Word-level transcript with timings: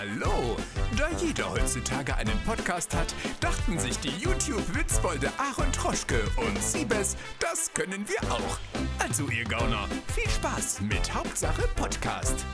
Hallo! 0.00 0.56
Da 0.96 1.08
jeder 1.18 1.50
heutzutage 1.50 2.16
einen 2.16 2.38
Podcast 2.46 2.96
hat, 2.96 3.14
dachten 3.38 3.78
sich 3.78 3.98
die 3.98 4.08
YouTube-Witzbolde 4.08 5.28
Aaron 5.36 5.70
Troschke 5.72 6.22
und 6.38 6.58
Siebes, 6.58 7.18
das 7.38 7.70
können 7.74 8.06
wir 8.08 8.32
auch. 8.32 8.58
Also 8.98 9.28
ihr 9.28 9.44
Gauner, 9.44 9.86
viel 10.14 10.30
Spaß 10.30 10.80
mit 10.80 11.12
Hauptsache 11.12 11.68
Podcast. 11.76 12.46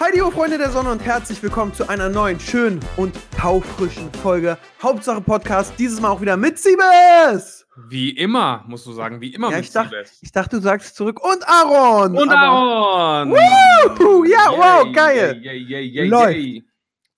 Heidi, 0.00 0.20
ho 0.20 0.30
Freunde 0.30 0.56
der 0.56 0.70
Sonne 0.70 0.92
und 0.92 1.04
herzlich 1.04 1.42
willkommen 1.42 1.74
zu 1.74 1.90
einer 1.90 2.08
neuen, 2.08 2.40
schönen 2.40 2.80
und 2.96 3.14
taufrischen 3.36 4.10
Folge 4.22 4.56
Hauptsache 4.82 5.20
Podcast. 5.20 5.74
Dieses 5.78 6.00
Mal 6.00 6.08
auch 6.08 6.22
wieder 6.22 6.38
mit 6.38 6.58
Siebes! 6.58 7.65
Wie 7.76 8.10
immer, 8.10 8.64
musst 8.66 8.86
du 8.86 8.92
sagen, 8.92 9.20
wie 9.20 9.34
immer 9.34 9.50
Ja, 9.50 9.58
ich, 9.58 9.70
dachte, 9.70 10.04
ich 10.22 10.32
dachte, 10.32 10.56
du 10.56 10.62
sagst 10.62 10.96
zurück 10.96 11.20
und 11.22 11.46
Aaron! 11.46 12.16
Und 12.16 12.30
Aaron! 12.30 13.30
Wuhu! 13.30 14.24
Ja, 14.24 14.50
wow, 14.50 14.84
Yay, 14.86 14.92
geil. 14.92 15.40
Yay, 15.42 15.86
yay, 15.88 16.08
Läuft. 16.08 16.66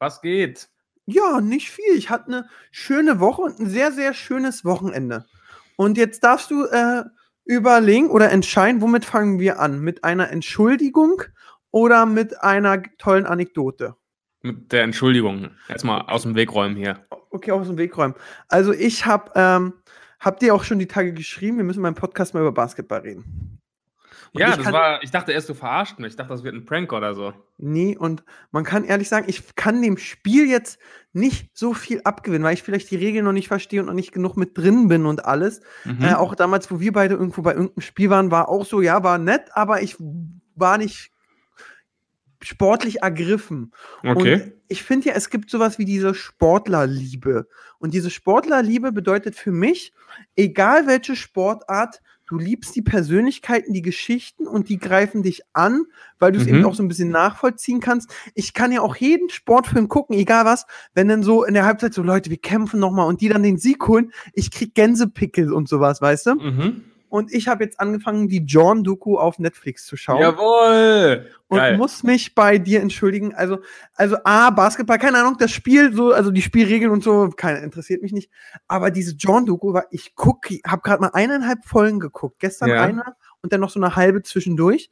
Was 0.01 0.21
geht? 0.21 0.69
Ja, 1.07 1.41
nicht 1.41 1.71
viel. 1.71 1.97
Ich 1.97 2.11
hatte 2.11 2.27
eine 2.27 2.49
schöne 2.71 3.21
Woche 3.21 3.43
und 3.43 3.59
ein 3.59 3.69
sehr, 3.69 3.93
sehr 3.93 4.15
schönes 4.15 4.65
Wochenende. 4.65 5.27
Und 5.77 5.97
jetzt 5.97 6.25
darfst 6.25 6.51
du 6.51 6.65
äh, 6.66 7.05
überlegen 7.45 8.11
oder 8.11 8.30
entscheiden, 8.30 8.83
womit 8.83 9.05
fangen 9.05 9.38
wir 9.38 9.61
an? 9.61 9.80
Mit 9.80 10.05
einer 10.05 10.30
Entschuldigung 10.30 11.23
oder 11.71 12.05
mit 12.05 12.43
einer 12.43 12.83
tollen 12.99 13.27
Anekdote? 13.27 13.95
Mit 14.43 14.71
der 14.73 14.83
Entschuldigung. 14.83 15.51
Erstmal 15.69 16.02
aus 16.02 16.23
dem 16.23 16.35
Weg 16.35 16.52
räumen 16.52 16.77
hier. 16.77 17.05
Okay, 17.30 17.52
aus 17.52 17.66
dem 17.66 17.79
Weg 17.79 17.97
räumen. 17.97 18.15
Also 18.49 18.73
ich 18.73 19.07
habe, 19.07 19.33
ähm, 19.35 19.73
habt 20.21 20.43
ihr 20.43 20.55
auch 20.55 20.65
schon 20.65 20.79
die 20.79 20.87
Tage 20.87 21.13
geschrieben, 21.13 21.59
wir 21.59 21.65
müssen 21.65 21.83
beim 21.83 21.95
Podcast 21.95 22.35
mal 22.35 22.41
über 22.41 22.53
Basketball 22.53 23.01
reden. 23.01 23.59
Und 24.33 24.41
ja, 24.41 24.51
ich 24.51 24.57
das 24.57 24.73
war, 24.73 25.03
ich 25.03 25.11
dachte 25.11 25.33
erst, 25.33 25.49
du 25.49 25.55
verarscht 25.55 25.99
mich. 25.99 26.11
Ich 26.11 26.17
dachte, 26.17 26.31
das 26.31 26.45
wird 26.45 26.55
ein 26.55 26.67
Prank 26.67 26.93
oder 26.93 27.15
so. 27.15 27.33
Nee, 27.57 27.97
und 27.97 28.25
man 28.51 28.65
kann 28.65 28.85
ehrlich 28.85 29.09
sagen, 29.09 29.27
ich 29.29 29.57
kann 29.57 29.81
dem 29.81 29.97
Spiel 29.97 30.49
jetzt 30.49 30.79
nicht 31.13 31.57
so 31.57 31.73
viel 31.73 32.02
abgewinnen, 32.05 32.45
weil 32.45 32.55
ich 32.55 32.63
vielleicht 32.63 32.91
die 32.91 32.97
Regeln 32.97 33.25
noch 33.25 33.33
nicht 33.33 33.49
verstehe 33.49 33.80
und 33.80 33.87
noch 33.87 33.95
nicht 33.95 34.13
genug 34.13 34.37
mit 34.37 34.57
drin 34.57 34.88
bin 34.88 35.07
und 35.07 35.25
alles. 35.25 35.63
Mhm. 35.85 36.02
Äh, 36.02 36.15
auch 36.15 36.35
damals, 36.35 36.71
wo 36.71 36.79
wir 36.79 36.93
beide 36.93 37.15
irgendwo 37.15 37.43
bei 37.43 37.53
irgendeinem 37.53 37.80
Spiel 37.80 38.10
waren, 38.10 38.30
war 38.30 38.49
auch 38.49 38.66
so, 38.66 38.82
ja, 38.82 39.03
war 39.03 39.19
nett, 39.19 39.49
aber 39.55 39.82
ich 39.82 39.97
war 40.55 40.77
nicht 40.77 41.10
sportlich 42.43 43.03
ergriffen. 43.03 43.73
okay. 44.05 44.35
Und 44.35 44.57
ich 44.69 44.83
finde 44.83 45.09
ja, 45.09 45.15
es 45.15 45.30
gibt 45.30 45.51
sowas 45.51 45.79
wie 45.79 45.85
diese 45.85 46.15
Sportlerliebe. 46.15 47.49
Und 47.79 47.95
diese 47.95 48.11
Sportlerliebe 48.11 48.93
bedeutet 48.93 49.35
für 49.37 49.52
mich, 49.52 49.93
egal 50.37 50.87
welche 50.87 51.16
Sportart, 51.16 52.01
du 52.27 52.37
liebst 52.37 52.77
die 52.77 52.83
Persönlichkeiten, 52.83 53.73
die 53.73 53.80
Geschichten 53.83 54.47
und 54.47 54.69
die 54.69 54.79
greifen 54.79 55.23
dich 55.23 55.43
an, 55.55 55.85
weil 56.19 56.33
du 56.33 56.38
es 56.38 56.47
Mhm. 56.47 56.57
eben 56.57 56.65
auch 56.66 56.75
so 56.75 56.83
ein 56.83 56.88
bisschen 56.88 57.09
nachvollziehen 57.10 57.80
kannst. 57.80 58.10
Ich 58.35 58.52
kann 58.52 58.71
ja 58.71 58.83
auch 58.83 58.97
jeden 58.97 59.30
Sportfilm 59.30 59.88
gucken, 59.88 60.15
egal 60.16 60.45
was, 60.45 60.66
wenn 60.93 61.09
dann 61.09 61.23
so 61.23 61.45
in 61.45 61.55
der 61.55 61.65
Halbzeit 61.65 61.95
so 61.95 62.03
Leute, 62.03 62.29
wir 62.29 62.37
kämpfen 62.37 62.80
nochmal 62.80 63.07
und 63.07 63.23
die 63.23 63.29
dann 63.29 63.43
den 63.43 63.57
Sieg 63.57 63.87
holen, 63.88 64.12
ich 64.34 64.50
krieg 64.50 64.75
Gänsepickel 64.75 65.53
und 65.53 65.69
sowas, 65.69 66.03
weißt 66.03 66.27
du? 66.27 66.34
Mhm. 66.34 66.84
Und 67.09 67.32
ich 67.32 67.48
habe 67.48 67.64
jetzt 67.64 67.81
angefangen, 67.81 68.28
die 68.28 68.44
John-Doku 68.44 69.19
auf 69.19 69.38
Netflix 69.38 69.87
zu 69.87 69.97
schauen 69.97 70.20
Jawohl! 70.20 71.26
und 71.48 71.59
Geil. 71.59 71.76
muss 71.76 72.03
mich 72.03 72.34
bei 72.34 72.59
dir 72.59 72.81
entschuldigen. 72.81 73.34
Also, 73.34 73.60
also 73.94 74.16
A, 74.25 74.50
Basketball, 74.50 74.98
keine 74.98 75.19
Ahnung, 75.19 75.36
das 75.38 75.50
Spiel, 75.50 75.92
so, 75.94 76.12
also 76.12 76.31
die 76.31 76.42
Spielregeln 76.42 76.91
und 76.91 77.03
so, 77.03 77.31
keine, 77.36 77.60
interessiert 77.60 78.03
mich 78.03 78.12
nicht. 78.12 78.31
Aber 78.66 78.91
diese 78.91 79.14
John-Doku 79.16 79.72
war, 79.72 79.86
ich 79.91 80.14
gucke, 80.14 80.59
habe 80.66 80.82
gerade 80.82 81.00
mal 81.00 81.10
eineinhalb 81.14 81.64
Folgen 81.64 82.00
geguckt. 82.00 82.38
Gestern 82.38 82.69
Ja. 82.69 82.82
eine 82.82 83.04
und 83.42 83.53
dann 83.53 83.60
noch 83.60 83.70
so 83.70 83.81
eine 83.81 83.97
halbe 83.97 84.22
zwischendurch. 84.22 84.91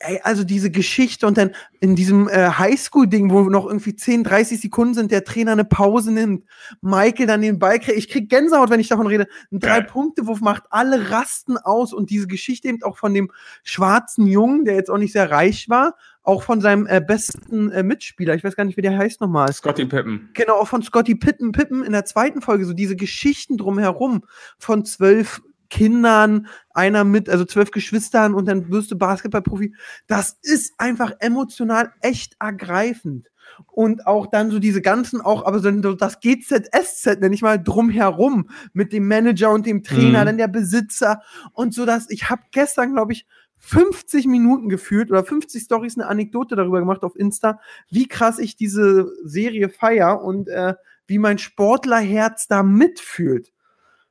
Ey, 0.00 0.20
also 0.22 0.44
diese 0.44 0.70
Geschichte 0.70 1.26
und 1.26 1.36
dann 1.36 1.50
in 1.80 1.96
diesem 1.96 2.28
äh, 2.28 2.50
Highschool-Ding, 2.50 3.32
wo 3.32 3.42
noch 3.50 3.66
irgendwie 3.66 3.96
10, 3.96 4.22
30 4.22 4.60
Sekunden 4.60 4.94
sind, 4.94 5.10
der 5.10 5.24
Trainer 5.24 5.52
eine 5.52 5.64
Pause 5.64 6.12
nimmt, 6.12 6.44
Michael 6.80 7.26
dann 7.26 7.42
den 7.42 7.58
Ball 7.58 7.80
kriegt. 7.80 7.98
Ich 7.98 8.08
krieg 8.08 8.28
Gänsehaut, 8.28 8.70
wenn 8.70 8.78
ich 8.78 8.86
davon 8.86 9.08
rede. 9.08 9.26
Ein. 9.50 9.58
Drei-Punkte-Wurf 9.58 10.40
macht 10.40 10.64
alle 10.70 11.10
Rasten 11.10 11.56
aus 11.56 11.92
und 11.92 12.10
diese 12.10 12.28
Geschichte 12.28 12.68
eben 12.68 12.82
auch 12.84 12.96
von 12.96 13.12
dem 13.12 13.32
schwarzen 13.64 14.28
Jungen, 14.28 14.64
der 14.64 14.76
jetzt 14.76 14.88
auch 14.88 14.98
nicht 14.98 15.12
sehr 15.12 15.32
reich 15.32 15.68
war, 15.68 15.96
auch 16.22 16.44
von 16.44 16.60
seinem 16.60 16.86
äh, 16.86 17.00
besten 17.00 17.72
äh, 17.72 17.82
Mitspieler, 17.82 18.34
ich 18.34 18.44
weiß 18.44 18.54
gar 18.54 18.64
nicht, 18.64 18.76
wie 18.76 18.82
der 18.82 18.96
heißt 18.96 19.20
nochmal. 19.20 19.52
Scotty 19.52 19.86
Pippen. 19.86 20.28
Genau, 20.34 20.54
auch 20.54 20.68
von 20.68 20.82
Scotty 20.82 21.14
Pippen, 21.14 21.50
Pippen 21.50 21.82
in 21.82 21.92
der 21.92 22.04
zweiten 22.04 22.42
Folge, 22.42 22.66
so 22.66 22.72
diese 22.72 22.94
Geschichten 22.96 23.56
drumherum 23.56 24.22
von 24.58 24.84
zwölf 24.84 25.40
Kindern, 25.70 26.46
einer 26.70 27.04
mit, 27.04 27.28
also 27.28 27.44
zwölf 27.44 27.70
Geschwistern 27.70 28.34
und 28.34 28.46
dann 28.46 28.70
wirst 28.70 28.90
du 28.90 28.98
Basketballprofi. 28.98 29.74
Das 30.06 30.38
ist 30.42 30.74
einfach 30.78 31.12
emotional 31.20 31.92
echt 32.00 32.36
ergreifend. 32.40 33.28
Und 33.66 34.06
auch 34.06 34.26
dann 34.26 34.50
so 34.50 34.58
diese 34.58 34.82
ganzen, 34.82 35.20
auch, 35.20 35.44
aber 35.44 35.58
so 35.58 35.70
das 35.94 36.20
GZSZ, 36.20 37.20
nenne 37.20 37.34
ich 37.34 37.42
mal, 37.42 37.62
drumherum 37.62 38.50
mit 38.72 38.92
dem 38.92 39.08
Manager 39.08 39.50
und 39.50 39.66
dem 39.66 39.82
Trainer, 39.82 40.22
Mhm. 40.22 40.26
dann 40.26 40.38
der 40.38 40.48
Besitzer 40.48 41.22
und 41.52 41.74
so 41.74 41.84
dass 41.86 42.08
ich 42.10 42.30
habe 42.30 42.42
gestern, 42.52 42.92
glaube 42.92 43.12
ich, 43.12 43.26
50 43.58 44.26
Minuten 44.26 44.68
gefühlt 44.68 45.10
oder 45.10 45.24
50 45.24 45.62
Stories 45.64 45.98
eine 45.98 46.06
Anekdote 46.06 46.54
darüber 46.54 46.78
gemacht 46.78 47.02
auf 47.02 47.16
Insta, 47.16 47.60
wie 47.90 48.06
krass 48.06 48.38
ich 48.38 48.54
diese 48.56 49.10
Serie 49.24 49.68
feier 49.68 50.22
und 50.22 50.48
äh, 50.48 50.74
wie 51.06 51.18
mein 51.18 51.38
Sportlerherz 51.38 52.46
da 52.46 52.62
mitfühlt. 52.62 53.52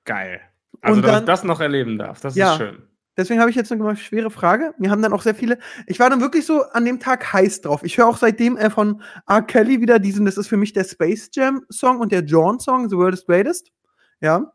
Geil. 0.04 0.42
Also, 0.82 0.98
Und 0.98 1.02
dass 1.04 1.12
dann- 1.12 1.24
ich 1.24 1.26
das 1.28 1.44
noch 1.44 1.60
erleben 1.60 1.98
darf. 1.98 2.22
Das 2.22 2.36
Ja. 2.36 2.52
ist 2.54 2.58
schön. 2.58 2.84
Deswegen 3.18 3.40
habe 3.40 3.50
ich 3.50 3.56
jetzt 3.56 3.72
eine 3.72 3.96
schwere 3.96 4.30
Frage. 4.30 4.76
Wir 4.78 4.92
haben 4.92 5.02
dann 5.02 5.12
auch 5.12 5.24
sehr 5.24 5.34
viele. 5.34 5.58
Ich 5.88 6.00
war 6.00 6.08
dann 6.10 6.22
wirklich 6.22 6.46
so 6.46 6.62
an 6.62 6.86
dem 6.86 7.00
Tag 7.00 7.34
heiß 7.34 7.62
drauf. 7.62 7.82
Ich 7.84 7.98
höre 7.98 8.06
auch 8.08 8.18
seitdem 8.18 8.58
äh, 8.58 8.70
von 8.70 9.02
R. 9.28 9.42
Kelly 9.42 9.82
wieder 9.82 9.98
diesen, 9.98 10.24
das 10.26 10.38
ist 10.38 10.48
für 10.48 10.58
mich 10.58 10.72
der 10.74 10.84
Space 10.84 11.30
Jam 11.34 11.64
Song 11.72 12.00
und 12.00 12.12
der 12.12 12.22
John 12.22 12.60
Song, 12.60 12.90
The 12.90 12.96
World 12.96 13.16
is 13.16 13.26
Greatest. 13.26 13.72
Ja. 14.22 14.52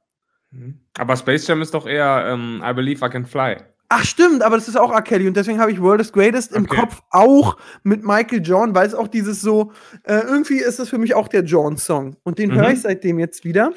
Mhm. 0.52 0.78
Aber 0.96 1.16
Space 1.16 1.44
Jam 1.48 1.60
ist 1.60 1.74
doch 1.74 1.88
eher 1.88 2.24
ähm, 2.28 2.62
I 2.64 2.72
Believe 2.72 3.04
I 3.04 3.08
Can 3.10 3.26
Fly. 3.26 3.56
Ach, 3.88 4.04
stimmt, 4.04 4.42
aber 4.42 4.56
das 4.56 4.68
ist 4.68 4.76
auch 4.78 4.92
R. 4.92 5.02
Kelly 5.02 5.26
und 5.26 5.36
deswegen 5.36 5.58
habe 5.60 5.72
ich 5.72 5.80
World 5.82 6.00
is 6.00 6.12
Greatest 6.12 6.52
im 6.54 6.64
Okay. 6.64 6.76
Kopf 6.80 7.02
auch 7.10 7.56
mit 7.82 8.04
Michael 8.04 8.40
John, 8.42 8.74
weil 8.76 8.86
es 8.86 8.94
auch 8.94 9.08
dieses 9.08 9.42
so, 9.42 9.72
äh, 10.04 10.20
irgendwie 10.20 10.58
ist 10.60 10.78
das 10.78 10.88
für 10.88 10.98
mich 10.98 11.14
auch 11.14 11.26
der 11.28 11.42
John-Song. 11.42 12.16
Und 12.22 12.38
den 12.38 12.50
Mhm. 12.50 12.54
höre 12.54 12.70
ich 12.70 12.80
seitdem 12.80 13.18
jetzt 13.18 13.44
wieder. 13.44 13.72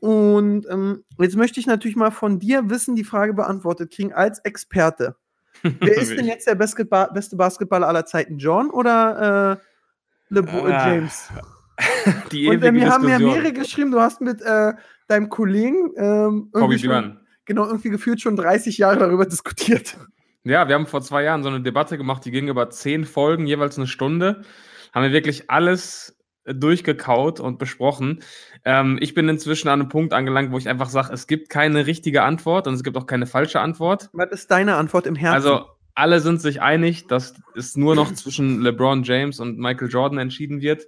Und 0.00 0.66
ähm, 0.70 1.04
jetzt 1.18 1.36
möchte 1.36 1.58
ich 1.58 1.66
natürlich 1.66 1.96
mal 1.96 2.10
von 2.10 2.38
dir 2.38 2.70
wissen, 2.70 2.94
die 2.94 3.04
Frage 3.04 3.34
beantwortet 3.34 3.92
kriegen 3.92 4.12
als 4.12 4.38
Experte. 4.40 5.16
Wer 5.62 5.96
ist 5.96 6.16
denn 6.16 6.26
jetzt 6.26 6.46
der 6.46 6.54
beste, 6.54 6.84
ba 6.84 7.06
beste 7.06 7.36
Basketballer 7.36 7.88
aller 7.88 8.06
Zeiten? 8.06 8.38
John 8.38 8.70
oder 8.70 9.58
äh, 9.58 10.34
LeBron 10.34 10.72
Ah, 10.72 10.94
James? 10.94 11.28
Die 12.32 12.48
Und 12.48 12.62
äh, 12.62 12.68
ewige 12.68 12.72
mir 12.72 12.90
haben 12.90 13.08
ja 13.08 13.18
mehrere 13.18 13.52
geschrieben, 13.52 13.90
du 13.90 14.00
hast 14.00 14.20
mit 14.20 14.40
äh, 14.40 14.74
deinem 15.08 15.28
Kollegen 15.28 15.92
ähm, 15.96 16.50
irgendwie 16.54 16.78
schon, 16.78 17.20
genau 17.44 17.66
irgendwie 17.66 17.90
gefühlt 17.90 18.20
schon 18.20 18.36
30 18.36 18.78
Jahre 18.78 18.98
darüber 18.98 19.26
diskutiert. 19.26 19.96
Ja, 20.44 20.68
wir 20.68 20.76
haben 20.76 20.86
vor 20.86 21.02
zwei 21.02 21.24
Jahren 21.24 21.42
so 21.42 21.48
eine 21.48 21.60
Debatte 21.60 21.98
gemacht, 21.98 22.24
die 22.24 22.30
ging 22.30 22.48
über 22.48 22.70
zehn 22.70 23.04
Folgen, 23.04 23.46
jeweils 23.46 23.76
eine 23.76 23.86
Stunde. 23.86 24.42
Haben 24.92 25.04
wir 25.04 25.12
wirklich 25.12 25.50
alles 25.50 26.17
durchgekaut 26.54 27.40
und 27.40 27.58
besprochen. 27.58 28.22
Ähm, 28.64 28.98
ich 29.00 29.14
bin 29.14 29.28
inzwischen 29.28 29.68
an 29.68 29.80
einem 29.80 29.88
Punkt 29.88 30.12
angelangt, 30.12 30.52
wo 30.52 30.58
ich 30.58 30.68
einfach 30.68 30.88
sage, 30.88 31.12
es 31.12 31.26
gibt 31.26 31.48
keine 31.50 31.86
richtige 31.86 32.22
Antwort 32.22 32.66
und 32.66 32.74
es 32.74 32.82
gibt 32.82 32.96
auch 32.96 33.06
keine 33.06 33.26
falsche 33.26 33.60
Antwort. 33.60 34.10
Was 34.12 34.30
ist 34.30 34.50
deine 34.50 34.76
Antwort 34.76 35.06
im 35.06 35.14
Herzen? 35.14 35.34
Also 35.34 35.66
alle 35.94 36.20
sind 36.20 36.40
sich 36.40 36.62
einig, 36.62 37.06
dass 37.08 37.34
es 37.56 37.76
nur 37.76 37.94
noch 37.96 38.12
zwischen 38.14 38.60
LeBron 38.60 39.02
James 39.02 39.40
und 39.40 39.58
Michael 39.58 39.88
Jordan 39.88 40.18
entschieden 40.18 40.60
wird. 40.60 40.86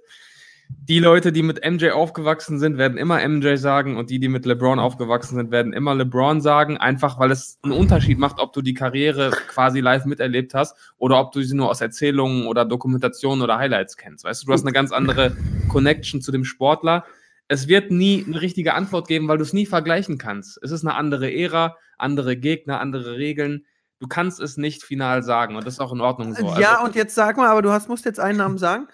Die 0.87 0.99
Leute, 0.99 1.31
die 1.31 1.43
mit 1.43 1.63
MJ 1.63 1.91
aufgewachsen 1.91 2.59
sind, 2.59 2.77
werden 2.77 2.97
immer 2.97 3.25
MJ 3.27 3.55
sagen 3.55 3.97
und 3.97 4.09
die, 4.09 4.19
die 4.19 4.27
mit 4.27 4.45
LeBron 4.45 4.79
aufgewachsen 4.79 5.35
sind, 5.35 5.51
werden 5.51 5.73
immer 5.73 5.95
LeBron 5.95 6.41
sagen, 6.41 6.77
einfach 6.77 7.19
weil 7.19 7.31
es 7.31 7.59
einen 7.63 7.73
Unterschied 7.73 8.19
macht, 8.19 8.39
ob 8.39 8.51
du 8.53 8.61
die 8.61 8.73
Karriere 8.73 9.31
quasi 9.47 9.79
live 9.79 10.05
miterlebt 10.05 10.53
hast 10.53 10.75
oder 10.97 11.19
ob 11.19 11.31
du 11.31 11.41
sie 11.43 11.55
nur 11.55 11.69
aus 11.69 11.81
Erzählungen 11.81 12.47
oder 12.47 12.65
Dokumentationen 12.65 13.41
oder 13.41 13.57
Highlights 13.57 13.95
kennst. 13.95 14.23
Weißt 14.23 14.41
du, 14.41 14.47
du 14.47 14.53
hast 14.53 14.63
eine 14.63 14.73
ganz 14.73 14.91
andere 14.91 15.35
Connection 15.69 16.21
zu 16.21 16.31
dem 16.31 16.43
Sportler. 16.43 17.05
Es 17.47 17.67
wird 17.67 17.91
nie 17.91 18.25
eine 18.25 18.41
richtige 18.41 18.73
Antwort 18.73 19.07
geben, 19.07 19.27
weil 19.27 19.37
du 19.37 19.43
es 19.43 19.53
nie 19.53 19.65
vergleichen 19.65 20.17
kannst. 20.17 20.59
Es 20.63 20.71
ist 20.71 20.85
eine 20.85 20.95
andere 20.95 21.33
Ära, 21.33 21.77
andere 21.97 22.37
Gegner, 22.37 22.79
andere 22.79 23.17
Regeln. 23.17 23.65
Du 23.99 24.07
kannst 24.07 24.39
es 24.39 24.57
nicht 24.57 24.83
final 24.83 25.21
sagen 25.21 25.55
und 25.55 25.65
das 25.67 25.75
ist 25.75 25.79
auch 25.79 25.93
in 25.93 26.01
Ordnung 26.01 26.33
so. 26.33 26.55
ja, 26.59 26.73
also, 26.73 26.85
und 26.85 26.95
jetzt 26.95 27.13
sag 27.13 27.37
mal, 27.37 27.47
aber 27.47 27.61
du 27.61 27.71
hast, 27.71 27.87
musst 27.87 28.05
jetzt 28.05 28.19
einen 28.19 28.39
Namen 28.39 28.57
sagen. 28.57 28.87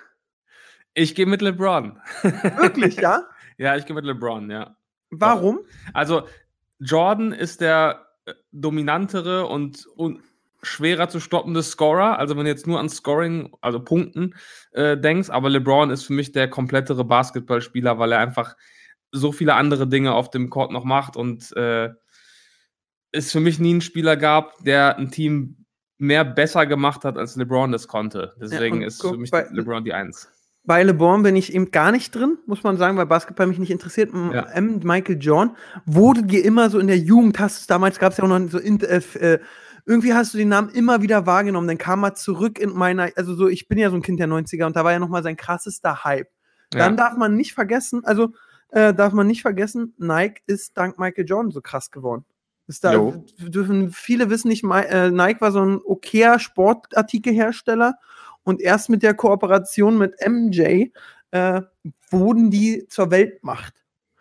Ich 0.98 1.14
gehe 1.14 1.28
mit 1.28 1.42
LeBron. 1.42 2.00
Wirklich, 2.24 2.96
ja? 2.96 3.24
Ja, 3.58 3.76
ich 3.76 3.86
gehe 3.86 3.96
mit 3.96 4.06
LeBron, 4.06 4.50
ja. 4.50 4.76
Warum? 5.12 5.60
Also, 5.94 6.24
Jordan 6.80 7.32
ist 7.32 7.62
der 7.62 8.08
äh, 8.26 8.34
dominantere 8.52 9.46
und, 9.46 9.86
und 9.96 10.22
schwerer 10.64 11.08
zu 11.08 11.20
stoppende 11.20 11.62
Scorer. 11.62 12.18
Also, 12.18 12.36
wenn 12.36 12.46
du 12.46 12.50
jetzt 12.50 12.66
nur 12.66 12.80
an 12.80 12.90
Scoring, 12.90 13.56
also 13.62 13.80
Punkten 13.80 14.36
äh, 14.72 14.98
denkst, 14.98 15.30
aber 15.30 15.50
LeBron 15.52 15.92
ist 15.92 16.04
für 16.04 16.14
mich 16.14 16.32
der 16.32 16.50
komplettere 16.50 17.06
Basketballspieler, 17.06 18.00
weil 18.00 18.12
er 18.12 18.20
einfach 18.20 18.56
so 19.12 19.32
viele 19.32 19.54
andere 19.54 19.88
Dinge 19.88 20.14
auf 20.14 20.32
dem 20.32 20.50
Court 20.50 20.72
noch 20.72 20.84
macht 20.84 21.16
und 21.16 21.56
äh, 21.56 21.92
es 23.12 23.32
für 23.32 23.40
mich 23.40 23.60
nie 23.60 23.72
einen 23.72 23.82
Spieler 23.82 24.18
gab, 24.18 24.58
der 24.64 24.98
ein 24.98 25.12
Team 25.12 25.66
mehr 26.00 26.26
besser 26.26 26.66
gemacht 26.66 27.06
hat, 27.06 27.18
als 27.18 27.36
LeBron 27.36 27.72
das 27.72 27.88
konnte. 27.88 28.36
Deswegen 28.42 28.78
und 28.78 28.84
ist 28.84 29.02
für 29.02 29.16
mich 29.16 29.32
LeBron 29.32 29.86
die 29.86 29.94
Eins. 29.94 30.32
Bei 30.68 30.84
LeBron 30.84 31.24
bin 31.24 31.36
ich 31.36 31.54
eben 31.56 31.72
gar 31.72 31.92
nicht 31.92 32.14
drin, 32.14 32.38
muss 32.46 32.62
man 32.62 32.78
sagen, 32.78 32.98
weil 32.98 33.06
Basketball 33.08 33.48
mich 33.48 33.58
nicht 33.58 33.72
interessiert. 33.72 34.14
M- 34.14 34.32
Ja. 34.34 34.42
M. 34.52 34.82
Michael 34.84 35.18
John 35.20 35.56
wurde 35.86 36.22
dir 36.24 36.44
immer 36.46 36.70
so 36.70 36.78
in 36.78 36.88
der 36.88 36.98
Jugend, 37.00 37.40
hast 37.40 37.64
du 37.64 37.74
damals 37.74 37.98
gab 38.00 38.12
es 38.12 38.18
ja 38.18 38.26
auch 38.26 38.28
noch 38.28 38.50
so, 38.52 38.60
äh, 38.60 39.02
äh, 39.20 39.40
irgendwie 39.86 40.14
hast 40.14 40.34
du 40.34 40.38
den 40.38 40.50
Namen 40.50 40.70
immer 40.70 41.02
wieder 41.02 41.26
wahrgenommen. 41.26 41.68
Dann 41.68 41.78
kam 41.78 42.04
er 42.04 42.14
zurück 42.16 42.60
in 42.60 42.72
meiner, 42.74 43.10
also 43.16 43.34
so, 43.34 43.48
ich 43.48 43.68
bin 43.70 43.78
ja 43.80 43.90
so 43.90 43.96
ein 43.96 44.02
Kind 44.02 44.20
der 44.20 44.28
90er 44.28 44.66
und 44.66 44.76
da 44.76 44.84
war 44.84 44.92
ja 44.92 45.00
nochmal 45.00 45.24
sein 45.24 45.38
krassester 45.38 46.04
Hype. 46.04 46.28
Dann 46.72 46.98
darf 46.98 47.16
man 47.16 47.36
nicht 47.38 47.54
vergessen, 47.54 48.04
also 48.04 48.34
äh, 48.72 48.94
darf 48.94 49.14
man 49.14 49.26
nicht 49.26 49.42
vergessen, 49.42 49.94
Nike 49.98 50.42
ist 50.48 50.78
dank 50.78 51.00
Michael 51.00 51.24
Jordan 51.26 51.52
so 51.52 51.62
krass 51.62 51.90
geworden. 51.92 52.26
Ist 52.68 52.84
da, 52.84 52.92
Jo. 52.94 53.24
dürfen 53.40 53.92
viele 53.92 54.30
wissen 54.30 54.50
nicht, 54.50 54.66
äh, 54.66 55.10
Nike 55.12 55.40
war 55.40 55.54
so 55.54 55.62
ein 55.62 55.80
okayer 55.86 56.38
Sportartikelhersteller 56.40 57.96
und 58.48 58.62
erst 58.62 58.90
mit 58.90 59.04
der 59.04 59.14
Kooperation 59.14 59.98
mit 59.98 60.16
MJ 60.26 60.86
äh, 61.32 61.62
wurden 62.10 62.50
die 62.50 62.88
zur 62.88 63.12
Weltmacht. 63.12 63.74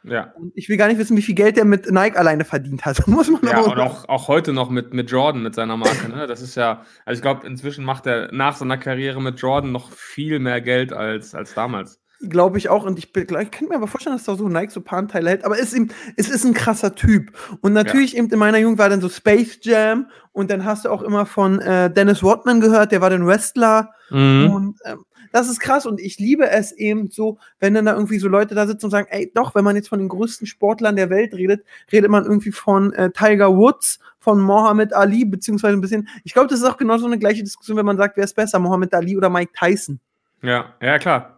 ja. 0.03 0.33
Und 0.37 0.53
ich 0.57 0.69
will 0.69 0.77
gar 0.77 0.89
nicht 0.89 0.99
wissen, 0.99 1.17
wie 1.17 1.23
viel 1.23 1.37
Geld 1.37 1.57
der 1.57 1.65
mit 1.65 1.89
Nike 1.91 2.17
alleine 2.17 2.45
verdient 2.45 2.85
hat. 2.85 3.07
Muss 3.07 3.31
man 3.31 3.41
Ja, 3.45 3.61
und 3.61 3.79
auch, 3.79 4.09
auch 4.09 4.27
heute 4.27 4.53
noch 4.53 4.69
mit, 4.69 4.93
mit 4.93 5.13
Jordan, 5.13 5.45
mit 5.45 5.55
seiner 5.55 5.77
Marke. 5.77 6.09
Ne? 6.09 6.27
Das 6.27 6.43
ist 6.43 6.57
ja, 6.57 6.85
also 7.05 7.19
ich 7.19 7.23
glaube, 7.23 7.47
inzwischen 7.47 7.85
macht 7.85 8.07
er 8.07 8.33
nach 8.33 8.57
seiner 8.57 8.79
Karriere 8.79 9.23
mit 9.23 9.39
Jordan 9.41 9.71
noch 9.71 9.93
viel 9.93 10.41
mehr 10.41 10.61
Geld 10.61 10.93
als, 10.93 11.35
als 11.35 11.55
damals. 11.55 12.01
Glaube 12.21 12.59
ich 12.59 12.69
auch. 12.69 12.85
Und 12.85 12.99
ich, 12.99 13.13
bin- 13.13 13.27
ich 13.41 13.51
kann 13.51 13.69
mir 13.69 13.75
aber 13.77 13.87
vorstellen, 13.87 14.17
dass 14.17 14.25
da 14.25 14.37
so 14.37 14.49
Nike 14.49 14.71
so 14.71 14.81
ein 14.81 14.85
paar 14.85 15.07
hält. 15.13 15.45
Aber 15.45 15.57
es 15.57 15.73
ist, 15.73 15.75
eben, 15.75 15.89
es 16.17 16.31
ist 16.31 16.45
ein 16.45 16.55
krasser 16.55 16.95
Typ. 16.95 17.33
Und 17.61 17.73
natürlich 17.75 18.17
eben 18.17 18.29
in 18.31 18.39
meiner 18.39 18.59
Jugend 18.59 18.79
war 18.79 18.89
dann 18.89 19.01
so 19.01 19.09
Space 19.09 19.59
Jam. 19.63 20.07
Und 20.33 20.51
dann 20.51 20.65
hast 20.65 20.85
du 20.85 20.91
auch 20.91 21.03
immer 21.03 21.27
von 21.27 21.61
äh, 21.61 21.91
Dennis 21.93 22.23
Rodman 22.23 22.61
gehört, 22.61 22.93
der 22.93 23.01
war 23.01 23.11
dann 23.11 23.27
Wrestler. 23.27 23.91
Mhm. 24.11 24.51
Und 24.51 24.79
ähm, 24.85 25.05
das 25.33 25.51
ist 25.51 25.61
krass. 25.61 25.85
Und 25.85 26.01
ich 26.01 26.19
liebe 26.19 26.49
es 26.49 26.73
eben 26.73 27.11
so, 27.11 27.39
wenn 27.61 27.75
dann 27.75 27.85
da 27.85 27.93
irgendwie 27.93 28.19
so 28.19 28.29
Leute 28.29 28.55
da 28.55 28.67
sitzen 28.67 28.87
und 28.87 28.91
sagen, 28.91 29.09
ey, 29.11 29.31
doch, 29.35 29.55
wenn 29.55 29.65
man 29.65 29.77
jetzt 29.77 29.89
von 29.91 29.99
den 29.99 30.09
größten 30.09 30.47
Sportlern 30.47 30.97
der 30.97 31.11
Welt 31.11 31.35
redet, 31.35 31.65
redet 31.93 32.11
man 32.11 32.25
irgendwie 32.25 32.53
von 32.53 32.95
äh, 32.95 33.11
Tiger 33.11 33.55
Woods, 33.55 33.99
von 34.19 34.41
Mohammed 34.41 34.95
Ali, 34.95 35.27
beziehungsweise 35.27 35.77
ein 35.77 35.81
bisschen. 35.83 36.09
Ich 36.25 36.33
glaube, 36.33 36.49
das 36.49 36.61
ist 36.61 36.65
auch 36.65 36.79
genau 36.79 36.97
so 36.97 37.07
eine 37.07 37.19
gleiche 37.19 37.43
Diskussion, 37.43 37.77
wenn 37.77 37.87
man 37.87 37.99
sagt, 37.99 38.17
wer 38.17 38.25
ist 38.25 38.35
besser, 38.35 38.59
Mohammed 38.59 38.95
Ali 38.95 39.17
oder 39.17 39.29
Mike 39.29 39.53
Tyson. 39.59 40.01
Ja, 40.43 40.75
ja, 40.81 40.99
klar. 40.99 41.36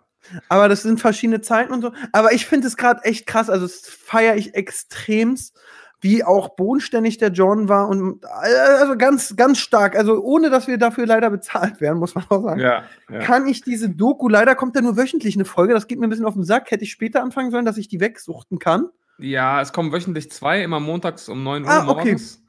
Aber 0.49 0.69
das 0.69 0.83
sind 0.83 1.01
verschiedene 1.01 1.41
Zeiten 1.41 1.73
und 1.73 1.83
so. 1.83 1.93
Aber 2.13 2.33
ich 2.33 2.47
finde 2.47 2.67
es 2.67 2.77
gerade 2.77 3.05
echt 3.05 3.27
krass. 3.27 3.49
Also, 3.51 3.67
das 3.67 3.81
feiere 3.89 4.37
ich 4.37 4.55
extremst, 4.55 5.57
wie 6.01 6.23
auch 6.23 6.55
bodenständig 6.55 7.19
der 7.19 7.31
John 7.31 7.69
war. 7.69 7.89
Und 7.89 8.25
also 8.25 8.97
ganz, 8.97 9.35
ganz 9.37 9.59
stark. 9.59 9.97
Also, 9.97 10.23
ohne 10.23 10.51
dass 10.51 10.67
wir 10.69 10.79
dafür 10.79 11.07
leider 11.07 11.31
bezahlt 11.31 11.81
werden, 11.81 11.99
muss 11.99 12.15
man 12.15 12.25
auch 12.29 12.43
sagen. 12.43 12.61
Ja, 12.61 12.85
ja. 13.11 13.19
Kann 13.21 13.47
ich 13.47 13.63
diese 13.63 13.91
Doku, 13.91 14.29
leider 14.29 14.55
kommt 14.55 14.77
ja 14.77 14.83
nur 14.83 14.97
wöchentlich 14.97 15.35
eine 15.35 15.45
Folge, 15.45 15.75
das 15.75 15.87
geht 15.89 15.99
mir 15.99 16.07
ein 16.07 16.11
bisschen 16.11 16.27
auf 16.27 16.35
den 16.35 16.45
Sack. 16.45 16.71
Hätte 16.71 16.85
ich 16.85 16.93
später 16.93 17.23
anfangen 17.23 17.51
sollen, 17.51 17.65
dass 17.65 17.79
ich 17.79 17.89
die 17.89 18.01
wegsuchten 18.01 18.59
kann. 18.59 18.89
Ja, 19.19 19.61
es 19.61 19.73
kommen 19.73 19.93
wöchentlich 19.93 20.31
zwei, 20.31 20.63
immer 20.63 20.79
montags 20.79 21.29
um 21.29 21.43
9 21.43 21.65
Uhr 21.65 21.71
Ah, 21.71 21.89
okay. 21.89 22.13
morgens. 22.13 22.43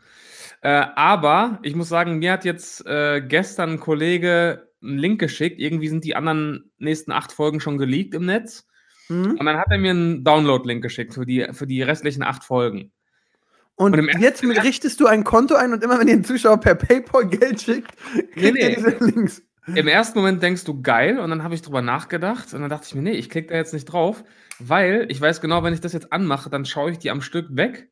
Äh, 0.62 0.86
aber 0.95 1.60
ich 1.63 1.75
muss 1.75 1.89
sagen, 1.89 2.19
mir 2.19 2.33
hat 2.33 2.45
jetzt 2.45 2.86
äh, 2.86 3.21
gestern 3.21 3.71
ein 3.71 3.80
Kollege 3.80 4.69
einen 4.81 4.98
Link 4.98 5.20
geschickt. 5.20 5.60
Irgendwie 5.60 5.88
sind 5.88 6.04
die 6.04 6.16
anderen 6.16 6.72
nächsten 6.78 7.12
acht 7.12 7.31
Folgen 7.31 7.60
schon 7.60 7.78
geleakt 7.78 8.14
im 8.14 8.26
Netz. 8.26 8.68
Mhm. 9.10 9.38
Und 9.38 9.46
dann 9.46 9.58
hat 9.58 9.68
er 9.70 9.78
mir 9.78 9.92
einen 9.92 10.24
Download-Link 10.24 10.81
geschickt 10.81 11.14
für 11.14 11.26
die, 11.26 11.48
für 11.52 11.68
die 11.68 11.81
restlichen 11.81 12.24
acht 12.24 12.44
Folgen. 12.44 12.92
Und, 13.76 13.98
Und 13.98 14.20
jetzt 14.20 14.44
mit, 14.44 14.62
richtest 14.62 15.00
du 15.00 15.08
ein 15.08 15.24
Konto 15.24 15.56
ein 15.56 15.72
und 15.72 15.84
immer 15.84 15.98
wenn 16.00 16.08
dir 16.08 16.14
ein 16.14 16.26
Zuschauer 16.26 16.60
per 16.60 16.76
PayPal 16.76 17.28
Geld 17.28 17.62
schickt, 17.62 17.96
kriegt 18.34 18.36
Nee, 18.36 18.60
er 18.60 18.70
nee. 18.70 18.76
diese 18.76 18.98
Links. 19.00 19.42
Im 19.76 19.88
ersten 19.88 20.20
Moment 20.20 20.44
denkst 20.44 20.64
du 20.66 20.81
geil 20.81 21.20
und 21.20 21.30
dann 21.30 21.44
habe 21.44 21.54
ich 21.54 21.62
drüber 21.62 21.81
nachgedacht 21.81 22.54
und 22.54 22.62
dann 22.62 22.70
dachte 22.70 22.88
ich 22.88 22.96
mir, 22.96 23.04
nee, 23.04 23.12
ich 23.12 23.30
klicke 23.30 23.50
da 23.50 23.56
jetzt 23.56 23.74
nicht 23.74 23.86
drauf, 23.86 24.24
weil 24.60 25.06
ich 25.10 25.22
weiß 25.22 25.42
genau, 25.42 25.64
wenn 25.64 25.74
ich 25.74 25.80
das 25.80 25.94
jetzt 25.94 26.12
anmache, 26.12 26.50
dann 26.50 26.66
schaue 26.66 26.92
ich 26.92 26.98
die 26.98 27.12
am 27.12 27.22
Stück 27.22 27.56
weg 27.56 27.90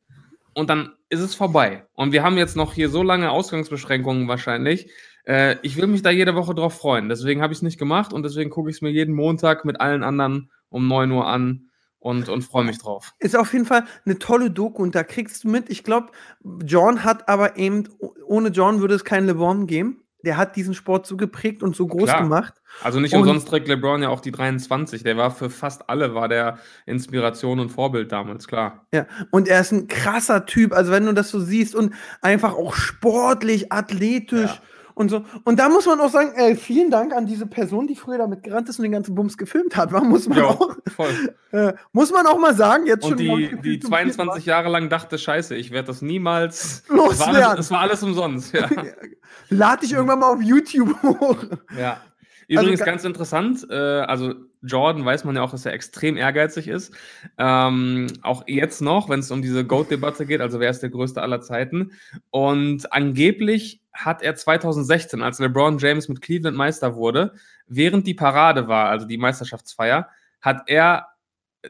und 0.54 0.68
dann 0.70 0.92
ist 1.08 1.20
es 1.20 1.34
vorbei. 1.34 1.86
Und 1.94 2.12
wir 2.12 2.22
haben 2.22 2.36
jetzt 2.36 2.56
noch 2.56 2.74
hier 2.74 2.88
so 2.90 3.02
lange 3.02 3.30
Ausgangsbeschränkungen 3.30 4.28
wahrscheinlich. 4.28 4.90
Äh, 5.28 5.56
ich 5.62 5.76
will 5.76 5.86
mich 5.86 6.02
da 6.02 6.10
jede 6.10 6.34
Woche 6.34 6.54
drauf 6.54 6.78
freuen. 6.78 7.08
Deswegen 7.08 7.42
habe 7.42 7.52
ich 7.52 7.58
es 7.58 7.62
nicht 7.62 7.78
gemacht 7.78 8.12
und 8.12 8.22
deswegen 8.22 8.50
gucke 8.50 8.70
ich 8.70 8.76
es 8.76 8.82
mir 8.82 8.90
jeden 8.90 9.14
Montag 9.14 9.64
mit 9.64 9.80
allen 9.80 10.02
anderen 10.02 10.50
um 10.70 10.88
9 10.88 11.10
Uhr 11.12 11.26
an 11.26 11.68
und, 11.98 12.28
und 12.28 12.42
freue 12.42 12.64
mich 12.64 12.78
drauf. 12.78 13.12
Ist 13.18 13.36
auf 13.36 13.52
jeden 13.52 13.66
Fall 13.66 13.84
eine 14.06 14.18
tolle 14.18 14.50
Doku 14.50 14.82
und 14.82 14.94
da 14.94 15.02
kriegst 15.04 15.44
du 15.44 15.48
mit. 15.48 15.68
Ich 15.68 15.84
glaube, 15.84 16.08
John 16.64 17.04
hat 17.04 17.28
aber 17.28 17.56
eben, 17.58 17.84
oh- 17.98 18.14
ohne 18.26 18.48
John 18.48 18.80
würde 18.80 18.94
es 18.94 19.04
keinen 19.04 19.26
LeBron 19.26 19.66
geben. 19.66 20.02
Der 20.24 20.36
hat 20.36 20.56
diesen 20.56 20.74
Sport 20.74 21.06
so 21.06 21.16
geprägt 21.16 21.62
und 21.62 21.76
so 21.76 21.86
groß 21.86 22.04
Klar. 22.08 22.22
gemacht. 22.22 22.54
Also 22.82 22.98
nicht 22.98 23.12
Und- 23.14 23.20
umsonst 23.20 23.48
trägt 23.48 23.68
LeBron 23.68 24.02
ja 24.02 24.08
auch 24.08 24.20
die 24.20 24.32
23. 24.32 25.02
Der 25.02 25.16
war 25.16 25.30
für 25.30 25.50
fast 25.50 25.88
alle, 25.90 26.14
war 26.14 26.28
der 26.28 26.58
Inspiration 26.86 27.60
und 27.60 27.68
Vorbild 27.70 28.10
damals, 28.12 28.48
klar. 28.48 28.86
Ja, 28.92 29.06
und 29.30 29.46
er 29.46 29.60
ist 29.60 29.72
ein 29.72 29.86
krasser 29.88 30.46
Typ. 30.46 30.72
Also, 30.72 30.90
wenn 30.90 31.06
du 31.06 31.12
das 31.14 31.30
so 31.30 31.38
siehst 31.40 31.74
und 31.74 31.94
einfach 32.22 32.54
auch 32.54 32.74
sportlich, 32.74 33.72
athletisch 33.72 34.50
Ja. 34.50 34.62
Und 34.98 35.08
so. 35.10 35.24
Und 35.44 35.58
da 35.58 35.68
muss 35.68 35.86
man 35.86 36.00
auch 36.00 36.10
sagen, 36.10 36.32
äh, 36.36 36.54
vielen 36.56 36.90
Dank 36.90 37.14
an 37.14 37.24
diese 37.26 37.46
Person, 37.46 37.86
die 37.86 37.94
früher 37.94 38.18
damit 38.18 38.42
gerannt 38.42 38.68
ist 38.68 38.78
und 38.78 38.82
den 38.82 38.92
ganzen 38.92 39.14
Bums 39.14 39.38
gefilmt 39.38 39.76
hat. 39.76 39.92
War, 39.92 40.02
muss, 40.04 40.28
man 40.28 40.38
Ja, 40.38 40.44
auch, 40.46 40.76
äh, 41.52 41.72
muss 41.92 42.12
man 42.12 42.26
auch 42.26 42.38
mal 42.38 42.54
sagen, 42.54 42.86
jetzt 42.86 43.04
Und 43.04 43.10
schon. 43.10 43.18
die, 43.18 43.48
die 43.48 43.48
gefühlt 43.56 43.82
zum 43.82 43.90
22 43.92 44.44
Jahre 44.46 44.68
lang 44.68 44.88
dachte, 44.88 45.16
scheiße, 45.18 45.54
ich 45.54 45.70
werde 45.70 45.86
das 45.86 46.02
niemals. 46.02 46.82
Es 46.84 46.90
war, 46.90 46.96
Loswerden. 46.96 47.36
alles, 47.42 47.66
es 47.66 47.70
war 47.70 47.80
alles 47.80 48.02
umsonst. 48.02 48.52
Ja. 48.54 48.68
Lade 49.50 49.84
ich 49.86 49.92
irgendwann 49.92 50.18
mal 50.18 50.32
auf 50.34 50.42
YouTube 50.42 51.00
hoch. 51.02 51.36
ja. 51.78 51.98
Übrigens 52.50 52.80
Also 52.80 52.84
ga- 52.86 52.90
ganz 52.92 53.04
interessant, 53.04 53.66
äh, 53.70 53.74
also 53.74 54.32
Jordan 54.62 55.04
weiß 55.04 55.24
man 55.24 55.36
ja 55.36 55.42
auch, 55.42 55.50
dass 55.50 55.66
er 55.66 55.74
extrem 55.74 56.16
ehrgeizig 56.16 56.66
ist. 56.66 56.94
Ähm, 57.36 58.06
auch 58.22 58.42
jetzt 58.46 58.80
noch, 58.80 59.10
wenn 59.10 59.20
es 59.20 59.30
um 59.30 59.42
diese 59.42 59.66
GOAT-Debatte 59.66 60.24
geht, 60.24 60.40
also 60.40 60.58
wer 60.58 60.70
ist 60.70 60.80
der 60.80 60.88
größte 60.88 61.20
aller 61.20 61.42
Zeiten. 61.42 61.92
Und 62.30 62.90
angeblich 62.90 63.82
hat 64.04 64.22
er 64.22 64.36
2016, 64.36 65.22
als 65.22 65.40
LeBron 65.40 65.78
James 65.78 66.08
mit 66.08 66.20
Cleveland 66.20 66.56
Meister 66.56 66.94
wurde, 66.94 67.32
während 67.66 68.06
die 68.06 68.14
Parade 68.14 68.68
war, 68.68 68.88
also 68.88 69.06
die 69.06 69.18
Meisterschaftsfeier, 69.18 70.08
hat 70.40 70.62
er 70.68 71.08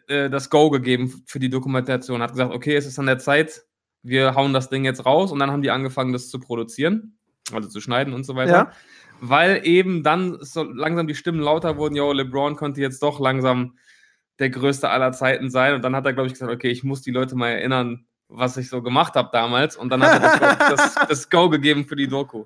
äh, 0.09 0.29
das 0.29 0.51
Go 0.51 0.69
gegeben 0.69 1.23
für 1.27 1.39
die 1.39 1.49
Dokumentation, 1.49 2.21
hat 2.21 2.33
gesagt, 2.33 2.53
okay, 2.53 2.77
es 2.77 2.87
ist 2.87 2.99
an 2.99 3.07
der 3.07 3.19
Zeit, 3.19 3.65
wir 4.03 4.35
hauen 4.35 4.53
das 4.53 4.69
Ding 4.69 4.85
jetzt 4.85 5.07
raus 5.07 5.33
und 5.33 5.39
dann 5.39 5.51
haben 5.51 5.63
die 5.63 5.71
angefangen, 5.71 6.13
das 6.13 6.29
zu 6.29 6.39
produzieren, 6.39 7.19
also 7.53 7.69
zu 7.69 7.81
schneiden 7.81 8.13
und 8.13 8.25
so 8.25 8.35
weiter. 8.35 8.53
Ja. 8.53 8.73
Weil 9.21 9.67
eben 9.67 10.03
dann 10.03 10.37
so 10.41 10.63
langsam 10.63 11.07
die 11.07 11.15
Stimmen 11.15 11.41
lauter 11.41 11.79
wurden, 11.79 11.97
yo, 11.97 12.13
LeBron 12.13 12.57
konnte 12.57 12.83
jetzt 12.83 13.03
doch 13.03 13.21
langsam 13.21 13.79
der 14.39 14.51
größte 14.51 14.91
aller 14.91 15.13
Zeiten 15.13 15.51
sein. 15.51 15.75
Und 15.75 15.83
dann 15.83 15.97
hat 15.97 16.07
er, 16.07 16.13
glaube 16.13 16.29
ich, 16.29 16.35
gesagt, 16.35 16.53
okay, 16.53 16.69
ich 16.69 16.85
muss 16.85 17.03
die 17.03 17.11
Leute 17.11 17.35
mal 17.35 17.49
erinnern, 17.49 18.07
was 18.29 18.57
ich 18.57 18.69
so 18.69 18.83
gemacht 18.83 19.15
habe 19.15 19.31
damals. 19.33 19.77
Und 19.77 19.91
dann 19.91 20.03
hat 20.03 20.23
er 20.23 20.57
das, 20.57 20.95
das, 20.95 21.09
das 21.09 21.31
Go 21.31 21.49
gegeben 21.49 21.87
für 21.87 21.97
die 21.97 22.09
Doku. 22.09 22.45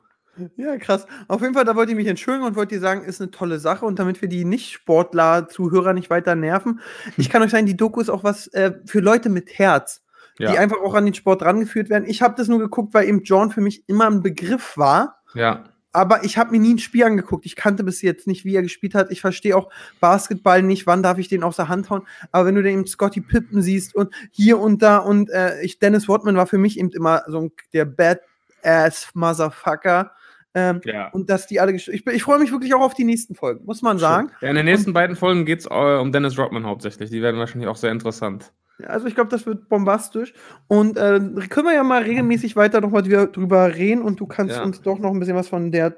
Ja, 0.56 0.78
krass. 0.78 1.06
Auf 1.28 1.42
jeden 1.42 1.52
Fall, 1.52 1.64
da 1.64 1.76
wollte 1.76 1.92
ich 1.92 1.96
mich 1.96 2.06
entschuldigen 2.06 2.46
und 2.46 2.56
wollte 2.56 2.76
dir 2.76 2.80
sagen, 2.80 3.04
ist 3.04 3.20
eine 3.20 3.30
tolle 3.30 3.58
Sache. 3.58 3.84
Und 3.84 3.98
damit 3.98 4.22
wir 4.22 4.28
die 4.28 4.44
Nicht-Sportler-Zuhörer 4.44 5.92
nicht 5.92 6.08
weiter 6.08 6.34
nerven, 6.34 6.80
ich 7.18 7.28
kann 7.28 7.42
euch 7.42 7.50
sagen, 7.50 7.66
die 7.66 7.76
Doku 7.76 8.00
ist 8.00 8.08
auch 8.08 8.24
was 8.24 8.46
äh, 8.48 8.72
für 8.86 9.00
Leute 9.00 9.28
mit 9.28 9.58
Herz, 9.58 10.02
die 10.38 10.44
Ja, 10.44 10.54
einfach 10.54 10.78
auch 10.78 10.94
an 10.94 11.04
den 11.04 11.14
Sport 11.14 11.42
rangeführt 11.42 11.90
werden. 11.90 12.08
Ich 12.08 12.22
habe 12.22 12.34
das 12.36 12.48
nur 12.48 12.60
geguckt, 12.60 12.94
weil 12.94 13.08
eben 13.08 13.22
John 13.24 13.50
für 13.50 13.60
mich 13.60 13.86
immer 13.88 14.06
ein 14.06 14.22
Begriff 14.22 14.78
war. 14.78 15.22
ja, 15.34 15.64
Aber 15.92 16.24
ich 16.24 16.38
habe 16.38 16.52
mir 16.52 16.60
nie 16.60 16.74
ein 16.74 16.78
Spiel 16.78 17.04
angeguckt. 17.04 17.44
Ich 17.44 17.56
kannte 17.56 17.84
bis 17.84 18.00
jetzt 18.00 18.26
nicht, 18.26 18.44
wie 18.44 18.54
er 18.54 18.62
gespielt 18.62 18.94
hat. 18.94 19.10
Ich 19.10 19.20
verstehe 19.20 19.56
auch 19.56 19.70
Basketball 20.00 20.62
nicht. 20.62 20.86
Wann 20.86 21.02
darf 21.02 21.18
ich 21.18 21.28
den 21.28 21.42
aus 21.42 21.56
der 21.56 21.68
Hand 21.68 21.90
hauen? 21.90 22.02
Aber 22.30 22.46
wenn 22.46 22.54
du 22.54 22.62
dann 22.62 22.72
eben 22.72 22.86
Scotty 22.86 23.20
Pippen 23.20 23.60
siehst 23.60 23.94
und 23.94 24.14
hier 24.30 24.58
und 24.58 24.82
da 24.82 24.98
und 24.98 25.30
äh, 25.30 25.60
ich, 25.62 25.78
Dennis 25.78 26.08
Rodman 26.08 26.36
war 26.36 26.46
für 26.46 26.58
mich 26.58 26.78
eben 26.78 26.90
immer 26.90 27.22
so 27.26 27.40
ein, 27.40 27.52
der 27.72 27.84
Badass 27.84 29.10
Motherfucker. 29.14 30.12
Ähm, 30.54 30.82
ja. 30.84 31.08
und 31.08 31.30
dass 31.30 31.46
die 31.46 31.60
alle. 31.60 31.72
Ich, 31.72 31.88
ich 31.88 32.22
freue 32.22 32.38
mich 32.38 32.52
wirklich 32.52 32.74
auch 32.74 32.82
auf 32.82 32.92
die 32.92 33.04
nächsten 33.04 33.34
Folgen, 33.34 33.64
muss 33.64 33.80
man 33.80 33.98
sagen. 33.98 34.30
ja. 34.42 34.50
In 34.50 34.56
den 34.56 34.66
nächsten 34.66 34.92
beiden 34.92 35.16
Folgen 35.16 35.46
geht 35.46 35.60
es 35.60 35.66
äh, 35.66 35.98
um 35.98 36.12
Dennis 36.12 36.38
Rodman 36.38 36.66
hauptsächlich. 36.66 37.08
Die 37.08 37.22
werden 37.22 37.38
wahrscheinlich 37.40 37.70
auch 37.70 37.76
sehr 37.76 37.90
interessant. 37.90 38.52
Also 38.86 39.06
ich 39.06 39.14
glaube, 39.14 39.30
das 39.30 39.46
wird 39.46 39.68
bombastisch. 39.68 40.32
Und 40.68 40.96
äh, 40.96 41.20
können 41.48 41.66
wir 41.66 41.74
ja 41.74 41.82
mal 41.84 42.02
regelmäßig 42.02 42.56
weiter 42.56 42.80
nochmal 42.80 43.02
drüber 43.02 43.74
reden 43.74 44.02
und 44.02 44.20
du 44.20 44.26
kannst 44.26 44.56
Ja. 44.56 44.62
uns 44.62 44.80
doch 44.82 44.98
noch 44.98 45.10
ein 45.12 45.18
bisschen 45.20 45.36
was 45.36 45.48
von 45.48 45.70
der 45.72 45.96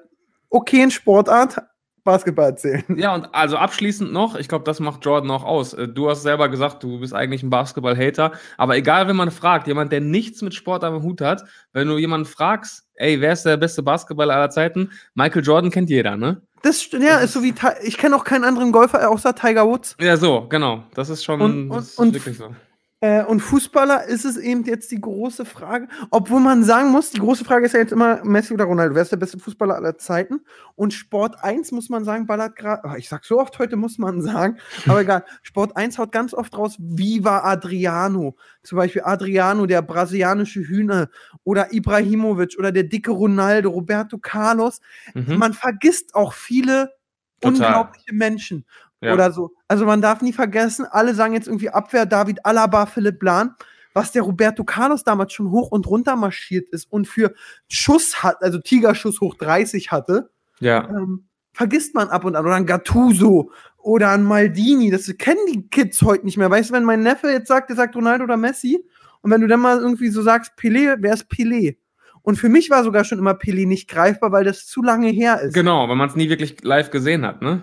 okayen 0.51 0.91
Sportart 0.91 1.59
Basketball 2.05 2.51
erzählen. 2.51 2.85
Ja, 2.97 3.15
und 3.15 3.35
also 3.35 3.57
abschließend 3.57 4.13
noch, 4.13 4.37
ich 4.37 4.47
glaube, 4.49 4.65
das 4.67 4.79
macht 4.79 5.05
Jordan 5.07 5.31
auch 5.31 5.43
aus. 5.43 5.73
Äh, 5.73 5.89
Du 5.89 6.11
hast 6.11 6.23
selber 6.23 6.51
gesagt, 6.51 6.83
du 6.83 7.01
bist 7.01 7.15
eigentlich 7.15 7.43
ein 7.43 7.49
Basketball-Hater, 7.49 8.33
aber 8.59 8.77
egal, 8.77 9.09
wenn 9.09 9.17
man 9.17 9.31
fragt, 9.31 9.67
jemand, 9.69 9.91
der 9.91 10.03
nichts 10.03 10.43
mit 10.43 10.53
Sport 10.53 10.85
am 10.85 11.03
Hut 11.03 11.23
hat, 11.23 11.45
wenn 11.73 11.89
du 11.89 11.97
jemanden 11.97 12.27
fragst, 12.27 12.85
ey, 12.97 13.21
wer 13.23 13.33
ist 13.33 13.45
der 13.47 13.57
beste 13.57 13.83
Basketballer 13.83 14.35
aller 14.35 14.51
Zeiten? 14.51 14.91
Michael 15.15 15.43
Jordan 15.43 15.71
kennt 15.71 15.89
jeder, 15.89 16.17
ne? 16.19 16.43
Das 16.61 16.91
ja, 16.93 17.19
ist 17.21 17.33
so 17.33 17.43
wie 17.43 17.55
ich 17.83 17.97
kenne 17.99 18.17
auch 18.17 18.25
keinen 18.25 18.45
anderen 18.45 18.71
Golfer 18.73 19.11
außer 19.11 19.35
Tiger 19.35 19.67
Woods. 19.67 19.97
Ja, 20.01 20.17
so, 20.19 20.47
genau. 20.49 20.85
Das 20.95 21.09
ist 21.09 21.25
schon 21.25 21.41
Und- 21.41 21.71
und- 21.71 22.15
wirklich 22.15 22.37
so. 22.37 22.55
Äh, 23.05 23.23
und 23.23 23.41
Fußballer 23.41 24.05
ist 24.05 24.25
es 24.25 24.39
eben 24.39 24.65
jetzt 24.65 24.91
die 24.91 24.99
große 24.99 25.45
Frage, 25.45 25.89
obwohl 26.11 26.41
man 26.41 26.65
sagen 26.65 26.91
muss, 26.91 27.11
die 27.11 27.19
große 27.19 27.45
Frage 27.45 27.67
ist 27.67 27.75
ja 27.75 27.81
jetzt 27.81 27.93
immer 27.93 28.25
Messi 28.25 28.55
oder 28.55 28.65
Ronaldo, 28.65 28.95
wer 28.95 29.03
ist 29.03 29.13
der 29.13 29.19
beste 29.19 29.39
Fußballer 29.39 29.75
aller 29.75 29.99
Zeiten? 29.99 30.41
Und 30.75 30.95
Sport 30.95 31.45
1 31.45 31.71
muss 31.73 31.91
man 31.91 32.07
sagen, 32.07 32.27
ballert 32.27 32.57
gerade, 32.57 32.97
ich 32.97 33.11
sag 33.11 33.27
so 33.27 33.39
oft 33.39 33.59
heute 33.59 33.77
muss 33.77 33.99
man 33.99 34.23
sagen, 34.23 34.57
aber 34.89 35.03
egal, 35.03 35.27
Sport 35.43 35.77
1 35.77 35.99
haut 35.99 36.13
ganz 36.13 36.33
oft 36.33 36.57
raus, 36.57 36.77
Viva 36.79 37.41
Adriano, 37.41 38.37
zum 38.63 38.79
Beispiel 38.79 39.03
Adriano, 39.05 39.67
der 39.67 39.83
brasilianische 39.83 40.61
Hühner 40.61 41.11
oder 41.43 41.75
Ibrahimovic 41.75 42.57
oder 42.59 42.73
der 42.73 42.85
dicke 42.85 43.11
Ronaldo, 43.11 43.69
Roberto 43.69 44.17
Carlos. 44.17 44.81
Mhm. 45.13 45.37
Man 45.37 45.53
vergisst 45.53 46.15
auch 46.15 46.33
viele 46.33 46.95
Total. 47.43 47.67
unglaubliche 47.67 48.15
Menschen 48.15 48.65
Ja. 49.05 49.15
oder 49.15 49.33
so. 49.33 49.53
Also 49.69 49.85
man 49.87 50.01
darf 50.03 50.23
nie 50.23 50.33
vergessen, 50.33 50.87
alle 50.91 51.15
sagen 51.15 51.35
jetzt 51.35 51.47
irgendwie 51.47 51.71
Abwehr, 51.71 52.07
David 52.07 52.45
Alaba, 52.45 52.87
Philipp 52.87 53.23
Lahn, 53.23 53.55
was 53.93 54.13
der 54.13 54.23
Roberto 54.23 54.65
Carlos 54.65 55.05
damals 55.05 55.33
schon 55.33 55.51
hoch 55.51 55.71
und 55.71 55.87
runter 55.87 56.17
marschiert 56.17 56.69
ist 56.71 56.91
und 56.91 57.07
für 57.07 57.33
Schuss 57.69 58.23
hat, 58.23 58.43
also 58.43 58.59
Tigerschuss 58.59 59.21
hoch 59.21 59.35
30 59.37 59.93
hatte, 59.93 60.31
Ja. 60.61 60.89
ähm, 60.89 61.25
vergisst 61.53 61.95
man 61.95 62.09
ab 62.09 62.25
und 62.25 62.35
an. 62.35 62.45
Oder 62.45 62.57
ein 62.57 62.67
Gattuso 62.67 63.51
oder 63.79 64.11
ein 64.11 64.25
Maldini, 64.25 64.91
das 64.91 65.13
kennen 65.19 65.39
die 65.53 65.69
Kids 65.69 66.03
heute 66.03 66.25
nicht 66.25 66.37
mehr. 66.37 66.51
Weißt 66.51 66.71
du, 66.71 66.75
wenn 66.75 66.85
mein 66.85 67.03
Neffe 67.03 67.29
jetzt 67.29 67.49
sagt, 67.49 67.69
der 67.71 67.77
sagt 67.77 67.95
Ronaldo 67.95 68.25
oder 68.25 68.37
Messi, 68.37 68.85
und 69.21 69.31
wenn 69.31 69.41
du 69.41 69.47
dann 69.47 69.61
mal 69.61 69.79
irgendwie 69.79 70.09
so 70.09 70.21
sagst, 70.21 70.53
Pelé, 70.59 70.97
wer 71.01 71.15
ist 71.15 71.31
Pelé? 71.31 71.77
Und 72.23 72.37
für 72.37 72.49
mich 72.49 72.69
war 72.71 72.85
sogar 72.85 73.05
schon 73.05 73.19
immer 73.19 73.33
Pelé 73.33 73.67
nicht 73.67 73.89
greifbar, 73.89 74.33
weil 74.33 74.45
das 74.45 74.67
zu 74.67 74.83
lange 74.83 75.09
her 75.09 75.41
ist. 75.41 75.55
Genau, 75.55 75.89
weil 75.89 75.97
man 75.97 76.09
es 76.09 76.17
nie 76.17 76.29
wirklich 76.29 76.63
live 76.63 76.91
gesehen 76.91 77.25
hat, 77.25 77.41
ne? 77.41 77.63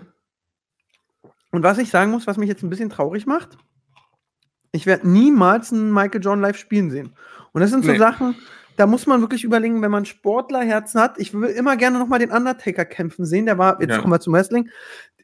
Und 1.51 1.63
was 1.63 1.77
ich 1.77 1.89
sagen 1.89 2.11
muss, 2.11 2.27
was 2.27 2.37
mich 2.37 2.49
jetzt 2.49 2.63
ein 2.63 2.69
bisschen 2.69 2.89
traurig 2.89 3.25
macht, 3.25 3.57
ich 4.71 4.85
werde 4.85 5.07
niemals 5.09 5.71
einen 5.73 5.91
Michael 5.93 6.21
John 6.23 6.41
live 6.41 6.57
spielen 6.57 6.89
sehen. 6.91 7.13
Und 7.51 7.61
das 7.61 7.71
sind 7.71 7.83
so 7.83 7.91
Nee. 7.91 7.97
Sachen, 7.97 8.35
da 8.77 8.87
muss 8.87 9.05
man 9.05 9.19
wirklich 9.19 9.43
überlegen, 9.43 9.81
wenn 9.81 9.91
man 9.91 10.05
Sportlerherzen 10.05 11.01
hat. 11.01 11.19
Ich 11.19 11.33
will 11.33 11.49
immer 11.49 11.75
gerne 11.75 11.99
noch 11.99 12.07
mal 12.07 12.19
den 12.19 12.31
Undertaker 12.31 12.85
kämpfen 12.85 13.25
sehen. 13.25 13.45
Der 13.45 13.57
war, 13.57 13.81
jetzt 13.81 13.91
Ja. 13.91 13.99
kommen 13.99 14.13
wir 14.13 14.19
zum 14.21 14.33
Wrestling. 14.33 14.69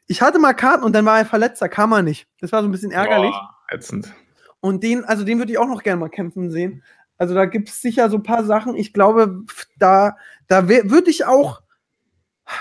Ich 0.06 0.20
hatte 0.22 0.38
mal 0.38 0.52
Karten 0.52 0.84
und 0.84 0.94
dann 0.94 1.04
war 1.06 1.18
er 1.18 1.24
verletzt, 1.26 1.62
da 1.62 1.68
kam 1.68 1.92
er 1.92 2.02
nicht. 2.02 2.28
Das 2.40 2.52
war 2.52 2.60
so 2.62 2.68
ein 2.68 2.72
bisschen 2.72 2.90
ärgerlich. 2.92 3.30
Boah, 3.30 3.54
ätzend. 3.70 4.12
Und 4.60 4.82
den, 4.82 5.04
also 5.04 5.24
den 5.24 5.38
würde 5.38 5.52
ich 5.52 5.58
auch 5.58 5.66
noch 5.68 5.82
gerne 5.82 6.00
mal 6.00 6.08
kämpfen 6.10 6.50
sehen. 6.50 6.82
Also 7.16 7.34
da 7.34 7.46
gibt 7.46 7.68
es 7.70 7.80
sicher 7.80 8.10
so 8.10 8.16
ein 8.18 8.22
paar 8.22 8.44
Sachen. 8.44 8.76
Ich 8.76 8.92
glaube, 8.92 9.40
da, 9.78 10.16
da 10.46 10.68
würde 10.68 11.10
ich 11.10 11.24
auch, 11.24 11.62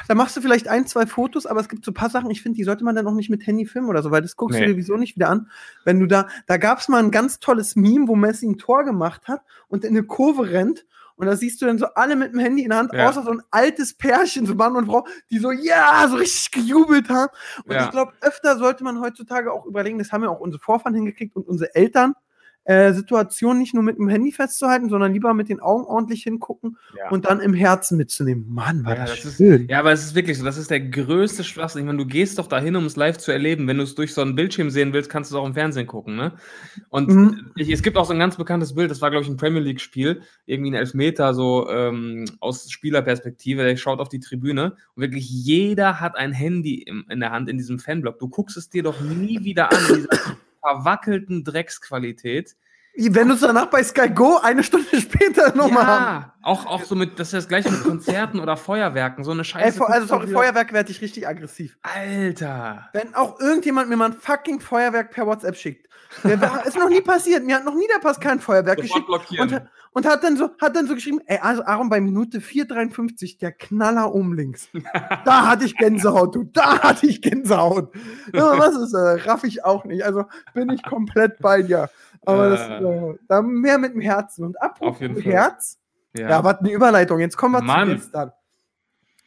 da 0.08 0.15
machst 0.15 0.36
du 0.38 0.41
vielleicht 0.41 0.67
ein, 0.67 0.86
zwei 0.88 1.06
Fotos, 1.06 1.46
aber 1.46 1.60
es 1.60 1.70
gibt 1.70 1.86
so 1.86 1.91
ein 1.91 1.94
paar 1.96 2.10
Sachen, 2.10 2.29
ich 2.29 2.41
finde, 2.41 2.58
die 2.58 2.63
sollte 2.63 2.84
man 2.84 2.96
dann 2.96 3.08
auch 3.08 3.13
nicht 3.13 3.29
mit 3.29 3.46
Handy 3.48 3.65
filmen 3.65 3.89
oder 3.89 4.03
so, 4.03 4.12
weil 4.12 4.22
das 4.22 4.36
guckst 4.36 4.60
Nee. 4.60 4.65
du 4.65 4.72
dir 4.74 4.77
wieso 4.77 4.98
nicht 4.98 5.15
wieder 5.15 5.29
an. 5.29 5.50
Wenn 5.86 6.00
du 6.00 6.06
da, 6.08 6.27
da 6.46 6.58
gab 6.58 6.79
es 6.79 6.88
mal 6.88 7.00
ein 7.03 7.12
ganz 7.12 7.39
tolles 7.39 7.75
Meme, 7.75 8.08
wo 8.08 8.15
Messi 8.15 8.48
ein 8.48 8.58
Tor 8.58 8.84
gemacht 8.84 9.27
hat 9.27 9.41
und 9.67 9.84
in 9.84 9.91
eine 9.91 10.03
Kurve 10.03 10.50
rennt. 10.51 10.86
Und 11.15 11.25
da 11.25 11.36
siehst 11.36 11.60
du 11.62 11.65
dann 11.65 11.79
so 11.79 11.88
alle 11.96 12.15
mit 12.15 12.32
dem 12.34 12.39
Handy 12.39 12.62
in 12.62 12.70
der 12.70 12.77
Hand, 12.77 12.94
Ja. 12.94 13.10
außer 13.10 13.24
so 13.24 13.32
ein 13.32 13.41
altes 13.50 13.96
Pärchen, 13.96 14.46
so 14.46 14.53
Mann 14.53 14.75
und 14.75 14.86
Frau, 14.86 15.08
die 15.32 15.39
so, 15.39 15.51
ja, 15.51 16.06
so 16.08 16.15
richtig 16.15 16.51
gejubelt 16.51 17.10
haben. 17.10 17.32
Und 17.65 17.74
Ja. 17.74 17.86
ich 17.86 17.89
glaube, 17.89 18.13
öfter 18.22 18.58
sollte 18.60 18.84
man 18.84 19.01
heutzutage 19.01 19.51
auch 19.51 19.65
überlegen, 19.65 19.98
das 19.98 20.12
haben 20.12 20.22
ja 20.24 20.29
auch 20.29 20.39
unsere 20.39 20.62
Vorfahren 20.62 20.94
hingekriegt 20.94 21.36
und 21.36 21.48
unsere 21.48 21.74
Eltern, 21.74 22.13
äh, 22.67 22.91
Situationen 22.93 23.59
nicht 23.59 23.74
nur 23.74 23.81
mit 23.83 23.97
dem 23.97 24.09
Handy 24.09 24.31
festzuhalten, 24.33 24.89
sondern 24.89 25.13
lieber 25.13 25.33
mit 25.33 25.47
den 25.47 25.62
Augen 25.62 25.86
ordentlich 25.86 26.24
hingucken 26.24 26.77
Ja. 26.97 27.09
und 27.12 27.25
dann 27.25 27.39
im 27.39 27.53
Herzen 27.53 27.97
mitzunehmen. 27.97 28.45
Mann, 28.50 28.83
war 28.83 28.93
Ja, 28.95 29.01
das, 29.05 29.15
das 29.15 29.25
ist- 29.25 29.38
schön. 29.38 29.67
Ja, 29.69 29.79
aber 29.79 29.93
es 29.93 30.03
ist 30.03 30.15
wirklich 30.15 30.38
so, 30.38 30.43
das 30.43 30.57
ist 30.57 30.69
der 30.69 30.81
größte 30.81 31.43
Schwachsinn. 31.45 31.81
Ich 31.81 31.86
meine, 31.86 31.97
du 31.97 32.05
gehst 32.05 32.38
doch 32.39 32.47
dahin, 32.47 32.75
um 32.75 32.86
es 32.86 32.97
live 32.97 33.17
zu 33.17 33.31
erleben. 33.31 33.67
Wenn 33.67 33.77
du 33.77 33.83
es 33.83 33.95
durch 33.95 34.13
so 34.13 34.21
einen 34.21 34.36
Bildschirm 34.36 34.69
sehen 34.69 34.91
willst, 34.91 35.09
kannst 35.09 35.31
du 35.31 35.36
es 35.36 35.41
auch 35.41 35.45
im 35.47 35.53
Fernsehen 35.53 35.88
gucken, 35.88 36.17
ne? 36.17 36.33
Und 36.89 37.07
Mhm. 37.07 37.51
ich, 37.55 37.69
es 37.69 37.81
gibt 37.83 37.95
auch 37.97 38.05
so 38.05 38.12
ein 38.13 38.19
ganz 38.19 38.36
bekanntes 38.36 38.75
Bild, 38.75 38.91
das 38.91 39.01
war, 39.01 39.12
glaube 39.12 39.24
ich, 39.24 39.29
ein 39.29 39.38
Premier 39.38 39.62
League-Spiel, 39.62 40.21
irgendwie 40.45 40.71
ein 40.71 40.75
Elfmeter, 40.75 41.33
so 41.33 41.69
ähm, 41.69 42.25
aus 42.41 42.69
Spielerperspektive, 42.69 43.63
der 43.63 43.77
schaut 43.77 44.00
auf 44.00 44.09
die 44.09 44.19
Tribüne 44.19 44.74
und 44.95 45.01
wirklich 45.01 45.29
jeder 45.29 46.01
hat 46.01 46.17
ein 46.17 46.33
Handy 46.33 46.81
im, 46.81 47.05
in 47.09 47.21
der 47.21 47.31
Hand 47.31 47.47
in 47.50 47.57
diesem 47.57 47.79
Fanblock. 47.79 48.19
Du 48.19 48.27
guckst 48.27 48.57
es 48.57 48.69
dir 48.69 48.83
doch 48.83 49.00
nie 49.00 49.43
wieder 49.45 49.71
an, 49.71 50.07
verwackelten 50.67 51.43
Drecksqualität. 51.43 52.57
Wenn 53.00 53.27
du 53.27 53.36
es 53.36 53.42
danach 53.42 53.68
bei 53.68 53.84
Sky 53.84 54.10
Go 54.10 54.39
eine 54.42 54.63
Stunde 54.63 54.88
später 55.01 55.56
nochmal 55.56 55.86
haben. 55.86 56.04
Ja, 56.06 56.34
auch, 56.42 56.66
auch 56.66 56.84
so 56.84 56.96
mit, 56.96 57.20
das 57.20 57.27
ist 57.27 57.34
das 57.34 57.48
gleiche 57.48 57.70
mit 57.72 57.84
Konzerten 57.84 58.39
oder 58.39 58.58
Feuerwerken, 58.58 59.24
so 59.24 59.32
eine 59.32 59.44
Scheiße. 59.44 59.80
Ey, 59.80 59.86
also 59.94 60.08
sorry, 60.08 60.27
wieder- 60.27 60.39
Feuerwerk 60.39 60.74
werde 60.74 60.89
ich 60.92 61.01
richtig 61.01 61.27
aggressiv. 61.27 61.77
Alter. 61.84 62.89
Wenn 62.94 63.13
auch 63.13 63.39
irgendjemand 63.39 63.89
mir 63.89 63.98
mal 63.98 64.12
ein 64.12 64.13
fucking 64.13 64.60
Feuerwerk 64.60 65.12
per 65.12 65.27
WhatsApp 65.27 65.56
schickt. 65.56 65.88
Der 66.24 66.39
war, 66.42 66.66
ist 66.66 66.77
noch 66.77 66.89
nie 66.89 67.01
passiert. 67.01 67.44
Mir 67.46 67.58
hat 67.58 67.66
noch 67.66 67.75
nie 67.75 67.88
der 67.94 68.00
Pass 68.00 68.20
kein 68.20 68.39
Feuerwerk 68.39 68.80
Sofort 68.80 69.08
geschickt. 69.08 69.08
blockieren. 69.08 69.50
Und, 69.54 69.62
und 69.92 70.06
hat, 70.06 70.24
dann 70.24 70.38
so, 70.38 70.51
hat 70.62 70.75
dann 70.75 70.88
so 70.88 70.96
geschrieben, 70.96 71.20
ey, 71.25 71.39
also 71.42 71.63
Aaron, 71.66 71.89
bei 71.89 72.00
Minute 72.00 72.39
4,53, 72.39 73.39
der 73.39 73.51
Knaller 73.51 74.13
um 74.13 74.34
links. 74.34 74.70
da 75.25 75.48
hatte 75.48 75.66
ich 75.66 75.75
Gänsehaut, 75.75 76.34
du, 76.36 76.44
da 76.46 76.82
hatte 76.82 77.08
ich 77.08 77.22
Gänsehaut. 77.22 77.94
Ja, 78.34 78.58
was 78.58 78.75
ist, 78.77 78.94
äh, 78.94 79.30
raff 79.30 79.44
ich 79.44 79.66
auch 79.66 79.84
nicht. 79.86 80.04
Also 80.06 80.25
bin 80.54 80.70
ich 80.70 80.82
komplett 80.84 81.39
bei 81.39 81.62
dir. 81.62 81.89
Aber 82.27 82.50
das, 82.50 82.62
Äh. 82.69 82.84
äh, 82.84 83.17
da 83.27 83.41
mehr 83.41 83.77
mit 83.77 83.93
dem 83.93 84.01
Herzen. 84.01 84.46
Und 84.46 84.62
apropos 84.62 84.96
Auf 84.96 85.01
jeden 85.01 85.15
Fall. 85.15 85.24
Herz, 85.31 85.79
ja, 86.15 86.43
was 86.43 86.60
eine 86.60 86.72
Überleitung. 86.72 87.19
Jetzt 87.19 87.38
kommen 87.38 87.53
wir 87.55 87.62
Mann. 87.62 87.88
zu 87.89 87.96
gestern. 87.96 88.31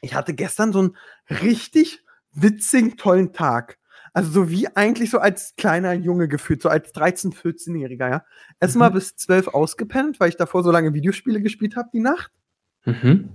Ich 0.02 0.14
hatte 0.14 0.35
gestern 0.35 0.73
so 0.73 0.78
einen 0.80 0.97
richtig 1.28 2.04
witzigen, 2.33 2.97
tollen 2.97 3.33
Tag. 3.33 3.78
Also 4.12 4.30
so 4.30 4.50
wie 4.50 4.66
eigentlich 4.76 5.11
so 5.11 5.19
als 5.19 5.54
kleiner 5.57 5.92
Junge 5.92 6.26
gefühlt, 6.26 6.62
so 6.62 6.69
als 6.69 6.92
13-, 6.95 7.33
14-Jähriger, 7.33 8.09
ja. 8.09 8.25
Erstmal 8.59 8.90
Mhm. 8.90 8.95
bis 8.95 9.14
12 9.16 9.49
ausgepennt, 9.49 10.19
weil 10.19 10.30
ich 10.30 10.37
davor 10.37 10.62
so 10.64 10.71
lange 10.73 10.95
Videospiele 10.95 11.40
gespielt 11.40 11.76
habe 11.76 11.90
die 11.92 12.00
Nacht. 12.00 12.33
Mhm. 12.85 13.28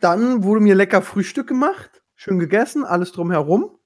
Dann 0.00 0.42
wurde 0.42 0.60
mir 0.62 0.74
lecker 0.74 1.02
Frühstück 1.02 1.46
gemacht, 1.48 2.02
schön 2.14 2.38
gegessen, 2.38 2.84
alles 2.84 3.12
drumherum. 3.12 3.78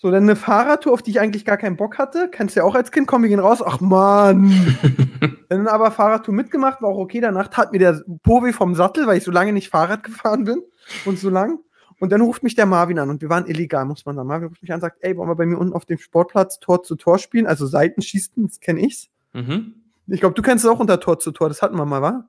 So, 0.00 0.12
dann 0.12 0.22
eine 0.22 0.36
Fahrradtour, 0.36 0.92
auf 0.92 1.02
die 1.02 1.10
ich 1.10 1.20
eigentlich 1.20 1.44
gar 1.44 1.56
keinen 1.56 1.76
Bock 1.76 1.98
hatte. 1.98 2.28
Kennst 2.30 2.54
du 2.54 2.60
ja 2.60 2.64
auch 2.64 2.76
als 2.76 2.92
Kind, 2.92 3.08
komm, 3.08 3.22
wir 3.22 3.28
gehen 3.28 3.40
raus. 3.40 3.60
Ach 3.64 3.80
Mann. 3.80 4.76
dann 5.48 5.66
aber 5.66 5.90
Fahrradtour 5.90 6.32
mitgemacht, 6.32 6.80
war 6.80 6.90
auch 6.90 6.98
okay. 6.98 7.20
Danach 7.20 7.48
tat 7.48 7.72
mir 7.72 7.80
der 7.80 8.00
Po 8.22 8.44
weh 8.44 8.52
vom 8.52 8.76
Sattel, 8.76 9.08
weil 9.08 9.18
ich 9.18 9.24
so 9.24 9.32
lange 9.32 9.52
nicht 9.52 9.70
Fahrrad 9.70 10.04
gefahren 10.04 10.44
bin 10.44 10.62
und 11.04 11.18
so 11.18 11.30
lang. 11.30 11.58
Und 11.98 12.12
dann 12.12 12.20
ruft 12.20 12.44
mich 12.44 12.54
der 12.54 12.66
Marvin 12.66 13.00
an 13.00 13.10
und 13.10 13.22
wir 13.22 13.28
waren 13.28 13.46
illegal, 13.46 13.84
muss 13.86 14.06
man 14.06 14.14
sagen. 14.14 14.28
Marvin 14.28 14.48
ruft 14.48 14.62
mich 14.62 14.70
an 14.70 14.76
und 14.76 14.82
sagt, 14.82 14.98
ey, 15.00 15.16
wollen 15.16 15.28
wir 15.28 15.34
bei 15.34 15.46
mir 15.46 15.58
unten 15.58 15.72
auf 15.72 15.84
dem 15.84 15.98
Sportplatz 15.98 16.60
Tor 16.60 16.84
zu 16.84 16.94
Tor 16.94 17.18
spielen? 17.18 17.48
Also 17.48 17.66
Seitenschießen, 17.66 18.46
das 18.46 18.60
kenne 18.60 18.80
ich's. 18.80 19.08
Mhm. 19.32 19.74
Ich 20.06 20.20
glaube, 20.20 20.36
du 20.36 20.42
kennst 20.42 20.64
es 20.64 20.70
auch 20.70 20.78
unter 20.78 21.00
Tor 21.00 21.18
zu 21.18 21.32
Tor, 21.32 21.48
das 21.48 21.60
hatten 21.60 21.76
wir 21.76 21.84
mal, 21.84 22.02
wa? 22.02 22.28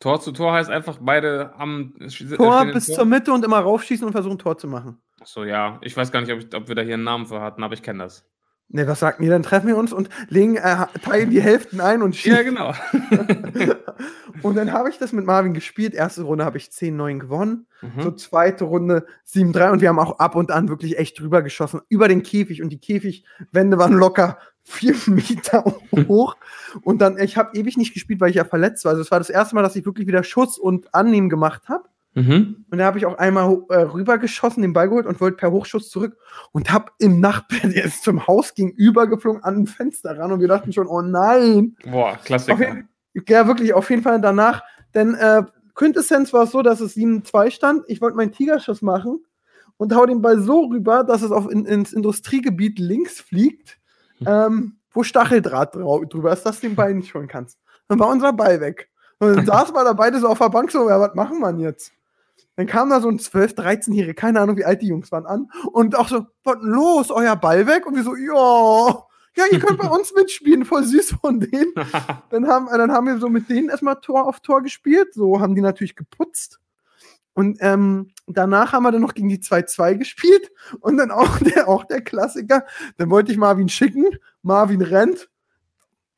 Tor 0.00 0.20
zu 0.20 0.32
Tor 0.32 0.52
heißt 0.52 0.68
einfach, 0.68 0.98
beide 1.00 1.54
am 1.56 1.94
äh, 2.00 2.08
Tor 2.08 2.66
bis 2.66 2.86
zur 2.86 3.04
Mitte 3.04 3.32
und 3.32 3.44
immer 3.44 3.60
raufschießen 3.60 4.04
und 4.04 4.12
versuchen 4.12 4.38
Tor 4.38 4.58
zu 4.58 4.66
machen. 4.66 4.98
Achso, 5.24 5.44
ja. 5.44 5.78
Ich 5.80 5.96
weiß 5.96 6.12
gar 6.12 6.20
nicht, 6.20 6.30
ob, 6.30 6.38
ich, 6.38 6.54
ob 6.54 6.68
wir 6.68 6.74
da 6.74 6.82
hier 6.82 6.94
einen 6.94 7.04
Namen 7.04 7.24
für 7.24 7.40
hatten, 7.40 7.62
aber 7.62 7.72
ich 7.72 7.82
kenne 7.82 8.04
das. 8.04 8.26
Ne, 8.68 8.86
was 8.86 9.00
sagt 9.00 9.20
ihr? 9.20 9.30
Dann 9.30 9.42
treffen 9.42 9.68
wir 9.68 9.76
uns 9.78 9.90
und 9.90 10.10
legen, 10.28 10.56
äh, 10.56 10.84
teilen 11.02 11.30
die 11.30 11.40
Hälften 11.40 11.80
ein 11.80 12.02
und 12.02 12.22
Ja, 12.22 12.36
schießen. 12.36 12.54
genau. 12.54 12.74
und 14.42 14.54
dann 14.54 14.70
habe 14.70 14.90
ich 14.90 14.98
das 14.98 15.12
mit 15.12 15.24
Marvin 15.24 15.54
gespielt. 15.54 15.94
Erste 15.94 16.24
Runde 16.24 16.44
habe 16.44 16.58
ich 16.58 16.64
10-9 16.64 17.20
gewonnen. 17.20 17.66
Mhm. 17.80 18.02
So 18.02 18.10
zweite 18.10 18.64
Runde 18.64 19.06
7-3 19.26 19.70
und 19.72 19.80
wir 19.80 19.88
haben 19.88 19.98
auch 19.98 20.18
ab 20.18 20.34
und 20.34 20.50
an 20.50 20.68
wirklich 20.68 20.98
echt 20.98 21.18
drüber 21.18 21.40
geschossen. 21.40 21.80
Über 21.88 22.06
den 22.06 22.22
Käfig 22.22 22.62
und 22.62 22.68
die 22.68 22.78
Käfigwände 22.78 23.78
waren 23.78 23.94
locker 23.94 24.36
vier 24.62 24.94
Meter 25.06 25.64
hoch. 26.06 26.36
Und 26.82 27.00
dann, 27.00 27.16
ich 27.18 27.38
habe 27.38 27.56
ewig 27.56 27.78
nicht 27.78 27.94
gespielt, 27.94 28.20
weil 28.20 28.28
ich 28.28 28.36
ja 28.36 28.44
verletzt 28.44 28.84
war. 28.84 28.90
Also 28.90 29.00
es 29.00 29.10
war 29.10 29.20
das 29.20 29.30
erste 29.30 29.54
Mal, 29.54 29.62
dass 29.62 29.74
ich 29.76 29.86
wirklich 29.86 30.06
wieder 30.06 30.22
Schuss 30.22 30.58
und 30.58 30.94
Annehmen 30.94 31.30
gemacht 31.30 31.62
habe. 31.70 31.84
Mhm. 32.14 32.64
Und 32.70 32.78
da 32.78 32.84
habe 32.84 32.98
ich 32.98 33.06
auch 33.06 33.18
einmal 33.18 33.62
äh, 33.68 33.80
rübergeschossen, 33.80 34.62
den 34.62 34.72
Ball 34.72 34.88
geholt 34.88 35.06
und 35.06 35.20
wollte 35.20 35.36
per 35.36 35.50
Hochschuss 35.50 35.90
zurück 35.90 36.16
und 36.52 36.72
habe 36.72 36.92
im 36.98 37.20
Nachtbett, 37.20 37.64
der 37.74 37.84
ist 37.84 38.04
zum 38.04 38.26
Haus 38.26 38.54
gegenüber 38.54 39.06
geflogen, 39.06 39.42
an 39.42 39.56
ein 39.56 39.66
Fenster 39.66 40.18
ran 40.18 40.32
und 40.32 40.40
wir 40.40 40.48
dachten 40.48 40.72
schon, 40.72 40.86
oh 40.86 41.02
nein. 41.02 41.76
Boah, 41.84 42.16
Klassiker. 42.24 42.58
jeden, 42.58 42.88
ja, 43.28 43.46
wirklich, 43.46 43.74
auf 43.74 43.90
jeden 43.90 44.02
Fall 44.02 44.20
danach. 44.20 44.62
Denn 44.94 45.14
äh, 45.14 45.42
Quintessenz 45.74 46.32
war 46.32 46.44
es 46.44 46.52
so, 46.52 46.62
dass 46.62 46.80
es 46.80 46.96
7-2 46.96 47.50
stand. 47.50 47.84
Ich 47.88 48.00
wollte 48.00 48.16
meinen 48.16 48.32
Tigerschuss 48.32 48.80
machen 48.80 49.24
und 49.76 49.94
hau 49.94 50.06
den 50.06 50.22
Ball 50.22 50.38
so 50.38 50.66
rüber, 50.66 51.02
dass 51.02 51.22
es 51.22 51.32
auf 51.32 51.50
in, 51.50 51.64
ins 51.66 51.92
Industriegebiet 51.92 52.78
links 52.78 53.20
fliegt, 53.20 53.78
ähm, 54.24 54.76
wo 54.92 55.02
Stacheldraht 55.02 55.74
drüber 55.74 56.32
ist, 56.32 56.44
dass 56.44 56.60
du 56.60 56.68
den 56.68 56.76
Ball 56.76 56.94
nicht 56.94 57.12
holen 57.12 57.26
kannst. 57.26 57.58
Dann 57.88 57.98
war 57.98 58.08
unser 58.08 58.32
Ball 58.32 58.60
weg. 58.60 58.88
Und 59.18 59.36
dann 59.36 59.46
saßen 59.46 59.74
wir 59.74 59.84
da 59.84 59.92
beide 59.92 60.20
so 60.20 60.28
auf 60.28 60.38
der 60.38 60.48
Bank 60.48 60.70
so, 60.70 60.88
ja, 60.88 61.00
was 61.00 61.14
machen 61.14 61.40
wir 61.40 61.58
jetzt? 61.58 61.92
Dann 62.56 62.66
kam 62.66 62.90
da 62.90 63.00
so 63.00 63.08
ein 63.08 63.18
12-, 63.18 63.56
13-Jähriger, 63.56 64.14
keine 64.14 64.40
Ahnung, 64.40 64.56
wie 64.56 64.64
alt 64.64 64.82
die 64.82 64.86
Jungs 64.86 65.10
waren, 65.10 65.26
an 65.26 65.50
und 65.72 65.96
auch 65.96 66.08
so, 66.08 66.26
was 66.44 66.56
los, 66.60 67.10
euer 67.10 67.36
Ball 67.36 67.66
weg? 67.66 67.86
Und 67.86 67.96
wir 67.96 68.04
so, 68.04 68.14
ja, 68.14 69.04
ja, 69.36 69.44
ihr 69.50 69.58
könnt 69.58 69.78
bei 69.78 69.88
uns 69.96 70.14
mitspielen, 70.14 70.64
voll 70.64 70.84
süß 70.84 71.16
von 71.20 71.40
denen. 71.40 71.72
Dann 72.30 72.46
haben, 72.46 72.68
dann 72.70 72.92
haben 72.92 73.06
wir 73.06 73.18
so 73.18 73.28
mit 73.28 73.48
denen 73.48 73.68
erstmal 73.68 73.96
Tor 74.00 74.26
auf 74.26 74.40
Tor 74.40 74.62
gespielt. 74.62 75.14
So 75.14 75.40
haben 75.40 75.54
die 75.54 75.60
natürlich 75.60 75.96
geputzt. 75.96 76.60
Und 77.32 77.58
ähm, 77.60 78.12
danach 78.28 78.72
haben 78.72 78.84
wir 78.84 78.92
dann 78.92 79.02
noch 79.02 79.14
gegen 79.14 79.28
die 79.28 79.40
2-2 79.40 79.96
gespielt. 79.96 80.52
Und 80.80 80.96
dann 80.98 81.10
auch 81.10 81.38
der, 81.38 81.68
auch 81.68 81.84
der 81.84 82.00
Klassiker. 82.00 82.64
Dann 82.96 83.10
wollte 83.10 83.32
ich 83.32 83.38
Marvin 83.38 83.68
schicken. 83.68 84.06
Marvin 84.42 84.82
rennt, 84.82 85.28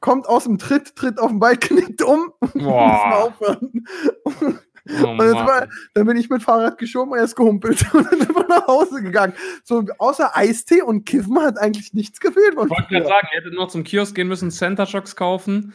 kommt 0.00 0.28
aus 0.28 0.44
dem 0.44 0.58
Tritt, 0.58 0.94
tritt 0.94 1.18
auf 1.18 1.30
den 1.30 1.38
Ball, 1.38 1.56
knickt 1.60 2.02
um 2.02 2.32
und 2.40 2.54
muss 2.54 2.64
Boah. 2.64 3.08
mal 3.08 3.22
aufhören. 3.22 3.86
Und, 4.24 4.65
Oh, 5.02 5.08
und 5.08 5.18
war, 5.18 5.68
dann 5.94 6.06
bin 6.06 6.16
ich 6.16 6.30
mit 6.30 6.42
Fahrrad 6.42 6.78
geschoben, 6.78 7.14
er 7.14 7.24
ist 7.24 7.34
gehumpelt 7.36 7.84
und 7.92 8.06
dann 8.10 8.20
sind 8.20 8.34
wir 8.34 8.46
nach 8.48 8.66
Hause 8.66 9.02
gegangen. 9.02 9.32
So, 9.64 9.84
außer 9.98 10.36
Eistee 10.36 10.82
und 10.82 11.04
Kiffen 11.04 11.38
hat 11.40 11.58
eigentlich 11.58 11.92
nichts 11.92 12.20
gefehlt. 12.20 12.50
Ich 12.52 12.56
wollte 12.56 12.74
gerade 12.88 13.04
sagen, 13.06 13.28
ihr 13.32 13.40
hättet 13.40 13.54
noch 13.54 13.68
zum 13.68 13.84
Kiosk 13.84 14.14
gehen 14.14 14.28
müssen, 14.28 14.50
Center 14.50 14.86
Shocks 14.86 15.16
kaufen 15.16 15.74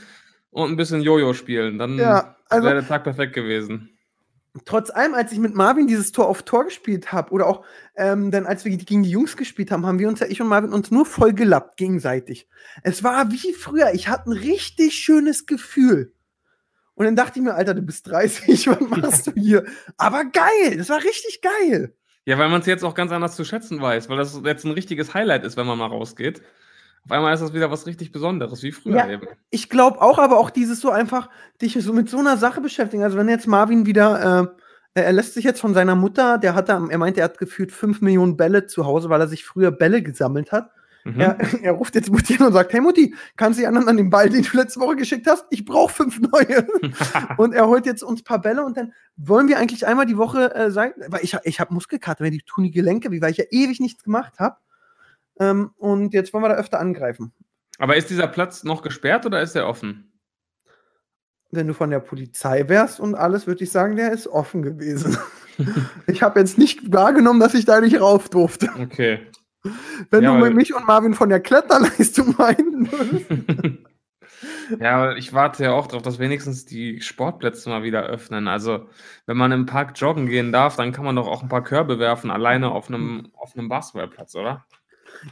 und 0.49 0.69
ein 0.69 0.77
bisschen 0.77 1.01
Jojo 1.01 1.33
spielen. 1.33 1.77
Dann 1.77 1.97
Ja, 1.97 2.35
also- 2.49 2.65
wäre 2.65 2.75
der 2.79 2.87
Tag 2.87 3.03
perfekt 3.03 3.33
gewesen. 3.33 3.89
trotz 4.65 4.89
allem, 4.89 5.13
als 5.13 5.31
ich 5.31 5.39
mit 5.39 5.55
Marvin 5.55 5.87
dieses 5.87 6.11
Tor 6.11 6.27
auf 6.27 6.43
Tor 6.43 6.65
gespielt 6.65 7.11
habe, 7.13 7.31
oder 7.31 7.47
auch 7.47 7.63
ähm, 7.95 8.31
dann, 8.31 8.45
als 8.45 8.65
wir 8.65 8.75
gegen 8.75 9.03
die 9.03 9.09
Jungs 9.09 9.37
gespielt 9.37 9.71
haben, 9.71 9.85
haben 9.85 9.99
wir 9.99 10.07
uns 10.09 10.19
ja, 10.19 10.27
ich 10.27 10.41
und 10.41 10.47
Marvin, 10.47 10.73
uns 10.73 10.91
nur 10.91 11.05
voll 11.05 11.33
gelappt 11.33 11.77
gegenseitig. 11.77 12.47
Es 12.83 13.03
war 13.03 13.31
wie 13.31 13.53
früher. 13.53 13.93
Ich 13.93 14.07
hatte 14.09 14.29
ein 14.29 14.33
richtig 14.37 14.93
schönes 14.95 15.45
Gefühl. 15.45 16.13
Und 17.01 17.05
dann 17.07 17.15
dachte 17.15 17.39
ich 17.39 17.43
mir, 17.43 17.55
Alter, 17.55 17.73
du 17.73 17.81
bist 17.81 18.07
30, 18.11 18.67
was 18.67 18.79
machst 18.79 19.25
du 19.25 19.31
hier? 19.31 19.65
Aber 19.97 20.23
geil, 20.23 20.77
das 20.77 20.87
war 20.89 20.99
richtig 21.03 21.41
geil. 21.41 21.95
Ja, 22.25 22.37
weil 22.37 22.47
man 22.49 22.61
es 22.61 22.67
jetzt 22.67 22.83
auch 22.83 22.93
ganz 22.93 23.11
anders 23.11 23.35
zu 23.35 23.43
schätzen 23.43 23.81
weiß, 23.81 24.07
weil 24.07 24.17
das 24.17 24.39
jetzt 24.45 24.65
ein 24.65 24.71
richtiges 24.71 25.15
Highlight 25.15 25.43
ist, 25.43 25.57
wenn 25.57 25.65
man 25.65 25.79
mal 25.79 25.87
rausgeht. 25.87 26.43
Auf 27.05 27.11
einmal 27.11 27.33
ist 27.33 27.39
das 27.39 27.55
wieder 27.55 27.71
was 27.71 27.87
richtig 27.87 28.11
Besonderes, 28.11 28.61
wie 28.61 28.71
früher 28.71 28.97
Ja. 28.97 29.09
eben. 29.09 29.27
Ich 29.49 29.67
glaube 29.67 29.99
auch, 29.99 30.19
aber 30.19 30.37
auch 30.37 30.51
dieses 30.51 30.79
so 30.79 30.91
einfach, 30.91 31.27
dich 31.59 31.73
so 31.81 31.91
mit 31.91 32.07
so 32.07 32.19
einer 32.19 32.37
Sache 32.37 32.61
beschäftigen. 32.61 33.01
Also 33.01 33.17
wenn 33.17 33.27
jetzt 33.27 33.47
Marvin 33.47 33.87
wieder, 33.87 34.53
äh, 34.93 35.01
er 35.01 35.11
lässt 35.11 35.33
sich 35.33 35.43
jetzt 35.43 35.59
von 35.59 35.73
seiner 35.73 35.95
Mutter, 35.95 36.37
der 36.37 36.53
hat 36.53 36.69
da, 36.69 36.85
er 36.87 36.97
meinte, 36.99 37.21
er 37.21 37.23
hat 37.23 37.39
gefühlt 37.39 37.71
5 37.71 38.01
Millionen 38.01 38.37
Bälle 38.37 38.67
zu 38.67 38.85
Hause, 38.85 39.09
weil 39.09 39.21
er 39.21 39.27
sich 39.27 39.43
früher 39.43 39.71
Bälle 39.71 40.03
gesammelt 40.03 40.51
hat. 40.51 40.69
Mhm. 41.03 41.19
Er, 41.19 41.37
er 41.63 41.71
ruft 41.73 41.95
jetzt 41.95 42.11
Mutti 42.11 42.37
an 42.37 42.47
und 42.47 42.53
sagt, 42.53 42.73
hey 42.73 42.81
Mutti, 42.81 43.15
kannst 43.35 43.57
du 43.57 43.61
die 43.61 43.67
anderen 43.67 43.87
an 43.87 43.97
den 43.97 44.09
Ball, 44.09 44.29
den 44.29 44.43
du 44.43 44.57
letzte 44.57 44.79
Woche 44.79 44.95
geschickt 44.95 45.27
hast? 45.27 45.45
Ich 45.49 45.65
brauche 45.65 45.93
fünf 45.93 46.19
neue. 46.19 46.67
und 47.37 47.53
er 47.53 47.67
holt 47.67 47.85
jetzt 47.85 48.03
uns 48.03 48.21
ein 48.21 48.23
paar 48.23 48.41
Bälle 48.41 48.63
und 48.63 48.77
dann 48.77 48.93
wollen 49.17 49.47
wir 49.47 49.57
eigentlich 49.57 49.87
einmal 49.87 50.05
die 50.05 50.17
Woche 50.17 50.53
äh, 50.55 50.71
sein, 50.71 50.93
weil 51.07 51.23
ich, 51.23 51.35
ich 51.43 51.59
habe 51.59 51.73
Muskelkater, 51.73 52.23
wenn 52.23 52.31
die 52.31 52.41
tun 52.41 52.63
die 52.63 52.71
Gelenke, 52.71 53.11
wie 53.11 53.21
weil 53.21 53.31
ich 53.31 53.37
ja 53.37 53.45
ewig 53.49 53.79
nichts 53.79 54.03
gemacht 54.03 54.39
habe. 54.39 54.57
Ähm, 55.39 55.71
und 55.77 56.13
jetzt 56.13 56.33
wollen 56.33 56.43
wir 56.43 56.49
da 56.49 56.55
öfter 56.55 56.79
angreifen. 56.79 57.33
Aber 57.77 57.95
ist 57.95 58.09
dieser 58.09 58.27
Platz 58.27 58.63
noch 58.63 58.83
gesperrt 58.83 59.25
oder 59.25 59.41
ist 59.41 59.55
er 59.55 59.67
offen? 59.67 60.11
Wenn 61.49 61.67
du 61.67 61.73
von 61.73 61.89
der 61.89 61.99
Polizei 61.99 62.69
wärst 62.69 62.99
und 62.99 63.15
alles, 63.15 63.47
würde 63.47 63.63
ich 63.63 63.71
sagen, 63.71 63.95
der 63.95 64.11
ist 64.11 64.27
offen 64.27 64.61
gewesen. 64.61 65.17
ich 66.07 66.21
habe 66.21 66.39
jetzt 66.39 66.57
nicht 66.57 66.93
wahrgenommen, 66.93 67.39
dass 67.39 67.55
ich 67.55 67.65
da 67.65 67.81
nicht 67.81 67.99
rauf 67.99 68.29
durfte. 68.29 68.69
Okay. 68.79 69.27
Wenn 70.09 70.23
Ja, 70.23 70.35
du 70.35 70.41
weil- 70.41 70.53
mich 70.53 70.73
und 70.73 70.87
Marvin 70.87 71.13
von 71.13 71.29
der 71.29 71.39
Kletterleistung 71.39 72.35
meinen 72.37 72.91
würdest. 72.91 73.27
ja, 74.79 75.13
ich 75.15 75.33
warte 75.33 75.63
ja 75.63 75.71
auch 75.73 75.87
darauf, 75.87 76.01
dass 76.03 76.19
wenigstens 76.19 76.65
die 76.65 77.01
Sportplätze 77.01 77.69
mal 77.69 77.83
wieder 77.83 78.03
öffnen. 78.03 78.47
Also, 78.47 78.87
wenn 79.25 79.37
man 79.37 79.51
im 79.51 79.65
Park 79.65 79.91
joggen 79.99 80.25
gehen 80.27 80.51
darf, 80.51 80.75
dann 80.77 80.91
kann 80.91 81.05
man 81.05 81.15
doch 81.15 81.27
auch 81.27 81.43
ein 81.43 81.49
paar 81.49 81.63
Körbe 81.63 81.99
werfen, 81.99 82.31
alleine 82.31 82.71
auf 82.71 82.87
einem, 82.89 83.31
auf 83.35 83.55
einem 83.55 83.69
Basketballplatz, 83.69 84.35
oder? 84.35 84.65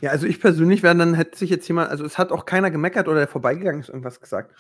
Ja, 0.02 0.12
also 0.12 0.28
ich 0.28 0.40
persönlich 0.42 0.84
wäre, 0.84 0.96
dann 0.96 1.14
hätte 1.16 1.38
sich 1.38 1.50
jetzt 1.50 1.68
jemand, 1.68 1.90
also 1.90 2.06
es 2.06 2.18
hat 2.18 2.32
auch 2.32 2.46
keiner 2.46 2.70
gemeckert 2.70 3.08
oder 3.08 3.20
der 3.20 3.28
vorbeigegangen 3.28 3.80
ist, 3.82 3.90
irgendwas 3.90 4.20
gesagt. 4.22 4.54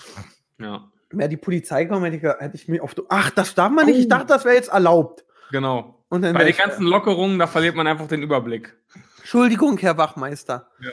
Ja, 0.60 0.90
Wäre 1.12 1.30
die 1.30 1.38
Polizei 1.38 1.84
gekommen, 1.86 2.06
hätte 2.06 2.18
ich, 2.18 2.24
hätte 2.24 2.56
ich 2.56 2.68
mir 2.68 2.84
auf. 2.84 2.96
Ach, 3.10 3.30
das 3.32 3.56
darf 3.56 3.72
man 3.72 3.88
nicht. 3.88 3.98
Ich 4.00 4.06
Oh. 4.06 4.10
dachte, 4.10 4.28
das 4.28 4.46
wäre 4.46 4.56
jetzt 4.56 4.70
erlaubt. 4.70 5.26
genau. 5.52 5.96
Bei 6.12 6.18
den 6.20 6.58
ganzen 6.58 6.88
Lockerungen, 6.88 7.38
da 7.38 7.46
verliert 7.46 7.76
man 7.76 7.86
einfach 7.86 8.08
den 8.08 8.24
Überblick. 8.24 8.76
Entschuldigung, 9.30 9.78
Herr 9.78 9.96
Wachmeister. 9.96 10.72
Ja. 10.82 10.90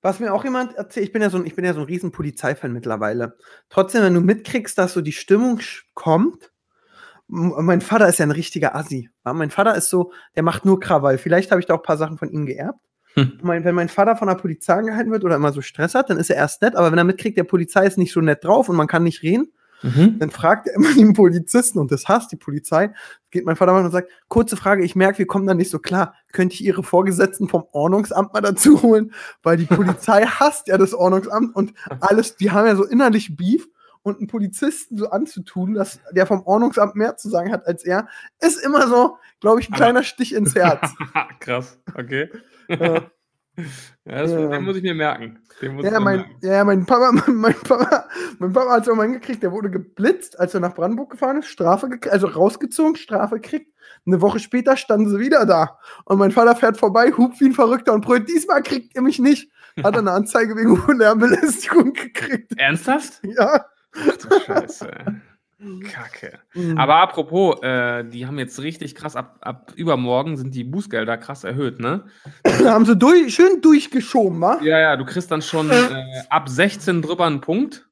Was 0.00 0.20
mir 0.20 0.32
auch 0.32 0.44
jemand 0.44 0.76
erzählt, 0.76 1.06
ich 1.06 1.12
bin 1.12 1.22
ja 1.22 1.28
so 1.28 1.38
ein, 1.38 1.44
ich 1.44 1.56
bin 1.56 1.64
ja 1.64 1.74
so 1.74 1.80
ein 1.80 1.86
riesen 1.86 2.12
Polizeifan 2.12 2.72
mittlerweile. 2.72 3.36
Trotzdem, 3.68 4.04
wenn 4.04 4.14
du 4.14 4.20
mitkriegst, 4.20 4.78
dass 4.78 4.92
so 4.92 5.00
die 5.00 5.10
Stimmung 5.10 5.58
kommt, 5.94 6.52
mein 7.26 7.80
Vater 7.80 8.08
ist 8.08 8.20
ja 8.20 8.26
ein 8.26 8.30
richtiger 8.30 8.76
Assi. 8.76 9.10
Ja, 9.26 9.32
mein 9.32 9.50
Vater 9.50 9.74
ist 9.74 9.90
so, 9.90 10.12
der 10.36 10.44
macht 10.44 10.64
nur 10.64 10.78
Krawall. 10.78 11.18
Vielleicht 11.18 11.50
habe 11.50 11.60
ich 11.60 11.66
da 11.66 11.74
auch 11.74 11.80
ein 11.80 11.82
paar 11.82 11.96
Sachen 11.96 12.16
von 12.16 12.30
ihm 12.30 12.46
geerbt. 12.46 12.78
Hm. 13.14 13.40
Mein, 13.42 13.64
wenn 13.64 13.74
mein 13.74 13.88
Vater 13.88 14.14
von 14.14 14.28
der 14.28 14.36
Polizei 14.36 14.74
angehalten 14.74 15.10
wird 15.10 15.24
oder 15.24 15.34
immer 15.34 15.50
so 15.50 15.60
Stress 15.60 15.96
hat, 15.96 16.10
dann 16.10 16.18
ist 16.18 16.30
er 16.30 16.36
erst 16.36 16.62
nett, 16.62 16.76
aber 16.76 16.92
wenn 16.92 16.98
er 16.98 17.02
mitkriegt, 17.02 17.36
der 17.36 17.42
Polizei 17.42 17.88
ist 17.88 17.98
nicht 17.98 18.12
so 18.12 18.20
nett 18.20 18.44
drauf 18.44 18.68
und 18.68 18.76
man 18.76 18.86
kann 18.86 19.02
nicht 19.02 19.24
reden, 19.24 19.52
Mhm. 19.82 20.18
dann 20.18 20.30
fragt 20.30 20.68
er 20.68 20.74
immer 20.74 20.92
den 20.94 21.14
Polizisten 21.14 21.78
und 21.78 21.90
das 21.90 22.08
hasst 22.08 22.32
die 22.32 22.36
Polizei. 22.36 22.92
Geht 23.30 23.44
mein 23.44 23.56
Vater 23.56 23.72
mal 23.72 23.84
und 23.84 23.90
sagt, 23.90 24.10
kurze 24.28 24.56
Frage, 24.56 24.84
ich 24.84 24.96
merke, 24.96 25.18
wir 25.18 25.26
kommen 25.26 25.46
da 25.46 25.54
nicht 25.54 25.70
so 25.70 25.78
klar. 25.78 26.14
Könnte 26.32 26.54
ich 26.54 26.64
Ihre 26.64 26.82
Vorgesetzten 26.82 27.48
vom 27.48 27.64
Ordnungsamt 27.72 28.32
mal 28.32 28.40
dazu 28.40 28.82
holen? 28.82 29.12
Weil 29.42 29.56
die 29.56 29.66
Polizei 29.74 30.24
hasst 30.24 30.68
ja 30.68 30.78
das 30.78 30.94
Ordnungsamt 30.94 31.54
und 31.54 31.74
alles, 32.00 32.36
die 32.36 32.50
haben 32.50 32.66
ja 32.66 32.76
so 32.76 32.84
innerlich 32.84 33.36
Beef 33.36 33.68
und 34.02 34.18
einen 34.18 34.26
Polizisten 34.26 34.96
so 34.96 35.10
anzutun, 35.10 35.74
dass 35.74 36.00
der 36.12 36.26
vom 36.26 36.42
Ordnungsamt 36.46 36.96
mehr 36.96 37.16
zu 37.16 37.28
sagen 37.28 37.52
hat 37.52 37.66
als 37.66 37.84
er, 37.84 38.08
ist 38.40 38.62
immer 38.64 38.88
so, 38.88 39.18
glaube 39.40 39.60
ich, 39.60 39.68
ein 39.68 39.74
kleiner 39.74 40.02
Stich 40.02 40.34
ins 40.34 40.54
Herz. 40.54 40.90
Krass, 41.40 41.78
okay. 41.94 42.28
Äh, 42.68 43.02
Ja, 44.04 44.22
das, 44.22 44.30
Ja. 44.32 44.48
Den 44.48 44.64
muss 44.64 44.76
ich 44.76 44.82
mir 44.82 44.94
merken. 44.94 45.38
Ja, 45.60 46.00
mein, 46.00 46.16
merken. 46.16 46.36
ja, 46.40 46.64
mein 46.64 46.86
Papa, 46.86 47.12
mein, 47.26 47.36
mein 47.36 47.54
Papa, 47.54 48.08
mein 48.38 48.52
Papa 48.52 48.70
hat 48.72 48.82
es 48.82 48.88
irgendwann 48.88 49.12
gekriegt, 49.12 49.42
der 49.42 49.52
wurde 49.52 49.70
geblitzt, 49.70 50.38
als 50.38 50.54
er 50.54 50.60
nach 50.60 50.74
Brandenburg 50.74 51.10
gefahren 51.10 51.38
ist, 51.38 51.48
Strafe 51.48 51.88
gekriegt, 51.88 52.12
also 52.12 52.26
rausgezogen, 52.26 52.96
Strafe 52.96 53.36
gekriegt. 53.36 53.72
Eine 54.06 54.22
Woche 54.22 54.38
später 54.38 54.76
standen 54.76 55.10
sie 55.10 55.18
wieder 55.18 55.44
da. 55.44 55.78
Und 56.04 56.18
mein 56.18 56.30
Vater 56.30 56.56
fährt 56.56 56.78
vorbei, 56.78 57.12
hupt 57.12 57.40
wie 57.40 57.46
ein 57.46 57.52
Verrückter 57.52 57.92
und 57.92 58.04
brüllt, 58.04 58.28
diesmal 58.28 58.62
kriegt 58.62 58.94
ihr 58.94 59.02
mich 59.02 59.18
nicht. 59.18 59.50
Hat 59.82 59.94
er 59.94 60.00
eine 60.00 60.12
Anzeige 60.12 60.56
wegen 60.56 60.80
Lärmbelästigung 60.98 61.92
gekriegt. 61.92 62.52
Ernsthaft? 62.56 63.20
Ja. 63.22 63.66
Ach 63.92 64.16
du 64.16 64.40
Scheiße. 64.40 64.90
Kacke. 65.84 66.38
Aber 66.76 66.96
apropos, 66.96 67.62
äh, 67.62 68.04
die 68.04 68.26
haben 68.26 68.38
jetzt 68.38 68.60
richtig 68.60 68.94
krass, 68.94 69.14
ab, 69.16 69.38
ab 69.42 69.72
übermorgen 69.76 70.36
sind 70.36 70.54
die 70.54 70.64
Bußgelder 70.64 71.18
krass 71.18 71.44
erhöht, 71.44 71.80
ne? 71.80 72.04
da 72.44 72.70
haben 72.72 72.86
sie 72.86 72.96
durch, 72.96 73.34
schön 73.34 73.60
durchgeschoben, 73.60 74.40
wa? 74.40 74.58
Ja, 74.62 74.78
ja, 74.78 74.96
du 74.96 75.04
kriegst 75.04 75.30
dann 75.30 75.42
schon 75.42 75.70
äh, 75.70 76.04
ab 76.30 76.48
16 76.48 77.02
drüber 77.02 77.26
einen 77.26 77.40
Punkt. 77.40 77.88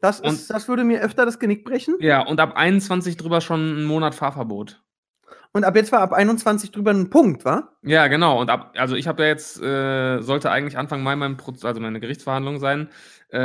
Das, 0.00 0.20
Und- 0.20 0.32
ist, 0.34 0.50
das 0.50 0.68
würde 0.68 0.84
mir 0.84 1.00
öfter 1.02 1.24
das 1.26 1.38
Genick 1.38 1.64
brechen. 1.64 1.96
Ja, 2.00 2.26
und 2.26 2.40
ab 2.40 2.52
21 2.56 3.16
drüber 3.16 3.40
schon 3.40 3.60
einen 3.60 3.84
Monat 3.84 4.14
Fahrverbot. 4.14 4.82
Und 5.56 5.62
ab 5.62 5.76
jetzt 5.76 5.92
war 5.92 6.00
ab 6.00 6.12
21 6.12 6.72
drüber 6.72 6.90
ein 6.90 7.10
Punkt, 7.10 7.44
wa? 7.44 7.68
Ja, 7.82 8.08
genau. 8.08 8.40
Und 8.40 8.50
ab, 8.50 8.74
also 8.76 8.96
ich 8.96 9.06
habe 9.06 9.22
ja 9.22 9.28
jetzt, 9.28 9.62
äh, 9.62 10.20
sollte 10.20 10.50
eigentlich 10.50 10.76
Anfang 10.76 11.04
Mai 11.04 11.14
mein 11.14 11.36
Proz 11.36 11.64
also 11.64 11.80
meine 11.80 12.00
Gerichtsverhandlung 12.00 12.58
sein, 12.58 12.88
äh, 13.28 13.38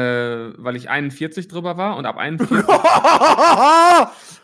weil 0.57 0.75
ich 0.75 0.89
41 0.89 1.47
drüber 1.49 1.77
war 1.77 1.97
und 1.97 2.07
ab 2.07 2.17
41, 2.17 2.57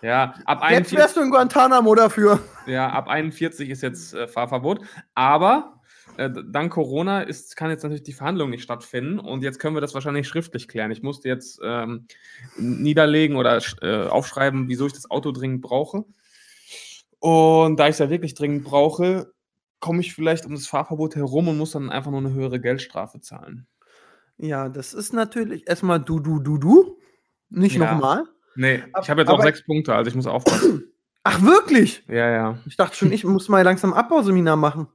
ja, 0.04 0.36
ab 0.45 0.60
Jetzt 0.62 0.93
41, 0.93 0.97
wärst 0.99 1.17
du 1.17 1.21
in 1.21 1.32
Guantanamo 1.32 1.95
dafür. 1.95 2.39
ja, 2.67 2.88
ab 2.88 3.08
41 3.08 3.67
ist 3.71 3.82
jetzt 3.82 4.13
äh, 4.13 4.28
Fahrverbot. 4.28 4.82
Aber 5.15 5.82
äh, 6.17 6.30
dank 6.45 6.71
Corona 6.71 7.21
ist, 7.21 7.56
kann 7.56 7.71
jetzt 7.71 7.82
natürlich 7.82 8.04
die 8.04 8.13
Verhandlung 8.13 8.51
nicht 8.51 8.62
stattfinden 8.62 9.17
und 9.17 9.41
jetzt 9.41 9.58
können 9.58 9.75
wir 9.75 9.82
das 9.82 9.95
wahrscheinlich 9.95 10.28
schriftlich 10.28 10.67
klären. 10.67 10.91
Ich 10.91 11.01
musste 11.01 11.30
jetzt 11.30 11.60
ähm, 11.63 12.06
niederlegen 12.58 13.38
oder 13.38 13.60
äh, 13.82 14.06
aufschreiben, 14.06 14.67
wieso 14.67 14.86
ich 14.86 14.93
das 14.93 15.10
Auto 15.10 15.32
dringend 15.32 15.63
brauche. 15.63 16.06
Und 17.19 17.78
da 17.80 17.86
ich 17.88 17.91
es 17.93 17.99
ja 17.99 18.10
wirklich 18.10 18.36
dringend 18.36 18.63
brauche, 18.63 19.32
komme 19.80 20.01
ich 20.01 20.13
vielleicht 20.13 20.45
um 20.45 20.54
das 20.54 20.67
Fahrverbot 20.67 21.15
herum 21.15 21.47
und 21.47 21.58
muss 21.58 21.71
dann 21.71 21.89
einfach 21.89 22.12
nur 22.12 22.19
eine 22.19 22.34
höhere 22.34 22.60
Geldstrafe 22.60 23.19
zahlen. 23.21 23.67
Ja, 24.38 24.69
das 24.69 24.93
ist 24.93 25.13
natürlich 25.13 25.67
erstmal 25.67 25.99
du, 25.99 26.19
du, 26.19 26.39
du, 26.39 26.58
du. 26.58 26.97
Nicht 27.49 27.75
Ja. 27.78 27.93
nochmal. 27.93 28.23
Nee, 28.56 28.84
Ab- 28.93 29.04
ich 29.04 29.10
habe 29.10 29.21
jetzt 29.21 29.30
auch 29.30 29.36
aber- 29.36 29.43
sechs 29.43 29.63
Punkte, 29.65 29.93
also 29.95 30.10
ich 30.10 30.15
muss 30.15 30.28
aufpassen. 30.28 30.84
Ach, 31.23 31.41
wirklich? 31.41 32.04
ja, 32.08 32.30
ja, 32.30 32.58
Ich 32.67 32.78
dachte 32.78 32.95
schon, 32.95 33.12
ich 33.12 33.23
muss 33.23 33.49
mal 33.49 33.63
langsam 33.63 33.93
Abbauseminar 33.93 34.56
machen. 34.58 34.88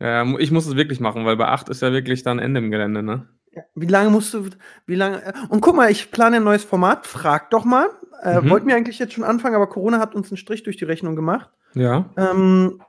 ja. 0.00 0.24
Ich 0.38 0.50
muss 0.50 0.66
es 0.66 0.74
wirklich 0.76 0.98
machen, 1.00 1.24
weil 1.24 1.36
bei 1.36 1.46
acht 1.46 1.68
ist 1.68 1.82
ja 1.82 1.92
wirklich 1.92 2.22
dann 2.24 2.38
Ende 2.40 2.60
im 2.60 2.70
Gelände, 2.70 3.02
ne? 3.02 3.28
Wie 3.74 3.86
lange 3.86 4.08
musst 4.10 4.32
du, 4.34 4.48
wie 4.86 4.94
lange, 4.94 5.22
äh, 5.24 5.32
und 5.50 5.60
guck 5.60 5.76
mal, 5.76 5.90
ich 5.90 6.10
plane 6.10 6.36
ein 6.38 6.44
neues 6.44 6.64
Format, 6.64 7.06
frag 7.06 7.50
doch 7.50 7.64
mal. 7.64 7.86
Äh, 8.22 8.40
Mhm. 8.40 8.50
Wollten 8.50 8.68
wir 8.68 8.76
eigentlich 8.76 8.98
jetzt 8.98 9.12
schon 9.12 9.24
anfangen, 9.24 9.54
aber 9.54 9.68
Corona 9.68 9.98
hat 9.98 10.14
uns 10.14 10.30
einen 10.30 10.36
Strich 10.38 10.62
durch 10.62 10.76
die 10.76 10.84
Rechnung 10.84 11.16
gemacht. 11.16 11.50
Ja. 11.74 12.08
Ähm, 12.16 12.80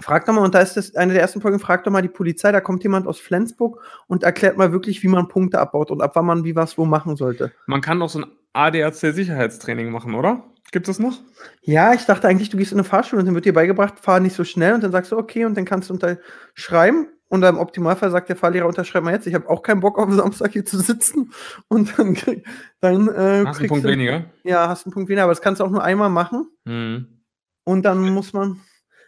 frag 0.00 0.24
doch 0.24 0.32
mal, 0.32 0.42
und 0.42 0.54
da 0.54 0.60
ist 0.60 0.76
das 0.76 0.94
eine 0.94 1.12
der 1.12 1.22
ersten 1.22 1.40
Folgen, 1.40 1.58
frag 1.58 1.84
doch 1.84 1.90
mal 1.92 2.02
die 2.02 2.08
Polizei, 2.08 2.50
da 2.50 2.60
kommt 2.60 2.82
jemand 2.82 3.06
aus 3.06 3.20
Flensburg 3.20 3.80
und 4.06 4.22
erklärt 4.22 4.56
mal 4.56 4.72
wirklich, 4.72 5.02
wie 5.02 5.08
man 5.08 5.28
Punkte 5.28 5.58
abbaut 5.58 5.90
und 5.90 6.00
ab 6.00 6.12
wann 6.14 6.26
man 6.26 6.44
wie 6.44 6.56
was 6.56 6.78
wo 6.78 6.84
machen 6.86 7.16
sollte. 7.16 7.52
Man 7.66 7.82
kann 7.82 8.00
doch 8.00 8.08
so 8.08 8.20
ein 8.20 8.26
ADAC-Sicherheitstraining 8.54 9.90
machen, 9.90 10.14
oder? 10.14 10.44
Gibt 10.70 10.88
es 10.88 10.98
noch? 10.98 11.20
Ja, 11.60 11.92
ich 11.92 12.06
dachte 12.06 12.26
eigentlich, 12.28 12.48
du 12.48 12.56
gehst 12.56 12.72
in 12.72 12.78
eine 12.78 12.84
Fahrschule 12.84 13.20
und 13.20 13.26
dann 13.26 13.34
wird 13.34 13.44
dir 13.44 13.52
beigebracht, 13.52 13.98
fahr 14.00 14.20
nicht 14.20 14.34
so 14.34 14.44
schnell 14.44 14.72
und 14.74 14.82
dann 14.82 14.92
sagst 14.92 15.12
du, 15.12 15.18
okay, 15.18 15.44
und 15.44 15.54
dann 15.56 15.66
kannst 15.66 15.90
du 15.90 15.94
unterschreiben. 15.94 17.08
Und 17.32 17.42
im 17.44 17.56
Optimalfall 17.56 18.10
sagt 18.10 18.28
der 18.28 18.36
Fahrlehrer, 18.36 18.66
unterschreib 18.66 19.04
mal 19.04 19.14
jetzt, 19.14 19.26
ich 19.26 19.32
habe 19.32 19.48
auch 19.48 19.62
keinen 19.62 19.80
Bock 19.80 19.98
auf 19.98 20.12
Samstag 20.12 20.52
hier 20.52 20.66
zu 20.66 20.78
sitzen. 20.78 21.32
Und 21.68 21.98
dann, 21.98 22.12
krieg, 22.12 22.46
dann 22.80 23.08
äh, 23.08 23.10
Hast 23.10 23.14
du 23.14 23.22
einen 23.22 23.44
kriegst 23.54 23.68
Punkt 23.70 23.84
du, 23.86 23.88
weniger? 23.88 24.26
Ja, 24.44 24.68
hast 24.68 24.84
einen 24.84 24.92
Punkt 24.92 25.08
weniger, 25.08 25.22
aber 25.24 25.32
das 25.32 25.40
kannst 25.40 25.60
du 25.60 25.64
auch 25.64 25.70
nur 25.70 25.82
einmal 25.82 26.10
machen. 26.10 26.50
Mhm. 26.66 27.22
Und 27.64 27.84
dann 27.84 28.00
muss 28.10 28.34
man 28.34 28.60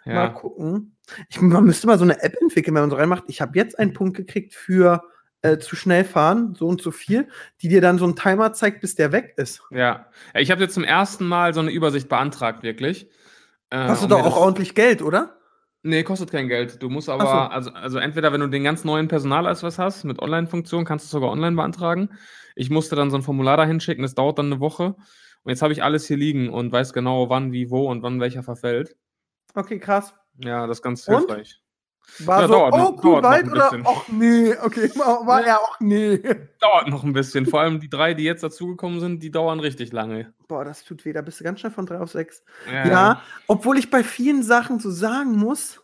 mal 0.07 0.15
Ja. 0.15 0.29
gucken. 0.29 0.97
Ich, 1.29 1.39
man 1.39 1.65
müsste 1.65 1.87
mal 1.87 1.99
so 1.99 2.05
eine 2.05 2.23
App 2.23 2.35
entwickeln, 2.41 2.75
wenn 2.75 2.85
man 2.85 2.91
so 2.91 2.97
reinmacht. 2.97 3.25
Ich 3.27 3.43
habe 3.43 3.59
jetzt 3.59 3.79
einen 3.79 3.93
Punkt 3.93 4.17
gekriegt 4.17 4.55
für 4.55 5.03
äh, 5.43 5.59
zu 5.59 5.77
schnell 5.77 6.05
fahren, 6.05 6.55
so 6.55 6.67
und 6.67 6.81
so 6.81 6.93
viel, 6.93 7.29
die 7.61 7.69
dir 7.69 7.83
dann 7.83 7.99
so 7.99 8.07
einen 8.07 8.17
Timer 8.17 8.55
zeigt, 8.55 8.81
bis 8.81 8.95
der 8.95 9.13
weg 9.13 9.35
ist. 9.37 9.61
Ja. 9.71 10.07
Ich 10.33 10.51
habe 10.51 10.63
jetzt 10.63 10.73
zum 10.73 10.85
ersten 10.85 11.27
Mal 11.27 11.53
so 11.53 11.61
eine 11.61 11.73
Übersicht 11.73 12.09
beantragt, 12.09 12.63
wirklich. 12.63 13.07
Äh, 13.69 13.77
Hast 13.77 14.03
du 14.03 14.07
doch 14.07 14.25
auch 14.25 14.37
ordentlich 14.39 14.75
Geld, 14.75 15.03
oder? 15.03 15.37
Nee, 15.87 16.03
kostet 16.03 16.31
kein 16.31 16.49
Geld. 16.49 16.83
Du 16.83 16.89
musst 16.89 17.11
aber, 17.11 17.25
so. 17.25 17.29
also, 17.29 17.71
also 17.73 17.99
entweder, 17.99 18.33
wenn 18.33 18.41
du 18.41 18.47
den 18.47 18.65
ganz 18.65 18.85
neuen 18.85 19.07
Personalausweis 19.07 19.79
hast, 19.79 20.05
mit 20.05 20.19
Online-Funktion, 20.19 20.87
kannst 20.87 21.05
du 21.05 21.07
es 21.09 21.11
sogar 21.11 21.31
online 21.31 21.57
beantragen. 21.57 22.09
Ich 22.57 22.71
musste 22.71 22.97
dann 22.97 23.11
so 23.11 23.19
ein 23.19 23.23
Formular 23.23 23.59
dahin 23.59 23.81
schicken, 23.81 24.01
das 24.01 24.15
dauert 24.15 24.39
dann 24.39 24.47
eine 24.47 24.61
Woche. 24.61 24.97
Und 25.43 25.51
jetzt 25.51 25.61
habe 25.61 25.75
ich 25.75 25.83
alles 25.83 26.07
hier 26.07 26.17
liegen 26.17 26.49
und 26.49 26.73
weiß 26.73 26.95
genau, 26.95 27.29
wann, 27.29 27.53
wie, 27.53 27.69
wo 27.69 27.91
und 27.91 28.03
wann 28.03 28.19
welcher 28.19 28.43
verfällt. 28.43 28.97
Okay, 29.55 29.79
krass. 29.79 30.15
Ja, 30.39 30.67
das 30.67 30.79
ist 30.79 30.83
ganz 30.83 31.07
Und? 31.07 31.63
War 32.21 32.43
Ja, 32.43 32.47
so, 32.47 32.53
dauert 32.53 32.75
oh, 32.75 33.01
cool, 33.03 33.23
weit 33.23 33.51
oder? 33.51 33.73
Och 33.85 34.09
nee, 34.09 34.55
okay, 34.63 34.89
war, 34.97 35.27
war 35.27 35.47
ja 35.47 35.57
auch 35.57 35.81
nee. 35.81 36.19
Dauert 36.61 36.89
noch 36.89 37.03
ein 37.03 37.13
bisschen. 37.13 37.47
Vor 37.47 37.61
allem 37.61 37.81
die 37.81 37.89
drei, 37.89 38.15
die 38.15 38.25
jetzt 38.25 38.43
dazugekommen 38.43 39.01
sind, 39.01 39.23
die 39.23 39.31
dauern 39.31 39.59
richtig 39.61 39.93
lange. 39.93 40.33
Boah, 40.47 40.65
das 40.65 40.85
tut 40.85 41.05
weh, 41.05 41.13
da 41.13 41.23
bist 41.23 41.41
du 41.41 41.45
ganz 41.45 41.61
schnell 41.61 41.73
von 41.73 41.87
drei 41.87 41.99
auf 41.99 42.11
sechs. 42.11 42.45
Ja, 42.71 42.87
Ja, 42.87 43.23
obwohl 43.49 43.79
ich 43.79 43.91
bei 43.91 44.05
vielen 44.05 44.43
Sachen 44.43 44.79
so 44.79 44.91
sagen 44.91 45.37
muss. 45.37 45.81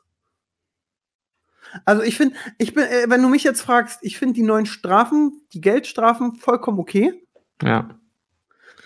Also 1.85 2.03
ich 2.03 2.17
finde, 2.17 2.37
ich 2.59 2.75
bin, 2.75 2.85
äh, 2.85 3.07
wenn 3.09 3.23
du 3.23 3.29
mich 3.29 3.45
jetzt 3.45 3.63
fragst, 3.63 4.01
ich 4.03 4.19
finde 4.19 4.35
die 4.35 4.43
neuen 4.43 4.67
Strafen, 4.67 5.41
die 5.53 5.61
Geldstrafen 5.61 6.37
vollkommen 6.37 6.79
okay. 6.79 7.27
ja. 7.63 7.89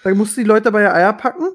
Da 0.02 0.14
musst 0.14 0.36
du 0.36 0.42
die 0.42 0.46
Leute 0.46 0.70
bei 0.70 0.82
der 0.82 0.94
Eier 0.94 1.14
packen. 1.14 1.54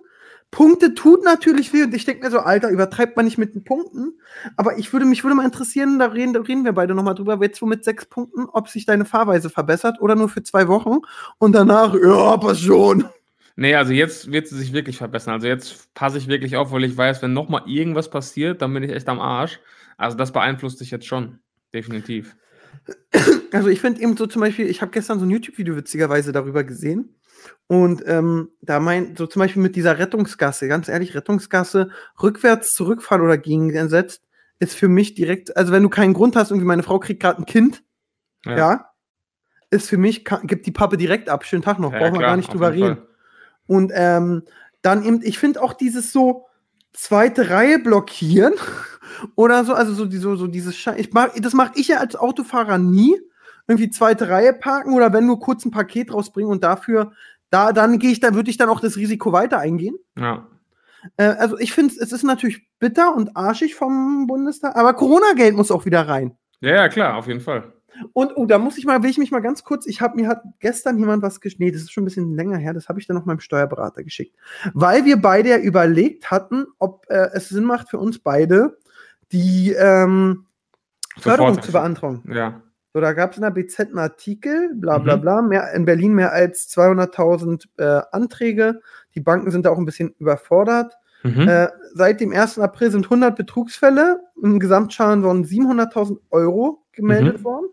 Punkte 0.51 0.95
tut 0.95 1.23
natürlich 1.23 1.73
weh 1.73 1.83
und 1.83 1.93
ich 1.93 2.05
denke 2.05 2.25
mir 2.25 2.31
so, 2.31 2.39
Alter, 2.39 2.69
übertreibt 2.69 3.15
man 3.15 3.25
nicht 3.25 3.37
mit 3.37 3.53
den 3.53 3.63
Punkten. 3.63 4.19
Aber 4.57 4.77
ich 4.79 4.91
würde 4.91 5.05
mich 5.05 5.23
würde 5.23 5.35
mal 5.35 5.45
interessieren, 5.45 5.99
da 5.99 6.07
reden, 6.07 6.33
da 6.33 6.41
reden 6.41 6.65
wir 6.65 6.73
beide 6.73 6.95
nochmal 6.95 7.15
drüber, 7.15 7.37
jetzt 7.41 7.61
wo 7.61 7.67
mit 7.67 7.83
sechs 7.83 8.05
Punkten, 8.05 8.45
ob 8.45 8.67
sich 8.67 8.85
deine 8.85 9.05
Fahrweise 9.05 9.49
verbessert 9.49 10.01
oder 10.01 10.15
nur 10.15 10.29
für 10.29 10.41
zwei 10.41 10.67
Wochen 10.67 10.99
und 11.37 11.53
danach, 11.53 11.93
ja, 11.93 12.37
passt 12.37 12.61
schon. 12.61 13.05
Nee, 13.55 13.75
also 13.75 13.91
jetzt 13.91 14.31
wird 14.31 14.47
sie 14.47 14.57
sich 14.57 14.73
wirklich 14.73 14.97
verbessern. 14.97 15.33
Also 15.33 15.47
jetzt 15.47 15.93
passe 15.93 16.17
ich 16.17 16.27
wirklich 16.27 16.55
auf, 16.55 16.71
weil 16.71 16.85
ich 16.85 16.95
weiß, 16.95 17.21
wenn 17.21 17.33
nochmal 17.33 17.63
irgendwas 17.65 18.09
passiert, 18.09 18.61
dann 18.61 18.73
bin 18.73 18.83
ich 18.83 18.91
echt 18.91 19.09
am 19.09 19.19
Arsch. 19.19 19.59
Also 19.97 20.15
das 20.15 20.31
beeinflusst 20.31 20.79
dich 20.79 20.91
jetzt 20.91 21.05
schon. 21.05 21.39
Definitiv. 21.73 22.35
Also 23.51 23.67
ich 23.67 23.81
finde 23.81 24.01
eben 24.01 24.15
so 24.15 24.27
zum 24.27 24.41
Beispiel, 24.41 24.67
ich 24.67 24.81
habe 24.81 24.91
gestern 24.91 25.19
so 25.19 25.25
ein 25.25 25.29
YouTube-Video 25.29 25.75
witzigerweise 25.75 26.31
darüber 26.31 26.63
gesehen. 26.63 27.15
Und 27.67 28.03
ähm, 28.07 28.49
da 28.61 28.79
meint, 28.79 29.17
so 29.17 29.27
zum 29.27 29.41
Beispiel 29.41 29.61
mit 29.61 29.75
dieser 29.75 29.99
Rettungsgasse, 29.99 30.67
ganz 30.67 30.87
ehrlich, 30.87 31.13
Rettungsgasse, 31.13 31.91
rückwärts 32.21 32.73
zurückfahren 32.73 33.23
oder 33.23 33.37
gegensetzt, 33.37 34.23
ist 34.59 34.75
für 34.75 34.87
mich 34.87 35.13
direkt, 35.13 35.55
also 35.55 35.71
wenn 35.71 35.83
du 35.83 35.89
keinen 35.89 36.13
Grund 36.13 36.35
hast, 36.35 36.51
irgendwie 36.51 36.65
meine 36.65 36.83
Frau 36.83 36.99
kriegt 36.99 37.21
gerade 37.21 37.41
ein 37.41 37.45
Kind, 37.45 37.83
ja. 38.45 38.91
ist 39.69 39.87
für 39.87 39.97
mich, 39.97 40.25
kann, 40.25 40.47
gibt 40.47 40.65
die 40.65 40.71
Pappe 40.71 40.97
direkt 40.97 41.29
ab, 41.29 41.45
schönen 41.45 41.61
Tag 41.61 41.79
noch, 41.79 41.93
Ja, 41.93 41.99
brauchen 41.99 42.15
wir 42.15 42.21
gar 42.21 42.37
nicht 42.37 42.51
drüber 42.51 42.73
reden. 42.73 42.97
Fall. 42.97 43.07
Und 43.67 43.91
ähm, 43.93 44.43
dann 44.81 45.03
eben, 45.05 45.21
ich 45.21 45.37
finde 45.37 45.61
auch 45.61 45.73
dieses 45.73 46.11
so 46.11 46.47
zweite 46.91 47.49
Reihe 47.49 47.79
blockieren 47.79 48.53
oder 49.35 49.63
so, 49.63 49.73
also 49.73 49.93
so, 49.93 50.09
so, 50.09 50.35
so 50.35 50.47
dieses 50.47 50.75
Sche 50.75 50.95
ich 50.97 51.13
mach, 51.13 51.29
das 51.37 51.53
mache 51.53 51.73
ich 51.75 51.89
ja 51.89 51.97
als 51.97 52.15
Autofahrer 52.15 52.77
nie. 52.77 53.19
Irgendwie 53.69 53.91
zweite 53.91 54.29
Reihe 54.29 54.51
parken 54.51 54.93
oder 54.93 55.13
wenn 55.13 55.27
nur 55.27 55.39
kurz 55.39 55.63
ein 55.63 55.69
Paket 55.71 56.11
rausbringen 56.11 56.51
und 56.51 56.63
dafür, 56.63 57.11
da, 57.51 57.71
dann 57.71 57.99
gehe 57.99 58.11
ich, 58.11 58.19
dann 58.19 58.33
würde 58.33 58.49
ich 58.49 58.57
dann 58.57 58.67
auch 58.67 58.79
das 58.79 58.97
Risiko 58.97 59.31
weiter 59.31 59.59
eingehen. 59.59 59.95
Ja. 60.17 60.47
Äh, 61.17 61.25
also 61.25 61.57
ich 61.59 61.71
finde, 61.71 61.93
es 61.99 62.11
ist 62.11 62.23
natürlich 62.23 62.67
bitter 62.79 63.15
und 63.15 63.37
arschig 63.37 63.75
vom 63.75 64.25
Bundestag, 64.25 64.75
aber 64.75 64.95
Corona-Geld 64.95 65.55
muss 65.55 65.69
auch 65.69 65.85
wieder 65.85 66.07
rein. 66.07 66.35
ja, 66.61 66.71
ja, 66.71 66.89
klar, 66.89 67.15
auf 67.15 67.27
jeden 67.27 67.41
Fall. 67.41 67.71
Und 68.13 68.31
oh, 68.35 68.45
da 68.45 68.57
muss 68.57 68.77
ich 68.77 68.85
mal, 68.85 69.03
will 69.03 69.09
ich 69.09 69.17
mich 69.17 69.31
mal 69.31 69.41
ganz 69.41 69.63
kurz, 69.63 69.85
ich 69.85 70.01
habe 70.01 70.15
mir 70.15 70.27
hat 70.27 70.41
gestern 70.59 70.97
jemand 70.97 71.21
was 71.21 71.41
geschickt, 71.41 71.59
nee, 71.59 71.71
das 71.71 71.81
ist 71.81 71.91
schon 71.91 72.03
ein 72.03 72.05
bisschen 72.05 72.33
länger 72.35 72.57
her, 72.57 72.73
das 72.73 72.89
habe 72.89 72.99
ich 72.99 73.07
dann 73.07 73.17
noch 73.17 73.25
meinem 73.25 73.39
Steuerberater 73.39 74.03
geschickt, 74.03 74.35
weil 74.73 75.05
wir 75.05 75.21
beide 75.21 75.49
ja 75.49 75.57
überlegt 75.57 76.31
hatten, 76.31 76.65
ob 76.79 77.05
äh, 77.09 77.29
es 77.33 77.49
Sinn 77.49 77.65
macht 77.65 77.89
für 77.89 77.99
uns 77.99 78.19
beide, 78.19 78.77
die 79.31 79.73
ähm, 79.73 80.45
Förderung 81.17 81.61
zu 81.61 81.71
beantragen. 81.71 82.23
Ja. 82.33 82.61
So, 82.99 83.01
da 83.01 83.13
gab 83.13 83.31
es 83.31 83.37
in 83.37 83.43
der 83.43 83.51
BZ 83.51 83.79
einen 83.79 83.97
Artikel, 83.97 84.75
bla 84.75 84.97
bla 84.97 85.15
Mhm. 85.15 85.21
bla, 85.21 85.41
mehr, 85.41 85.71
in 85.73 85.85
Berlin 85.85 86.15
mehr 86.15 86.33
als 86.33 86.67
200.000 86.67 87.65
äh, 87.77 88.01
Anträge, 88.11 88.81
die 89.15 89.21
Banken 89.21 89.51
sind 89.51 89.65
da 89.65 89.69
auch 89.69 89.77
ein 89.77 89.85
bisschen 89.85 90.13
überfordert. 90.19 90.95
Mhm. 91.23 91.47
Äh, 91.47 91.69
seit 91.93 92.19
dem 92.19 92.33
1. 92.33 92.59
April 92.59 92.91
sind 92.91 93.09
100 93.09 93.37
Betrugsfälle. 93.37 94.19
Im 94.43 94.59
Gesamtschaden 94.59 95.23
wurden 95.23 95.45
700.000 95.45 96.19
Euro 96.29 96.83
gemeldet 96.91 97.39
Mhm. 97.39 97.43
worden 97.45 97.67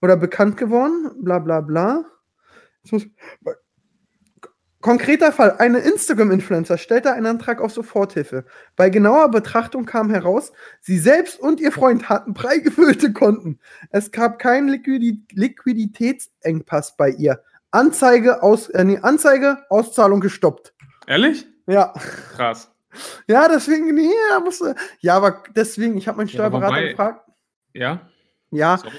oder 0.00 0.16
bekannt 0.16 0.56
geworden. 0.56 1.10
Bla 1.22 1.40
bla 1.40 1.60
bla. 1.60 2.04
Jetzt 2.82 2.92
muss, 2.92 3.06
konkreter 4.80 5.32
Fall: 5.32 5.56
Eine 5.58 5.78
Instagram-Influencer 5.78 6.78
stellte 6.78 7.12
einen 7.12 7.26
Antrag 7.26 7.60
auf 7.60 7.72
Soforthilfe. 7.72 8.44
Bei 8.76 8.90
genauer 8.90 9.30
Betrachtung 9.30 9.84
kam 9.84 10.10
heraus, 10.10 10.52
sie 10.80 10.98
selbst 10.98 11.40
und 11.40 11.60
ihr 11.60 11.72
Freund 11.72 12.08
hatten 12.08 12.34
prall 12.34 12.60
gefüllte 12.60 13.12
Konten. 13.12 13.58
Es 13.90 14.10
gab 14.12 14.38
keinen 14.38 14.68
Liquidi 14.68 15.24
Liquiditätsengpass 15.32 16.96
bei 16.96 17.10
ihr. 17.10 17.42
Anzeige, 17.70 18.42
aus, 18.42 18.68
äh, 18.70 18.84
nee, 18.84 18.98
Anzeige, 19.02 19.58
Auszahlung 19.68 20.20
gestoppt. 20.20 20.72
Ehrlich? 21.06 21.46
Ja. 21.66 21.92
Krass. 22.34 22.70
Ja, 23.26 23.46
deswegen, 23.48 23.94
nee, 23.94 24.10
musste. 24.42 24.74
Ja, 25.00 25.16
aber 25.16 25.42
deswegen, 25.54 25.96
ich 25.98 26.08
habe 26.08 26.16
meinen 26.16 26.28
Ja, 26.28 26.32
Steuerberater 26.34 26.68
wobei- 26.76 26.88
gefragt. 26.88 27.30
Ja? 27.74 28.08
Ja. 28.50 28.78
Sorry. 28.78 28.92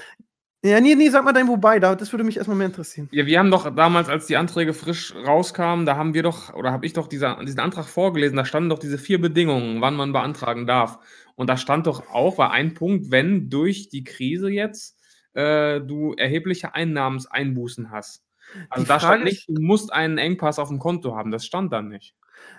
Ja, 0.62 0.78
nee, 0.78 0.94
nee, 0.94 1.08
sag 1.08 1.24
mal 1.24 1.32
dein 1.32 1.48
Wobei, 1.48 1.80
da, 1.80 1.94
das 1.94 2.12
würde 2.12 2.22
mich 2.22 2.36
erstmal 2.36 2.56
mehr 2.56 2.66
interessieren. 2.66 3.08
Ja, 3.12 3.24
wir 3.24 3.38
haben 3.38 3.50
doch 3.50 3.74
damals, 3.74 4.10
als 4.10 4.26
die 4.26 4.36
Anträge 4.36 4.74
frisch 4.74 5.14
rauskamen, 5.14 5.86
da 5.86 5.96
haben 5.96 6.12
wir 6.12 6.22
doch, 6.22 6.52
oder 6.52 6.70
habe 6.70 6.84
ich 6.84 6.92
doch 6.92 7.06
dieser, 7.06 7.42
diesen 7.42 7.60
Antrag 7.60 7.86
vorgelesen, 7.86 8.36
da 8.36 8.44
standen 8.44 8.68
doch 8.68 8.78
diese 8.78 8.98
vier 8.98 9.18
Bedingungen, 9.20 9.80
wann 9.80 9.96
man 9.96 10.12
beantragen 10.12 10.66
darf. 10.66 10.98
Und 11.34 11.48
da 11.48 11.56
stand 11.56 11.86
doch 11.86 12.10
auch, 12.10 12.36
war 12.36 12.50
ein 12.50 12.74
Punkt, 12.74 13.10
wenn 13.10 13.48
durch 13.48 13.88
die 13.88 14.04
Krise 14.04 14.50
jetzt 14.50 14.98
äh, 15.32 15.80
du 15.80 16.12
erhebliche 16.12 16.74
Einnahmenseinbußen 16.74 17.90
hast. 17.90 18.22
Also 18.68 18.84
Die 18.84 18.88
da 18.88 19.00
stand 19.00 19.24
nicht, 19.24 19.48
du 19.48 19.60
musst 19.60 19.92
einen 19.92 20.18
Engpass 20.18 20.58
auf 20.58 20.68
dem 20.68 20.78
Konto 20.78 21.16
haben, 21.16 21.30
das 21.30 21.44
stand 21.44 21.72
dann 21.72 21.88
nicht. 21.88 22.14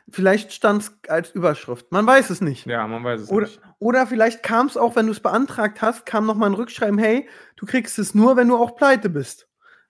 Vielleicht 0.09 0.53
stand 0.53 0.81
es 0.83 0.99
als 1.07 1.31
Überschrift. 1.31 1.91
Man 1.91 2.05
weiß 2.05 2.29
es 2.29 2.41
nicht. 2.41 2.65
Ja, 2.67 2.87
man 2.87 3.03
weiß 3.03 3.21
es 3.21 3.29
Oder, 3.29 3.47
nicht. 3.47 3.61
oder 3.79 4.05
vielleicht 4.07 4.43
kam 4.43 4.67
es 4.67 4.77
auch, 4.77 4.95
wenn 4.95 5.07
du 5.07 5.11
es 5.11 5.19
beantragt 5.19 5.81
hast, 5.81 6.05
kam 6.05 6.25
noch 6.25 6.35
mal 6.35 6.45
ein 6.47 6.53
Rückschreiben, 6.53 6.99
hey, 6.99 7.27
du 7.55 7.65
kriegst 7.65 7.97
es 7.97 8.13
nur, 8.13 8.35
wenn 8.37 8.47
du 8.47 8.57
auch 8.57 8.75
pleite 8.75 9.09
bist. 9.09 9.47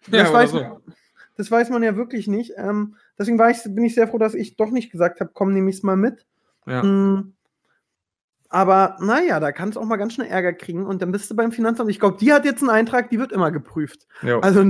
Ja, 0.07 0.19
Das, 0.23 0.29
oder 0.29 0.33
weiß, 0.39 0.51
so. 0.51 0.61
man, 0.61 0.81
das 1.35 1.51
weiß 1.51 1.69
man 1.69 1.83
ja 1.83 1.95
wirklich 1.95 2.27
nicht. 2.27 2.53
Ähm, 2.55 2.95
deswegen 3.17 3.37
war 3.39 3.49
ich, 3.49 3.57
bin 3.63 3.83
ich 3.83 3.95
sehr 3.95 4.07
froh, 4.07 4.17
dass 4.17 4.33
ich 4.33 4.55
doch 4.55 4.71
nicht 4.71 4.91
gesagt 4.91 5.19
habe, 5.19 5.31
komm, 5.33 5.53
nehme 5.53 5.69
ich 5.69 5.77
es 5.77 5.83
mal 5.83 5.97
mit. 5.97 6.25
Ja. 6.65 6.83
Mm, 6.83 7.33
Aber 8.53 8.97
naja, 8.99 9.39
da 9.39 9.53
kannst 9.53 9.77
du 9.77 9.79
auch 9.79 9.85
mal 9.85 9.95
ganz 9.95 10.13
schnell 10.13 10.27
Ärger 10.27 10.51
kriegen 10.51 10.85
und 10.85 11.01
dann 11.01 11.13
bist 11.13 11.31
du 11.31 11.35
beim 11.37 11.53
Finanzamt. 11.53 11.89
Ich 11.89 12.01
glaube, 12.01 12.17
die 12.19 12.33
hat 12.33 12.43
jetzt 12.43 12.61
einen 12.61 12.69
Eintrag, 12.69 13.09
die 13.09 13.17
wird 13.17 13.31
immer 13.31 13.49
geprüft. 13.49 14.07
Jo, 14.21 14.41
Also 14.41 14.61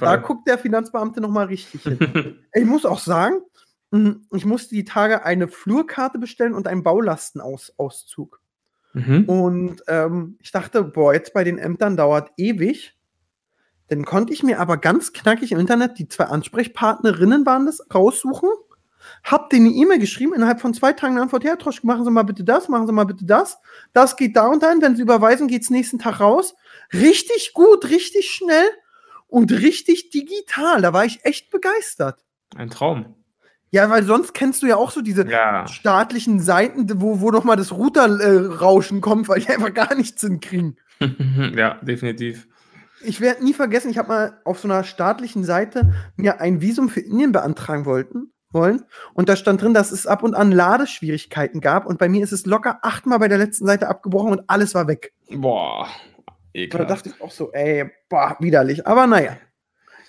da 0.00 0.16
guckt 0.16 0.48
der 0.48 0.58
Finanzbeamte 0.58 1.20
noch 1.20 1.30
mal 1.30 1.46
richtig 1.46 1.84
hin. 1.84 2.36
ich 2.52 2.64
muss 2.64 2.84
auch 2.84 2.98
sagen, 2.98 3.36
mm, 3.92 4.10
ich 4.34 4.44
musste 4.44 4.74
die 4.74 4.84
Tage 4.84 5.24
eine 5.24 5.46
Flurkarte 5.46 6.18
bestellen 6.18 6.52
und 6.52 6.66
einen 6.66 6.82
Baulastenauszug. 6.82 8.40
mhm. 8.94 9.24
Und 9.26 9.82
ähm, 9.86 10.36
ich 10.40 10.50
dachte, 10.50 10.82
boah, 10.82 11.14
jetzt 11.14 11.32
bei 11.32 11.44
den 11.44 11.58
Ämtern 11.58 11.96
dauert 11.96 12.32
ewig. 12.38 12.98
Dann 13.86 14.04
konnte 14.04 14.32
ich 14.32 14.42
mir 14.42 14.58
aber 14.58 14.78
ganz 14.78 15.12
knackig 15.12 15.52
im 15.52 15.60
Internet, 15.60 15.96
die 16.00 16.08
zwei 16.08 16.24
Ansprechpartnerinnen 16.24 17.46
waren 17.46 17.66
das, 17.66 17.86
raussuchen. 17.94 18.50
Hab 19.24 19.50
denen 19.50 19.66
eine 19.66 19.74
E-Mail 19.74 19.98
geschrieben, 19.98 20.34
innerhalb 20.34 20.60
von 20.60 20.72
zwei 20.74 20.92
Tagen 20.92 21.14
eine 21.14 21.22
Antwort, 21.22 21.44
ja, 21.44 21.56
Trosch, 21.56 21.82
machen 21.84 22.04
Sie 22.04 22.10
mal 22.10 22.22
bitte 22.22 22.44
das, 22.44 22.68
machen 22.68 22.86
Sie 22.86 22.92
mal 22.92 23.04
bitte 23.04 23.24
das. 23.24 23.58
Das 23.92 24.16
geht 24.16 24.36
da 24.36 24.46
und 24.46 24.62
dahin. 24.62 24.80
Wenn 24.80 24.96
Sie 24.96 25.02
überweisen, 25.02 25.48
geht's 25.48 25.70
nächsten 25.70 25.98
Tag 25.98 26.20
raus. 26.20 26.54
Richtig 26.92 27.52
gut, 27.54 27.88
richtig 27.90 28.30
schnell 28.30 28.66
und 29.26 29.52
richtig 29.52 30.10
digital. 30.10 30.80
Da 30.82 30.92
war 30.92 31.04
ich 31.04 31.24
echt 31.24 31.50
begeistert. 31.50 32.24
Ein 32.56 32.70
Traum. 32.70 33.14
Ja, 33.70 33.90
weil 33.90 34.02
sonst 34.04 34.32
kennst 34.32 34.62
du 34.62 34.66
ja 34.66 34.76
auch 34.76 34.90
so 34.90 35.02
diese 35.02 35.28
Ja. 35.28 35.66
staatlichen 35.68 36.40
Seiten, 36.40 36.88
wo, 37.02 37.20
wo 37.20 37.30
noch 37.30 37.44
mal 37.44 37.56
das 37.56 37.70
Routerrauschen 37.72 39.00
kommt, 39.00 39.28
weil 39.28 39.40
die 39.40 39.48
einfach 39.50 39.74
gar 39.74 39.94
nichts 39.94 40.22
hinkriegen. 40.22 40.78
ja, 41.54 41.74
definitiv. 41.82 42.48
Ich 43.02 43.20
werde 43.20 43.44
nie 43.44 43.52
vergessen, 43.54 43.90
ich 43.90 43.98
habe 43.98 44.08
mal 44.08 44.40
auf 44.44 44.58
so 44.58 44.66
einer 44.68 44.82
staatlichen 44.84 45.44
Seite 45.44 45.92
mir 46.16 46.40
ein 46.40 46.60
Visum 46.60 46.88
für 46.88 47.00
Indien 47.00 47.30
beantragen 47.30 47.84
wollten, 47.84 48.32
wollen. 48.52 48.84
Und 49.14 49.28
da 49.28 49.36
stand 49.36 49.62
drin, 49.62 49.74
dass 49.74 49.92
es 49.92 50.06
ab 50.06 50.22
und 50.22 50.34
an 50.34 50.52
Ladeschwierigkeiten 50.52 51.60
gab. 51.60 51.86
Und 51.86 51.98
bei 51.98 52.08
mir 52.08 52.22
ist 52.22 52.32
es 52.32 52.46
locker 52.46 52.78
achtmal 52.82 53.18
bei 53.18 53.28
der 53.28 53.38
letzten 53.38 53.66
Seite 53.66 53.88
abgebrochen 53.88 54.32
und 54.32 54.42
alles 54.48 54.74
war 54.74 54.88
weg. 54.88 55.12
Boah. 55.30 55.86
Da 56.54 56.60
Ekelhaft. 56.60 56.90
dachte 56.90 57.08
ich 57.10 57.20
auch 57.22 57.30
so, 57.30 57.52
ey, 57.52 57.90
boah, 58.08 58.36
widerlich. 58.40 58.86
Aber 58.86 59.06
naja, 59.06 59.36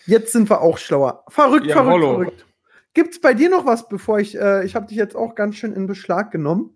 jetzt 0.05 0.31
sind 0.31 0.49
wir 0.49 0.61
auch 0.61 0.77
schlauer. 0.77 1.23
Verrückt, 1.29 1.65
Ja, 1.67 1.75
verrückt, 1.75 1.93
Rollo. 1.93 2.13
verrückt. 2.19 2.45
Gibt's 2.93 3.21
bei 3.21 3.33
dir 3.33 3.49
noch 3.49 3.65
was, 3.65 3.87
bevor 3.87 4.19
ich, 4.19 4.35
äh, 4.39 4.65
ich 4.65 4.75
habe 4.75 4.87
dich 4.87 4.97
jetzt 4.97 5.15
auch 5.15 5.35
ganz 5.35 5.55
schön 5.57 5.73
in 5.73 5.85
Beschlag 5.85 6.31
genommen? 6.31 6.75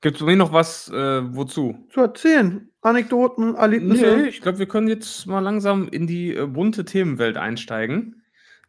Gibt 0.00 0.16
es 0.16 0.20
bei 0.20 0.32
mir 0.32 0.36
noch 0.36 0.52
was, 0.52 0.88
äh, 0.88 0.94
wozu? 1.36 1.86
Zu 1.90 2.00
erzählen. 2.00 2.70
Anekdoten, 2.80 3.54
Erlebnisse. 3.54 4.16
Nee, 4.16 4.28
ich 4.28 4.40
glaube, 4.40 4.58
wir 4.58 4.66
können 4.66 4.88
jetzt 4.88 5.26
mal 5.26 5.40
langsam 5.40 5.88
in 5.88 6.06
die 6.06 6.34
äh, 6.34 6.46
bunte 6.46 6.84
Themenwelt 6.84 7.36
einsteigen. 7.36 8.21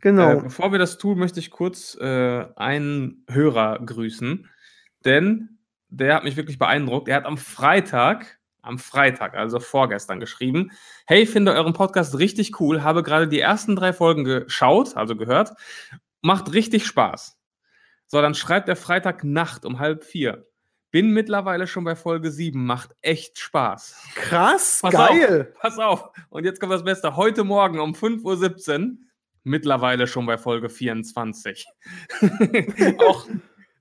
Genau. 0.04 0.32
Äh, 0.32 0.42
bevor 0.42 0.74
wir 0.74 0.80
das 0.80 0.98
tun, 0.98 1.18
möchte 1.18 1.40
ich 1.40 1.50
kurz 1.50 1.96
äh, 1.96 2.46
einen 2.58 3.24
Hörer 3.30 3.80
grüßen, 3.80 4.50
denn 5.06 5.60
der 5.88 6.16
hat 6.16 6.26
mich 6.26 6.36
wirklich 6.36 6.60
beeindruckt. 6.60 7.08
Er 7.08 7.16
hat 7.16 7.26
am 7.26 7.38
Freitag, 7.38 8.38
am 8.62 8.80
Freitag, 8.80 9.34
also 9.34 9.62
vorgestern, 9.62 10.20
geschrieben: 10.20 10.72
Hey, 11.08 11.26
finde 11.26 11.54
euren 11.54 11.72
Podcast 11.72 12.20
richtig 12.20 12.60
cool, 12.60 12.84
habe 12.84 13.02
gerade 13.02 13.30
die 13.30 13.40
ersten 13.40 13.78
drei 13.78 13.94
Folgen 13.94 14.26
geschaut, 14.26 14.98
also 14.98 15.16
gehört, 15.16 15.54
macht 16.22 16.54
richtig 16.54 16.86
Spaß. 16.86 17.40
So, 18.08 18.22
dann 18.22 18.36
schreibt 18.36 18.68
er 18.68 18.76
Freitagnacht 18.76 19.64
um 19.64 19.80
halb 19.80 20.04
vier. 20.04 20.46
Bin 20.92 21.12
mittlerweile 21.12 21.66
schon 21.66 21.86
bei 21.86 21.96
Folge 21.96 22.30
7, 22.30 22.66
macht 22.66 22.92
echt 23.02 23.40
Spaß. 23.40 24.10
Krass, 24.16 24.80
Pass 24.82 24.92
geil. 24.92 25.54
Auf, 25.54 25.62
pass 25.62 25.80
auf. 25.80 26.10
Und 26.30 26.44
jetzt 26.44 26.60
kommt 26.60 26.74
das 26.74 26.84
Beste. 26.84 27.16
Heute 27.16 27.46
Morgen 27.46 27.80
um 27.80 27.94
5.17 27.94 28.24
Uhr, 28.26 28.98
mittlerweile 29.44 30.08
schon 30.08 30.26
bei 30.26 30.38
Folge 30.38 30.70
24. 30.70 31.66
auch, 32.98 33.28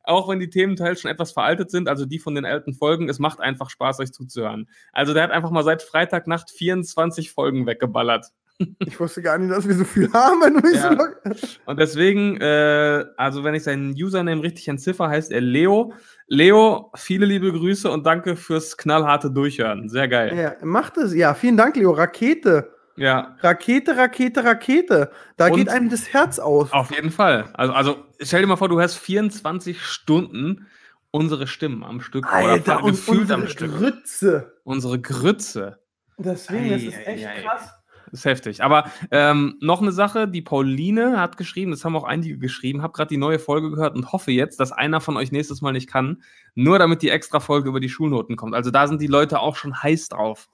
auch 0.05 0.29
wenn 0.29 0.41
die 0.41 0.51
Thementeils 0.51 1.01
schon 1.01 1.11
etwas 1.11 1.33
veraltet 1.33 1.71
sind, 1.71 1.89
also 1.89 2.05
die 2.07 2.19
von 2.19 2.35
den 2.35 2.45
alten 2.45 2.75
Folgen, 2.75 3.09
es 3.09 3.19
macht 3.19 3.41
einfach 3.41 3.71
Spaß, 3.71 4.01
euch 4.01 4.13
zuzuhören. 4.13 4.69
Also 4.93 5.15
der 5.15 5.23
hat 5.23 5.31
einfach 5.31 5.51
mal 5.51 5.65
seit 5.65 5.83
Freitagnacht 5.83 6.51
24 6.51 7.31
Folgen 7.33 7.67
weggeballert. 7.67 8.27
Ich 8.87 9.01
wusste 9.01 9.23
gar 9.23 9.39
nicht, 9.39 9.51
dass 9.51 9.67
wir 9.67 9.75
so 9.75 9.85
viel 9.85 10.13
haben, 10.13 10.41
wenn 10.41 10.75
Ja. 10.75 10.97
so 11.35 11.57
Und 11.67 11.81
deswegen, 11.81 12.41
äh, 12.41 13.05
also 13.17 13.45
wenn 13.45 13.55
ich 13.55 13.65
seinen 13.65 13.93
Username 13.93 14.43
richtig 14.43 14.69
entziffer, 14.69 15.09
heißt 15.09 15.33
er 15.33 15.41
Leo. 15.41 15.95
Leo, 16.29 16.91
viele 16.95 17.27
liebe 17.27 17.53
Grüße 17.53 17.91
und 17.91 18.07
danke 18.07 18.37
fürs 18.37 18.77
knallharte 18.77 19.31
Durchhören. 19.31 19.89
Sehr 19.89 20.09
geil. 20.09 20.37
Ja, 20.37 20.55
macht 20.65 20.97
es. 20.97 21.15
Ja, 21.15 21.35
vielen 21.35 21.57
Dank, 21.57 21.77
Leo. 21.77 21.91
Rakete. 21.93 22.72
Ja, 22.97 23.37
Rakete, 23.41 23.97
Rakete, 23.97 24.45
Rakete. 24.45 25.11
Da 25.37 25.47
Und- 25.49 25.57
geht 25.57 25.69
einem 25.69 25.89
das 25.89 26.13
Herz 26.13 26.39
auf. 26.39 26.73
auf 26.73 26.91
jeden 26.95 27.11
Fall. 27.11 27.47
Also, 27.55 27.73
also 27.73 28.05
stell 28.21 28.43
dir 28.43 28.47
mal 28.47 28.57
vor, 28.57 28.69
du 28.69 28.81
hast 28.81 28.97
24 28.97 29.81
Stunden 29.83 30.67
unsere 31.11 31.47
Stimmen 31.47 31.85
am 31.85 32.01
Stück 32.01 32.27
Alter, 32.33 32.77
oder 32.77 32.85
und 32.85 32.91
gefühlt 32.93 33.21
unsere 33.23 33.41
am 33.43 33.49
Stück. 33.49 33.77
Grütze. 33.77 34.59
Unsere 34.65 35.01
Grütze. 35.01 35.79
Deswegen, 36.19 36.71
das 36.71 36.83
ist 36.83 37.07
echt 37.07 37.27
ei. 37.27 37.43
krass. 37.43 37.75
Das 38.11 38.21
ist 38.21 38.25
heftig. 38.27 38.63
Aber 38.63 38.91
ähm, 39.11 39.57
noch 39.61 39.81
eine 39.81 39.91
Sache, 39.93 40.29
die 40.29 40.43
Pauline 40.43 41.19
hat 41.19 41.39
geschrieben, 41.39 41.71
das 41.71 41.83
haben 41.85 41.97
auch 41.97 42.05
einige 42.05 42.37
geschrieben, 42.37 42.83
habe 42.83 42.93
gerade 42.93 43.09
die 43.09 43.17
neue 43.17 43.39
Folge 43.39 43.71
gehört 43.71 43.95
und 43.97 44.13
hoffe 44.13 44.33
jetzt, 44.33 44.61
dass 44.61 44.71
einer 44.71 45.01
von 45.01 45.17
euch 45.17 45.33
nächstes 45.33 45.63
Mal 45.63 45.73
nicht 45.73 45.89
kann, 45.89 46.23
nur 46.55 46.79
damit 46.79 47.01
die 47.01 47.09
extra 47.09 47.41
Folge 47.41 47.71
über 47.71 47.81
die 47.81 47.89
Schulnoten 47.89 48.37
kommt. 48.37 48.55
Also 48.55 48.71
da 48.71 48.87
sind 48.87 49.01
die 49.01 49.07
Leute 49.07 49.41
auch 49.41 49.57
schon 49.57 49.83
heiß 49.83 50.11
drauf. 50.11 50.51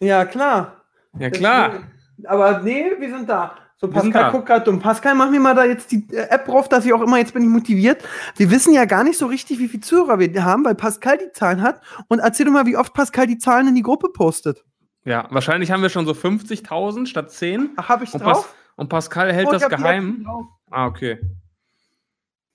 Ja, 0.00 0.24
klar. 0.24 0.81
Ja 1.18 1.30
klar. 1.30 1.70
Deswegen. 1.70 2.26
Aber 2.26 2.60
nee, 2.60 2.92
wir 2.98 3.10
sind 3.10 3.28
da. 3.28 3.56
So, 3.76 3.88
Pascal 3.88 4.30
guckt 4.30 4.46
gerade 4.46 4.64
dumm. 4.64 4.78
Pascal, 4.78 5.16
mach 5.16 5.28
mir 5.28 5.40
mal 5.40 5.56
da 5.56 5.64
jetzt 5.64 5.90
die 5.90 6.06
äh, 6.12 6.28
App 6.28 6.46
drauf, 6.46 6.68
dass 6.68 6.84
ich 6.84 6.92
auch 6.92 7.02
immer, 7.02 7.18
jetzt 7.18 7.34
bin 7.34 7.42
ich 7.42 7.48
motiviert. 7.48 8.00
Wir 8.36 8.48
wissen 8.52 8.72
ja 8.72 8.84
gar 8.84 9.02
nicht 9.02 9.18
so 9.18 9.26
richtig, 9.26 9.58
wie 9.58 9.66
viele 9.66 9.82
Zuhörer 9.82 10.20
wir 10.20 10.44
haben, 10.44 10.64
weil 10.64 10.76
Pascal 10.76 11.18
die 11.18 11.32
Zahlen 11.32 11.62
hat. 11.62 11.80
Und 12.06 12.20
erzähl 12.20 12.46
doch 12.46 12.52
mal, 12.52 12.64
wie 12.66 12.76
oft 12.76 12.94
Pascal 12.94 13.26
die 13.26 13.38
Zahlen 13.38 13.66
in 13.66 13.74
die 13.74 13.82
Gruppe 13.82 14.10
postet. 14.10 14.64
Ja, 15.04 15.26
wahrscheinlich 15.30 15.72
haben 15.72 15.82
wir 15.82 15.88
schon 15.88 16.06
so 16.06 16.12
50.000 16.12 17.06
statt 17.06 17.32
10. 17.32 17.70
Ach, 17.74 17.88
hab 17.88 18.02
ich 18.02 18.14
Und, 18.14 18.22
drauf? 18.22 18.46
Pas 18.46 18.54
und 18.76 18.88
Pascal 18.88 19.32
hält 19.32 19.48
Oh, 19.48 19.52
das 19.52 19.68
geheim. 19.68 20.26
Ah, 20.70 20.86
okay. 20.86 21.18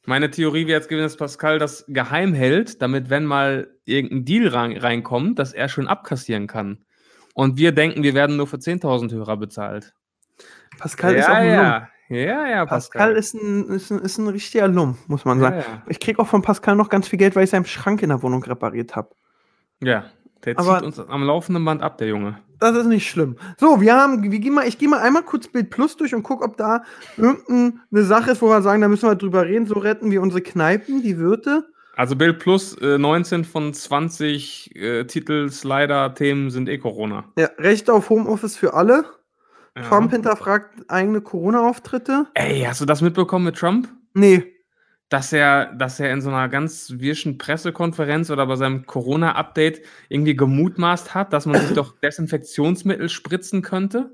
Meine 0.06 0.32
Theorie 0.32 0.66
wäre 0.66 0.78
jetzt 0.80 0.88
gewesen, 0.88 1.04
dass 1.04 1.18
Pascal 1.18 1.60
das 1.60 1.84
geheim 1.90 2.34
hält, 2.34 2.82
damit, 2.82 3.10
wenn 3.10 3.26
mal 3.26 3.68
irgendein 3.84 4.24
Deal 4.24 4.48
rein, 4.48 4.78
reinkommt, 4.78 5.38
dass 5.38 5.52
er 5.52 5.68
schön 5.68 5.90
abkassieren 5.90 6.48
kann. 6.48 6.86
Und 7.38 7.56
wir 7.56 7.72
denken, 7.72 8.02
wir 8.02 8.16
werden 8.16 8.36
nur 8.36 8.48
für 8.48 8.58
10.000 8.58 9.12
Hörer 9.12 9.38
bezahlt. 9.38 9.94
Pascal 10.80 11.14
ist 11.14 11.26
auch 11.26 11.34
ja, 11.34 11.36
ein 11.36 11.48
Lump. 11.56 11.60
ja. 11.60 11.90
Ja, 12.10 12.48
ja, 12.48 12.66
Pascal 12.66 13.14
Pascal. 13.14 13.16
ist 13.16 13.34
ein, 13.36 13.70
ist, 13.70 13.92
ein, 13.92 14.00
ist 14.00 14.18
ein 14.18 14.28
richtiger 14.28 14.68
Lump, 14.68 14.98
muss 15.08 15.24
man 15.24 15.40
sagen. 15.40 15.58
ja, 15.58 15.62
ja. 15.62 15.82
Ich 15.88 16.00
krieg 16.00 16.18
auch 16.18 16.26
von 16.26 16.42
Pascal 16.42 16.76
noch 16.76 16.90
ganz 16.90 17.08
viel 17.08 17.20
Geld, 17.20 17.36
weil 17.36 17.44
ich 17.44 17.52
seinen 17.52 17.66
Schrank 17.66 18.02
in 18.02 18.10
der 18.10 18.24
Wohnung 18.24 18.42
repariert 18.44 18.96
habe. 18.96 19.10
ja, 19.84 20.06
der 20.46 20.58
Aber- 20.58 20.78
zieht 20.78 20.86
uns 20.88 21.00
am 21.00 21.22
laufenden 21.24 21.64
Band 21.64 21.84
ab, 21.84 22.00
der 22.00 22.08
Junge. 22.08 22.40
Das 22.58 22.76
ist 22.76 22.88
nicht 22.88 23.08
schlimm. 23.08 23.36
So, 23.58 23.82
wir 23.82 23.94
haben, 23.94 24.24
wir 24.24 24.40
gehen 24.40 24.56
mal, 24.56 24.68
ich 24.68 24.80
gehe 24.80 24.90
mal 24.90 25.00
einmal 25.02 25.22
kurz 25.22 25.48
Bild 25.48 25.70
Plus 25.70 25.96
durch 25.96 26.16
und 26.16 26.24
gucke, 26.24 26.44
ob 26.44 26.58
da 26.58 26.82
irgendeine 27.18 28.04
Sache 28.04 28.32
ist, 28.32 28.42
wo 28.42 28.48
wir 28.50 28.64
sagen, 28.64 28.82
da 28.82 28.88
müssen 28.88 29.08
wir 29.08 29.14
drüber 29.16 29.46
reden. 29.46 29.68
So 29.68 29.76
retten 29.78 30.10
wir 30.10 30.24
unsere 30.24 30.42
Kneipen, 30.42 31.04
die 31.04 31.20
Wirte. 31.20 31.68
Also 31.98 32.16
Bild 32.16 32.38
Plus, 32.38 32.76
äh, 32.78 33.00
19 33.00 33.44
von 33.44 33.74
20 33.74 34.76
äh, 34.76 35.04
Titel, 35.06 35.50
Slider, 35.50 36.14
Themen 36.14 36.52
sind 36.52 36.70
eh 36.70 36.78
Corona. 36.78 37.26
Ja, 37.40 37.50
Recht 37.58 37.90
auf 37.90 38.12
Homeoffice 38.12 38.56
für 38.56 38.76
alle. 38.76 39.04
Ja. 39.76 39.82
Trump 39.82 40.12
hinterfragt 40.12 40.90
eigene 40.90 41.22
Corona-Auftritte. 41.22 42.28
Ey, 42.36 42.62
hast 42.62 42.82
du 42.82 42.86
das 42.86 43.02
mitbekommen 43.02 43.46
mit 43.46 43.56
Trump? 43.56 43.90
Nee. 44.14 44.54
dass 45.10 45.32
er, 45.34 45.74
dass 45.74 46.00
er 46.00 46.12
in 46.12 46.22
so 46.22 46.30
einer 46.30 46.50
ganz 46.50 46.94
wirschen 46.98 47.38
Pressekonferenz 47.38 48.30
oder 48.30 48.46
bei 48.46 48.58
seinem 48.58 48.86
Corona-Update 48.86 49.82
irgendwie 50.10 50.36
gemutmaßt 50.36 51.16
hat, 51.16 51.34
dass 51.34 51.46
man 51.46 51.62
sich 51.62 51.74
doch 51.76 52.00
Desinfektionsmittel 52.00 53.10
spritzen 53.10 53.62
könnte? 53.62 54.12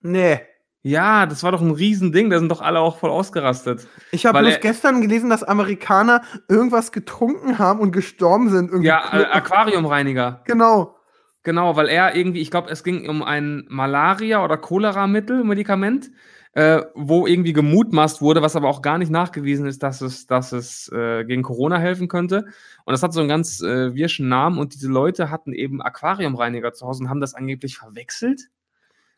Nee. 0.00 0.40
Ja, 0.84 1.26
das 1.26 1.42
war 1.44 1.52
doch 1.52 1.60
ein 1.60 1.70
Riesending, 1.70 2.28
da 2.28 2.38
sind 2.40 2.48
doch 2.48 2.60
alle 2.60 2.80
auch 2.80 2.98
voll 2.98 3.10
ausgerastet. 3.10 3.86
Ich 4.10 4.26
habe 4.26 4.40
bloß 4.40 4.54
er- 4.54 4.58
gestern 4.60 5.00
gelesen, 5.00 5.30
dass 5.30 5.44
Amerikaner 5.44 6.22
irgendwas 6.48 6.90
getrunken 6.90 7.58
haben 7.58 7.78
und 7.80 7.92
gestorben 7.92 8.48
sind. 8.50 8.70
Irgendwie 8.70 8.88
Ja, 8.88 9.02
äh, 9.12 9.24
Aquariumreiniger. 9.26 10.42
genau. 10.44 10.96
Genau, 11.44 11.74
weil 11.76 11.88
er 11.88 12.14
irgendwie, 12.14 12.40
ich 12.40 12.50
glaube, 12.52 12.70
es 12.70 12.84
ging 12.84 13.08
um 13.08 13.22
ein 13.22 13.64
Malaria- 13.68 14.44
oder 14.44 14.56
Cholera-Mittel, 14.56 15.42
Medikament, 15.42 16.10
äh, 16.54 16.82
wo 16.94 17.26
irgendwie 17.26 17.52
gemutmaßt 17.52 18.20
wurde, 18.20 18.42
was 18.42 18.54
aber 18.54 18.68
auch 18.68 18.80
gar 18.82 18.98
nicht 18.98 19.10
nachgewiesen 19.10 19.66
ist, 19.66 19.82
dass 19.82 20.02
es, 20.02 20.26
dass 20.26 20.52
es 20.52 20.88
äh, 20.92 21.24
gegen 21.24 21.42
Corona 21.42 21.78
helfen 21.78 22.06
könnte. 22.08 22.44
Und 22.84 22.92
das 22.92 23.02
hat 23.02 23.12
so 23.12 23.20
einen 23.20 23.28
ganz 23.28 23.60
äh, 23.60 23.94
wirschen 23.94 24.28
Namen 24.28 24.58
und 24.58 24.74
diese 24.74 24.88
Leute 24.88 25.30
hatten 25.30 25.52
eben 25.52 25.80
Aquariumreiniger 25.82 26.72
zu 26.74 26.86
Hause 26.86 27.02
und 27.04 27.10
haben 27.10 27.20
das 27.20 27.34
angeblich 27.34 27.76
verwechselt. 27.78 28.42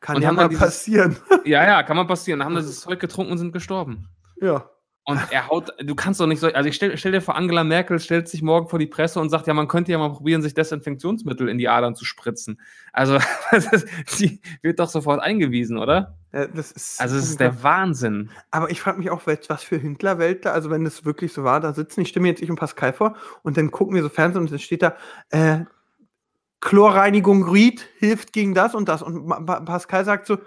Kann 0.05 0.21
ja 0.23 0.33
mal 0.33 0.49
dieses- 0.49 0.63
passieren. 0.65 1.17
Ja, 1.45 1.65
ja, 1.65 1.83
kann 1.83 1.97
mal 1.97 2.07
passieren. 2.07 2.45
Haben 2.45 2.55
das 2.55 2.81
Zeug 2.81 3.01
getrunken 3.01 3.33
und 3.33 3.39
sind 3.39 3.53
gestorben. 3.53 4.09
ja. 4.41 4.69
Und 5.07 5.21
er 5.31 5.49
haut, 5.51 5.71
du 5.83 5.95
kannst 5.95 6.19
doch 6.19 6.27
nicht 6.27 6.41
so, 6.41 6.47
also 6.47 6.67
ich 6.67 6.75
stell, 6.77 6.97
stell 6.97 7.13
dir 7.13 7.21
vor, 7.21 7.37
Angela 7.37 7.63
Merkel 7.63 7.99
stellt 7.99 8.27
sich 8.27 8.41
morgen 8.41 8.69
vor 8.71 8.79
die 8.79 8.87
Presse 8.87 9.21
und 9.21 9.29
sagt, 9.29 9.47
ja, 9.47 9.53
man 9.53 9.69
könnte 9.69 9.93
ja 9.93 9.99
mal 9.99 10.09
probieren, 10.09 10.41
sich 10.41 10.55
Desinfektionsmittel 10.55 11.47
in 11.51 11.59
die 11.59 11.69
Adern 11.69 11.95
zu 11.95 12.07
spritzen. 12.07 12.59
Also, 12.91 13.19
sie 14.07 14.41
wird 14.63 14.79
doch 14.79 14.89
sofort 14.89 15.21
eingewiesen, 15.21 15.77
oder? 15.77 16.17
Ja, 16.33 16.47
das 16.47 16.73
ist 16.73 17.03
Also, 17.03 17.19
es 17.19 17.29
ist 17.29 17.39
der 17.39 17.63
Wahnsinn. 17.63 18.31
Aber 18.51 18.71
ich 18.71 18.81
frage 18.81 18.97
mich 18.99 19.11
auch, 19.11 19.21
was 19.27 19.63
für 19.63 19.83
Hündlerweltler, 19.83 20.55
also 20.55 20.71
wenn 20.71 20.85
das 20.85 21.05
wirklich 21.05 21.35
so 21.35 21.45
war, 21.45 21.61
da 21.61 21.75
sitzen, 21.75 22.01
ich 22.01 22.09
stimme 22.09 22.29
jetzt 22.29 22.41
ich 22.41 22.49
und 22.49 22.57
Pascal 22.57 22.95
vor 22.95 23.15
und 23.43 23.59
dann 23.59 23.71
gucken 23.71 23.95
wir 23.95 24.03
so 24.03 24.09
Fernsehen 24.09 24.41
und 24.41 24.51
dann 24.51 24.59
steht 24.59 24.81
da, 24.83 24.97
äh, 25.29 25.67
Chlorreinigung 26.65 27.45
Ried 27.49 27.87
hilft 27.99 28.33
gegen 28.33 28.55
das 28.55 28.75
und 28.75 28.89
das. 28.89 29.03
Und 29.03 29.29
Pa- 29.29 29.61
Pascal 29.61 30.05
sagt 30.05 30.27
so, 30.27 30.39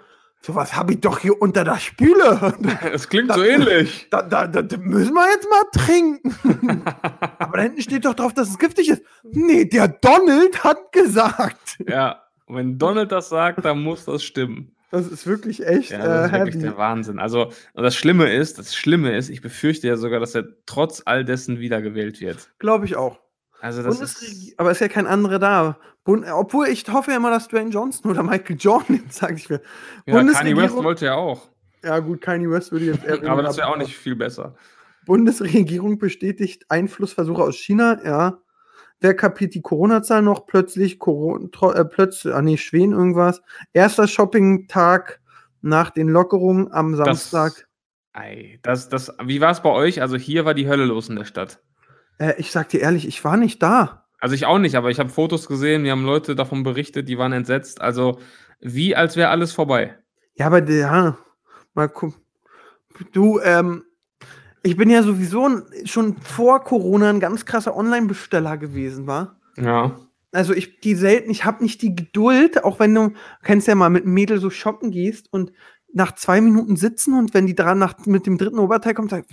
sowas 0.42 0.74
habe 0.76 0.92
ich 0.94 1.00
doch 1.00 1.20
hier 1.20 1.40
unter 1.40 1.64
der 1.64 1.78
Spüle. 1.78 2.52
Es 2.92 3.08
klingt 3.08 3.32
so 3.32 3.42
ähnlich. 3.42 4.08
Da, 4.10 4.22
da, 4.22 4.46
da, 4.46 4.62
da 4.62 4.76
müssen 4.78 5.14
wir 5.14 5.26
jetzt 5.30 5.48
mal 5.48 5.64
trinken. 5.72 6.82
Aber 7.38 7.56
da 7.56 7.62
hinten 7.62 7.80
steht 7.82 8.04
doch 8.04 8.14
drauf, 8.14 8.34
dass 8.34 8.48
es 8.50 8.58
giftig 8.58 8.88
ist. 8.90 9.02
Nee, 9.22 9.64
der 9.64 9.88
Donald 9.88 10.62
hat 10.64 10.92
gesagt. 10.92 11.78
Ja, 11.88 12.24
wenn 12.48 12.78
Donald 12.78 13.12
das 13.12 13.28
sagt, 13.28 13.64
dann 13.64 13.80
muss 13.82 14.04
das 14.04 14.22
stimmen. 14.24 14.74
Das 14.90 15.06
ist 15.06 15.26
wirklich 15.26 15.64
echt 15.66 15.90
Ja, 15.90 15.98
das 15.98 16.26
ist 16.26 16.32
äh, 16.32 16.38
wirklich 16.44 16.62
der 16.62 16.76
Wahnsinn. 16.78 17.18
Also, 17.18 17.52
das 17.74 17.94
Schlimme 17.94 18.32
ist, 18.32 18.58
das 18.58 18.74
Schlimme 18.74 19.16
ist, 19.16 19.28
ich 19.28 19.42
befürchte 19.42 19.86
ja 19.86 19.96
sogar, 19.96 20.18
dass 20.18 20.34
er 20.34 20.44
trotz 20.66 21.02
all 21.04 21.24
dessen 21.26 21.60
wiedergewählt 21.60 22.20
wird. 22.22 22.48
Glaube 22.58 22.86
ich 22.86 22.96
auch. 22.96 23.20
Also, 23.60 23.82
das 23.82 23.98
Bundesreg- 24.00 24.48
ist. 24.50 24.58
aber 24.60 24.70
ist 24.70 24.80
ja 24.80 24.88
kein 24.88 25.06
anderer 25.06 25.38
da. 25.38 25.78
Bund 26.04 26.24
obwohl 26.32 26.68
ich 26.68 26.86
hoffe 26.90 27.10
ja 27.10 27.16
immer, 27.16 27.30
dass 27.30 27.48
Dwayne 27.48 27.70
Johnson 27.70 28.10
oder 28.10 28.22
Michael 28.22 28.56
Jordan, 28.58 29.02
sage 29.10 29.34
ich 29.34 29.50
mir. 29.50 29.60
Ja, 30.06 30.14
Kanye 30.14 30.28
West 30.28 30.38
Bundesregierung- 30.40 30.84
wollte 30.84 31.04
ja 31.06 31.14
auch. 31.14 31.48
Ja, 31.84 31.98
gut, 32.00 32.20
Kanye 32.20 32.50
West 32.50 32.72
würde 32.72 32.86
jetzt 32.86 33.04
eher 33.04 33.22
Aber 33.30 33.42
das 33.42 33.56
wäre 33.56 33.68
auch 33.68 33.76
nicht 33.76 33.96
viel 33.96 34.16
besser. 34.16 34.54
Bundesregierung 35.06 35.98
bestätigt 35.98 36.66
Einflussversuche 36.68 37.42
aus 37.42 37.56
China, 37.56 37.98
ja. 38.04 38.38
Wer 39.00 39.14
kapiert 39.14 39.54
die 39.54 39.62
Corona-Zahl 39.62 40.22
noch? 40.22 40.46
Plötzlich, 40.46 40.98
Corona, 40.98 41.48
äh, 41.74 41.84
plötzlich, 41.84 42.34
ah 42.34 42.42
nee, 42.42 42.56
Schwen 42.56 42.92
irgendwas. 42.92 43.40
Erster 43.72 44.08
Shopping-Tag 44.08 45.20
nach 45.62 45.90
den 45.90 46.08
Lockerungen 46.08 46.72
am 46.72 46.94
Samstag. 46.96 47.68
Ei, 48.12 48.58
das, 48.62 48.88
das, 48.88 49.12
wie 49.24 49.40
war 49.40 49.52
es 49.52 49.60
bei 49.62 49.70
euch? 49.70 50.02
Also 50.02 50.16
hier 50.16 50.44
war 50.44 50.54
die 50.54 50.68
Hölle 50.68 50.84
los 50.84 51.08
in 51.08 51.16
der 51.16 51.24
Stadt. 51.24 51.60
Äh, 52.18 52.34
ich 52.38 52.50
sag 52.50 52.68
dir 52.68 52.80
ehrlich, 52.80 53.06
ich 53.06 53.24
war 53.24 53.36
nicht 53.36 53.62
da. 53.62 54.04
Also 54.20 54.34
ich 54.34 54.46
auch 54.46 54.58
nicht, 54.58 54.74
aber 54.74 54.90
ich 54.90 54.98
habe 54.98 55.10
Fotos 55.10 55.46
gesehen, 55.46 55.82
mir 55.82 55.92
haben 55.92 56.04
Leute 56.04 56.34
davon 56.34 56.62
berichtet, 56.64 57.08
die 57.08 57.18
waren 57.18 57.32
entsetzt. 57.32 57.80
Also 57.80 58.18
wie 58.60 58.96
als 58.96 59.16
wäre 59.16 59.30
alles 59.30 59.52
vorbei. 59.52 59.96
Ja, 60.34 60.46
aber 60.46 60.68
ja, 60.68 61.16
mal 61.74 61.88
gucken. 61.88 62.20
Du, 63.12 63.38
ähm, 63.40 63.84
Ich 64.64 64.76
bin 64.76 64.90
ja 64.90 65.02
sowieso 65.02 65.48
schon 65.84 66.16
vor 66.16 66.64
Corona 66.64 67.10
ein 67.10 67.20
ganz 67.20 67.46
krasser 67.46 67.76
Online-Besteller 67.76 68.56
gewesen, 68.56 69.06
war. 69.06 69.40
Ja. 69.56 69.96
Also 70.32 70.52
ich 70.52 70.80
die 70.80 70.94
selten, 70.94 71.30
ich 71.30 71.44
habe 71.44 71.62
nicht 71.62 71.80
die 71.80 71.94
Geduld, 71.94 72.64
auch 72.64 72.80
wenn 72.80 72.94
du 72.94 73.12
kennst 73.44 73.68
ja 73.68 73.74
mal 73.74 73.88
mit 73.88 74.04
einem 74.04 74.14
Mädel 74.14 74.40
so 74.40 74.50
shoppen 74.50 74.90
gehst 74.90 75.32
und 75.32 75.52
nach 75.92 76.14
zwei 76.16 76.40
Minuten 76.40 76.76
sitzen 76.76 77.14
und 77.14 77.32
wenn 77.34 77.46
die 77.46 77.54
dran 77.54 77.78
nach, 77.78 77.94
mit 78.04 78.26
dem 78.26 78.36
dritten 78.36 78.58
Oberteil 78.58 78.94
kommt, 78.94 79.10
sagt, 79.10 79.30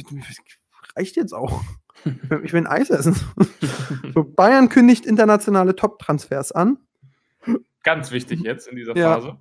reicht 0.95 1.15
jetzt 1.17 1.33
auch. 1.33 1.63
Ich 2.43 2.53
will 2.53 2.61
ein 2.61 2.67
Eis 2.67 2.89
essen. 2.89 3.15
so, 4.13 4.23
Bayern 4.23 4.69
kündigt 4.69 5.05
internationale 5.05 5.75
Top-Transfers 5.75 6.51
an. 6.51 6.77
Ganz 7.83 8.11
wichtig 8.11 8.41
jetzt 8.41 8.67
in 8.67 8.75
dieser 8.75 8.95
Ja. 8.97 9.15
Phase. 9.15 9.37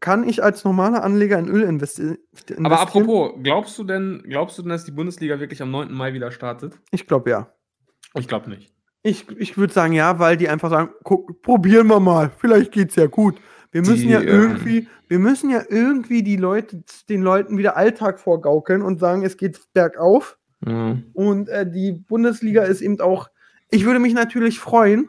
Kann 0.00 0.28
ich 0.28 0.42
als 0.42 0.64
normaler 0.64 1.04
Anleger 1.04 1.38
in 1.38 1.48
Öl 1.48 1.62
investi 1.62 2.02
investieren? 2.02 2.66
Aber 2.66 2.80
apropos, 2.80 3.34
glaubst 3.42 3.78
du 3.78 3.84
denn, 3.84 4.24
glaubst 4.28 4.58
du 4.58 4.62
denn, 4.62 4.70
dass 4.70 4.84
die 4.84 4.90
Bundesliga 4.90 5.38
wirklich 5.38 5.62
am 5.62 5.70
9. 5.70 5.92
Mai 5.92 6.12
wieder 6.12 6.32
startet? 6.32 6.78
Ich 6.90 7.06
glaube 7.06 7.30
ja. 7.30 7.52
Ich 8.14 8.26
glaube 8.26 8.50
nicht. 8.50 8.72
Ich, 9.04 9.28
ich 9.38 9.56
würde 9.56 9.72
sagen 9.72 9.92
ja, 9.92 10.18
weil 10.18 10.36
die 10.36 10.48
einfach 10.48 10.70
sagen, 10.70 10.90
guck, 11.02 11.42
probieren 11.42 11.86
wir 11.88 12.00
mal, 12.00 12.30
vielleicht 12.38 12.72
geht's 12.72 12.96
ja 12.96 13.06
gut. 13.06 13.40
Wir 13.72 13.80
müssen 13.80 14.06
Die, 14.06 14.10
ja 14.10 14.20
ähm, 14.20 14.28
irgendwie, 14.28 14.88
wir 15.08 15.18
müssen 15.18 15.50
ja 15.50 15.62
irgendwie 15.68 16.22
die 16.22 16.36
Leute, 16.36 16.82
den 17.08 17.22
Leuten 17.22 17.56
wieder 17.56 17.76
Alltag 17.76 18.20
vorgaukeln 18.20 18.82
und 18.82 19.00
sagen, 19.00 19.24
es 19.24 19.36
geht 19.36 19.60
bergauf. 19.72 20.38
Mhm. 20.64 21.04
Und 21.12 21.48
äh, 21.48 21.68
die 21.70 21.92
Bundesliga 21.92 22.62
ist 22.62 22.80
eben 22.80 23.00
auch, 23.00 23.28
ich 23.70 23.84
würde 23.84 24.00
mich 24.00 24.14
natürlich 24.14 24.58
freuen, 24.60 25.08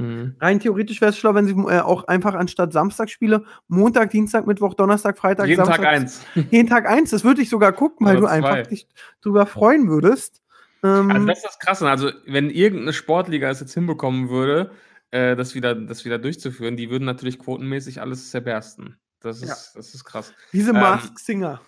Mhm. 0.00 0.36
rein 0.38 0.60
theoretisch 0.60 1.00
wäre 1.00 1.10
es 1.10 1.18
schlau, 1.18 1.34
wenn 1.34 1.46
sie 1.46 1.54
äh, 1.54 1.80
auch 1.80 2.04
einfach 2.04 2.34
anstatt 2.34 2.72
Samstagspiele 2.72 3.44
Montag, 3.66 4.10
Dienstag, 4.10 4.46
Mittwoch, 4.46 4.74
Donnerstag, 4.74 5.18
Freitag, 5.18 5.48
Jeden 5.48 5.56
Samstag, 5.56 5.78
Tag 5.82 5.86
eins. 5.86 6.20
jeden 6.52 6.68
Tag 6.68 6.88
eins, 6.88 7.10
das 7.10 7.24
würde 7.24 7.42
ich 7.42 7.48
sogar 7.48 7.72
gucken, 7.72 8.06
weil 8.06 8.16
Oder 8.18 8.28
du 8.28 8.32
einfach 8.32 8.66
dich 8.68 8.86
drüber 9.22 9.44
freuen 9.44 9.88
würdest. 9.88 10.40
Ähm, 10.84 11.10
Also 11.10 11.26
das 11.26 11.38
ist 11.38 11.44
das 11.46 11.58
Krasse. 11.58 11.90
Also 11.90 12.12
wenn 12.26 12.48
irgendeine 12.48 12.92
Sportliga 12.92 13.50
es 13.50 13.58
jetzt 13.58 13.74
hinbekommen 13.74 14.28
würde, 14.28 14.70
äh, 15.10 15.34
das, 15.34 15.56
wieder, 15.56 15.74
das 15.74 16.04
wieder 16.04 16.18
durchzuführen, 16.18 16.76
die 16.76 16.90
würden 16.90 17.04
natürlich 17.04 17.40
quotenmäßig 17.40 18.00
alles 18.00 18.30
zerbersten. 18.30 18.98
Das 19.18 19.42
ist, 19.42 19.48
Ja. 19.48 19.56
das 19.74 19.94
ist 19.94 20.04
krass. 20.04 20.32
diese 20.52 20.70
ähm, 20.70 20.76
Mask 20.76 21.18
Singer. 21.18 21.60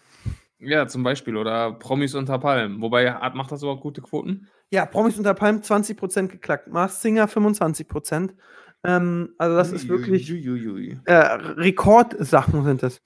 Ja, 0.61 0.87
zum 0.87 1.03
Beispiel. 1.03 1.37
Oder 1.37 1.73
Promis 1.73 2.15
unter 2.15 2.39
Palmen. 2.39 2.81
Wobei, 2.83 3.13
hat- 3.13 3.35
macht 3.35 3.51
das 3.53 3.63
überhaupt 3.63 3.83
gute 3.83 4.03
Quoten? 4.03 4.49
Ja, 4.71 4.87
Promis 4.87 5.17
unter 5.19 5.35
Palm 5.35 5.63
20% 5.63 6.29
geklackt, 6.31 6.69
Mars 6.69 7.03
Singer 7.03 7.27
25%. 7.29 8.35
Ähm, 8.85 9.35
also 9.37 9.57
das 9.57 9.73
ist 9.73 9.89
wirklich 9.89 10.31
Uiuiui. 10.31 10.99
äh, 11.05 11.13
Rekordsachen 11.15 12.65
sind 12.65 12.83
das. 12.83 13.01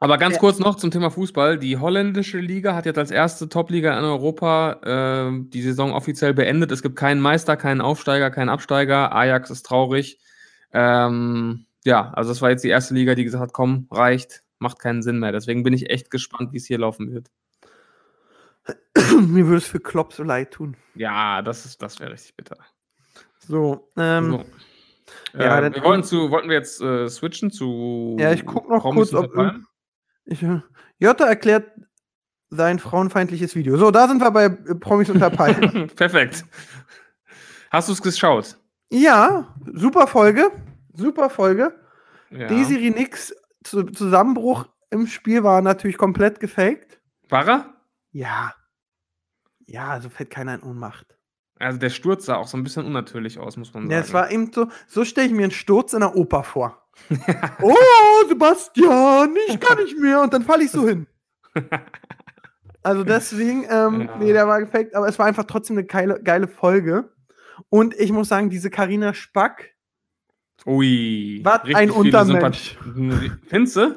Aber 0.00 0.16
ganz 0.16 0.34
Ja. 0.36 0.40
kurz 0.40 0.60
noch 0.60 0.76
zum 0.76 0.92
Thema 0.92 1.10
Fußball. 1.10 1.58
Die 1.58 1.76
holländische 1.76 2.38
Liga 2.38 2.74
hat 2.76 2.86
jetzt 2.86 2.98
als 2.98 3.10
erste 3.10 3.48
Top-Liga 3.48 3.98
in 3.98 4.04
Europa 4.04 5.28
äh, 5.32 5.40
die 5.48 5.62
Saison 5.62 5.92
offiziell 5.92 6.34
beendet. 6.34 6.70
Es 6.70 6.82
gibt 6.82 6.94
keinen 6.94 7.20
Meister, 7.20 7.56
keinen 7.56 7.80
Aufsteiger, 7.80 8.30
keinen 8.30 8.48
Absteiger. 8.48 9.12
Ajax 9.12 9.50
ist 9.50 9.66
traurig. 9.66 10.20
Ähm, 10.72 11.64
ja, 11.84 12.12
also 12.12 12.30
das 12.30 12.40
war 12.42 12.50
jetzt 12.50 12.62
die 12.62 12.68
erste 12.68 12.94
Liga, 12.94 13.16
die 13.16 13.24
gesagt 13.24 13.42
hat, 13.42 13.52
komm, 13.52 13.88
reicht, 13.90 14.44
macht 14.58 14.78
keinen 14.78 15.02
Sinn 15.02 15.18
mehr. 15.18 15.32
Deswegen 15.32 15.62
bin 15.62 15.72
ich 15.72 15.90
echt 15.90 16.10
gespannt, 16.10 16.52
wie 16.52 16.58
es 16.58 16.66
hier 16.66 16.78
laufen 16.78 17.12
wird. 17.12 17.30
Mir 19.28 19.46
würde 19.46 19.58
es 19.58 19.66
für 19.66 19.80
Klopp 19.80 20.12
so 20.12 20.22
leid 20.22 20.52
tun. 20.52 20.76
Ja, 20.94 21.42
das 21.42 21.64
ist, 21.64 21.80
das 21.82 22.00
wäre 22.00 22.12
richtig 22.12 22.36
bitter. 22.36 22.56
So, 23.38 23.90
ähm, 23.96 24.44
so. 25.32 25.38
ja, 25.38 25.58
äh, 25.60 25.74
wir 25.74 25.82
wollten, 25.82 26.04
zu, 26.04 26.30
wollten 26.30 26.48
wir 26.48 26.56
jetzt 26.56 26.80
äh, 26.80 27.08
switchen 27.08 27.50
zu. 27.50 28.16
Ja, 28.18 28.32
ich 28.32 28.44
guck 28.44 28.68
noch 28.68 28.82
Promis 28.82 29.10
kurz, 29.10 29.24
ob 29.24 29.34
Palmen? 29.34 29.66
ich, 30.26 30.42
äh, 30.42 30.60
Jota 30.98 31.26
erklärt 31.26 31.70
sein 32.50 32.78
frauenfeindliches 32.78 33.54
Video. 33.54 33.76
So, 33.76 33.90
da 33.90 34.08
sind 34.08 34.20
wir 34.20 34.30
bei 34.30 34.44
äh, 34.44 34.74
Promis 34.74 35.08
unter 35.10 35.30
Palm. 35.30 35.88
Perfekt. 35.96 36.44
Hast 37.70 37.88
du 37.88 37.92
es 37.92 38.02
geschaut? 38.02 38.56
ja, 38.90 39.54
super 39.72 40.06
Folge. 40.06 40.50
Super 40.94 41.30
Folge. 41.30 41.72
Ja. 42.30 42.48
Desiree 42.48 42.90
Nix 42.90 43.34
Zusammenbruch 43.64 44.66
im 44.90 45.06
Spiel 45.06 45.42
war 45.44 45.60
natürlich 45.62 45.98
komplett 45.98 46.40
gefaked. 46.40 47.00
War 47.28 47.46
er? 47.48 47.74
Ja. 48.10 48.54
Ja, 49.66 49.88
also 49.90 50.08
fällt 50.08 50.30
keiner 50.30 50.54
in 50.54 50.62
Ohnmacht. 50.62 51.16
Also 51.58 51.78
der 51.78 51.90
Sturz 51.90 52.24
sah 52.26 52.36
auch 52.36 52.46
so 52.46 52.56
ein 52.56 52.62
bisschen 52.62 52.86
unnatürlich 52.86 53.38
aus, 53.38 53.56
muss 53.56 53.74
man 53.74 53.82
sagen. 53.84 53.90
Ja, 53.92 53.98
es 53.98 54.12
war 54.12 54.30
eben 54.30 54.52
so, 54.52 54.68
so 54.86 55.04
stelle 55.04 55.26
ich 55.26 55.32
mir 55.32 55.42
einen 55.42 55.50
Sturz 55.50 55.92
in 55.92 56.00
der 56.00 56.14
Oper 56.16 56.44
vor. 56.44 56.88
oh, 57.62 57.74
Sebastian, 58.28 59.36
ich 59.48 59.60
kann 59.60 59.78
nicht 59.78 59.98
mehr. 59.98 60.22
Und 60.22 60.32
dann 60.32 60.42
falle 60.44 60.64
ich 60.64 60.70
so 60.70 60.86
hin. 60.86 61.06
Also 62.84 63.04
deswegen, 63.04 63.64
ähm, 63.68 64.02
Ja. 64.02 64.16
nee, 64.18 64.32
der 64.32 64.46
war 64.46 64.60
gefaked, 64.60 64.94
aber 64.94 65.08
es 65.08 65.18
war 65.18 65.26
einfach 65.26 65.44
trotzdem 65.44 65.76
eine 65.76 65.84
geile, 65.84 66.22
geile 66.22 66.46
Folge. 66.48 67.12
Und 67.68 67.94
ich 67.98 68.12
muss 68.12 68.28
sagen, 68.28 68.50
diese 68.50 68.70
Karina 68.70 69.12
Spack, 69.12 69.74
Ui. 70.66 71.40
Was 71.44 71.62
richtig 71.64 71.76
ein 71.76 71.90
Untermensch. 71.90 72.76
Findest 73.46 73.76
du? 73.76 73.94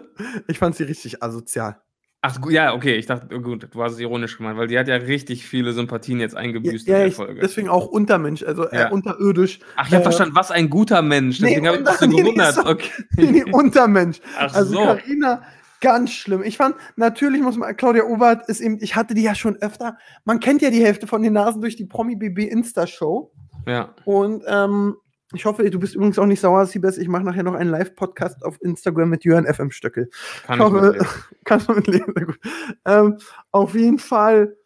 ich 0.47 0.60
fand 0.60 0.76
sie 0.76 0.84
richtig 0.84 1.21
asozial. 1.24 1.82
Ach 2.24 2.38
ja, 2.52 2.76
okay, 2.76 2.95
ich 2.97 3.08
dachte, 3.08 3.36
oh, 3.36 3.39
gut, 3.41 3.67
du 3.71 3.82
hast 3.84 3.93
es 3.93 4.00
ironisch 4.00 4.38
gemeint, 4.38 4.56
weil 4.56 4.67
die 4.67 4.78
hat 4.78 4.88
ja 4.88 4.95
richtig 4.95 5.43
viele 5.47 5.74
Sympathien 5.74 6.19
jetzt 6.19 6.34
Ja, 6.34 6.39
eingebüßt 6.39 6.88
ja 6.88 6.95
in 6.97 7.00
der 7.00 7.08
ich, 7.08 7.15
Folge. 7.15 7.41
deswegen 7.41 7.67
auch 7.67 7.88
Untermensch, 7.88 8.43
also 8.43 8.65
Ja. 8.71 8.89
äh, 8.89 8.91
unterirdisch. 8.91 9.60
Ach, 9.76 9.88
ich 9.88 9.93
habe 9.93 10.02
äh, 10.02 10.04
verstanden, 10.04 10.36
was 10.36 10.52
ein 10.52 10.69
guter 10.69 11.02
Mensch. 11.02 11.39
nee, 11.39 11.47
Deswegen 11.50 11.67
habe 11.67 11.78
ich 11.80 11.84
mich 11.84 11.93
so 11.95 12.06
nee, 12.06 12.13
nee, 12.15 12.21
gewundert. 12.21 12.54
so- 12.54 12.65
Okay. 12.65 12.89
Nee, 13.17 13.43
Untermensch. 13.52 14.21
Ach 14.38 14.54
Also 14.54 14.74
so. 14.74 14.84
Carina, 14.84 15.41
ganz 15.80 16.12
schlimm. 16.12 16.43
Ich 16.43 16.58
fand, 16.58 16.76
natürlich 16.95 17.41
muss 17.41 17.58
man, 17.58 17.76
Claudia 17.76 18.04
Obert 18.04 18.47
ist 18.50 18.62
eben, 18.62 18.78
ich 18.82 18.95
hatte 18.95 19.15
die 19.15 19.24
ja 19.24 19.34
schon 19.34 19.56
öfter, 19.56 19.97
man 20.24 20.39
kennt 20.39 20.62
ja 20.62 20.69
die 20.69 20.84
Hälfte 20.86 21.08
von 21.08 21.24
den 21.24 21.34
Nasen 21.34 21.60
durch 21.60 21.76
die 21.76 21.86
Promi-BB 21.86 22.43
Insta-Show. 22.52 23.32
Ja. 23.65 23.95
Und 24.06 24.43
ähm, 24.47 24.95
ich 25.34 25.46
hoffe, 25.46 25.70
du 25.70 25.80
bist 25.80 25.96
übrigens 25.96 26.20
auch 26.20 26.26
nicht 26.26 26.39
sauer, 26.41 26.65
Siebes. 26.65 26.98
Ich 26.98 27.08
mache 27.08 27.24
nachher 27.24 27.44
noch 27.44 27.54
einen 27.54 27.70
Live-Podcast 27.70 28.44
auf 28.44 28.62
Instagram 28.62 29.10
mit 29.10 29.24
Jörn 29.24 29.46
FM 29.46 29.72
Stöckel. 29.72 30.10
Kann 30.46 30.60
Ich 30.60 30.63
hoffe, 30.65 31.06
kannst 31.46 31.70
du 31.70 31.74
mitleben, 31.74 32.13
sehr 32.15 32.26
gut. 32.26 32.39
Ähm, 32.86 33.17
auf 33.52 33.74
jeden 33.76 34.00
Fall, 34.00 34.58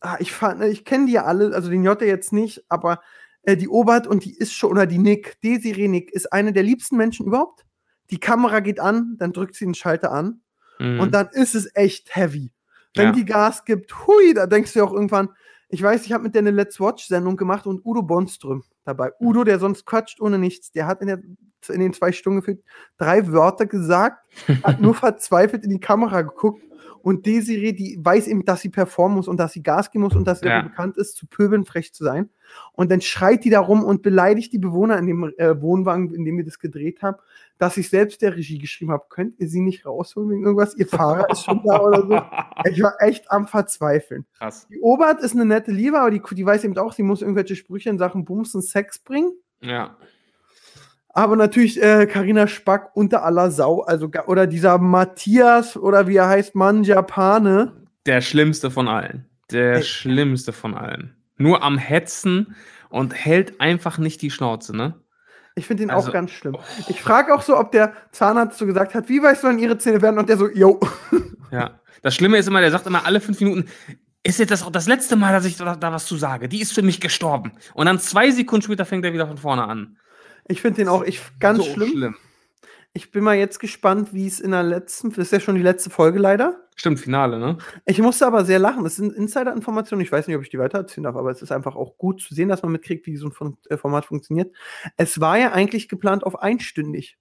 ah, 0.00 0.16
ich 0.18 0.32
fand, 0.32 0.62
ich 0.64 0.84
kenne 0.84 1.06
die 1.06 1.12
ja 1.12 1.24
alle, 1.24 1.54
also 1.54 1.70
den 1.70 1.84
Jotte 1.84 2.04
jetzt 2.04 2.32
nicht, 2.32 2.64
aber 2.68 3.00
äh, 3.42 3.56
die 3.56 3.68
Obert 3.68 4.06
und 4.06 4.24
die 4.24 4.36
ist 4.36 4.52
schon, 4.52 4.70
oder 4.70 4.86
die 4.86 4.98
Nick, 4.98 5.40
Desiree 5.42 5.88
Nick, 5.88 6.10
ist 6.12 6.32
eine 6.32 6.52
der 6.52 6.62
liebsten 6.62 6.96
Menschen 6.96 7.26
überhaupt. 7.26 7.64
Die 8.10 8.18
Kamera 8.20 8.60
geht 8.60 8.80
an, 8.80 9.16
dann 9.18 9.32
drückt 9.32 9.54
sie 9.56 9.64
den 9.64 9.74
Schalter 9.74 10.12
an 10.12 10.40
Mhm. 10.78 11.00
und 11.00 11.14
dann 11.14 11.28
ist 11.32 11.54
es 11.54 11.70
echt 11.74 12.14
heavy. 12.14 12.52
Wenn 12.94 13.06
Ja. 13.06 13.12
die 13.12 13.24
Gas 13.24 13.64
gibt, 13.64 14.06
hui, 14.06 14.34
da 14.34 14.46
denkst 14.46 14.74
du 14.74 14.80
ja 14.80 14.84
auch 14.84 14.92
irgendwann, 14.92 15.30
ich 15.70 15.82
weiß, 15.82 16.04
ich 16.04 16.12
habe 16.12 16.24
mit 16.24 16.34
der 16.34 16.40
eine 16.42 16.50
Let's 16.50 16.78
Watch-Sendung 16.78 17.36
gemacht 17.38 17.66
und 17.66 17.84
Udo 17.84 18.02
Bonström 18.02 18.62
dabei. 18.86 19.12
Udo, 19.20 19.44
der 19.44 19.58
sonst 19.58 19.84
quatscht 19.84 20.20
ohne 20.20 20.38
nichts, 20.38 20.70
der 20.72 20.86
hat 20.86 21.00
in, 21.00 21.08
der, 21.08 21.20
in 21.68 21.80
den 21.80 21.92
zwei 21.92 22.12
Stunden 22.12 22.40
gefühlt 22.40 22.62
drei 22.98 23.30
Wörter 23.32 23.66
gesagt, 23.66 24.24
hat 24.62 24.80
nur 24.80 24.94
verzweifelt 24.94 25.64
in 25.64 25.70
die 25.70 25.80
Kamera 25.80 26.22
geguckt 26.22 26.62
und 27.06 27.24
Desiree, 27.24 27.72
die 27.72 28.00
weiß 28.02 28.26
eben, 28.26 28.44
dass 28.44 28.62
sie 28.62 28.68
performen 28.68 29.16
muss 29.18 29.28
und 29.28 29.36
dass 29.38 29.52
sie 29.52 29.62
Gas 29.62 29.92
geben 29.92 30.02
muss 30.02 30.16
und 30.16 30.26
dass 30.26 30.40
sie 30.40 30.48
Ja. 30.48 30.62
bekannt 30.62 30.96
ist, 30.96 31.14
zu 31.14 31.28
pöbeln, 31.28 31.64
frech 31.64 31.94
zu 31.94 32.02
sein. 32.02 32.30
Und 32.72 32.90
dann 32.90 33.00
schreit 33.00 33.44
die 33.44 33.50
da 33.50 33.60
rum 33.60 33.84
und 33.84 34.02
beleidigt 34.02 34.52
die 34.52 34.58
Bewohner 34.58 34.98
in 34.98 35.06
dem 35.06 35.32
äh, 35.38 35.60
Wohnwagen, 35.62 36.12
in 36.12 36.24
dem 36.24 36.36
wir 36.36 36.44
das 36.44 36.58
gedreht 36.58 37.02
haben, 37.02 37.16
dass 37.58 37.76
ich 37.76 37.90
selbst 37.90 38.22
der 38.22 38.34
Regie 38.36 38.58
geschrieben 38.58 38.90
habe. 38.90 39.04
Könnt 39.08 39.38
ihr 39.38 39.48
sie 39.48 39.60
nicht 39.60 39.86
rausholen 39.86 40.30
wegen 40.30 40.42
irgendwas? 40.42 40.76
Ihr 40.76 40.88
Fahrer 40.88 41.28
ist 41.30 41.44
schon 41.44 41.62
da 41.64 41.78
oder 41.80 42.02
so. 42.08 42.68
Ich 42.68 42.82
war 42.82 42.94
echt 42.98 43.30
am 43.30 43.46
Verzweifeln. 43.46 44.26
Krass. 44.36 44.66
Die 44.68 44.80
Obert 44.80 45.20
ist 45.22 45.34
eine 45.34 45.44
nette 45.44 45.70
Liebe, 45.70 46.00
aber 46.00 46.10
die, 46.10 46.20
die 46.32 46.44
weiß 46.44 46.64
eben 46.64 46.76
auch, 46.76 46.92
sie 46.92 47.04
muss 47.04 47.22
irgendwelche 47.22 47.54
Sprüche 47.54 47.88
in 47.88 47.98
Sachen 47.98 48.24
Bums 48.24 48.52
und 48.56 48.62
Sex 48.62 48.98
bringen. 48.98 49.30
Ja. 49.60 49.96
Aber 51.16 51.34
natürlich 51.34 51.82
äh, 51.82 52.04
Carina 52.06 52.46
Spack 52.46 52.90
unter 52.94 53.24
aller 53.24 53.50
Sau, 53.50 53.80
also 53.80 54.10
oder 54.26 54.46
dieser 54.46 54.76
Matthias 54.76 55.74
oder 55.74 56.08
wie 56.08 56.16
er 56.16 56.28
heißt, 56.28 56.54
Manjapane. 56.54 57.72
Der 58.04 58.20
schlimmste 58.20 58.70
von 58.70 58.86
allen. 58.86 59.24
Der 59.50 59.76
Ey. 59.76 59.82
schlimmste 59.82 60.52
von 60.52 60.74
allen. 60.74 61.16
Nur 61.38 61.62
am 61.62 61.78
Hetzen 61.78 62.54
und 62.90 63.14
hält 63.14 63.62
einfach 63.62 63.96
nicht 63.96 64.20
die 64.20 64.30
Schnauze, 64.30 64.76
ne? 64.76 64.94
Ich 65.54 65.66
finde 65.66 65.84
ihn 65.84 65.90
Also- 65.90 66.08
auch 66.08 66.12
ganz 66.12 66.32
schlimm. 66.32 66.58
Ich 66.88 67.00
frage 67.00 67.34
auch 67.34 67.40
so, 67.40 67.56
ob 67.58 67.72
der 67.72 67.94
Zahnarzt 68.12 68.58
so 68.58 68.66
gesagt 68.66 68.94
hat, 68.94 69.08
wie 69.08 69.22
weißt 69.22 69.42
du, 69.42 69.46
wann 69.48 69.58
ihre 69.58 69.78
Zähne 69.78 70.02
werden? 70.02 70.18
Und 70.18 70.28
der 70.28 70.36
so, 70.36 70.50
yo. 70.50 70.78
Ja. 71.50 71.80
Das 72.02 72.14
Schlimme 72.14 72.36
ist 72.36 72.46
immer, 72.48 72.60
der 72.60 72.70
sagt 72.72 72.86
immer 72.86 73.06
alle 73.06 73.20
fünf 73.20 73.40
Minuten, 73.40 73.64
ist 74.22 74.38
jetzt 74.38 74.50
das 74.50 74.62
auch 74.62 74.70
das 74.70 74.86
letzte 74.86 75.16
Mal, 75.16 75.32
dass 75.32 75.46
ich 75.46 75.56
da, 75.56 75.76
da 75.76 75.92
was 75.92 76.04
zu 76.04 76.16
sage. 76.16 76.48
Die 76.48 76.60
ist 76.60 76.74
für 76.74 76.82
mich 76.82 77.00
gestorben. 77.00 77.52
Und 77.72 77.86
dann 77.86 77.98
zwei 78.00 78.30
Sekunden 78.32 78.64
später 78.64 78.84
fängt 78.84 79.04
er 79.06 79.14
wieder 79.14 79.26
von 79.26 79.38
vorne 79.38 79.64
an. 79.66 79.96
Ich 80.48 80.60
finde 80.62 80.76
den 80.78 80.88
auch 80.88 81.02
ich, 81.02 81.20
ganz 81.40 81.64
So 81.64 81.72
schlimm. 81.72 82.16
Ich 82.92 83.10
bin 83.10 83.22
mal 83.24 83.36
jetzt 83.36 83.60
gespannt, 83.60 84.14
wie 84.14 84.26
es 84.26 84.40
in 84.40 84.52
der 84.52 84.62
letzten, 84.62 85.10
das 85.10 85.18
ist 85.18 85.32
ja 85.32 85.40
schon 85.40 85.54
die 85.56 85.62
letzte 85.62 85.90
Folge 85.90 86.18
leider. 86.18 86.66
Stimmt, 86.76 86.98
Finale, 87.00 87.38
ne? 87.38 87.58
Ich 87.84 88.00
musste 88.00 88.26
aber 88.26 88.44
sehr 88.44 88.58
lachen. 88.58 88.84
Das 88.84 88.96
sind 88.96 89.12
Insider-Informationen. 89.14 90.02
Ich 90.02 90.12
weiß 90.12 90.26
nicht, 90.26 90.36
ob 90.36 90.42
ich 90.42 90.48
die 90.50 90.58
weitererzählen 90.58 91.04
darf, 91.04 91.16
aber 91.16 91.30
es 91.30 91.42
ist 91.42 91.52
einfach 91.52 91.76
auch 91.76 91.98
gut 91.98 92.22
zu 92.22 92.34
sehen, 92.34 92.48
dass 92.48 92.62
man 92.62 92.72
mitkriegt, 92.72 93.06
wie 93.06 93.16
so 93.16 93.28
ein 93.28 93.56
äh, 93.68 93.76
Format 93.76 94.06
funktioniert. 94.06 94.54
Es 94.96 95.20
war 95.20 95.38
ja 95.38 95.52
eigentlich 95.52 95.88
geplant 95.88 96.24
auf 96.24 96.40
einstündig. 96.40 97.18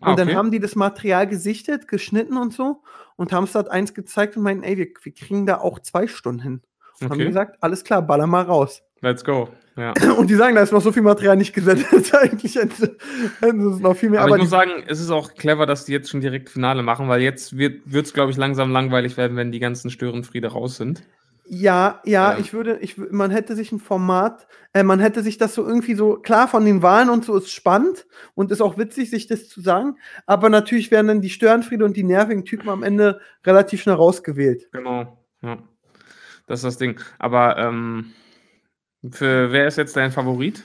Und 0.00 0.08
Ah, 0.08 0.14
dann 0.14 0.28
okay. 0.28 0.36
haben 0.36 0.50
die 0.50 0.60
das 0.60 0.74
Material 0.76 1.26
gesichtet, 1.26 1.88
geschnitten 1.88 2.36
und 2.36 2.52
so 2.52 2.82
und 3.16 3.32
haben 3.32 3.44
es 3.44 3.52
dort 3.52 3.70
eins 3.70 3.94
gezeigt 3.94 4.36
und 4.36 4.42
meinten, 4.42 4.62
ey, 4.62 4.76
wir, 4.76 4.88
wir 5.02 5.12
kriegen 5.14 5.46
da 5.46 5.58
auch 5.58 5.78
zwei 5.78 6.06
Stunden 6.06 6.42
hin. 6.42 6.62
Und 7.00 7.08
haben 7.10 7.16
Okay. 7.20 7.26
gesagt, 7.26 7.62
alles 7.62 7.82
klar, 7.84 8.02
baller 8.02 8.26
mal 8.26 8.42
raus. 8.44 8.82
Let's 9.02 9.24
go. 9.24 9.48
Ja. 9.76 9.92
Und 10.18 10.28
die 10.30 10.34
sagen, 10.34 10.54
da 10.54 10.62
ist 10.62 10.72
noch 10.72 10.80
so 10.80 10.90
viel 10.92 11.02
Material 11.02 11.36
nicht 11.36 11.52
gesendet. 11.54 12.14
Eigentlich 12.14 12.56
hätte 12.56 12.96
hätten 13.40 13.60
sie 13.62 13.76
es 13.76 13.80
noch 13.80 13.94
viel 13.96 14.10
mehr. 14.10 14.20
Aber, 14.20 14.28
Aber, 14.28 14.36
ich 14.36 14.42
muss 14.42 14.50
sagen, 14.50 14.84
es 14.86 15.00
ist 15.00 15.10
auch 15.10 15.34
clever, 15.34 15.66
dass 15.66 15.84
die 15.84 15.92
jetzt 15.92 16.10
schon 16.10 16.20
direkt 16.20 16.48
Finale 16.48 16.82
machen, 16.82 17.08
weil 17.08 17.20
jetzt 17.20 17.56
wird 17.58 17.86
es, 17.94 18.14
glaube 18.14 18.30
ich, 18.30 18.36
langsam 18.36 18.70
langweilig 18.72 19.16
werden, 19.16 19.36
wenn 19.36 19.52
die 19.52 19.58
ganzen 19.60 19.90
Störenfriede 19.90 20.48
raus 20.48 20.76
sind. 20.76 21.02
ja, 21.48 22.00
ja, 22.04 22.32
Ja. 22.32 22.38
ich 22.38 22.52
würde, 22.54 22.78
ich, 22.80 22.96
man 22.96 23.30
hätte 23.30 23.54
sich 23.54 23.70
ein 23.70 23.78
Format, 23.78 24.48
äh, 24.72 24.82
man 24.82 24.98
hätte 24.98 25.22
sich 25.22 25.36
das 25.38 25.54
so 25.54 25.64
irgendwie 25.64 25.94
so, 25.94 26.16
klar, 26.16 26.48
von 26.48 26.64
den 26.64 26.82
Wahlen 26.82 27.08
und 27.10 27.24
so 27.24 27.36
ist 27.36 27.50
spannend 27.52 28.06
und 28.34 28.50
ist 28.50 28.60
auch 28.62 28.78
witzig, 28.78 29.10
sich 29.10 29.26
das 29.28 29.46
zu 29.48 29.60
sagen. 29.60 29.96
Aber 30.26 30.48
natürlich 30.48 30.90
werden 30.90 31.06
dann 31.08 31.20
die 31.20 31.30
Störenfriede 31.30 31.84
und 31.84 31.96
die 31.96 32.02
nervigen 32.02 32.44
Typen 32.46 32.68
am 32.70 32.82
Ende 32.82 33.20
relativ 33.44 33.82
schnell 33.82 33.94
rausgewählt. 33.94 34.68
Genau. 34.72 35.22
Ja. 35.42 35.58
Das 36.48 36.60
ist 36.60 36.64
das 36.64 36.78
Ding. 36.78 36.98
Aber 37.18 37.58
ähm, 37.58 38.12
für 39.12 39.52
wer 39.52 39.66
ist 39.66 39.78
jetzt 39.78 39.96
dein 39.96 40.12
Favorit? 40.12 40.64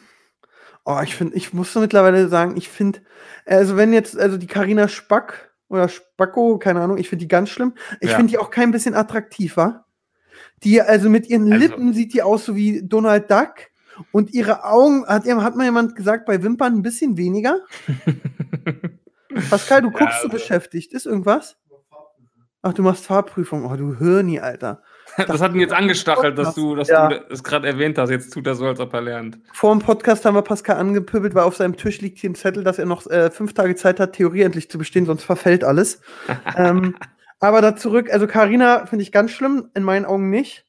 Oh, 0.86 1.00
ich 1.04 1.16
finde, 1.16 1.36
ich 1.36 1.54
muss 1.54 1.72
so 1.74 1.80
mittlerweile 1.80 2.28
sagen, 2.28 2.58
ich 2.58 2.70
finde, 2.70 3.02
also 3.46 3.78
wenn 3.78 3.94
jetzt, 3.94 4.18
also 4.18 4.38
die 4.38 4.48
Karina 4.48 4.88
Spack 4.88 5.52
oder 5.70 5.88
Spacko, 5.88 6.58
keine 6.58 6.82
Ahnung, 6.82 6.98
ich 6.98 7.08
finde 7.10 7.24
die 7.24 7.28
ganz 7.30 7.50
schlimm. 7.50 7.74
Ich 8.00 8.10
Ja. 8.12 8.18
finde 8.18 8.32
die 8.32 8.38
auch 8.40 8.50
kein 8.50 8.72
bisschen 8.72 8.96
attraktiver. 8.96 9.86
Die, 10.64 10.82
also 10.82 11.10
mit 11.10 11.28
ihren 11.30 11.52
Also- 11.52 11.66
Lippen 11.66 11.94
sieht 11.94 12.14
die 12.14 12.24
aus 12.24 12.46
so 12.46 12.56
wie 12.56 12.82
Donald 12.88 13.30
Duck 13.30 13.54
und 14.12 14.34
ihre 14.34 14.64
Augen, 14.64 15.06
hat, 15.06 15.26
hat 15.28 15.56
mal 15.56 15.66
jemand 15.66 15.96
gesagt, 15.96 16.26
bei 16.26 16.42
Wimpern 16.42 16.74
ein 16.76 16.82
bisschen 16.82 17.16
weniger. 17.18 17.60
Pascal, 19.50 19.82
du 19.82 19.90
Ja, 19.90 19.98
guckst 19.98 20.22
so 20.22 20.28
also- 20.28 20.30
beschäftigt. 20.30 20.94
Ist 20.94 21.06
irgendwas? 21.06 21.58
Ach, 22.64 22.74
du 22.74 22.84
machst 22.84 23.06
Farbprüfung. 23.06 23.66
Oh, 23.66 23.76
du 23.76 23.98
Hirni, 23.98 24.40
Alter. 24.40 24.84
Das 25.28 25.42
hat 25.42 25.54
ihn 25.54 25.60
jetzt 25.60 25.74
angestachelt, 25.74 26.38
dass 26.38 26.56
du, 26.56 26.76
dass 26.76 26.88
Ja. 26.88 27.10
du 27.10 27.26
es 27.30 27.44
gerade 27.44 27.68
erwähnt 27.68 27.98
hast. 27.98 28.10
Jetzt 28.10 28.32
tut 28.34 28.48
er 28.48 28.56
so, 28.56 28.66
als 28.66 28.80
ob 28.80 28.94
er 28.94 29.02
lernt. 29.02 29.40
Vor 29.54 29.74
dem 29.74 29.80
Podcast 29.80 30.26
haben 30.26 30.36
wir 30.36 30.42
Pascal 30.42 30.78
angepöbelt, 30.78 31.36
weil 31.36 31.44
auf 31.44 31.56
seinem 31.56 31.76
Tisch 31.78 32.02
liegt 32.02 32.20
hier 32.20 32.30
ein 32.30 32.36
Zettel, 32.36 32.64
dass 32.64 32.80
er 32.80 32.86
noch 32.86 33.06
äh, 33.08 33.30
fünf 33.32 33.54
Tage 33.54 33.76
Zeit 33.76 34.00
hat, 34.00 34.14
Theorie 34.14 34.42
endlich 34.42 34.70
zu 34.70 34.78
bestehen, 34.78 35.06
sonst 35.06 35.24
verfällt 35.24 35.64
alles. 35.64 36.02
ähm, 36.58 36.96
aber 37.40 37.62
da 37.62 37.76
zurück, 37.76 38.12
also 38.12 38.28
Karina 38.28 38.86
finde 38.86 39.04
ich 39.04 39.12
ganz 39.12 39.32
schlimm, 39.32 39.70
in 39.74 39.84
meinen 39.84 40.06
Augen 40.06 40.30
nicht. 40.30 40.66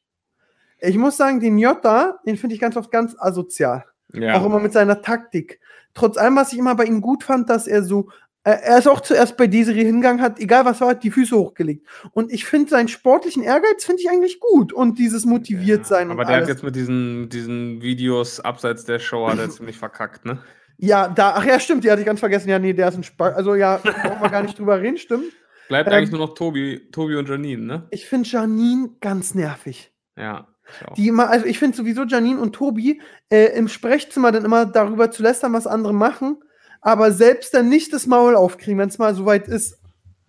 Ich 0.79 0.97
muss 0.97 1.15
sagen, 1.15 1.39
den 1.39 1.57
Jota, 1.57 2.19
den 2.25 2.35
finde 2.35 2.55
ich 2.55 2.61
ganz 2.61 2.75
oft 2.75 2.91
ganz 2.91 3.15
asozial. 3.17 3.85
Ja. 4.11 4.35
Auch 4.35 4.45
immer 4.45 4.59
mit 4.59 4.73
seiner 4.73 5.01
Taktik. 5.01 5.59
Trotz 5.93 6.17
allem, 6.17 6.35
was 6.35 6.51
ich 6.51 6.59
immer 6.59 6.75
bei 6.75 6.85
ihm 6.85 7.01
gut 7.01 7.23
fand, 7.23 7.49
dass 7.49 7.67
er 7.67 7.83
so, 7.83 8.09
er 8.51 8.77
ist 8.77 8.87
auch 8.87 8.99
zuerst 8.99 9.37
bei 9.37 9.47
Desiree 9.47 9.85
hingegangen, 9.85 10.21
hat, 10.21 10.39
egal 10.39 10.65
was 10.65 10.81
war, 10.81 10.89
hat 10.89 11.03
die 11.03 11.11
Füße 11.11 11.35
hochgelegt. 11.35 11.87
Und 12.11 12.31
ich 12.31 12.45
finde 12.45 12.69
seinen 12.69 12.89
sportlichen 12.89 13.41
Ehrgeiz 13.41 13.85
finde 13.85 14.01
ich 14.01 14.09
eigentlich 14.09 14.39
gut 14.39 14.73
und 14.73 14.99
dieses 14.99 15.25
motiviert 15.25 15.85
sein. 15.85 16.11
Aber 16.11 16.21
und 16.21 16.27
der 16.27 16.35
alles. 16.35 16.49
hat 16.49 16.55
jetzt 16.55 16.63
mit 16.63 16.75
diesen, 16.75 17.29
diesen 17.29 17.81
Videos 17.81 18.39
abseits 18.41 18.83
der 18.83 18.99
Show 18.99 19.29
hat 19.29 19.39
er 19.39 19.49
ziemlich 19.49 19.77
verkackt, 19.77 20.25
ne? 20.25 20.39
Ja, 20.77 21.07
da, 21.07 21.35
ach 21.37 21.45
ja, 21.45 21.59
stimmt, 21.59 21.83
die 21.85 21.91
hatte 21.91 22.01
ich 22.01 22.05
ganz 22.05 22.19
vergessen. 22.19 22.49
Ja, 22.49 22.59
nee, 22.59 22.73
der 22.73 22.89
ist 22.89 22.97
ein 22.97 23.03
Spaß. 23.03 23.35
Also 23.35 23.55
ja, 23.55 23.77
brauchen 23.77 24.21
wir 24.21 24.29
gar 24.29 24.41
nicht 24.41 24.59
drüber 24.59 24.81
reden, 24.81 24.97
stimmt. 24.97 25.25
Bleibt 25.69 25.87
Ähm, 25.87 25.93
eigentlich 25.93 26.11
nur 26.11 26.19
noch 26.19 26.33
Tobi, 26.33 26.89
Tobi 26.91 27.15
und 27.15 27.29
Janine, 27.29 27.63
ne? 27.63 27.87
Ich 27.91 28.05
finde 28.07 28.27
Janine 28.27 28.89
ganz 28.99 29.33
nervig. 29.35 29.93
Ja. 30.17 30.47
ich. 30.89 30.93
Die 30.95 31.07
immer, 31.07 31.29
also 31.29 31.45
ich 31.45 31.59
finde 31.59 31.77
sowieso 31.77 32.03
Janine 32.03 32.39
und 32.39 32.53
Tobi 32.53 33.01
äh, 33.29 33.57
im 33.57 33.67
Sprechzimmer 33.67 34.31
dann 34.31 34.43
immer 34.43 34.65
darüber 34.65 35.11
zu 35.11 35.23
lästern, 35.23 35.53
was 35.53 35.67
andere 35.67 35.93
machen, 35.93 36.37
aber 36.83 37.11
selbst 37.11 37.53
dann 37.53 37.69
nicht 37.69 37.91
das 37.93 38.05
Maul 38.05 38.35
aufkriegen, 38.35 38.77
wenn 38.77 38.89
es 38.89 38.99
mal 38.99 39.15
soweit 39.15 39.47
ist. 39.47 39.79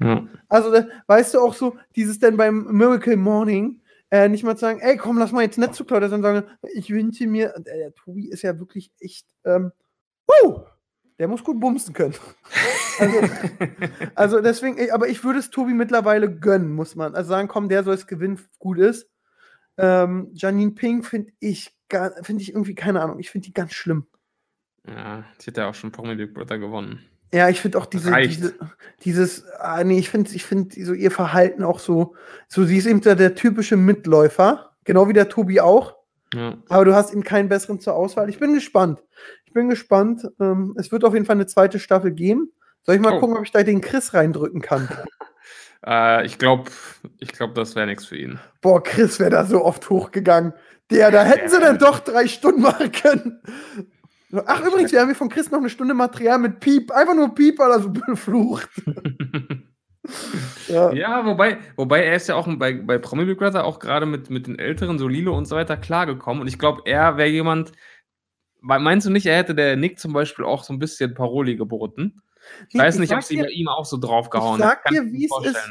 Ja. 0.01 0.27
Also, 0.49 0.73
da, 0.73 0.87
weißt 1.07 1.35
du 1.35 1.41
auch 1.41 1.55
so, 1.55 1.77
dieses 1.97 2.19
dann 2.19 2.37
beim 2.37 2.67
Miracle 2.71 3.17
Morning, 3.17 3.81
äh, 4.11 4.29
nicht 4.29 4.45
mal 4.45 4.55
zu 4.55 4.61
sagen, 4.61 4.81
ey, 4.81 4.97
komm, 4.97 5.19
lass 5.19 5.33
mal 5.33 5.43
jetzt 5.43 5.59
nicht 5.59 5.75
zu 5.75 5.85
Claudia, 5.85 6.09
sondern 6.09 6.45
sagen, 6.45 6.57
ich 6.75 6.91
wünsche 6.91 7.27
mir, 7.27 7.53
und, 7.57 7.67
äh, 7.67 7.79
der 7.79 7.95
Tobi 7.95 8.29
ist 8.29 8.43
ja 8.43 8.59
wirklich 8.59 8.93
echt, 9.01 9.27
ähm, 9.45 9.73
uh, 10.43 10.61
der 11.19 11.29
muss 11.29 11.45
gut 11.45 11.61
bumsen 11.61 11.93
können. 11.95 12.15
Also, 12.97 13.19
also 14.15 14.41
deswegen, 14.41 14.93
aber 14.93 15.09
ich 15.09 15.25
würde 15.25 15.41
es 15.41 15.51
Tobi 15.51 15.75
mittlerweile 15.75 16.33
gönnen, 16.33 16.71
muss 16.71 16.95
man. 16.95 17.17
Also 17.17 17.31
sagen, 17.31 17.49
komm, 17.49 17.69
der 17.69 17.83
soll 17.83 17.95
es 17.95 18.07
gewinnen, 18.07 18.39
gut 18.61 18.79
ist. 18.79 19.11
Ähm, 19.77 20.31
Janine 20.33 20.71
Pink 20.71 21.05
finde 21.05 21.33
ich, 21.41 21.77
finde 22.23 22.43
ich 22.43 22.51
irgendwie, 22.51 22.77
keine 22.77 23.03
Ahnung, 23.03 23.19
ich 23.19 23.33
finde 23.33 23.47
die 23.47 23.53
ganz 23.53 23.73
schlimm. 23.73 24.07
Ja, 24.87 25.24
die 25.41 25.47
hat 25.51 25.57
ja 25.57 25.68
auch 25.68 25.74
schon 25.74 25.93
Promi 25.93 26.14
Big 26.14 26.35
Brother 26.35 26.59
gewonnen. 26.59 27.01
Ja, 27.32 27.49
ich 27.49 27.61
finde 27.61 27.78
auch 27.78 27.87
diese, 27.87 28.12
diese, 28.22 28.55
dieses, 29.05 29.45
ah, 29.59 29.82
nee, 29.82 29.99
ich 29.99 30.09
finde, 30.09 30.30
ich 30.35 30.45
finde 30.45 30.85
so 30.85 30.93
ihr 30.93 31.11
Verhalten 31.11 31.64
auch 31.64 31.80
so, 31.80 32.14
so 32.47 32.64
sie 32.64 32.76
ist 32.76 32.87
eben 32.87 33.01
der, 33.01 33.16
der 33.16 33.35
typische 33.35 33.76
Mitläufer, 33.76 34.70
genau 34.85 35.09
wie 35.09 35.12
der 35.14 35.28
Tobi 35.28 35.61
auch. 35.61 35.97
Ja. 36.32 36.57
Aber 36.68 36.85
du 36.85 36.95
hast 36.95 37.12
ihm 37.12 37.24
keinen 37.24 37.49
besseren 37.49 37.80
zur 37.80 37.95
Auswahl. 37.95 38.28
Ich 38.28 38.39
bin 38.39 38.55
gespannt. 38.55 39.03
Ich 39.47 39.53
bin 39.53 39.68
gespannt. 39.68 40.28
Ähm, 40.41 40.74
es 40.78 40.93
wird 40.93 41.05
auf 41.05 41.14
jeden 41.14 41.26
Fall 41.26 41.37
eine 41.37 41.47
zweite 41.47 41.78
Staffel 41.80 42.12
geben. 42.12 42.53
Soll 42.85 42.97
ich 42.97 43.01
mal 43.01 43.14
Oh. 43.14 43.20
gucken, 43.20 43.37
ob 43.37 43.45
ich 43.45 43.53
da 43.53 43.62
den 43.62 43.80
Chris 43.80 44.14
reindrücken 44.14 44.61
kann? 44.61 44.89
Äh, 45.87 46.24
ich 46.24 46.39
glaube, 46.39 46.70
ich 47.18 47.30
glaub, 47.32 47.55
das 47.55 47.76
wäre 47.76 47.87
nichts 47.87 48.07
für 48.07 48.16
ihn. 48.16 48.39
Boah, 48.62 48.82
Chris 48.82 49.20
wäre 49.20 49.28
da 49.28 49.45
so 49.45 49.62
oft 49.62 49.91
hochgegangen. 49.91 50.55
Der, 50.91 51.11
da 51.11 51.22
hätten 51.24 51.51
sie 51.51 51.61
dann 51.61 51.76
doch 51.78 51.99
drei 51.99 52.26
Stunden 52.26 52.62
machen 52.62 52.91
können. 52.91 53.43
Ach, 54.47 54.64
übrigens, 54.64 54.93
wir 54.93 55.01
haben 55.01 55.09
hier 55.09 55.14
von 55.14 55.28
Chris 55.28 55.51
noch 55.51 55.59
eine 55.59 55.70
Stunde 55.70 55.95
Material 55.95 56.39
mit 56.39 56.61
Piep. 56.61 56.91
Einfach 56.91 57.14
nur 57.14 57.35
Piep, 57.35 57.59
weil 57.59 57.70
er 57.70 57.80
so 57.80 57.91
beflucht. 58.07 58.70
Ja. 60.68 60.93
ja, 60.93 61.24
wobei, 61.24 61.59
wobei 61.76 62.05
er 62.05 62.16
ist 62.16 62.28
ja 62.28 62.35
auch 62.35 62.47
bei, 62.59 62.74
bei 62.74 62.99
Promi 62.99 63.24
Big 63.24 63.39
Brother 63.39 63.64
auch 63.64 63.78
gerade 63.78 64.05
mit, 64.05 64.28
mit 64.28 64.47
den 64.47 64.59
Älteren, 64.59 64.99
so 64.99 65.09
Lilo 65.09 65.37
und 65.37 65.47
so 65.47 65.57
weiter, 65.57 65.76
klargekommen. 65.76 66.43
Und 66.43 66.49
ich 66.49 66.59
glaube, 66.59 66.82
er 66.85 67.16
wäre 67.16 67.28
jemand, 67.28 67.72
meinst 68.61 69.07
du 69.07 69.11
nicht, 69.11 69.26
er 69.26 69.37
hätte 69.37 69.55
der 69.55 69.76
Nick 69.76 69.99
zum 69.99 70.12
Beispiel 70.12 70.45
auch 70.45 70.62
so 70.64 70.72
ein 70.72 70.78
bisschen 70.78 71.14
Paroli 71.14 71.57
geboten? 71.57 72.20
Ich 72.68 72.78
weiß 72.78 72.99
nicht, 72.99 73.12
ob 73.12 73.22
sag 73.22 73.24
sie 73.24 73.39
bei 73.39 73.49
ihm 73.49 73.68
auch 73.68 73.87
so 73.87 73.97
draufgehauen 73.97 74.61
ich 74.61 74.66
sag 74.66 74.85
hat. 74.85 74.85
Kann 74.85 74.95
dir, 74.95 75.05
ich 75.05 75.12
wie 75.12 75.24
es 75.24 75.47
ist. 75.51 75.70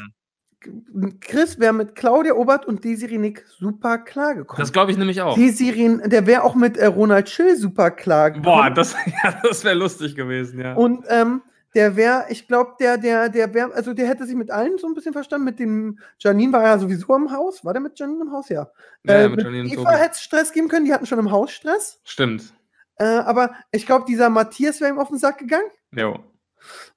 Chris 1.20 1.58
wäre 1.58 1.72
mit 1.72 1.94
Claudia 1.94 2.34
Obert 2.34 2.66
und 2.66 2.84
Desiree 2.84 3.18
Nick 3.18 3.44
super 3.48 3.98
klargekommen. 3.98 4.60
Das 4.60 4.72
glaube 4.72 4.90
ich 4.90 4.98
nämlich 4.98 5.22
auch. 5.22 5.34
Desiree, 5.36 5.98
der 6.06 6.26
wäre 6.26 6.42
auch 6.42 6.54
mit 6.54 6.76
äh, 6.76 6.86
Ronald 6.86 7.28
Schill 7.28 7.56
super 7.56 7.90
klargekommen. 7.90 8.44
Boah, 8.44 8.70
das, 8.70 8.94
ja, 9.24 9.34
das 9.42 9.64
wäre 9.64 9.74
lustig 9.74 10.14
gewesen, 10.14 10.60
ja. 10.60 10.74
Und 10.74 11.04
ähm, 11.08 11.42
der 11.74 11.96
wäre, 11.96 12.26
ich 12.28 12.46
glaube, 12.46 12.74
der, 12.78 12.98
der, 12.98 13.28
der 13.28 13.52
wäre, 13.52 13.74
also 13.74 13.94
der 13.94 14.06
hätte 14.06 14.26
sich 14.26 14.36
mit 14.36 14.50
allen 14.50 14.78
so 14.78 14.86
ein 14.86 14.94
bisschen 14.94 15.12
verstanden. 15.12 15.44
Mit 15.44 15.58
dem 15.58 15.98
Janine 16.18 16.52
war 16.52 16.62
ja 16.62 16.78
sowieso 16.78 17.14
im 17.16 17.32
Haus. 17.32 17.64
War 17.64 17.72
der 17.72 17.82
mit 17.82 17.98
Janine 17.98 18.22
im 18.22 18.32
Haus? 18.32 18.48
Ja. 18.48 18.68
Ja, 19.04 19.14
ja, 19.14 19.20
äh, 19.24 19.28
mit 19.28 19.38
mit 19.38 19.46
Janine 19.46 19.68
Eva 19.68 19.90
hätte 19.92 20.12
es 20.12 20.20
Stress 20.20 20.52
geben 20.52 20.68
können, 20.68 20.86
die 20.86 20.94
hatten 20.94 21.06
schon 21.06 21.18
im 21.18 21.32
Haus 21.32 21.50
Stress. 21.50 22.00
Stimmt. 22.04 22.54
Äh, 22.96 23.04
aber 23.04 23.54
ich 23.72 23.86
glaube, 23.86 24.04
dieser 24.06 24.30
Matthias 24.30 24.80
wäre 24.80 24.92
ihm 24.92 25.00
auf 25.00 25.08
den 25.08 25.18
Sack 25.18 25.38
gegangen. 25.38 25.66
Jo. 25.92 26.20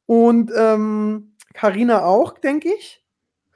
Und 0.06 0.52
ähm, 0.56 1.34
Carina 1.54 2.04
auch, 2.04 2.38
denke 2.38 2.70
ich. 2.70 3.04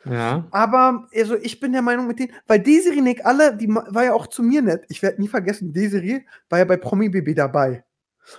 Ja. 0.06 0.48
Aber 0.52 1.08
also 1.16 1.36
ich 1.36 1.60
bin 1.60 1.74
der 1.74 1.82
Meinung 1.84 2.08
mit 2.08 2.20
denen, 2.20 2.32
weil 2.48 2.60
Desiree 2.60 3.02
Nick 3.02 3.26
alle, 3.26 3.56
die 3.56 3.68
war 3.70 4.04
ja 4.04 4.14
auch 4.14 4.28
zu 4.28 4.42
mir 4.44 4.62
nett. 4.62 4.84
Ich 4.90 5.02
werde 5.04 5.22
nie 5.22 5.28
vergessen, 5.28 5.74
Desiree 5.74 6.22
war 6.50 6.60
ja 6.60 6.66
bei 6.66 6.78
Promi 6.78 7.10
BB 7.10 7.36
dabei. 7.36 7.84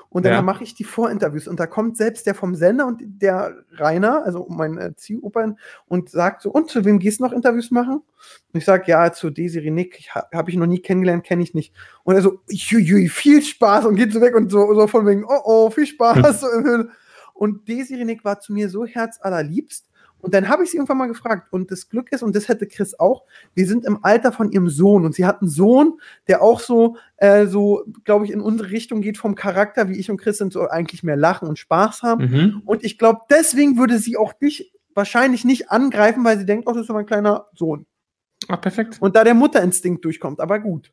Und 0.08 0.24
dann 0.24 0.32
Ja. 0.32 0.42
mache 0.42 0.64
ich 0.64 0.74
die 0.74 0.84
Vorinterviews 0.84 1.48
und 1.48 1.58
da 1.60 1.66
kommt 1.66 1.96
selbst 1.96 2.24
der 2.26 2.34
vom 2.34 2.54
Sender 2.54 2.86
und 2.86 3.00
der 3.04 3.64
Rainer, 3.72 4.24
also 4.24 4.46
mein 4.48 4.78
äh, 4.78 4.94
Ziehopern, 4.96 5.58
und 5.86 6.08
sagt 6.08 6.42
so, 6.42 6.50
und 6.50 6.70
zu 6.70 6.84
wem 6.84 6.98
gehst 7.00 7.18
du 7.20 7.24
noch 7.24 7.32
Interviews 7.32 7.70
machen? 7.72 7.96
Und 7.96 8.58
ich 8.58 8.64
sage, 8.64 8.84
ja, 8.86 9.12
zu 9.12 9.30
Desiree 9.30 9.70
Nick, 9.70 10.08
habe 10.32 10.50
ich 10.50 10.56
noch 10.56 10.66
nie 10.66 10.78
kennengelernt, 10.80 11.24
kenne 11.24 11.42
ich 11.42 11.52
nicht. 11.52 11.74
Und 12.04 12.14
er 12.14 12.22
so, 12.22 12.40
jui, 12.48 13.08
viel 13.08 13.42
Spaß 13.42 13.84
und 13.86 13.96
geht 13.96 14.12
so 14.12 14.20
weg 14.20 14.34
und 14.36 14.50
so, 14.50 14.72
so 14.74 14.86
von 14.86 15.04
wegen, 15.06 15.24
oh 15.24 15.40
oh, 15.44 15.70
viel 15.70 15.86
Spaß. 15.86 16.40
so 16.40 16.48
im 16.50 16.64
Höhle. 16.64 16.88
und 17.34 17.68
Desiree 17.68 18.04
Nick 18.04 18.24
war 18.24 18.40
zu 18.40 18.52
mir 18.52 18.68
so 18.70 18.86
herzallerliebst. 18.86 19.88
Und 20.22 20.34
dann 20.34 20.48
habe 20.48 20.62
ich 20.62 20.70
sie 20.70 20.76
irgendwann 20.76 20.98
mal 20.98 21.08
gefragt. 21.08 21.48
Und 21.52 21.70
das 21.70 21.88
Glück 21.88 22.12
ist, 22.12 22.22
und 22.22 22.34
das 22.34 22.48
hätte 22.48 22.66
Chris 22.66 22.98
auch, 22.98 23.24
wir 23.54 23.66
sind 23.66 23.84
im 23.84 24.04
Alter 24.04 24.32
von 24.32 24.50
ihrem 24.52 24.68
Sohn. 24.68 25.04
Und 25.04 25.14
sie 25.14 25.26
hat 25.26 25.42
einen 25.42 25.50
Sohn, 25.50 26.00
der 26.28 26.42
auch 26.42 26.60
so, 26.60 26.96
äh, 27.16 27.46
so, 27.46 27.84
glaube 28.04 28.24
ich, 28.24 28.30
in 28.30 28.40
unsere 28.40 28.70
Richtung 28.70 29.02
geht 29.02 29.18
vom 29.18 29.34
Charakter, 29.34 29.88
wie 29.88 29.98
ich 29.98 30.10
und 30.10 30.18
Chris 30.18 30.38
sind, 30.38 30.52
so 30.52 30.68
eigentlich 30.68 31.02
mehr 31.02 31.16
lachen 31.16 31.48
und 31.48 31.58
Spaß 31.58 32.02
haben. 32.02 32.24
Mhm. 32.24 32.62
Und 32.64 32.84
ich 32.84 32.98
glaube, 32.98 33.22
deswegen 33.30 33.76
würde 33.76 33.98
sie 33.98 34.16
auch 34.16 34.32
dich 34.32 34.72
wahrscheinlich 34.94 35.44
nicht 35.44 35.70
angreifen, 35.70 36.24
weil 36.24 36.38
sie 36.38 36.46
denkt, 36.46 36.68
oh, 36.68 36.72
das 36.72 36.82
ist 36.82 36.90
mein 36.90 37.06
kleiner 37.06 37.48
Sohn. 37.54 37.84
Ach, 38.48 38.60
perfekt. 38.60 38.98
Und 39.00 39.16
da 39.16 39.24
der 39.24 39.34
Mutterinstinkt 39.34 40.04
durchkommt, 40.04 40.40
aber 40.40 40.60
gut. 40.60 40.92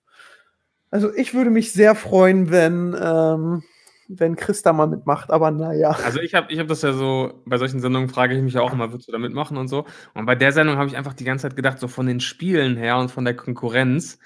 Also 0.91 1.13
ich 1.13 1.36
würde 1.36 1.51
mich 1.51 1.71
sehr 1.71 1.93
freuen, 1.93 2.49
wenn, 2.49 2.95
ähm, 2.99 3.63
wenn 4.10 4.36
Chris 4.36 4.64
da 4.64 4.74
mal 4.74 4.88
mitmacht, 4.88 5.30
aber 5.30 5.51
naja. 5.51 5.91
Also 6.03 6.20
ich 6.20 6.34
habe 6.34 6.51
ich 6.51 6.60
hab 6.60 6.68
das 6.68 6.82
ja 6.82 6.93
so, 6.93 7.41
bei 7.45 7.57
solchen 7.57 7.80
Sendungen 7.80 8.10
frage 8.10 8.36
ich 8.36 8.41
mich 8.41 8.55
ja 8.55 8.62
auch 8.62 8.74
immer, 8.74 8.91
würdest 8.91 9.07
du 9.07 9.12
da 9.12 9.20
mitmachen 9.20 9.55
und 9.55 9.68
so. 9.68 9.86
Und 10.16 10.26
bei 10.26 10.36
der 10.36 10.51
Sendung 10.51 10.78
habe 10.78 10.89
ich 10.89 10.97
einfach 10.97 11.14
die 11.14 11.24
ganze 11.24 11.43
Zeit 11.43 11.55
gedacht, 11.55 11.80
so 11.80 11.88
von 11.88 12.07
den 12.07 12.20
Spielen 12.20 12.76
her 12.76 12.97
und 12.97 13.12
von 13.12 13.24
der 13.24 13.36
Konkurrenz, 13.36 14.18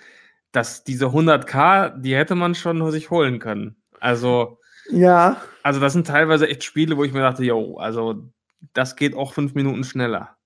dass 0.53 0.85
diese 0.85 1.07
100k, 1.07 1.99
die 1.99 2.15
hätte 2.15 2.35
man 2.35 2.55
schon 2.55 2.89
sich 2.91 3.11
holen 3.11 3.39
können. 3.39 3.75
Also, 3.99 4.59
Ja, 4.89 5.41
also 5.63 5.81
das 5.81 5.93
sind 5.93 6.07
teilweise 6.07 6.47
echt 6.47 6.63
Spiele, 6.63 6.95
wo 6.95 7.03
ich 7.03 7.13
mir 7.13 7.21
dachte, 7.21 7.43
yo, 7.43 7.77
also 7.77 8.29
das 8.73 8.95
geht 8.95 9.15
auch 9.15 9.33
fünf 9.33 9.53
Minuten 9.53 9.83
schneller. 9.83 10.37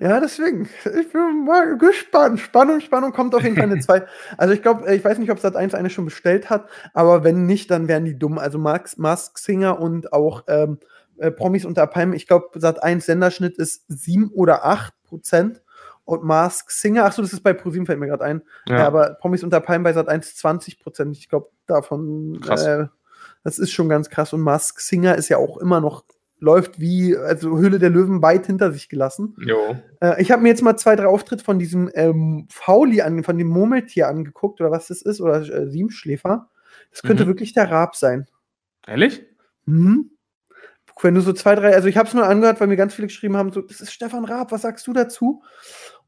Ja, 0.00 0.20
deswegen. 0.20 0.68
Ich 0.84 1.12
bin 1.12 1.44
mal 1.44 1.76
gespannt. 1.78 2.40
Spannung, 2.40 2.80
Spannung 2.80 3.12
kommt 3.12 3.34
auf 3.34 3.42
jeden 3.42 3.56
Fall 3.56 3.64
eine 3.70 3.80
2. 3.80 4.04
Also 4.36 4.54
ich 4.54 4.62
glaube, 4.62 4.92
ich 4.94 5.04
weiß 5.04 5.18
nicht, 5.18 5.30
ob 5.30 5.38
Sat 5.38 5.56
1 5.56 5.74
eine 5.74 5.90
schon 5.90 6.04
bestellt 6.04 6.50
hat, 6.50 6.68
aber 6.92 7.24
wenn 7.24 7.46
nicht, 7.46 7.70
dann 7.70 7.88
wären 7.88 8.04
die 8.04 8.18
dumm. 8.18 8.38
Also 8.38 8.58
Max, 8.58 8.96
Mask 8.98 9.38
Singer 9.38 9.80
und 9.80 10.12
auch 10.12 10.44
ähm, 10.48 10.78
äh, 11.18 11.30
Promis 11.30 11.64
unter 11.64 11.86
Palmen, 11.86 12.14
ich 12.14 12.26
glaube, 12.26 12.58
Sat 12.58 12.82
1 12.82 13.06
Senderschnitt 13.06 13.56
ist 13.56 13.84
7 13.88 14.30
oder 14.34 14.64
8 14.64 14.92
Prozent. 15.04 15.62
Und 16.04 16.22
Mask 16.22 16.70
Singer, 16.70 17.06
achso, 17.06 17.22
das 17.22 17.32
ist 17.32 17.42
bei 17.42 17.54
ProSieben 17.54 17.86
fällt 17.86 17.98
mir 17.98 18.08
gerade 18.08 18.24
ein. 18.24 18.42
Ja. 18.68 18.78
Ja. 18.78 18.86
aber 18.86 19.14
Promis 19.14 19.42
unter 19.42 19.60
Palmen 19.60 19.84
bei 19.84 19.92
Sat 19.92 20.08
1 20.08 20.36
20 20.36 20.78
Prozent. 20.78 21.16
Ich 21.16 21.28
glaube, 21.28 21.48
davon. 21.66 22.40
Krass. 22.40 22.64
Äh, 22.64 22.86
das 23.42 23.58
ist 23.58 23.72
schon 23.72 23.88
ganz 23.88 24.10
krass. 24.10 24.32
Und 24.32 24.40
Mask 24.40 24.80
Singer 24.80 25.16
ist 25.16 25.28
ja 25.28 25.36
auch 25.36 25.58
immer 25.58 25.80
noch, 25.80 26.04
läuft 26.40 26.80
wie, 26.80 27.16
also 27.16 27.56
Höhle 27.58 27.78
der 27.78 27.90
Löwen 27.90 28.20
weit 28.20 28.46
hinter 28.46 28.72
sich 28.72 28.88
gelassen. 28.88 29.34
Jo. 29.38 29.76
Äh, 30.00 30.20
ich 30.20 30.30
habe 30.30 30.42
mir 30.42 30.48
jetzt 30.50 30.62
mal 30.62 30.76
zwei, 30.76 30.96
drei 30.96 31.06
Auftritte 31.06 31.44
von 31.44 31.58
diesem 31.58 31.90
ähm, 31.94 32.46
Fauli 32.50 33.00
an, 33.00 33.24
von 33.24 33.38
dem 33.38 33.48
Murmeltier 33.48 34.08
angeguckt, 34.08 34.60
oder 34.60 34.70
was 34.70 34.88
das 34.88 35.00
ist, 35.02 35.20
oder 35.20 35.40
äh, 35.40 35.68
Siebenschläfer. 35.68 36.50
Das 36.90 37.02
könnte 37.02 37.24
Mhm. 37.24 37.28
wirklich 37.28 37.52
der 37.54 37.70
Raab 37.70 37.96
sein. 37.96 38.26
Ehrlich? 38.86 39.24
Mhm. 39.64 40.10
Wenn 41.02 41.14
du 41.14 41.20
so 41.22 41.32
zwei, 41.32 41.54
drei, 41.54 41.74
also 41.74 41.88
ich 41.88 41.96
habe 41.96 42.08
es 42.08 42.14
nur 42.14 42.26
angehört, 42.26 42.60
weil 42.60 42.68
mir 42.68 42.76
ganz 42.76 42.94
viele 42.94 43.08
geschrieben 43.08 43.36
haben, 43.36 43.50
so, 43.50 43.60
das 43.60 43.80
ist 43.80 43.92
Stefan 43.92 44.24
Raab, 44.24 44.52
was 44.52 44.62
sagst 44.62 44.86
du 44.86 44.92
dazu? 44.92 45.42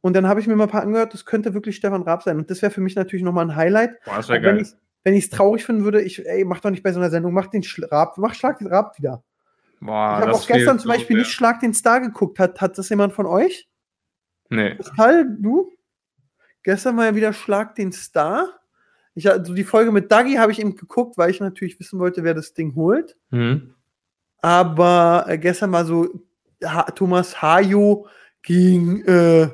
Und 0.00 0.14
dann 0.14 0.28
habe 0.28 0.38
ich 0.40 0.46
mir 0.46 0.54
mal 0.54 0.64
ein 0.64 0.70
paar 0.70 0.82
angehört, 0.82 1.12
das 1.12 1.24
könnte 1.24 1.54
wirklich 1.54 1.76
Stefan 1.76 2.02
Raab 2.02 2.22
sein. 2.22 2.36
Und 2.36 2.50
das 2.50 2.62
wäre 2.62 2.70
für 2.70 2.80
mich 2.80 2.94
natürlich 2.94 3.24
nochmal 3.24 3.46
ein 3.46 3.56
Highlight. 3.56 3.98
Boah, 4.04 4.16
das 4.16 4.28
wenn 4.28 4.58
ich 4.58 4.68
wenn 5.02 5.14
ich 5.14 5.24
es 5.24 5.30
traurig 5.30 5.64
finden 5.64 5.84
würde, 5.84 6.02
ich, 6.02 6.26
ey, 6.26 6.44
mach 6.44 6.60
doch 6.60 6.70
nicht 6.70 6.82
bei 6.82 6.92
so 6.92 6.98
einer 6.98 7.10
Sendung, 7.10 7.32
mach 7.32 7.46
den 7.46 7.62
Schla- 7.62 7.90
Raab, 7.90 8.18
mach 8.18 8.34
Schlag 8.34 8.58
den 8.58 8.66
Raab 8.66 8.98
wieder. 8.98 9.22
Boah, 9.80 10.18
ich 10.18 10.26
habe 10.26 10.32
auch 10.34 10.46
gestern 10.46 10.78
zum 10.78 10.88
Beispiel 10.88 11.16
so 11.16 11.20
nicht 11.20 11.32
Schlag 11.32 11.60
den 11.60 11.74
Star 11.74 12.00
geguckt. 12.00 12.38
Hat, 12.38 12.60
hat 12.60 12.78
das 12.78 12.88
jemand 12.88 13.12
von 13.12 13.26
euch? 13.26 13.68
Nee. 14.48 14.74
Pascal, 14.74 15.36
du? 15.38 15.72
Gestern 16.62 16.96
mal 16.96 17.14
wieder 17.14 17.32
Schlag 17.32 17.74
den 17.74 17.92
Star. 17.92 18.48
Ich, 19.14 19.30
also 19.30 19.54
die 19.54 19.64
Folge 19.64 19.92
mit 19.92 20.10
Dagi 20.10 20.34
habe 20.34 20.52
ich 20.52 20.60
eben 20.60 20.76
geguckt, 20.76 21.16
weil 21.16 21.30
ich 21.30 21.40
natürlich 21.40 21.78
wissen 21.80 21.98
wollte, 21.98 22.24
wer 22.24 22.34
das 22.34 22.54
Ding 22.54 22.74
holt. 22.74 23.16
Mhm. 23.30 23.74
Aber 24.42 25.24
äh, 25.28 25.38
gestern 25.38 25.70
mal 25.70 25.86
so 25.86 26.08
ha 26.64 26.82
Thomas 26.90 27.40
Hajo 27.40 28.08
gegen, 28.42 29.02
äh, 29.04 29.50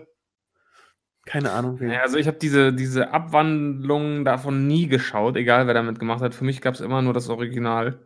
keine 1.24 1.52
Ahnung, 1.52 1.80
wen. 1.80 1.90
Ja, 1.90 2.00
also 2.02 2.18
ich 2.18 2.26
habe 2.26 2.38
diese, 2.38 2.72
diese 2.72 3.12
Abwandlung 3.12 4.24
davon 4.24 4.66
nie 4.66 4.88
geschaut, 4.88 5.36
egal 5.36 5.66
wer 5.66 5.74
damit 5.74 5.98
gemacht 5.98 6.20
hat. 6.20 6.34
Für 6.34 6.44
mich 6.44 6.60
gab 6.60 6.74
es 6.74 6.80
immer 6.80 7.00
nur 7.00 7.14
das 7.14 7.28
Original. 7.28 8.00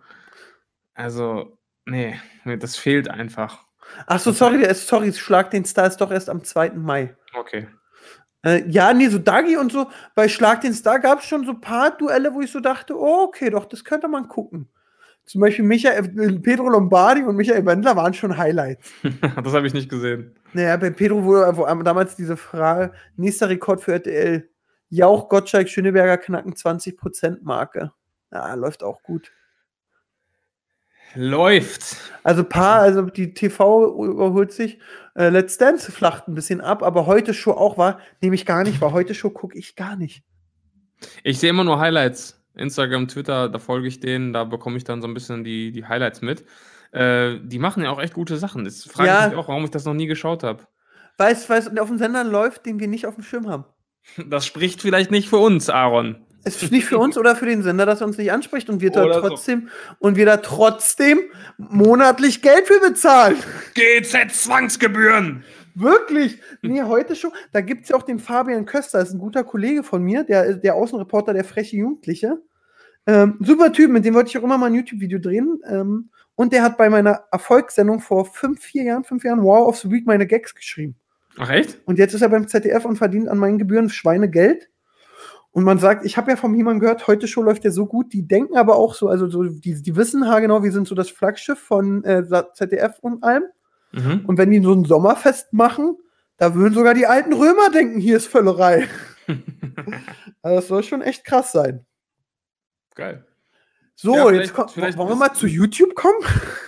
Also, 0.95 1.59
nee, 1.87 2.21
nee, 2.45 2.57
das 2.57 2.77
fehlt 2.77 3.09
einfach. 3.09 3.65
Ach 4.07 4.19
so, 4.19 4.33
sorry, 4.33 4.59
der 4.59 4.71
ist, 4.71 4.87
sorry, 4.87 5.13
Schlag 5.13 5.51
den 5.51 5.65
Star 5.65 5.87
ist 5.87 5.99
doch 5.99 6.11
erst 6.11 6.29
am 6.29 6.45
2. 6.45 6.71
Mai. 6.71 7.17
Okay. 7.35 7.69
Äh, 8.45 8.69
ja, 8.69 8.93
nee, 8.93 9.09
so 9.09 9.19
Dagi 9.19 9.57
und 9.57 9.73
so, 9.73 9.89
bei 10.15 10.29
Schlag 10.29 10.61
den 10.61 10.75
Star 10.75 10.99
gab 10.99 11.21
es 11.21 11.27
schon 11.27 11.45
so 11.45 11.53
ein 11.53 11.61
paar 11.61 11.97
Duelle, 11.97 12.35
wo 12.35 12.41
ich 12.41 12.51
so 12.51 12.61
dachte, 12.61 12.97
oh, 12.97 13.25
okay, 13.25 13.51
doch, 13.51 13.65
das 13.65 13.85
könnte 13.85 14.09
man 14.09 14.29
gucken. 14.29 14.69
Zum 15.25 15.41
Beispiel 15.41 15.65
Michael, 15.65 16.19
äh, 16.19 16.39
Pedro 16.39 16.69
Lombardi 16.69 17.23
und 17.23 17.35
Michael 17.35 17.67
Wendler 17.67 17.97
waren 17.97 18.15
schon 18.15 18.37
Highlights. 18.37 18.93
das 19.43 19.53
habe 19.53 19.67
ich 19.67 19.75
nicht 19.75 19.89
gesehen. 19.89 20.37
Naja, 20.53 20.77
bei 20.77 20.91
Pedro 20.91 21.25
wurde 21.25 21.57
wo 21.57 21.67
damals 21.83 22.15
diese 22.15 22.37
Frage, 22.37 22.93
nächster 23.17 23.49
Rekord 23.49 23.81
für 23.81 23.95
RTL, 23.95 24.49
Jauch, 24.89 25.29
Gottschalk, 25.29 25.69
Schöneberger 25.69 26.17
knacken 26.17 26.55
20% 26.55 27.39
Marke. 27.43 27.93
Ja, 28.33 28.55
läuft 28.55 28.85
auch 28.85 29.03
gut. 29.03 29.33
Läuft. 31.17 31.97
Also 32.23 32.45
paar, 32.45 32.81
also 32.81 33.03
die 33.03 33.35
TV 33.35 34.05
überholt 34.05 34.53
sich. 34.53 34.79
Äh, 35.15 35.31
Let's 35.31 35.59
Dance 35.59 35.91
flacht 35.91 36.29
ein 36.29 36.35
bisschen 36.35 36.61
ab, 36.61 36.83
aber 36.83 37.07
heute 37.07 37.33
Show 37.35 37.53
auch 37.53 37.79
war, 37.79 38.01
nehme 38.21 38.35
ich 38.35 38.47
gar 38.47 38.63
nicht, 38.65 38.81
war 38.81 38.93
heute 38.93 39.15
Show 39.15 39.31
gucke 39.31 39.59
ich 39.59 39.77
gar 39.77 39.97
nicht. 39.97 40.23
Ich 41.23 41.39
sehe 41.39 41.51
immer 41.51 41.65
nur 41.65 41.79
Highlights. 41.81 42.43
Instagram, 42.55 43.09
Twitter, 43.09 43.49
da 43.51 43.59
folge 43.59 43.87
ich 43.87 44.01
denen, 44.01 44.33
da 44.33 44.45
bekomme 44.45 44.77
ich 44.79 44.85
dann 44.85 45.03
so 45.03 45.09
ein 45.09 45.15
bisschen 45.15 45.45
die, 45.45 45.73
die 45.73 45.85
Highlights 45.87 46.23
mit. 46.23 46.45
Äh, 46.93 47.39
die 47.43 47.59
machen 47.59 47.83
ja 47.83 47.91
auch 47.91 48.01
echt 48.01 48.15
gute 48.15 48.37
Sachen. 48.39 48.65
Das 48.65 48.85
frage 48.85 49.09
Ja. 49.09 49.25
ich 49.25 49.31
mich 49.33 49.39
auch, 49.39 49.49
warum 49.49 49.65
ich 49.65 49.71
das 49.71 49.85
noch 49.85 49.95
nie 49.95 50.07
geschaut 50.07 50.43
habe. 50.43 50.67
Weißt 51.19 51.49
du, 51.49 51.83
auf 51.83 51.89
dem 51.89 51.99
Sender 51.99 52.25
läuft, 52.25 52.67
den 52.67 52.79
wir 52.81 52.89
nicht 52.89 53.07
auf 53.07 53.15
dem 53.15 53.25
Schirm 53.25 53.49
haben. 53.49 53.65
Das 54.27 54.47
spricht 54.47 54.83
vielleicht 54.83 55.11
nicht 55.11 55.29
für 55.29 55.39
uns, 55.39 55.69
Aaron. 55.69 56.26
Es 56.47 56.63
ist 56.63 56.71
nicht 56.71 56.85
für 56.85 56.99
uns 56.99 57.19
oder 57.19 57.35
für 57.35 57.47
den 57.47 57.65
Sender, 57.65 57.87
dass 57.87 58.01
er 58.01 58.07
uns 58.07 58.19
nicht 58.19 58.31
anspricht 58.31 58.71
und 58.71 58.81
wir 58.81 58.93
da 58.93 59.05
Oder 59.05 59.15
so. 59.15 59.29
trotzdem 59.29 59.69
und 59.99 60.15
wir 60.17 60.27
da 60.27 60.37
trotzdem 60.37 61.19
monatlich 61.59 62.41
Geld 62.41 62.69
für 62.69 62.79
bezahlen. 62.79 63.37
GZ-Zwangsgebühren! 63.75 65.43
Wirklich? 65.75 66.41
Nee, 66.63 66.83
heute 66.83 67.17
schon. 67.17 67.33
Da 67.51 67.63
gibt 67.63 67.83
es 67.83 67.89
ja 67.89 67.97
auch 67.97 68.05
den 68.05 68.21
Fabian 68.21 68.65
Köster, 68.65 69.01
das 69.01 69.09
ist 69.09 69.15
ein 69.15 69.19
guter 69.19 69.43
Kollege 69.43 69.83
von 69.83 70.05
mir, 70.05 70.23
der, 70.23 70.55
der 70.55 70.77
Außenreporter, 70.77 71.35
der 71.35 71.43
freche 71.43 71.79
Jugendliche. 71.79 72.39
Ähm, 73.09 73.39
super 73.41 73.73
Typ, 73.73 73.91
mit 73.91 74.05
dem 74.05 74.15
wollte 74.15 74.31
ich 74.31 74.39
auch 74.39 74.45
immer 74.45 74.57
mal 74.57 74.67
ein 74.67 74.75
YouTube-Video 74.75 75.19
drehen. 75.19 75.59
Ähm, 75.69 76.11
und 76.37 76.53
der 76.53 76.63
hat 76.63 76.79
bei 76.79 76.89
meiner 76.89 77.25
Erfolgssendung 77.33 77.99
vor 77.99 78.25
fünf, 78.25 78.61
vier 78.63 78.85
Jahren, 78.85 79.03
fünf 79.03 79.25
Jahren 79.25 79.43
Wow 79.43 79.67
of 79.67 79.79
the 79.79 79.91
Week 79.91 80.07
meine 80.07 80.29
Gags 80.29 80.55
geschrieben. 80.55 80.95
Ach 81.39 81.51
echt? 81.51 81.79
Und 81.87 81.99
jetzt 81.99 82.15
ist 82.15 82.23
er 82.23 82.29
beim 82.29 82.47
ZDF 82.47 82.85
und 82.85 82.99
verdient 82.99 83.29
an 83.29 83.39
meinen 83.39 83.59
Gebühren 83.59 83.91
Schweinegeld. 83.91 84.69
Und 85.57 85.65
man 85.65 85.79
sagt, 85.79 86.05
ich 86.05 86.19
habe 86.19 86.31
ja 86.31 86.37
von 86.37 86.55
jemandem 86.55 86.81
gehört, 86.81 87.07
heute 87.07 87.27
Show 87.27 87.41
läuft 87.41 87.65
ja 87.65 87.71
so 87.71 87.87
gut, 87.87 88.13
die 88.13 88.29
denken 88.29 88.59
aber 88.59 88.77
auch 88.77 88.93
so, 88.95 89.09
also 89.09 89.27
so, 89.27 89.43
die, 89.43 89.81
die 89.81 89.97
wissen 89.97 90.21
genau, 90.21 90.63
wir 90.63 90.71
sind 90.71 90.87
so 90.87 90.95
das 90.95 91.09
Flaggschiff 91.09 91.59
von 91.59 92.05
äh, 92.05 92.23
ZDF 92.53 92.99
und 93.01 93.25
allem. 93.25 93.45
Mhm. 93.91 94.27
Und 94.27 94.37
wenn 94.37 94.51
die 94.51 94.61
so 94.61 94.75
ein 94.75 94.85
Sommerfest 94.85 95.55
machen, 95.55 95.97
da 96.37 96.55
würden 96.55 96.75
sogar 96.75 96.93
die 96.93 97.07
alten 97.07 97.33
Römer 97.33 97.71
denken, 97.71 97.99
hier 98.01 98.19
ist 98.19 98.27
Völlerei. 98.27 98.87
Also 100.43 100.57
das 100.57 100.69
soll 100.69 100.83
schon 100.83 101.01
echt 101.01 101.25
krass 101.25 101.53
sein. 101.53 101.87
Geil. 102.95 103.25
So, 103.95 104.15
Ja, 104.15 104.31
jetzt 104.33 104.53
kommt, 104.53 104.73
vielleicht 104.73 104.99
wollen 104.99 105.09
wir 105.09 105.17
mal 105.17 105.33
zu 105.33 105.47
YouTube 105.47 105.95
kommen? 105.95 106.19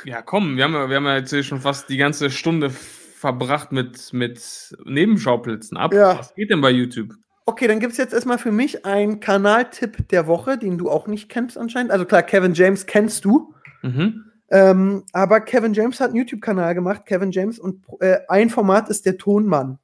Ja, 0.05 0.23
komm, 0.23 0.57
wir 0.57 0.65
haben, 0.65 0.73
ja- 0.73 0.89
wir 0.89 0.97
haben 0.97 1.05
ja 1.05 1.19
jetzt 1.19 1.29
hier 1.31 1.43
schon 1.43 1.61
fast 1.61 1.91
die 1.91 1.99
ganze 1.99 2.31
Stunde 2.31 2.71
verbracht 2.71 3.71
mit, 3.71 4.15
mit 4.15 4.75
Nebenschauplätzen 4.87 5.77
ab. 5.77 5.93
Ja. 5.93 6.19
Was 6.19 6.35
geht 6.35 6.49
denn 6.51 6.63
bei 6.63 6.71
YouTube? 6.71 7.13
Okay, 7.49 7.67
dann 7.67 7.81
gibt 7.81 7.93
es 7.93 7.99
jetzt 7.99 8.13
erstmal 8.13 8.37
für 8.37 8.53
mich 8.53 8.85
einen 8.85 9.21
Kanaltipp 9.21 10.07
der 10.11 10.27
Woche, 10.27 10.59
den 10.59 10.77
du 10.77 10.91
auch 10.91 11.07
nicht 11.07 11.31
kennst 11.31 11.57
anscheinend. 11.57 11.91
Also 11.91 12.05
klar, 12.05 12.23
Kevin 12.23 12.53
James 12.53 12.85
kennst 12.85 13.25
du. 13.25 13.55
Mhm. 13.81 14.25
Ähm, 14.51 15.05
aber 15.15 15.41
Kevin 15.41 15.73
James 15.73 15.99
hat 15.99 16.09
einen 16.09 16.19
YouTube-Kanal 16.19 16.75
gemacht, 16.75 17.07
Kevin 17.07 17.31
James, 17.31 17.59
und 17.59 17.87
äh, 18.01 18.19
ein 18.29 18.51
Format 18.51 18.91
ist 18.91 19.07
der 19.07 19.17
Tonmann. 19.17 19.79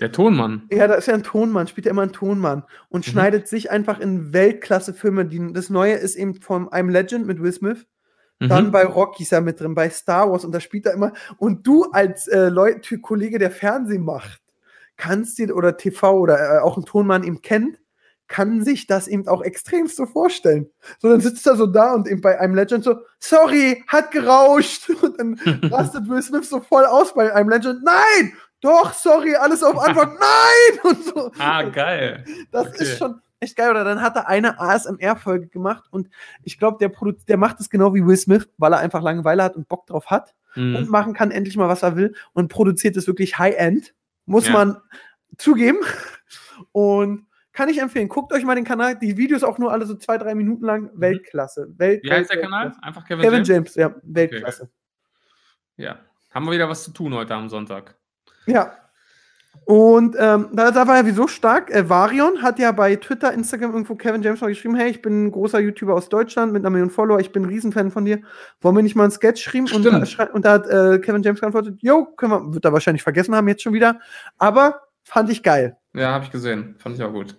Der 0.00 0.10
Tonmann. 0.12 0.62
Ja, 0.72 0.88
da 0.88 0.94
ist 0.94 1.08
ja 1.08 1.12
ein 1.12 1.22
Tonmann, 1.22 1.68
spielt 1.68 1.84
ja 1.84 1.90
immer 1.90 2.04
ein 2.04 2.12
Tonmann 2.14 2.62
und 2.88 3.06
Mhm. 3.06 3.10
schneidet 3.10 3.48
sich 3.48 3.70
einfach 3.70 4.00
in 4.00 4.32
Weltklasse-Filme. 4.32 5.26
Das 5.52 5.68
Neue 5.68 5.96
ist 5.96 6.16
eben 6.16 6.40
von 6.40 6.70
I'm 6.70 6.90
Legend 6.90 7.26
mit 7.26 7.42
Will 7.42 7.52
Smith. 7.52 7.84
Dann 8.40 8.68
Mhm. 8.68 8.70
bei 8.70 8.86
Rocky 8.86 9.24
ist 9.24 9.32
er 9.32 9.42
mit 9.42 9.60
drin, 9.60 9.74
bei 9.74 9.90
Star 9.90 10.30
Wars 10.32 10.46
und 10.46 10.52
da 10.52 10.60
spielt 10.60 10.86
er 10.86 10.94
immer. 10.94 11.12
Und 11.36 11.66
du 11.66 11.84
als 11.92 12.28
äh, 12.28 12.48
Leut 12.48 12.88
Kollege, 13.02 13.38
der 13.38 13.50
Fernsehen 13.50 14.04
macht, 14.06 14.40
kannst 14.96 15.38
dir 15.38 15.54
oder 15.54 15.76
TV 15.76 16.18
oder 16.18 16.56
äh, 16.56 16.58
auch 16.60 16.76
ein 16.76 16.84
Tonmann 16.84 17.24
eben 17.24 17.42
kennt, 17.42 17.78
kann 18.28 18.64
sich 18.64 18.86
das 18.88 19.06
eben 19.06 19.28
auch 19.28 19.42
extremst 19.42 19.96
so 19.96 20.04
vorstellen. 20.06 20.68
So, 20.98 21.08
dann 21.08 21.20
sitzt 21.20 21.46
er 21.46 21.54
so 21.56 21.66
da 21.66 21.94
und 21.94 22.08
eben 22.08 22.20
bei 22.20 22.40
einem 22.40 22.54
Legend 22.56 22.82
so, 22.82 22.96
sorry, 23.20 23.84
hat 23.86 24.10
gerauscht. 24.10 24.90
Und 25.02 25.18
dann 25.20 25.34
rastet 25.70 26.08
Will 26.08 26.22
Smith 26.22 26.48
so 26.50 26.60
voll 26.60 26.84
aus 26.86 27.14
bei 27.14 27.32
einem 27.32 27.48
Legend, 27.50 27.84
nein, 27.84 28.32
doch, 28.62 28.92
sorry, 28.94 29.36
alles 29.36 29.62
auf 29.62 29.78
Anfang, 29.78 30.14
nein! 30.20 30.80
Und 30.82 31.04
so. 31.04 31.30
Ah, 31.38 31.62
geil. 31.62 32.24
Das 32.50 32.66
Okay. 32.68 32.82
ist 32.82 32.98
schon 32.98 33.20
echt 33.38 33.54
geil. 33.54 33.70
Oder 33.70 33.84
dann 33.84 34.02
hat 34.02 34.16
er 34.16 34.26
eine 34.28 34.58
ASMR-Folge 34.58 35.46
gemacht 35.48 35.84
und 35.92 36.08
ich 36.42 36.58
glaube, 36.58 36.78
der, 36.80 36.90
Produ- 36.92 37.24
der 37.28 37.36
macht 37.36 37.60
es 37.60 37.70
genau 37.70 37.94
wie 37.94 38.04
Will 38.04 38.16
Smith, 38.16 38.48
weil 38.58 38.72
er 38.72 38.78
einfach 38.80 39.02
Langeweile 39.02 39.44
hat 39.44 39.54
und 39.54 39.68
Bock 39.68 39.86
drauf 39.86 40.06
hat 40.06 40.34
und 40.56 40.72
Mhm. 40.72 40.88
machen 40.88 41.12
kann 41.12 41.30
endlich 41.30 41.56
mal, 41.58 41.68
was 41.68 41.82
er 41.82 41.96
will 41.96 42.14
und 42.32 42.48
produziert 42.48 42.96
es 42.96 43.06
wirklich 43.06 43.38
High-End. 43.38 43.94
Muss 44.26 44.46
Ja. 44.46 44.52
man 44.52 44.80
zugeben. 45.38 45.78
Und 46.72 47.26
kann 47.52 47.68
ich 47.70 47.78
empfehlen. 47.78 48.08
Guckt 48.08 48.32
euch 48.32 48.44
mal 48.44 48.54
den 48.54 48.64
Kanal. 48.64 48.98
Die 48.98 49.16
Videos 49.16 49.42
auch 49.42 49.58
nur 49.58 49.72
alle 49.72 49.86
so 49.86 49.94
zwei, 49.96 50.18
drei 50.18 50.34
Minuten 50.34 50.64
lang. 50.64 50.90
Weltklasse. 50.94 51.72
Welt, 51.78 52.02
Mhm. 52.04 52.08
Wie 52.08 52.12
heißt 52.12 52.30
der 52.30 52.40
Kanal? 52.40 52.72
Einfach 52.82 53.04
Kevin, 53.06 53.22
Kevin 53.22 53.44
James? 53.44 53.74
James, 53.74 53.74
ja, 53.76 53.94
Weltklasse. 54.02 54.70
Ja. 55.76 55.98
Haben 56.32 56.44
wir 56.46 56.52
wieder 56.52 56.68
was 56.68 56.84
zu 56.84 56.90
tun 56.90 57.14
heute 57.14 57.34
am 57.34 57.48
Sonntag. 57.48 57.96
Ja. 58.46 58.76
Und 59.64 60.16
ähm, 60.18 60.48
da, 60.52 60.70
da 60.70 60.86
war 60.86 60.96
er 60.96 61.06
wieso 61.06 61.26
stark. 61.26 61.70
Äh, 61.70 61.88
Varion 61.88 62.42
hat 62.42 62.58
ja 62.58 62.70
bei 62.72 62.94
Twitter, 62.96 63.32
Instagram 63.32 63.72
irgendwo 63.72 63.94
Kevin 63.94 64.22
James 64.22 64.40
mal 64.40 64.48
geschrieben: 64.48 64.76
Hey, 64.76 64.90
ich 64.90 65.02
bin 65.02 65.26
ein 65.26 65.30
großer 65.32 65.58
YouTuber 65.58 65.94
aus 65.94 66.08
Deutschland 66.08 66.52
mit 66.52 66.62
einer 66.62 66.70
Million 66.70 66.90
Follower, 66.90 67.18
ich 67.18 67.32
bin 67.32 67.42
ein 67.44 67.48
Riesenfan 67.48 67.90
von 67.90 68.04
dir. 68.04 68.20
Wollen 68.60 68.76
wir 68.76 68.82
nicht 68.82 68.94
mal 68.94 69.04
einen 69.04 69.12
Sketch 69.12 69.42
schreiben? 69.42 69.66
Und, 69.72 69.86
und 69.86 70.44
da 70.44 70.52
hat 70.52 70.68
äh, 70.68 70.98
Kevin 70.98 71.22
James 71.22 71.40
geantwortet: 71.40 71.78
Jo, 71.80 72.04
können 72.04 72.32
wir, 72.32 72.54
wird 72.54 72.64
er 72.64 72.72
wahrscheinlich 72.72 73.02
vergessen 73.02 73.34
haben 73.34 73.48
jetzt 73.48 73.62
schon 73.62 73.72
wieder. 73.72 74.00
Aber 74.38 74.82
fand 75.02 75.30
ich 75.30 75.42
geil. 75.42 75.76
Ja, 75.94 76.12
habe 76.12 76.24
ich 76.24 76.30
gesehen. 76.30 76.76
Fand 76.78 76.96
ich 76.96 77.02
auch 77.02 77.12
gut. 77.12 77.36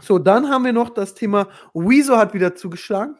So, 0.00 0.18
dann 0.18 0.48
haben 0.48 0.64
wir 0.64 0.72
noch 0.72 0.90
das 0.90 1.14
Thema 1.14 1.48
Wieso 1.74 2.16
hat 2.16 2.34
wieder 2.34 2.54
zugeschlagen. 2.54 3.16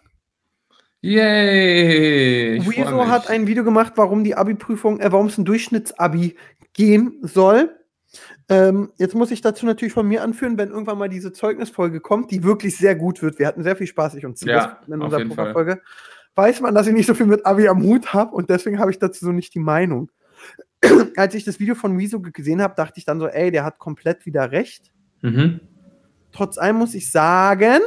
Yay! 1.02 2.60
mich. 2.60 2.78
hat 2.86 3.30
ein 3.30 3.46
Video 3.46 3.64
gemacht, 3.64 3.94
warum 3.96 4.22
die 4.22 4.34
Abi-Prüfung, 4.34 5.00
äh, 5.00 5.10
warum 5.10 5.28
es 5.28 5.38
ein 5.38 5.46
Durchschnittsabi 5.46 6.36
geben 6.74 7.18
soll. 7.22 7.74
Ähm, 8.50 8.90
jetzt 8.96 9.14
muss 9.14 9.30
ich 9.30 9.40
dazu 9.40 9.64
natürlich 9.64 9.94
von 9.94 10.06
mir 10.08 10.22
anführen, 10.24 10.58
wenn 10.58 10.70
irgendwann 10.70 10.98
mal 10.98 11.08
diese 11.08 11.32
Zeugnisfolge 11.32 12.00
kommt, 12.00 12.32
die 12.32 12.42
wirklich 12.42 12.76
sehr 12.76 12.96
gut 12.96 13.22
wird. 13.22 13.38
Wir 13.38 13.46
hatten 13.46 13.62
sehr 13.62 13.76
viel 13.76 13.86
Spaß, 13.86 14.16
ich 14.16 14.26
und 14.26 14.36
Silas, 14.38 14.64
Ja, 14.64 14.80
in 14.92 15.00
unserer 15.00 15.20
jeden 15.20 15.34
Fall. 15.34 15.52
Folge. 15.52 15.80
Weiß 16.34 16.60
man, 16.60 16.74
dass 16.74 16.88
ich 16.88 16.92
nicht 16.92 17.06
so 17.06 17.14
viel 17.14 17.26
mit 17.26 17.46
Abi 17.46 17.68
am 17.68 17.82
Hut 17.82 18.12
habe 18.12 18.34
und 18.34 18.50
deswegen 18.50 18.80
habe 18.80 18.90
ich 18.90 18.98
dazu 18.98 19.24
so 19.24 19.32
nicht 19.32 19.54
die 19.54 19.60
Meinung. 19.60 20.10
Als 21.16 21.34
ich 21.34 21.44
das 21.44 21.60
Video 21.60 21.76
von 21.76 21.96
Rezo 21.96 22.20
gesehen 22.20 22.60
habe, 22.60 22.74
dachte 22.76 22.98
ich 22.98 23.04
dann 23.04 23.20
so, 23.20 23.28
ey, 23.28 23.52
der 23.52 23.64
hat 23.64 23.78
komplett 23.78 24.26
wieder 24.26 24.50
recht. 24.50 24.90
Mhm. 25.22 25.60
Trotz 26.32 26.58
allem 26.58 26.76
muss 26.76 26.94
ich 26.94 27.10
sagen, 27.10 27.80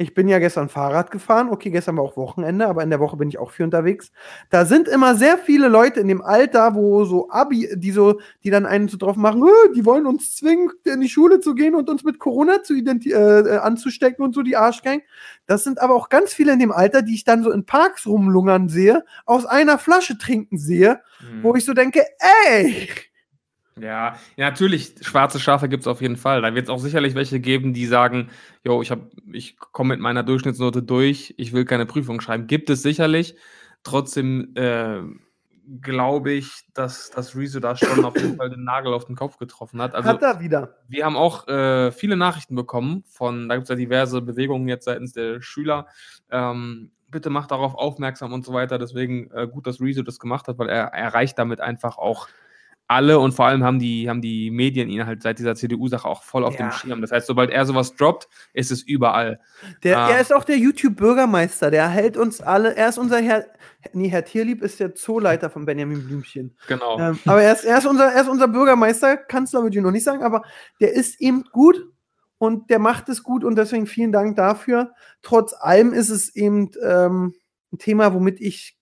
ich 0.00 0.14
bin 0.14 0.28
ja 0.28 0.38
gestern 0.38 0.70
Fahrrad 0.70 1.10
gefahren. 1.10 1.50
Okay, 1.50 1.70
gestern 1.70 1.98
war 1.98 2.04
auch 2.04 2.16
Wochenende, 2.16 2.66
aber 2.66 2.82
in 2.82 2.88
der 2.88 3.00
Woche 3.00 3.18
bin 3.18 3.28
ich 3.28 3.38
auch 3.38 3.50
viel 3.50 3.64
unterwegs. 3.66 4.10
Da 4.48 4.64
sind 4.64 4.88
immer 4.88 5.14
sehr 5.14 5.36
viele 5.36 5.68
Leute 5.68 6.00
in 6.00 6.08
dem 6.08 6.22
Alter, 6.22 6.74
wo 6.74 7.04
so 7.04 7.28
Abi, 7.30 7.68
die 7.76 7.90
so, 7.90 8.18
die 8.42 8.48
dann 8.48 8.64
einen 8.64 8.88
so 8.88 8.96
drauf 8.96 9.16
machen, 9.16 9.42
"Äh, 9.44 9.74
die 9.74 9.84
wollen 9.84 10.06
uns 10.06 10.34
zwingen, 10.36 10.70
in 10.84 11.02
die 11.02 11.10
Schule 11.10 11.40
zu 11.40 11.54
gehen 11.54 11.74
und 11.74 11.90
uns 11.90 12.02
mit 12.02 12.18
Corona 12.18 12.62
zu 12.62 12.74
äh, 12.74 12.80
äh, 12.80 13.56
anzustecken 13.58 14.24
und 14.24 14.34
so 14.34 14.42
die 14.42 14.56
Arschgang. 14.56 15.02
Das 15.46 15.64
sind 15.64 15.80
aber 15.82 15.94
auch 15.94 16.08
ganz 16.08 16.32
viele 16.32 16.52
in 16.54 16.58
dem 16.60 16.72
Alter, 16.72 17.02
die 17.02 17.14
ich 17.14 17.24
dann 17.24 17.42
so 17.42 17.50
in 17.50 17.66
Parks 17.66 18.06
rumlungern 18.06 18.70
sehe, 18.70 19.04
aus 19.26 19.44
einer 19.44 19.76
Flasche 19.78 20.16
trinken 20.16 20.56
sehe, 20.56 21.00
Mhm. 21.20 21.42
wo 21.42 21.54
ich 21.54 21.66
so 21.66 21.74
denke, 21.74 22.02
ey, 22.48 22.88
Ja, 23.78 24.16
natürlich, 24.36 24.94
schwarze 25.00 25.38
Schafe 25.40 25.68
gibt 25.68 25.82
es 25.82 25.86
auf 25.86 26.00
jeden 26.02 26.16
Fall. 26.16 26.42
Da 26.42 26.54
wird 26.54 26.64
es 26.64 26.70
auch 26.70 26.78
sicherlich 26.80 27.14
welche 27.14 27.40
geben, 27.40 27.72
die 27.72 27.86
sagen, 27.86 28.30
jo, 28.64 28.82
ich, 28.82 28.90
hab- 28.90 29.10
ich 29.32 29.58
komme 29.58 29.94
mit 29.94 30.00
meiner 30.00 30.22
Durchschnittsnote 30.22 30.82
durch, 30.82 31.34
ich 31.38 31.52
will 31.52 31.64
keine 31.64 31.86
Prüfung 31.86 32.20
schreiben. 32.20 32.46
Gibt 32.46 32.68
es 32.68 32.82
sicherlich. 32.82 33.36
Trotzdem 33.82 34.52
äh, 34.56 35.00
glaube 35.80 36.32
ich, 36.32 36.50
dass, 36.74 37.10
dass 37.10 37.36
Rezo 37.36 37.60
da 37.60 37.76
schon 37.76 38.04
auf 38.04 38.16
jeden 38.16 38.36
Fall 38.36 38.50
den 38.50 38.64
Nagel 38.64 38.92
auf 38.92 39.04
den 39.06 39.16
Kopf 39.16 39.38
getroffen 39.38 39.80
hat. 39.80 39.94
Also, 39.94 40.08
hat 40.08 40.22
er 40.22 40.40
wieder. 40.40 40.76
wir 40.88 41.04
haben 41.04 41.16
auch 41.16 41.46
äh, 41.48 41.92
viele 41.92 42.16
Nachrichten 42.16 42.54
bekommen 42.56 43.04
von, 43.06 43.48
da 43.48 43.54
gibt 43.54 43.64
es 43.64 43.68
ja 43.70 43.76
diverse 43.76 44.20
Bewegungen 44.20 44.68
jetzt 44.68 44.84
seitens 44.84 45.12
der 45.12 45.40
Schüler. 45.40 45.86
Ähm, 46.30 46.90
bitte 47.08 47.30
macht 47.30 47.50
darauf 47.50 47.74
aufmerksam 47.74 48.32
und 48.32 48.44
so 48.44 48.52
weiter. 48.52 48.78
Deswegen 48.78 49.30
äh, 49.32 49.46
gut, 49.48 49.66
dass 49.66 49.80
Rezo 49.80 50.02
das 50.02 50.18
gemacht 50.18 50.48
hat, 50.48 50.58
weil 50.58 50.68
er 50.68 50.86
erreicht 50.88 51.38
damit 51.38 51.60
einfach 51.60 51.98
auch 51.98 52.28
alle 52.90 53.20
und 53.20 53.32
vor 53.32 53.46
allem 53.46 53.62
haben 53.62 53.78
die, 53.78 54.08
haben 54.08 54.20
die 54.20 54.50
Medien 54.50 54.88
ihn 54.88 55.06
halt 55.06 55.22
seit 55.22 55.38
dieser 55.38 55.54
CDU-Sache 55.54 56.08
auch 56.08 56.24
voll 56.24 56.44
auf 56.44 56.58
Ja. 56.58 56.66
dem 56.68 56.72
Schirm. 56.72 57.00
Das 57.00 57.12
heißt, 57.12 57.26
sobald 57.26 57.50
er 57.50 57.64
sowas 57.64 57.94
droppt, 57.94 58.28
ist 58.52 58.70
es 58.72 58.82
überall. 58.82 59.38
Der, 59.84 59.98
Ah. 59.98 60.10
Er 60.10 60.20
ist 60.20 60.34
auch 60.34 60.42
der 60.44 60.58
YouTube-Bürgermeister, 60.58 61.70
der 61.70 61.88
hält 61.88 62.16
uns 62.16 62.40
alle, 62.40 62.74
er 62.76 62.88
ist 62.88 62.98
unser 62.98 63.20
Herr, 63.20 63.46
nee, 63.92 64.08
Herr 64.08 64.24
Tierlieb 64.24 64.60
ist 64.62 64.80
der 64.80 64.94
Zooleiter 64.94 65.50
von 65.50 65.64
Benjamin 65.66 66.04
Blümchen. 66.04 66.56
Genau. 66.66 66.98
Ähm, 66.98 67.18
aber 67.26 67.42
er 67.42 67.52
ist, 67.52 67.64
er, 67.64 67.78
ist 67.78 67.86
unser, 67.86 68.06
er 68.12 68.22
ist 68.22 68.28
unser 68.28 68.48
Bürgermeister, 68.48 69.16
Kanzler 69.16 69.62
würde 69.62 69.76
ich 69.78 69.82
noch 69.82 69.92
nicht 69.92 70.04
sagen, 70.04 70.22
aber 70.24 70.42
der 70.80 70.92
ist 70.92 71.20
eben 71.20 71.44
gut 71.52 71.76
und 72.38 72.70
der 72.70 72.80
macht 72.80 73.08
es 73.08 73.22
gut 73.22 73.44
und 73.44 73.56
deswegen 73.56 73.86
vielen 73.86 74.10
Dank 74.12 74.34
dafür. 74.36 74.92
Trotz 75.22 75.52
allem 75.52 75.92
ist 75.92 76.10
es 76.10 76.34
eben 76.34 76.70
ähm, 76.84 77.34
ein 77.72 77.78
Thema, 77.78 78.12
womit 78.14 78.40
ich 78.40 78.76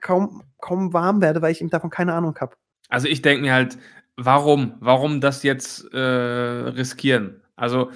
kaum, 0.00 0.42
kaum 0.60 0.92
warm 0.94 1.20
werde, 1.20 1.42
weil 1.42 1.52
ich 1.52 1.60
eben 1.60 1.68
davon 1.70 1.90
keine 1.90 2.14
Ahnung 2.14 2.34
habe. 2.40 2.54
Also 2.90 3.08
ich 3.08 3.22
denke 3.22 3.42
mir 3.42 3.54
halt, 3.54 3.78
warum? 4.16 4.74
Warum 4.80 5.20
das 5.20 5.42
jetzt 5.42 5.92
äh, 5.94 5.98
riskieren? 5.98 7.42
Also 7.56 7.90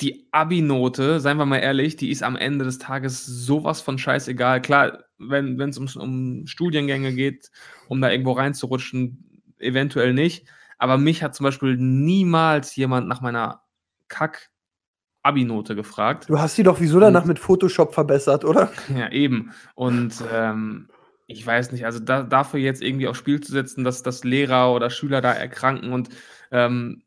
die 0.00 0.26
Abi-Note, 0.32 1.20
seien 1.20 1.36
wir 1.36 1.46
mal 1.46 1.58
ehrlich, 1.58 1.96
die 1.96 2.10
ist 2.10 2.22
am 2.22 2.36
Ende 2.36 2.64
des 2.64 2.78
Tages 2.78 3.24
sowas 3.24 3.80
von 3.80 3.98
scheißegal. 3.98 4.60
Klar, 4.62 5.04
wenn 5.18 5.60
es 5.60 5.78
um, 5.78 5.88
um 6.00 6.46
Studiengänge 6.46 7.12
geht, 7.14 7.50
um 7.88 8.00
da 8.00 8.10
irgendwo 8.10 8.32
reinzurutschen, 8.32 9.42
eventuell 9.58 10.14
nicht. 10.14 10.46
Aber 10.78 10.98
mich 10.98 11.22
hat 11.22 11.34
zum 11.34 11.44
Beispiel 11.44 11.76
niemals 11.76 12.76
jemand 12.76 13.08
nach 13.08 13.20
meiner 13.20 13.62
Kack-Abi-Note 14.08 15.74
gefragt. 15.74 16.28
Du 16.28 16.38
hast 16.38 16.56
die 16.56 16.62
doch 16.62 16.80
wieso 16.80 17.00
danach 17.00 17.24
mit 17.24 17.38
Photoshop 17.38 17.94
verbessert, 17.94 18.44
oder? 18.44 18.70
Ja, 18.96 19.10
eben. 19.10 19.52
Und 19.74 20.14
ähm, 20.32 20.88
ich 21.30 21.46
weiß 21.46 21.72
nicht, 21.72 21.84
also 21.84 22.00
da, 22.00 22.22
dafür 22.22 22.58
jetzt 22.58 22.82
irgendwie 22.82 23.06
aufs 23.06 23.18
Spiel 23.18 23.40
zu 23.40 23.52
setzen, 23.52 23.84
dass, 23.84 24.02
dass 24.02 24.24
Lehrer 24.24 24.74
oder 24.74 24.88
Schüler 24.90 25.20
da 25.20 25.32
erkranken 25.32 25.92
und 25.92 26.08
ähm, 26.50 27.02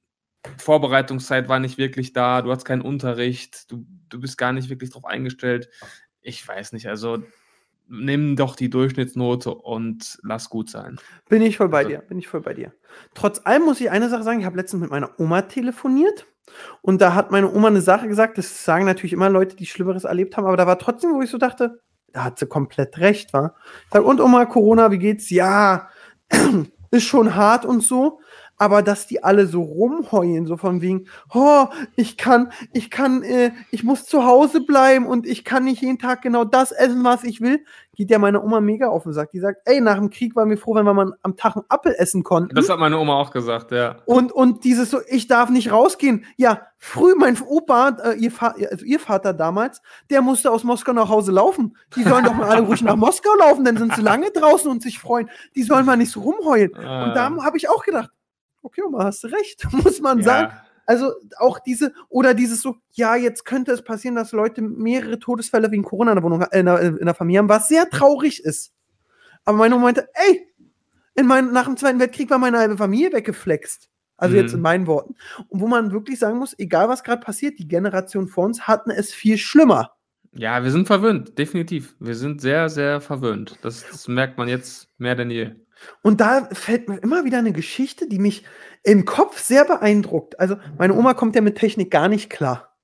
Vorbereitungszeit 0.57 1.49
war 1.49 1.59
nicht 1.59 1.78
wirklich 1.78 2.13
da, 2.13 2.41
du 2.41 2.51
hast 2.51 2.63
keinen 2.63 2.82
Unterricht, 2.82 3.69
du, 3.72 3.86
du 4.09 4.19
bist 4.19 4.38
gar 4.38 4.53
nicht 4.53 4.69
wirklich 4.69 4.91
drauf 4.91 5.05
eingestellt. 5.05 5.69
Ich 6.22 6.47
weiß 6.47 6.74
nicht, 6.74 6.88
also 6.88 7.24
nimm 7.88 8.36
doch 8.36 8.55
die 8.55 8.69
Durchschnittsnote 8.69 9.53
und 9.53 10.19
lass 10.24 10.49
gut 10.49 10.69
sein. 10.69 10.97
Bin 11.28 11.41
ich 11.41 11.57
voll 11.57 11.69
bei 11.69 11.80
Also- 11.80 11.89
dir, 11.89 11.99
bin 11.99 12.19
ich 12.19 12.28
voll 12.28 12.41
bei 12.41 12.53
dir. 12.53 12.74
Trotz 13.15 13.41
allem 13.43 13.63
muss 13.63 13.82
ich 13.82 13.89
eine 13.89 14.07
Sache 14.09 14.24
sagen, 14.24 14.39
ich 14.39 14.45
habe 14.45 14.57
letztens 14.57 14.82
mit 14.82 14.91
meiner 14.91 15.19
Oma 15.19 15.41
telefoniert 15.43 16.28
und 16.82 17.01
da 17.01 17.15
hat 17.15 17.32
meine 17.32 17.51
Oma 17.51 17.67
eine 17.69 17.82
Sache 17.82 18.07
gesagt, 18.07 18.38
das 18.38 18.63
sagen 18.65 18.86
natürlich 18.86 19.13
immer 19.13 19.30
Leute, 19.30 19.55
die 19.55 19.65
Schlimmeres 19.65 20.03
erlebt 20.03 20.38
haben, 20.38 20.45
aber 20.45 20.57
da 20.57 20.67
war 20.67 20.78
trotzdem, 20.80 21.11
wo 21.13 21.22
ich 21.22 21.30
so 21.30 21.38
dachte, 21.39 21.82
da 22.14 22.26
hat 22.26 22.39
sie 22.39 22.45
komplett 22.45 22.97
recht, 22.97 23.34
war. 23.34 23.55
Und 23.91 24.22
Oma, 24.22 24.45
Corona, 24.45 24.91
wie 24.91 24.97
geht's? 24.97 25.30
Ja, 25.30 25.89
ist 26.91 27.05
schon 27.05 27.36
hart 27.36 27.66
und 27.66 27.82
so, 27.82 28.20
aber 28.62 28.84
dass 28.84 29.07
die 29.07 29.24
alle 29.24 29.47
so 29.47 29.64
rumheulen, 29.64 30.45
so 30.45 30.55
von 30.55 30.82
wegen, 30.82 31.07
oh, 31.34 31.66
ich 31.95 32.16
kann, 32.16 32.51
ich 32.74 32.91
kann, 32.91 33.24
äh, 33.24 33.53
ich 33.72 33.84
muss 33.84 34.05
zu 34.05 34.24
Hause 34.24 34.62
bleiben 34.62 35.07
und 35.07 35.26
ich 35.26 35.43
kann 35.43 35.64
nicht 35.64 35.82
jeden 35.82 35.97
Tag 35.97 36.22
genau 36.22 36.43
das 36.43 36.72
essen, 36.72 37.03
was 37.03 37.24
ich 37.24 37.41
will, 37.41 37.66
geht 37.95 38.12
ja 38.12 38.20
meine 38.20 38.39
Oma 38.39 38.62
mega 38.62 38.88
auf 38.88 39.01
den 39.01 39.14
Sack. 39.14 39.32
Die 39.32 39.39
sagt, 39.39 39.62
ey, 39.66 39.82
nach 39.82 39.95
dem 39.95 40.12
Krieg 40.12 40.36
waren 40.36 40.47
wir 40.47 40.59
froh, 40.59 40.76
wenn 40.76 40.86
wir 40.86 40.93
mal 40.93 41.12
am 41.24 41.36
Tag 41.38 41.55
einen 41.55 41.66
Apfel 41.70 41.95
essen 41.97 42.22
konnten. 42.22 42.53
Das 42.53 42.70
hat 42.70 42.78
meine 42.78 42.99
Oma 42.99 43.16
auch 43.16 43.32
gesagt, 43.32 43.72
ja. 43.72 43.97
Und, 44.05 44.32
und 44.32 44.64
dieses 44.64 44.91
so, 44.91 44.99
ich 45.07 45.26
darf 45.26 45.49
nicht 45.49 45.72
rausgehen. 45.72 46.24
Ja, 46.38 46.68
früh 46.78 47.16
mein 47.18 47.36
Opa, 47.41 47.97
äh, 48.03 48.14
ihr, 48.14 48.32
also 48.41 48.86
ihr 48.86 48.99
Vater 48.99 49.34
damals, 49.34 49.82
der 50.12 50.22
musste 50.22 50.51
aus 50.51 50.64
Moskau 50.64 50.93
nach 50.93 51.09
Hause 51.09 51.32
laufen. 51.32 51.76
Die 51.95 52.03
sollen 52.03 52.26
doch 52.26 52.36
mal 52.36 52.47
alle 52.47 52.62
ruhig 52.62 52.84
nach 52.84 52.95
Moskau 52.95 53.34
laufen, 53.39 53.66
dann 53.66 53.78
sind 53.78 53.95
sie 53.95 54.03
lange 54.03 54.30
draußen 54.30 54.70
und 54.70 54.84
sich 54.84 54.99
freuen. 54.99 55.32
Die 55.55 55.64
sollen 55.64 55.88
mal 55.88 55.97
nicht 55.97 56.12
so 56.12 56.22
rumheulen. 56.22 56.74
Und 56.76 57.16
da 57.16 57.32
habe 57.43 57.57
ich 57.57 57.68
auch 57.68 57.84
gedacht, 57.84 58.12
okay, 58.62 58.82
Oma, 58.86 59.03
hast 59.05 59.24
du 59.24 59.28
recht, 59.28 59.68
muss 59.72 59.99
man 60.01 60.22
sagen. 60.24 60.51
ja. 60.51 60.66
Also 60.88 61.14
auch 61.38 61.59
diese, 61.59 61.93
oder 62.09 62.34
dieses 62.34 62.62
so, 62.62 62.76
ja, 62.91 63.16
jetzt 63.16 63.45
könnte 63.45 63.72
es 63.72 63.84
passieren, 63.84 64.16
dass 64.16 64.32
Leute 64.32 64.62
mehrere 64.62 65.20
Todesfälle 65.20 65.72
wegen 65.72 65.84
Corona 65.84 66.12
in 66.12 66.16
der 66.18 66.24
Wohnung, 66.24 66.41
äh, 66.41 66.59
in, 66.59 66.66
der, 66.66 66.80
in 66.82 67.05
der 67.05 67.14
Familie 67.14 67.39
haben, 67.39 67.49
was 67.49 67.68
sehr 67.70 67.89
traurig 67.89 68.43
ist. 68.43 68.74
Aber 69.45 69.57
meine 69.57 69.76
Oma 69.76 69.86
meinte, 69.86 70.09
ey, 70.14 70.47
in 71.16 71.28
mein, 71.28 71.51
nach 71.53 71.66
dem 71.66 71.78
Zweiten 71.78 71.99
Weltkrieg 71.99 72.30
war 72.30 72.39
meine 72.39 72.57
halbe 72.57 72.78
Familie 72.78 73.14
weggeflext. 73.14 73.89
Also 74.18 74.36
jetzt 74.36 74.51
Mhm. 74.51 74.57
in 74.57 74.62
meinen 74.62 74.88
Worten. 74.88 75.16
Und 75.47 75.62
wo 75.62 75.68
man 75.68 75.91
wirklich 75.91 76.20
sagen 76.20 76.38
muss, 76.39 76.57
egal 76.59 76.89
was 76.89 77.03
gerade 77.03 77.24
passiert, 77.24 77.57
die 77.59 77.68
Generation 77.68 78.28
vor 78.28 78.45
uns 78.45 78.68
hatten 78.68 78.91
es 78.91 79.14
viel 79.14 79.38
schlimmer. 79.38 79.91
Ja, 80.34 80.64
wir 80.64 80.72
sind 80.72 80.88
verwöhnt, 80.88 81.38
definitiv. 81.38 81.95
Wir 81.99 82.16
sind 82.16 82.39
sehr, 82.41 82.70
sehr 82.70 83.01
verwöhnt. 83.01 83.57
Das, 83.64 83.86
das 83.89 84.07
merkt 84.07 84.38
man 84.38 84.47
jetzt 84.47 84.88
mehr 84.97 85.16
denn 85.16 85.30
je. 85.32 85.51
Und 86.01 86.21
da 86.21 86.47
fällt 86.53 86.89
mir 86.89 86.97
immer 86.97 87.25
wieder 87.25 87.39
eine 87.39 87.51
Geschichte, 87.53 88.07
die 88.07 88.19
mich 88.19 88.43
im 88.84 89.05
Kopf 89.05 89.39
sehr 89.39 89.65
beeindruckt. 89.65 90.39
Also, 90.39 90.57
meine 90.77 90.93
Oma 90.95 91.13
kommt 91.13 91.36
ja 91.36 91.41
mit 91.41 91.57
Technik 91.57 91.91
gar 91.91 92.07
nicht 92.07 92.29
klar. 92.29 92.75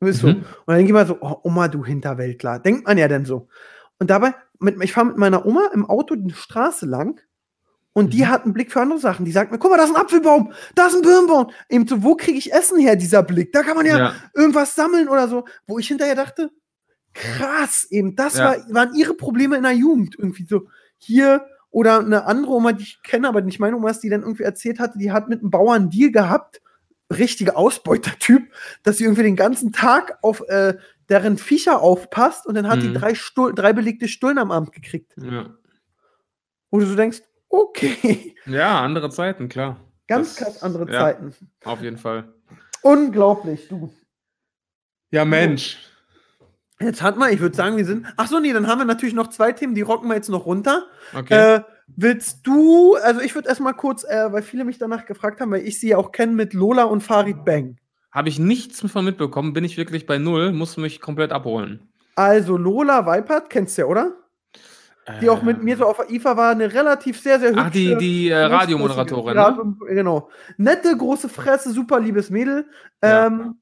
So. 0.00 0.26
Mhm. 0.28 0.34
Und 0.36 0.44
dann 0.66 0.76
denke 0.76 0.90
ich 0.90 0.94
mal 0.94 1.06
so, 1.06 1.18
oh, 1.20 1.36
Oma, 1.42 1.68
du 1.68 1.84
Hinterwäldler. 1.84 2.58
Denkt 2.58 2.86
man 2.86 2.98
ja 2.98 3.08
dann 3.08 3.24
so. 3.24 3.48
Und 3.98 4.10
dabei, 4.10 4.34
mit, 4.60 4.82
ich 4.82 4.92
fahre 4.92 5.06
mit 5.06 5.16
meiner 5.16 5.46
Oma 5.46 5.70
im 5.72 5.86
Auto 5.86 6.14
die 6.16 6.34
Straße 6.34 6.84
lang 6.84 7.18
und 7.94 8.12
die 8.12 8.22
Mhm. 8.22 8.28
hat 8.28 8.44
einen 8.44 8.52
Blick 8.52 8.70
für 8.70 8.82
andere 8.82 8.98
Sachen. 8.98 9.24
Die 9.24 9.32
sagt 9.32 9.50
mir, 9.52 9.58
guck 9.58 9.70
mal, 9.70 9.78
da 9.78 9.84
ist 9.84 9.94
ein 9.94 10.00
Apfelbaum, 10.00 10.52
da 10.74 10.86
ist 10.88 10.96
ein 10.96 11.02
Birnbaum. 11.02 11.50
Eben 11.70 11.86
so, 11.88 12.02
wo 12.02 12.14
kriege 12.14 12.36
ich 12.36 12.52
Essen 12.52 12.78
her, 12.78 12.94
dieser 12.96 13.22
Blick? 13.22 13.52
Da 13.52 13.62
kann 13.62 13.74
man 13.76 13.86
ja, 13.86 13.98
Ja. 13.98 14.14
irgendwas 14.34 14.74
sammeln 14.74 15.08
oder 15.08 15.28
so. 15.28 15.46
Wo 15.66 15.78
ich 15.78 15.88
hinterher 15.88 16.14
dachte, 16.14 16.50
krass, 17.14 17.86
eben, 17.90 18.14
das 18.16 18.36
Ja. 18.36 18.44
war, 18.44 18.56
waren 18.74 18.94
ihre 18.94 19.14
Probleme 19.14 19.56
in 19.56 19.62
der 19.62 19.72
Jugend. 19.72 20.16
Irgendwie 20.18 20.44
so, 20.46 20.68
hier 20.98 21.46
oder 21.76 21.98
eine 21.98 22.24
andere 22.24 22.52
Oma, 22.52 22.72
die 22.72 22.84
ich 22.84 23.02
kenne, 23.02 23.28
aber 23.28 23.42
nicht 23.42 23.60
meine 23.60 23.76
Oma 23.76 23.90
ist, 23.90 24.00
die 24.00 24.08
dann 24.08 24.22
irgendwie 24.22 24.44
erzählt 24.44 24.78
hatte, 24.80 24.96
die 24.96 25.12
hat 25.12 25.28
mit 25.28 25.40
einem 25.40 25.50
Bauern 25.50 25.82
einen 25.82 25.90
Deal 25.90 26.10
gehabt, 26.10 26.62
richtiger 27.12 27.54
Ausbeutertyp, 27.58 28.50
dass 28.82 28.96
sie 28.96 29.04
irgendwie 29.04 29.24
den 29.24 29.36
ganzen 29.36 29.72
Tag 29.72 30.18
auf 30.22 30.40
äh, 30.48 30.78
deren 31.10 31.36
Viecher 31.36 31.82
aufpasst 31.82 32.46
und 32.46 32.54
dann 32.54 32.66
hat 32.66 32.82
die 32.82 32.88
Mhm. 32.88 32.94
drei, 32.94 33.14
Stuhl, 33.14 33.54
drei 33.54 33.74
belegte 33.74 34.08
Stullen 34.08 34.38
am 34.38 34.50
Abend 34.52 34.72
gekriegt. 34.72 35.12
Ja. 35.18 35.50
Wo 36.70 36.78
du 36.80 36.86
so 36.86 36.96
denkst, 36.96 37.20
okay, 37.50 38.34
ja, 38.46 38.80
andere 38.80 39.10
Zeiten, 39.10 39.50
klar. 39.50 39.76
ganz 40.08 40.34
Das- 40.36 40.44
krass 40.46 40.62
andere 40.62 40.90
ja. 40.90 40.98
Zeiten. 41.00 41.34
Auf 41.64 41.82
jeden 41.82 41.98
Fall. 41.98 42.32
Unglaublich, 42.80 43.68
du. 43.68 43.92
Ja, 45.10 45.26
Mensch. 45.26 45.76
Jetzt 46.80 47.00
hat 47.02 47.16
man, 47.16 47.32
ich 47.32 47.40
würde 47.40 47.56
sagen, 47.56 47.76
wir 47.76 47.86
sind. 47.86 48.06
Ach 48.16 48.26
so, 48.26 48.38
nee, 48.38 48.52
dann 48.52 48.66
haben 48.66 48.78
wir 48.78 48.84
natürlich 48.84 49.14
noch 49.14 49.28
zwei 49.28 49.52
Themen, 49.52 49.74
die 49.74 49.80
rocken 49.82 50.08
wir 50.08 50.14
jetzt 50.14 50.28
noch 50.28 50.44
runter. 50.44 50.84
Okay. 51.14 51.56
Äh, 51.56 51.60
willst 51.86 52.46
du, 52.46 52.96
also 52.96 53.20
ich 53.20 53.34
würde 53.34 53.48
erstmal 53.48 53.74
kurz, 53.74 54.04
äh, 54.04 54.30
weil 54.30 54.42
viele 54.42 54.64
mich 54.64 54.76
danach 54.78 55.06
gefragt 55.06 55.40
haben, 55.40 55.50
weil 55.50 55.66
ich 55.66 55.80
sie 55.80 55.88
ja 55.88 55.96
auch 55.96 56.12
kenne 56.12 56.32
mit 56.32 56.52
Lola 56.52 56.84
und 56.84 57.02
Farid 57.02 57.44
Bang. 57.44 57.76
Habe 58.12 58.28
ich 58.28 58.38
nichts 58.38 58.80
von 58.90 59.04
mitbekommen, 59.04 59.52
bin 59.52 59.64
ich 59.64 59.76
wirklich 59.76 60.06
bei 60.06 60.18
null, 60.18 60.52
muss 60.52 60.76
mich 60.76 61.00
komplett 61.00 61.32
abholen. 61.32 61.88
Also 62.14 62.56
Lola 62.56 63.06
Weipert, 63.06 63.50
kennst 63.50 63.76
du 63.76 63.82
ja, 63.82 63.88
oder? 63.88 64.12
Die 65.20 65.30
auch 65.30 65.42
mit 65.42 65.62
mir 65.62 65.76
so 65.76 65.84
auf 65.84 66.10
IFA 66.10 66.36
war, 66.36 66.50
eine 66.50 66.72
relativ 66.72 67.20
sehr, 67.20 67.38
sehr 67.38 67.50
hübsche. 67.50 67.64
Ach, 67.64 67.70
die, 67.70 67.96
die 67.96 68.28
äh, 68.28 68.36
Radiomoderatorin, 68.36 69.36
Ja, 69.36 69.50
ne? 69.52 69.76
genau. 69.86 70.30
Nette, 70.56 70.96
große 70.96 71.28
Fresse, 71.28 71.70
super 71.70 72.00
liebes 72.00 72.28
Mädel. 72.28 72.66
Ja. 73.04 73.26
Ähm, 73.26 73.60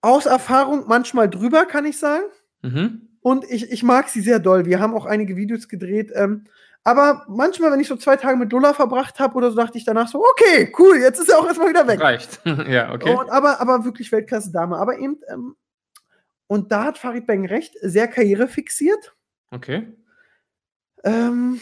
aus 0.00 0.26
Erfahrung 0.26 0.84
manchmal 0.86 1.28
drüber, 1.28 1.64
kann 1.64 1.86
ich 1.86 1.98
sagen. 1.98 2.22
Mhm. 2.66 3.08
Und 3.20 3.44
ich, 3.50 3.70
ich 3.72 3.82
mag 3.82 4.08
sie 4.08 4.20
sehr 4.20 4.38
doll. 4.38 4.66
Wir 4.66 4.80
haben 4.80 4.94
auch 4.94 5.06
einige 5.06 5.36
Videos 5.36 5.68
gedreht. 5.68 6.12
Ähm, 6.14 6.44
aber 6.84 7.24
manchmal, 7.28 7.72
wenn 7.72 7.80
ich 7.80 7.88
so 7.88 7.96
zwei 7.96 8.16
Tage 8.16 8.36
mit 8.36 8.52
Lola 8.52 8.72
verbracht 8.72 9.18
habe 9.18 9.34
oder 9.34 9.50
so, 9.50 9.56
dachte 9.56 9.76
ich 9.76 9.84
danach 9.84 10.06
so, 10.06 10.22
okay, 10.22 10.72
cool, 10.78 10.98
jetzt 10.98 11.18
ist 11.18 11.28
er 11.28 11.38
auch 11.38 11.46
erstmal 11.46 11.68
wieder 11.68 11.88
weg. 11.88 12.00
Reicht. 12.00 12.40
ja, 12.68 12.92
okay. 12.92 13.12
Und, 13.12 13.28
aber, 13.30 13.60
aber 13.60 13.84
wirklich 13.84 14.12
Weltklasse-Dame. 14.12 14.76
Aber 14.76 14.98
eben, 14.98 15.18
ähm, 15.28 15.56
und 16.46 16.70
da 16.70 16.84
hat 16.84 16.98
Farid 16.98 17.26
Bang 17.26 17.44
recht, 17.46 17.74
sehr 17.82 18.06
karrierefixiert. 18.06 19.16
Okay. 19.50 19.92
Ähm, 21.02 21.60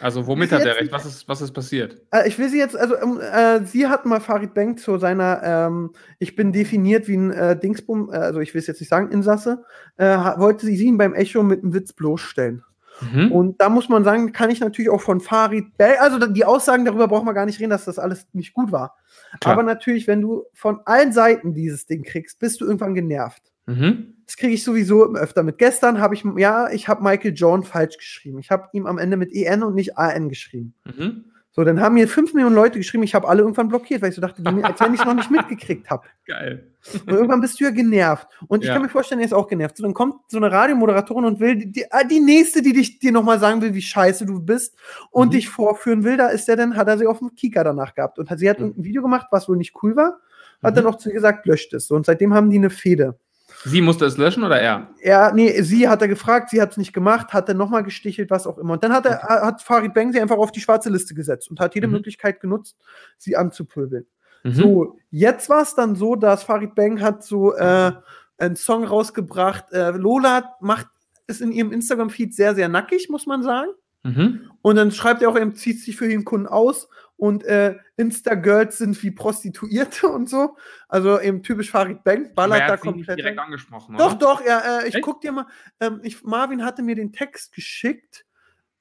Also, 0.00 0.26
womit 0.26 0.52
hat 0.52 0.64
er 0.64 0.76
recht? 0.76 0.92
Was 0.92 1.06
ist, 1.06 1.28
was 1.28 1.40
ist 1.40 1.52
passiert? 1.52 2.02
äh, 2.12 2.28
ich 2.28 2.38
will 2.38 2.48
sie 2.48 2.58
jetzt, 2.58 2.76
also 2.76 2.96
ähm, 2.96 3.20
äh, 3.20 3.64
sie 3.64 3.86
hat 3.86 4.04
mal 4.04 4.20
Farid 4.20 4.52
Bang 4.52 4.76
zu 4.76 4.98
seiner, 4.98 5.42
ähm, 5.42 5.92
ich 6.18 6.36
bin 6.36 6.52
definiert 6.52 7.08
wie 7.08 7.16
ein 7.16 7.30
äh, 7.30 7.58
Dingsbum, 7.58 8.10
äh, 8.10 8.16
also 8.16 8.40
ich 8.40 8.52
will 8.52 8.60
es 8.60 8.66
jetzt 8.66 8.80
nicht 8.80 8.90
sagen, 8.90 9.10
Insasse, 9.10 9.64
äh, 9.96 10.16
wollte 10.38 10.66
sie 10.66 10.76
ihn 10.84 10.98
beim 10.98 11.14
Echo 11.14 11.42
mit 11.42 11.62
einem 11.62 11.72
Witz 11.72 11.92
bloßstellen. 11.92 12.62
Mhm. 13.00 13.32
Und 13.32 13.60
da 13.60 13.68
muss 13.68 13.88
man 13.88 14.04
sagen, 14.04 14.32
kann 14.32 14.50
ich 14.50 14.60
natürlich 14.60 14.90
auch 14.90 15.00
von 15.00 15.20
Farid 15.20 15.76
Bang, 15.76 15.96
also 15.98 16.18
die 16.26 16.44
Aussagen 16.44 16.84
darüber 16.84 17.08
brauchen 17.08 17.26
wir 17.26 17.34
gar 17.34 17.46
nicht 17.46 17.60
reden, 17.60 17.70
dass 17.70 17.84
das 17.84 17.98
alles 17.98 18.26
nicht 18.32 18.54
gut 18.54 18.72
war. 18.72 18.96
Klar. 19.40 19.54
Aber 19.54 19.62
natürlich, 19.62 20.06
wenn 20.06 20.20
du 20.20 20.44
von 20.52 20.80
allen 20.84 21.12
Seiten 21.12 21.54
dieses 21.54 21.86
Ding 21.86 22.02
kriegst, 22.02 22.38
bist 22.38 22.60
du 22.60 22.64
irgendwann 22.64 22.94
genervt. 22.94 23.42
Mhm. 23.66 24.14
Das 24.26 24.36
kriege 24.36 24.52
ich 24.54 24.64
sowieso 24.64 25.14
öfter 25.14 25.42
mit. 25.44 25.58
Gestern 25.58 26.00
habe 26.00 26.14
ich, 26.14 26.24
ja, 26.36 26.68
ich 26.70 26.88
habe 26.88 27.02
Michael 27.04 27.32
John 27.34 27.62
falsch 27.62 27.96
geschrieben. 27.96 28.38
Ich 28.40 28.50
habe 28.50 28.68
ihm 28.72 28.86
am 28.86 28.98
Ende 28.98 29.16
mit 29.16 29.32
EN 29.32 29.62
und 29.62 29.74
nicht 29.74 29.96
AN 29.98 30.28
geschrieben. 30.28 30.74
Mhm. 30.84 31.24
So, 31.52 31.64
dann 31.64 31.80
haben 31.80 31.94
mir 31.94 32.06
fünf 32.06 32.34
Millionen 32.34 32.54
Leute 32.54 32.76
geschrieben, 32.78 33.02
ich 33.02 33.14
habe 33.14 33.26
alle 33.28 33.40
irgendwann 33.40 33.68
blockiert, 33.68 34.02
weil 34.02 34.10
ich 34.10 34.14
so 34.14 34.20
dachte, 34.20 34.42
als 34.44 34.78
wenn 34.80 34.92
ich 34.92 35.00
es 35.00 35.06
noch 35.06 35.14
nicht 35.14 35.30
mitgekriegt 35.30 35.88
habe. 35.88 36.02
Geil. 36.26 36.70
Und 37.06 37.08
irgendwann 37.08 37.40
bist 37.40 37.58
du 37.58 37.64
ja 37.64 37.70
genervt. 37.70 38.26
Und 38.48 38.60
ich 38.62 38.66
Ja. 38.68 38.74
kann 38.74 38.82
mir 38.82 38.90
vorstellen, 38.90 39.20
er 39.22 39.24
ist 39.26 39.32
auch 39.32 39.48
genervt. 39.48 39.76
So, 39.78 39.82
dann 39.84 39.94
kommt 39.94 40.16
so 40.28 40.36
eine 40.36 40.52
Radiomoderatorin 40.52 41.24
und 41.24 41.40
will 41.40 41.56
die, 41.56 41.72
die, 41.72 41.90
ah, 41.92 42.04
die 42.04 42.20
nächste, 42.20 42.60
die 42.60 42.74
dich 42.74 42.98
dir 42.98 43.10
nochmal 43.10 43.38
sagen 43.40 43.62
will, 43.62 43.72
wie 43.72 43.80
scheiße 43.80 44.26
du 44.26 44.38
bist 44.42 44.76
und 45.10 45.28
Mhm. 45.28 45.32
dich 45.32 45.48
vorführen 45.48 46.04
will, 46.04 46.18
da 46.18 46.26
ist 46.28 46.46
er 46.50 46.56
dann, 46.56 46.76
hat 46.76 46.88
er 46.88 46.98
sie 46.98 47.06
auf 47.06 47.20
dem 47.20 47.34
Kika 47.34 47.64
danach 47.64 47.94
gehabt. 47.94 48.18
Und 48.18 48.28
hat, 48.28 48.38
sie 48.38 48.50
hat 48.50 48.58
Mhm. 48.58 48.64
irgendein 48.66 48.84
Video 48.84 49.02
gemacht, 49.02 49.28
was 49.30 49.48
wohl 49.48 49.56
nicht 49.56 49.72
cool 49.82 49.96
war, 49.96 50.18
hat 50.62 50.74
Mhm. 50.74 50.76
dann 50.76 50.86
auch 50.88 50.96
zu 50.96 51.08
ihr 51.08 51.14
gesagt, 51.14 51.46
löscht 51.46 51.72
es. 51.72 51.86
So, 51.86 51.94
und 51.94 52.04
seitdem 52.04 52.34
haben 52.34 52.50
die 52.50 52.58
eine 52.58 52.68
Fehde. 52.70 53.18
Sie 53.64 53.80
musste 53.80 54.04
es 54.04 54.16
löschen 54.16 54.44
oder 54.44 54.60
er? 54.60 54.88
Er, 55.00 55.32
nee, 55.32 55.60
sie 55.62 55.88
hat 55.88 56.02
er 56.02 56.08
gefragt, 56.08 56.50
sie 56.50 56.60
hat 56.60 56.72
es 56.72 56.76
nicht 56.76 56.92
gemacht, 56.92 57.32
hat 57.32 57.48
dann 57.48 57.56
nochmal 57.56 57.82
gestichelt, 57.82 58.30
was 58.30 58.46
auch 58.46 58.58
immer. 58.58 58.74
Und 58.74 58.84
dann 58.84 58.92
hat 58.92 59.06
er, 59.06 59.22
hat 59.22 59.62
Farid 59.62 59.94
Bang 59.94 60.12
sie 60.12 60.20
einfach 60.20 60.36
auf 60.36 60.52
die 60.52 60.60
schwarze 60.60 60.90
Liste 60.90 61.14
gesetzt 61.14 61.50
und 61.50 61.58
hat 61.58 61.74
jede 61.74 61.86
Mhm. 61.86 61.94
Möglichkeit 61.94 62.40
genutzt, 62.40 62.76
sie 63.16 63.36
anzupöbeln. 63.36 64.06
Mhm. 64.44 64.52
So, 64.52 64.98
jetzt 65.10 65.48
war 65.48 65.62
es 65.62 65.74
dann 65.74 65.96
so, 65.96 66.14
dass 66.16 66.44
Farid 66.44 66.74
Bang 66.74 67.00
hat 67.00 67.24
so 67.24 67.54
äh, 67.54 67.92
einen 68.38 68.56
Song 68.56 68.84
rausgebracht. 68.84 69.72
Äh, 69.72 69.90
Lola 69.92 70.54
macht 70.60 70.86
ist 71.26 71.40
in 71.40 71.50
ihrem 71.50 71.72
Instagram-Feed 71.72 72.34
sehr, 72.34 72.54
sehr 72.54 72.68
nackig, 72.68 73.08
muss 73.08 73.26
man 73.26 73.42
sagen. 73.42 73.70
Mhm. 74.04 74.50
Und 74.62 74.76
dann 74.76 74.92
schreibt 74.92 75.22
er 75.22 75.28
auch, 75.28 75.36
er 75.36 75.52
zieht 75.54 75.80
sich 75.80 75.96
für 75.96 76.08
den 76.08 76.24
Kunden 76.24 76.46
aus 76.46 76.88
und 77.16 77.44
äh, 77.44 77.76
Insta-Girls 77.96 78.78
sind 78.78 79.02
wie 79.02 79.10
Prostituierte 79.10 80.08
und 80.12 80.28
so. 80.28 80.56
Also 80.88 81.20
eben 81.20 81.42
typisch 81.42 81.70
Farid 81.70 82.04
Bang, 82.04 82.34
ballert 82.34 82.60
er 82.62 82.68
da 82.68 82.76
komplett. 82.76 83.18
direkt 83.18 83.38
angesprochen, 83.38 83.96
Doch, 83.96 84.16
oder? 84.16 84.18
doch, 84.18 84.44
ja, 84.44 84.80
äh, 84.80 84.88
ich 84.88 84.94
Echt? 84.96 85.04
guck 85.04 85.20
dir 85.20 85.32
mal. 85.32 85.46
Ähm, 85.80 86.00
ich, 86.02 86.22
Marvin 86.24 86.64
hatte 86.64 86.82
mir 86.82 86.94
den 86.94 87.12
Text 87.12 87.52
geschickt. 87.54 88.24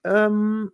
Ähm, 0.04 0.72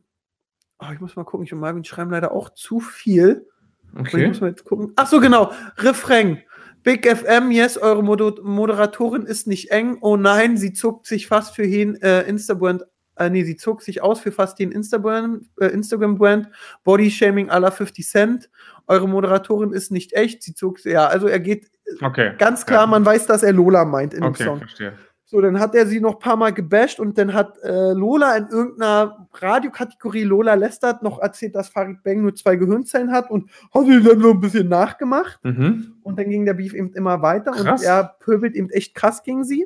oh, 0.79 0.87
ich 0.93 0.99
muss 0.99 1.15
mal 1.15 1.23
gucken, 1.23 1.45
ich 1.45 1.53
und 1.53 1.59
Marvin 1.59 1.83
schreiben 1.83 2.11
leider 2.11 2.31
auch 2.31 2.49
zu 2.49 2.79
viel. 2.79 3.47
Und 3.93 4.07
Ich 4.07 4.13
Okay. 4.13 4.27
muss 4.27 4.41
mal 4.41 4.49
jetzt 4.49 4.65
gucken. 4.65 4.93
Ach 4.95 5.07
so, 5.07 5.19
genau. 5.19 5.51
Refrain. 5.77 6.41
Big 6.83 7.05
FM, 7.05 7.51
yes, 7.51 7.77
eure 7.77 8.03
Moder 8.03 8.41
Moderatorin 8.41 9.23
ist 9.27 9.45
nicht 9.45 9.69
eng. 9.69 9.99
Oh 10.01 10.17
nein, 10.17 10.57
sie 10.57 10.73
zuckt 10.73 11.05
sich 11.05 11.27
fast 11.27 11.55
für 11.55 11.67
den 11.67 11.95
äh, 12.01 12.23
Instabrand. 12.23 12.85
Äh, 13.21 13.29
nee, 13.29 13.43
sie 13.43 13.55
zog 13.57 13.81
sich 13.81 14.01
aus 14.01 14.19
für 14.19 14.31
fast 14.31 14.57
den 14.59 14.71
Instagram, 14.71 15.41
äh, 15.59 15.67
Instagram-Brand. 15.67 16.47
Body-Shaming 16.83 17.49
à 17.49 17.59
la 17.59 17.71
50 17.71 18.07
Cent. 18.07 18.49
Eure 18.87 19.07
Moderatorin 19.07 19.71
ist 19.73 19.91
nicht 19.91 20.13
echt. 20.13 20.43
Sie 20.43 20.53
zog, 20.55 20.83
ja, 20.85 21.07
also 21.07 21.27
er 21.27 21.39
geht 21.39 21.69
Okay. 22.01 22.33
ganz 22.37 22.65
klar, 22.65 22.81
Ja. 22.81 22.87
man 22.87 23.05
weiß, 23.05 23.25
dass 23.27 23.43
er 23.43 23.53
Lola 23.53 23.85
meint 23.85 24.13
in 24.13 24.21
dem 24.21 24.29
Okay, 24.29 24.43
Song. 24.45 24.57
verstehe. 24.59 24.93
So, 25.25 25.39
dann 25.39 25.59
hat 25.59 25.75
er 25.75 25.85
sie 25.85 26.01
noch 26.01 26.15
ein 26.15 26.19
paar 26.19 26.35
Mal 26.35 26.51
gebasht 26.51 26.99
und 26.99 27.17
dann 27.17 27.33
hat 27.33 27.57
äh, 27.63 27.93
Lola 27.93 28.35
in 28.35 28.47
irgendeiner 28.49 29.27
Radiokategorie 29.33 30.23
Lola 30.23 30.55
lästert 30.55 31.03
noch 31.03 31.19
erzählt, 31.19 31.55
dass 31.55 31.69
Farid 31.69 32.03
Bang 32.03 32.21
nur 32.21 32.35
zwei 32.35 32.57
Gehirnzellen 32.57 33.11
hat 33.13 33.29
und 33.31 33.49
hat 33.73 33.85
ihn 33.85 34.03
dann 34.03 34.19
so 34.21 34.31
ein 34.31 34.39
bisschen 34.41 34.67
nachgemacht. 34.67 35.39
Mhm. 35.43 35.93
Und 36.03 36.19
dann 36.19 36.29
ging 36.29 36.45
der 36.45 36.53
Beef 36.55 36.73
eben 36.73 36.91
immer 36.93 37.21
weiter 37.21 37.51
Krass. 37.51 37.79
und 37.81 37.85
er 37.87 38.15
pöbelt 38.19 38.55
eben 38.55 38.69
echt 38.71 38.93
krass 38.93 39.23
gegen 39.23 39.45
sie. 39.45 39.65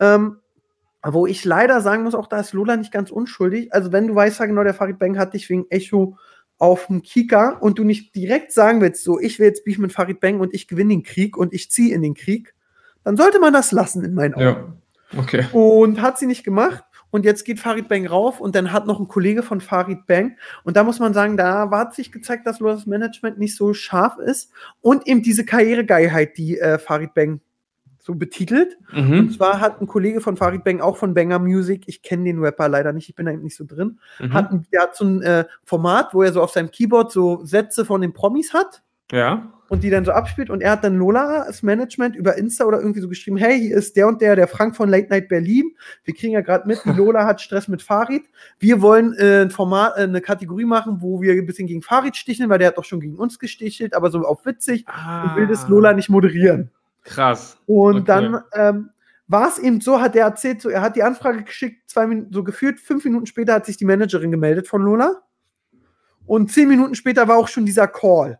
Ähm, 0.00 0.38
wo 1.04 1.26
ich 1.26 1.44
leider 1.44 1.80
sagen 1.80 2.04
muss, 2.04 2.14
auch 2.14 2.28
da 2.28 2.40
ist 2.40 2.52
Lola 2.52 2.76
nicht 2.76 2.92
ganz 2.92 3.10
unschuldig. 3.10 3.72
Also, 3.74 3.92
wenn 3.92 4.06
du 4.06 4.14
weißt, 4.14 4.40
ja 4.40 4.46
genau, 4.46 4.62
der 4.62 4.74
Farid 4.74 4.98
Bang 4.98 5.18
hat 5.18 5.34
dich 5.34 5.48
wegen 5.50 5.66
Echo 5.70 6.16
auf 6.58 6.86
dem 6.86 7.02
Kika 7.02 7.58
und 7.60 7.78
du 7.78 7.84
nicht 7.84 8.14
direkt 8.14 8.52
sagen 8.52 8.80
willst, 8.80 9.02
so, 9.02 9.18
ich 9.18 9.38
will 9.40 9.46
jetzt 9.46 9.64
Beef 9.64 9.78
mit 9.78 9.92
Farid 9.92 10.20
Bang 10.20 10.38
und 10.38 10.54
ich 10.54 10.68
gewinne 10.68 10.90
den 10.90 11.02
Krieg 11.02 11.36
und 11.36 11.52
ich 11.52 11.70
ziehe 11.70 11.92
in 11.92 12.02
den 12.02 12.14
Krieg, 12.14 12.54
dann 13.02 13.16
sollte 13.16 13.40
man 13.40 13.52
das 13.52 13.72
lassen, 13.72 14.04
in 14.04 14.14
meinen 14.14 14.34
Augen. 14.34 14.44
Ja. 14.44 15.18
Okay. 15.18 15.46
Und 15.52 16.00
hat 16.00 16.18
sie 16.18 16.26
nicht 16.26 16.44
gemacht. 16.44 16.84
Und 17.10 17.26
jetzt 17.26 17.44
geht 17.44 17.60
Farid 17.60 17.88
Bang 17.88 18.06
rauf 18.06 18.40
und 18.40 18.54
dann 18.54 18.72
hat 18.72 18.86
noch 18.86 18.98
ein 18.98 19.06
Kollege 19.06 19.42
von 19.42 19.60
Farid 19.60 20.06
Bang. 20.06 20.36
Und 20.64 20.78
da 20.78 20.84
muss 20.84 20.98
man 20.98 21.12
sagen, 21.12 21.36
da 21.36 21.68
hat 21.70 21.94
sich 21.94 22.10
gezeigt, 22.10 22.46
dass 22.46 22.58
das 22.58 22.86
Management 22.86 23.38
nicht 23.38 23.54
so 23.54 23.74
scharf 23.74 24.16
ist. 24.16 24.50
Und 24.80 25.06
eben 25.06 25.22
diese 25.22 25.44
Karrieregeilheit, 25.44 26.38
die 26.38 26.58
äh, 26.58 26.78
Farid 26.78 27.12
Bang 27.12 27.40
so 28.02 28.14
betitelt. 28.14 28.76
Und 28.92 29.08
Mhm. 29.10 29.30
zwar 29.30 29.60
hat 29.60 29.80
ein 29.80 29.86
Kollege 29.86 30.20
von 30.20 30.36
Farid 30.36 30.64
Bang, 30.64 30.80
auch 30.80 30.96
von 30.96 31.14
Banger 31.14 31.38
Music, 31.38 31.84
ich 31.86 32.02
kenne 32.02 32.24
den 32.24 32.40
Rapper 32.40 32.68
leider 32.68 32.92
nicht, 32.92 33.08
ich 33.08 33.14
bin 33.14 33.26
da 33.26 33.32
eben 33.32 33.42
nicht 33.42 33.56
so 33.56 33.64
drin, 33.64 33.98
Mhm. 34.18 34.32
hat 34.32 34.50
ein, 34.50 34.66
der 34.72 34.82
hat 34.82 34.96
so 34.96 35.04
ein 35.04 35.22
äh, 35.22 35.44
Format, 35.64 36.12
wo 36.12 36.22
er 36.22 36.32
so 36.32 36.42
auf 36.42 36.50
seinem 36.50 36.70
Keyboard 36.70 37.12
so 37.12 37.44
Sätze 37.44 37.84
von 37.84 38.00
den 38.00 38.12
Promis 38.12 38.52
hat 38.52 38.82
Ja. 39.12 39.52
und 39.68 39.84
die 39.84 39.90
dann 39.90 40.04
so 40.04 40.10
abspielt. 40.10 40.50
Und 40.50 40.62
er 40.62 40.72
hat 40.72 40.82
dann 40.84 40.96
Lola 40.96 41.42
als 41.42 41.62
Management 41.62 42.16
über 42.16 42.36
Insta 42.36 42.64
oder 42.64 42.80
irgendwie 42.80 43.00
so 43.00 43.08
geschrieben: 43.08 43.36
Hey, 43.36 43.58
hier 43.60 43.76
ist 43.76 43.94
der 43.96 44.08
und 44.08 44.20
der, 44.20 44.34
der 44.36 44.48
Frank 44.48 44.74
von 44.74 44.88
Late 44.88 45.08
Night 45.08 45.28
Berlin. 45.28 45.70
Wir 46.04 46.14
kriegen 46.14 46.32
ja 46.32 46.40
gerade 46.40 46.66
mit, 46.66 46.80
Lola 47.06 47.24
hat 47.24 47.40
Stress 47.40 47.68
mit 47.68 47.82
Farid. 47.82 48.24
Wir 48.58 48.82
wollen 48.82 49.14
äh, 49.18 49.42
ein 49.42 49.50
Format, 49.50 49.96
äh, 49.96 50.00
eine 50.02 50.20
Kategorie 50.20 50.64
machen, 50.64 50.96
wo 51.00 51.20
wir 51.22 51.34
ein 51.34 51.46
bisschen 51.46 51.68
gegen 51.68 51.82
Farid 51.82 52.16
sticheln, 52.16 52.50
weil 52.50 52.58
der 52.58 52.68
hat 52.68 52.78
doch 52.78 52.84
schon 52.84 53.00
gegen 53.00 53.14
uns 53.16 53.38
gestichelt, 53.38 53.94
aber 53.94 54.10
so 54.10 54.24
auf 54.26 54.44
witzig 54.44 54.84
und 55.22 55.36
will 55.36 55.46
das 55.46 55.68
Lola 55.68 55.92
nicht 55.92 56.08
moderieren. 56.08 56.70
Krass. 57.04 57.58
Und 57.66 57.96
Okay. 57.96 58.04
dann 58.06 58.42
ähm, 58.54 58.90
war 59.26 59.48
es 59.48 59.58
eben 59.58 59.80
so, 59.80 60.00
hat 60.00 60.14
er 60.14 60.26
erzählt, 60.26 60.60
so, 60.60 60.68
er 60.68 60.82
hat 60.82 60.96
die 60.96 61.02
Anfrage 61.02 61.42
geschickt, 61.42 61.88
zwei 61.90 62.06
Minuten, 62.06 62.32
so 62.32 62.44
gefühlt, 62.44 62.80
fünf 62.80 63.04
Minuten 63.04 63.26
später 63.26 63.54
hat 63.54 63.66
sich 63.66 63.76
die 63.76 63.84
Managerin 63.84 64.30
gemeldet 64.30 64.68
von 64.68 64.82
Lola. 64.82 65.22
Und 66.26 66.52
zehn 66.52 66.68
Minuten 66.68 66.94
später 66.94 67.26
war 67.28 67.36
auch 67.36 67.48
schon 67.48 67.66
dieser 67.66 67.88
Call. 67.88 68.38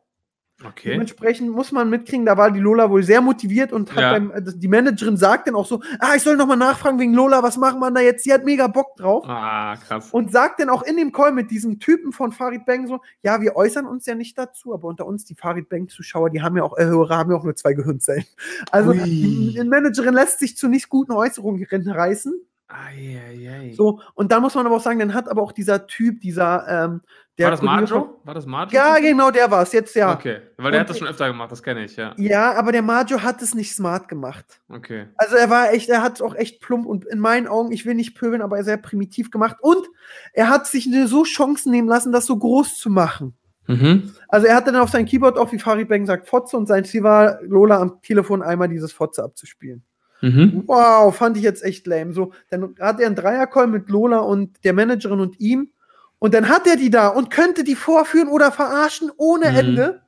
Okay. 0.66 0.90
Dementsprechend 0.90 1.50
muss 1.50 1.72
man 1.72 1.90
mitkriegen, 1.90 2.24
da 2.26 2.36
war 2.36 2.50
die 2.50 2.60
Lola 2.60 2.90
wohl 2.90 3.02
sehr 3.02 3.20
motiviert 3.20 3.72
und 3.72 3.90
hat 3.94 4.00
Ja. 4.00 4.12
beim, 4.12 4.30
äh, 4.30 4.42
die 4.54 4.68
Managerin 4.68 5.16
sagt 5.16 5.48
dann 5.48 5.54
auch 5.54 5.66
so, 5.66 5.82
ah, 5.98 6.14
ich 6.16 6.22
soll 6.22 6.36
noch 6.36 6.46
mal 6.46 6.56
nachfragen 6.56 6.98
wegen 6.98 7.14
Lola, 7.14 7.42
was 7.42 7.56
machen 7.56 7.80
wir 7.80 7.90
da 7.90 8.00
jetzt? 8.00 8.24
Sie 8.24 8.32
hat 8.32 8.44
mega 8.44 8.66
Bock 8.66 8.96
drauf. 8.96 9.24
Ah, 9.26 9.76
krass. 9.76 10.10
Und 10.12 10.32
sagt 10.32 10.60
dann 10.60 10.68
auch 10.68 10.82
in 10.82 10.96
dem 10.96 11.12
Call 11.12 11.32
mit 11.32 11.50
diesem 11.50 11.78
Typen 11.78 12.12
von 12.12 12.32
Farid 12.32 12.64
Bang 12.64 12.86
so, 12.86 13.00
ja, 13.22 13.40
wir 13.40 13.56
äußern 13.56 13.86
uns 13.86 14.06
ja 14.06 14.14
nicht 14.14 14.38
dazu, 14.38 14.72
aber 14.74 14.88
unter 14.88 15.06
uns, 15.06 15.24
die 15.24 15.34
Farid 15.34 15.68
Bang-Zuschauer, 15.68 16.30
die 16.30 16.42
haben 16.42 16.56
ja 16.56 16.62
auch, 16.62 16.76
äh, 16.78 16.84
Hörer 16.84 17.16
haben 17.16 17.30
ja 17.30 17.36
auch 17.36 17.44
nur 17.44 17.56
zwei 17.56 17.72
Gehirnzellen. 17.72 18.24
Also 18.70 18.90
Ui. 18.90 18.98
die, 18.98 19.54
die 19.54 19.64
Managerin 19.64 20.14
lässt 20.14 20.38
sich 20.38 20.56
zu 20.56 20.68
nicht 20.68 20.88
guten 20.88 21.12
Äußerungen 21.12 21.62
reißen. 21.90 22.34
Eieiei. 22.72 23.72
So, 23.74 24.00
und 24.14 24.32
da 24.32 24.40
muss 24.40 24.54
man 24.54 24.66
aber 24.66 24.76
auch 24.76 24.82
sagen, 24.82 24.98
dann 24.98 25.14
hat 25.14 25.28
aber 25.28 25.42
auch 25.42 25.52
dieser 25.52 25.86
Typ, 25.86 26.20
dieser, 26.20 26.66
ähm, 26.68 27.02
der 27.38 27.46
War 27.46 27.50
das 27.52 27.62
Marjo? 27.62 28.20
War 28.24 28.34
das 28.34 28.44
Marjo? 28.46 28.72
Ja, 28.72 28.98
genau, 28.98 29.30
der 29.30 29.50
war 29.50 29.62
es, 29.62 29.72
jetzt 29.72 29.94
ja. 29.94 30.12
Okay. 30.12 30.40
Weil 30.58 30.70
der 30.70 30.80
Und 30.80 30.80
hat 30.80 30.90
das 30.90 30.98
schon 30.98 31.08
öfter 31.08 31.28
gemacht, 31.28 31.50
das 31.50 31.62
kenne 31.62 31.84
ich, 31.84 31.96
ja. 31.96 32.14
Ja, 32.18 32.52
aber 32.54 32.72
der 32.72 32.82
Majo 32.82 33.22
hat 33.22 33.40
es 33.40 33.54
nicht 33.54 33.74
smart 33.74 34.08
gemacht. 34.08 34.60
Okay. 34.68 35.06
Also 35.16 35.36
er 35.36 35.48
war 35.48 35.72
echt, 35.72 35.88
er 35.88 36.02
hat 36.02 36.16
es 36.16 36.22
auch 36.22 36.34
echt 36.34 36.60
plump 36.60 36.86
und 36.86 37.06
in 37.06 37.18
meinen 37.18 37.48
Augen, 37.48 37.72
ich 37.72 37.86
will 37.86 37.94
nicht 37.94 38.14
pöbeln, 38.16 38.42
aber 38.42 38.62
sehr 38.64 38.76
primitiv 38.76 39.30
gemacht. 39.30 39.56
Und 39.60 39.86
er 40.34 40.50
hat 40.50 40.66
sich 40.66 40.90
so 41.06 41.24
Chancen 41.24 41.72
nehmen 41.72 41.88
lassen, 41.88 42.12
das 42.12 42.26
so 42.26 42.36
groß 42.36 42.76
zu 42.76 42.90
machen. 42.90 43.34
Mhm. 43.66 44.12
Also 44.28 44.46
er 44.46 44.56
hatte 44.56 44.72
dann 44.72 44.82
auf 44.82 44.90
sein 44.90 45.06
Keyboard 45.06 45.38
auch, 45.38 45.52
wie 45.52 45.58
Farid 45.58 45.88
Bang 45.88 46.04
sagt, 46.04 46.28
Fotze 46.28 46.56
und 46.56 46.66
sein 46.66 46.84
Ziel 46.84 47.02
war, 47.02 47.40
Lola 47.42 47.80
am 47.80 48.02
Telefon 48.02 48.42
einmal 48.42 48.68
dieses 48.68 48.92
Fotze 48.92 49.22
abzuspielen. 49.22 49.84
Mhm. 50.22 50.62
Wow, 50.66 51.14
fand 51.14 51.36
ich 51.36 51.42
jetzt 51.42 51.62
echt 51.64 51.86
lame. 51.86 52.12
So, 52.12 52.32
dann 52.48 52.74
hat 52.80 53.00
er 53.00 53.06
einen 53.06 53.16
Dreiercall 53.16 53.66
mit 53.66 53.90
Lola 53.90 54.18
und 54.20 54.64
der 54.64 54.72
Managerin 54.72 55.20
und 55.20 55.38
ihm. 55.40 55.70
Und 56.18 56.32
dann 56.34 56.48
hat 56.48 56.66
er 56.66 56.76
die 56.76 56.90
da 56.90 57.08
und 57.08 57.30
könnte 57.30 57.64
die 57.64 57.74
vorführen 57.74 58.28
oder 58.28 58.52
verarschen 58.52 59.10
ohne 59.16 59.50
Mhm. 59.50 59.56
Ende. 59.58 60.02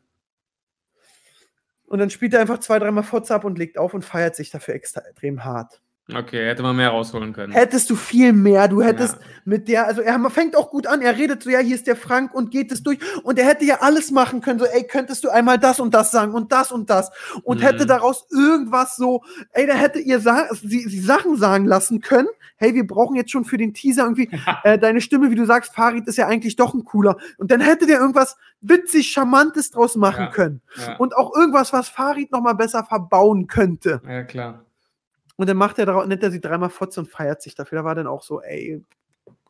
Und 1.87 1.99
dann 1.99 2.11
spielt 2.11 2.33
er 2.35 2.41
einfach 2.41 2.61
zwei, 2.61 2.79
dreimal 2.79 3.05
Fotze 3.05 3.35
ab 3.35 3.45
und 3.45 3.59
legt 3.59 3.77
auf 3.79 3.95
und 3.95 4.05
feiert 4.05 4.37
sich 4.37 4.51
dafür 4.51 4.75
extrem 4.75 5.45
hart. 5.45 5.81
Okay, 6.13 6.47
hätte 6.47 6.63
man 6.63 6.77
mehr 6.77 6.91
rausholen 6.91 7.33
können. 7.33 7.53
Hättest 7.55 7.89
du 7.89 7.97
viel 7.97 8.35
mehr. 8.35 8.69
Du 8.69 8.83
hättest 8.83 9.15
Ja. 9.15 9.21
mit 9.47 9.69
der, 9.69 9.87
also 9.87 10.03
er 10.03 10.19
fängt 10.29 10.55
auch 10.55 10.69
gut 10.71 10.87
an, 10.87 11.01
er 11.01 11.17
redet 11.17 11.43
so, 11.43 11.49
ja, 11.49 11.61
hier 11.61 11.75
ist 11.75 11.87
der 11.87 11.97
Frank 11.97 12.35
und 12.35 12.51
geht 12.51 12.71
es 12.73 12.83
durch. 12.83 12.99
Und 13.23 13.39
er 13.39 13.47
hätte 13.47 13.65
ja 13.65 13.81
alles 13.81 14.11
machen 14.11 14.43
können, 14.43 14.59
so, 14.59 14.67
ey, 14.67 14.85
könntest 14.87 15.25
du 15.25 15.31
einmal 15.31 15.59
das 15.59 15.81
und 15.81 15.95
das 15.95 16.11
sagen 16.11 16.35
und 16.35 16.53
das 16.53 16.73
und 16.73 16.91
das. 16.91 17.11
Und 17.43 17.61
Mhm. 17.61 17.65
hätte 17.65 17.87
daraus 17.87 18.27
irgendwas 18.31 18.97
so, 18.97 19.23
ey, 19.53 19.67
da 19.67 19.73
hätte 19.75 19.99
ihr 19.99 20.21
sie, 20.21 20.81
sie 20.89 21.01
Sachen 21.01 21.37
sagen 21.39 21.65
lassen 21.65 22.03
können. 22.03 22.29
Hey, 22.57 22.75
wir 22.75 22.87
brauchen 22.87 23.17
jetzt 23.17 23.31
schon 23.31 23.47
für 23.47 23.57
den 23.57 23.73
Teaser 23.73 24.03
irgendwie 24.03 24.29
äh, 24.63 24.79
deine 24.79 25.01
Stimme, 25.01 25.31
wie 25.31 25.35
du 25.37 25.47
sagst, 25.47 25.75
Farid 25.75 26.07
ist 26.07 26.19
ja 26.19 26.27
eigentlich 26.27 26.57
doch 26.57 26.75
ein 26.75 26.85
cooler. 26.85 27.17
Und 27.39 27.51
dann 27.51 27.63
hätte 27.63 27.87
der 27.87 27.99
irgendwas 27.99 28.37
witzig, 28.61 29.11
charmantes 29.11 29.71
draus 29.71 29.97
machen 29.97 30.25
Ja. 30.25 30.31
können. 30.31 30.61
Ja, 30.77 30.97
Und 30.97 31.17
auch 31.17 31.35
irgendwas, 31.35 31.73
was 31.73 31.89
Farid 31.89 32.31
noch 32.31 32.43
mal 32.43 32.53
besser 32.53 32.85
verbauen 32.85 33.47
könnte. 33.47 34.03
ja 34.07 34.23
klar. 34.23 34.65
Und 35.37 35.49
dann 35.49 35.57
macht 35.57 35.79
er 35.79 35.87
darauf, 35.87 36.07
nennt 36.07 36.23
er 36.23 36.31
sie 36.31 36.41
dreimal 36.41 36.71
Fotze 36.71 37.01
und 37.01 37.09
feiert 37.09 37.43
sich 37.43 37.55
dafür. 37.55 37.79
Da 37.79 37.85
war 37.85 37.95
dann 37.95 38.07
auch 38.07 38.23
so, 38.23 38.41
ey, 38.41 38.83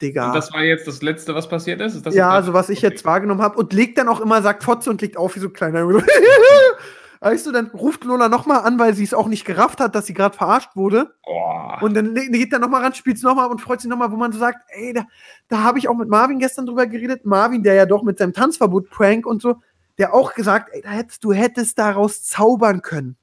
Digga. 0.00 0.28
Und 0.28 0.34
das 0.34 0.52
war 0.52 0.62
jetzt 0.62 0.86
das 0.86 1.02
Letzte, 1.02 1.34
was 1.34 1.48
passiert 1.48 1.80
ist? 1.80 1.94
ist 1.94 2.14
ja, 2.14 2.42
so 2.42 2.52
was 2.52 2.68
ich 2.68 2.78
Okay. 2.78 2.88
jetzt 2.88 3.04
wahrgenommen 3.04 3.42
habe. 3.42 3.58
Und 3.58 3.72
legt 3.72 3.98
dann 3.98 4.08
auch 4.08 4.20
immer, 4.20 4.42
sagt 4.42 4.64
Fotze 4.64 4.90
und 4.90 5.00
legt 5.02 5.16
auf 5.16 5.36
wie 5.36 5.40
so 5.40 5.48
ein 5.48 5.52
kleiner. 5.52 5.86
weißt 7.20 7.46
du, 7.46 7.52
dann 7.52 7.68
ruft 7.68 8.04
Lola 8.04 8.28
nochmal 8.28 8.60
an, 8.60 8.78
weil 8.78 8.94
sie 8.94 9.04
es 9.04 9.14
auch 9.14 9.28
nicht 9.28 9.44
gerafft 9.44 9.80
hat, 9.80 9.94
dass 9.94 10.06
sie 10.06 10.14
gerade 10.14 10.36
verarscht 10.36 10.74
wurde. 10.74 11.14
Boah. 11.24 11.78
Und 11.80 11.94
dann 11.94 12.14
geht 12.14 12.52
er 12.52 12.58
nochmal 12.58 12.82
ran, 12.82 12.94
spielt 12.94 13.16
es 13.16 13.22
nochmal 13.22 13.50
und 13.50 13.60
freut 13.60 13.80
sich 13.80 13.88
nochmal, 13.88 14.10
wo 14.12 14.16
man 14.16 14.32
so 14.32 14.38
sagt, 14.38 14.58
ey, 14.68 14.92
da, 14.92 15.06
da 15.48 15.62
habe 15.62 15.78
ich 15.78 15.88
auch 15.88 15.94
mit 15.94 16.08
Marvin 16.08 16.38
gestern 16.38 16.66
drüber 16.66 16.86
geredet. 16.86 17.24
Marvin, 17.24 17.62
der 17.62 17.74
ja 17.74 17.86
doch 17.86 18.02
mit 18.02 18.18
seinem 18.18 18.32
Tanzverbot 18.32 18.90
Prank 18.90 19.26
und 19.26 19.40
so, 19.40 19.56
der 19.96 20.12
auch 20.12 20.34
gesagt, 20.34 20.70
ey, 20.72 20.82
da 20.82 20.90
hättest, 20.90 21.24
du 21.24 21.32
hättest 21.32 21.78
daraus 21.78 22.24
zaubern 22.24 22.82
können. 22.82 23.16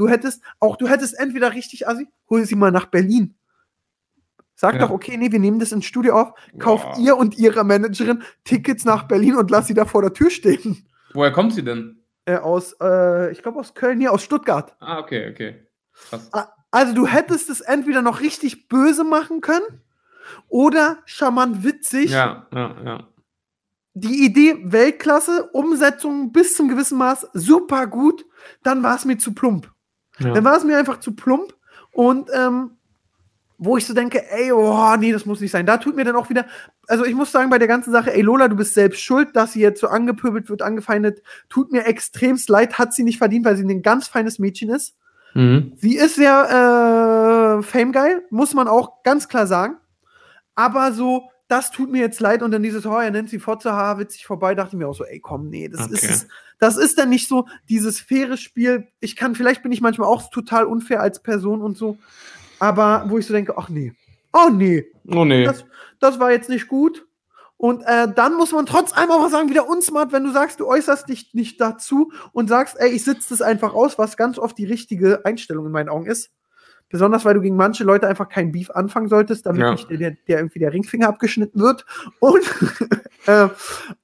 Du 0.00 0.08
hättest, 0.08 0.42
auch 0.60 0.76
du 0.76 0.88
hättest 0.88 1.18
entweder 1.18 1.52
richtig 1.52 1.86
assi, 1.86 2.08
hol 2.30 2.46
sie 2.46 2.54
mal 2.54 2.70
nach 2.70 2.86
Berlin. 2.86 3.34
Sag 4.54 4.76
Ja. 4.76 4.80
doch, 4.80 4.90
okay, 4.90 5.18
nee, 5.18 5.30
wir 5.30 5.38
nehmen 5.38 5.58
das 5.58 5.72
ins 5.72 5.84
Studio 5.84 6.18
auf, 6.18 6.32
kauft 6.58 6.98
ihr 6.98 7.18
und 7.18 7.36
ihrer 7.36 7.64
Managerin 7.64 8.22
Tickets 8.44 8.86
nach 8.86 9.02
Berlin 9.02 9.36
und 9.36 9.50
lass 9.50 9.66
sie 9.66 9.74
da 9.74 9.84
vor 9.84 10.00
der 10.00 10.14
Tür 10.14 10.30
stehen. 10.30 10.88
Woher 11.12 11.32
kommt 11.32 11.52
sie 11.52 11.62
denn? 11.62 12.02
Äh, 12.24 12.36
aus, 12.36 12.74
äh, 12.80 13.30
ich 13.30 13.42
glaube 13.42 13.60
aus 13.60 13.74
Köln, 13.74 13.98
nee, 13.98 14.08
aus 14.08 14.22
Stuttgart. 14.22 14.74
Ah, 14.80 15.00
okay, 15.00 15.30
okay. 15.30 15.66
Krass. 16.08 16.30
Also 16.70 16.94
du 16.94 17.06
hättest 17.06 17.50
es 17.50 17.60
entweder 17.60 18.00
noch 18.00 18.20
richtig 18.20 18.68
böse 18.68 19.04
machen 19.04 19.42
können 19.42 19.82
oder 20.48 20.98
charmant 21.04 21.62
witzig. 21.62 22.10
Ja, 22.10 22.46
ja, 22.54 22.76
ja. 22.84 23.08
Die 23.92 24.24
Idee 24.24 24.56
Weltklasse, 24.62 25.50
Umsetzung 25.52 26.32
bis 26.32 26.54
zum 26.54 26.68
gewissen 26.68 26.96
Maß 26.96 27.28
super 27.34 27.86
gut. 27.86 28.24
Dann 28.62 28.82
war 28.82 28.96
es 28.96 29.04
mir 29.04 29.18
zu 29.18 29.34
plump. 29.34 29.70
Ja. 30.20 30.32
Dann 30.32 30.44
war 30.44 30.56
es 30.56 30.64
mir 30.64 30.78
einfach 30.78 31.00
zu 31.00 31.14
plump 31.14 31.54
und 31.92 32.30
ähm, 32.34 32.72
wo 33.62 33.76
ich 33.76 33.86
so 33.86 33.92
denke, 33.92 34.24
ey, 34.30 34.52
oh, 34.52 34.96
nee, 34.98 35.12
das 35.12 35.26
muss 35.26 35.40
nicht 35.40 35.50
sein. 35.50 35.66
Da 35.66 35.76
tut 35.76 35.94
mir 35.94 36.04
dann 36.04 36.16
auch 36.16 36.30
wieder, 36.30 36.46
also 36.88 37.04
ich 37.04 37.14
muss 37.14 37.30
sagen, 37.30 37.50
bei 37.50 37.58
der 37.58 37.68
ganzen 37.68 37.92
Sache, 37.92 38.12
ey, 38.12 38.22
Lola, 38.22 38.48
du 38.48 38.56
bist 38.56 38.72
selbst 38.72 39.02
schuld, 39.02 39.36
dass 39.36 39.52
sie 39.52 39.60
jetzt 39.60 39.80
so 39.80 39.88
angepöbelt 39.88 40.48
wird, 40.48 40.62
angefeindet. 40.62 41.22
Tut 41.50 41.70
mir 41.70 41.84
extremst 41.84 42.48
leid, 42.48 42.78
hat 42.78 42.94
sie 42.94 43.02
nicht 43.02 43.18
verdient, 43.18 43.44
weil 43.44 43.56
sie 43.56 43.64
ein 43.64 43.82
ganz 43.82 44.08
feines 44.08 44.38
Mädchen 44.38 44.70
ist. 44.70 44.96
Mhm. 45.34 45.74
Sie 45.76 45.96
ist 45.96 46.14
sehr 46.14 47.58
äh, 47.58 47.62
famegeil, 47.62 48.24
muss 48.30 48.54
man 48.54 48.66
auch 48.66 49.02
ganz 49.02 49.28
klar 49.28 49.46
sagen. 49.46 49.76
Aber 50.54 50.92
so, 50.92 51.28
das 51.46 51.70
tut 51.70 51.90
mir 51.90 52.00
jetzt 52.00 52.20
leid 52.20 52.42
und 52.42 52.52
dann 52.52 52.62
dieses, 52.62 52.86
oh, 52.86 52.96
er 52.96 53.10
nennt 53.10 53.28
sie 53.28 53.40
Fotze, 53.40 53.72
ha, 53.72 53.98
witzig 53.98 54.24
vorbei, 54.24 54.54
dachte 54.54 54.74
ich 54.74 54.78
mir 54.78 54.88
auch 54.88 54.94
so, 54.94 55.04
ey, 55.04 55.20
komm, 55.20 55.48
nee, 55.48 55.68
das 55.68 55.86
ist 55.90 56.04
Okay. 56.04 56.12
es. 56.14 56.28
Das 56.60 56.76
ist 56.76 56.98
dann 56.98 57.08
nicht 57.08 57.26
so 57.26 57.48
dieses 57.68 57.98
faire 58.00 58.36
Spiel. 58.36 58.86
Ich 59.00 59.16
kann, 59.16 59.34
vielleicht 59.34 59.62
bin 59.62 59.72
ich 59.72 59.80
manchmal 59.80 60.08
auch 60.08 60.30
total 60.30 60.64
unfair 60.66 61.00
als 61.00 61.20
Person 61.20 61.62
und 61.62 61.76
so. 61.76 61.98
Aber 62.60 63.04
wo 63.08 63.18
ich 63.18 63.26
so 63.26 63.32
denke, 63.32 63.54
ach 63.56 63.68
nee, 63.68 63.92
oh 64.32 64.50
nee, 64.50 64.84
Oh 65.08 65.24
nee. 65.24 65.44
das, 65.44 65.64
das 65.98 66.20
war 66.20 66.30
jetzt 66.30 66.48
nicht 66.48 66.68
gut. 66.68 67.06
Und 67.56 67.82
äh, 67.82 68.08
dann 68.14 68.36
muss 68.36 68.52
man 68.52 68.64
trotz 68.64 68.96
allem 68.96 69.10
auch 69.10 69.20
mal 69.20 69.30
sagen, 69.30 69.50
wieder 69.50 69.68
unsmart, 69.68 70.12
wenn 70.12 70.24
du 70.24 70.32
sagst, 70.32 70.60
du 70.60 70.66
äußerst 70.66 71.08
dich 71.08 71.34
nicht 71.34 71.60
dazu 71.60 72.10
und 72.32 72.48
sagst, 72.48 72.76
ey, 72.78 72.88
ich 72.90 73.04
sitze 73.04 73.30
das 73.30 73.42
einfach 73.42 73.74
aus, 73.74 73.98
was 73.98 74.16
ganz 74.16 74.38
oft 74.38 74.56
die 74.56 74.64
richtige 74.64 75.24
Einstellung 75.26 75.66
in 75.66 75.72
meinen 75.72 75.90
Augen 75.90 76.06
ist. 76.06 76.30
Besonders, 76.90 77.24
weil 77.24 77.34
du 77.34 77.40
gegen 77.40 77.54
manche 77.56 77.84
Leute 77.84 78.08
einfach 78.08 78.28
kein 78.28 78.50
Beef 78.50 78.68
anfangen 78.70 79.08
solltest, 79.08 79.46
damit 79.46 79.62
Ja. 79.62 79.70
nicht 79.70 79.88
der, 79.88 79.96
der, 79.96 80.10
der 80.26 80.38
irgendwie 80.38 80.58
der 80.58 80.72
Ringfinger 80.72 81.08
abgeschnitten 81.08 81.60
wird. 81.60 81.86
Und 82.18 82.42
äh, 83.26 83.48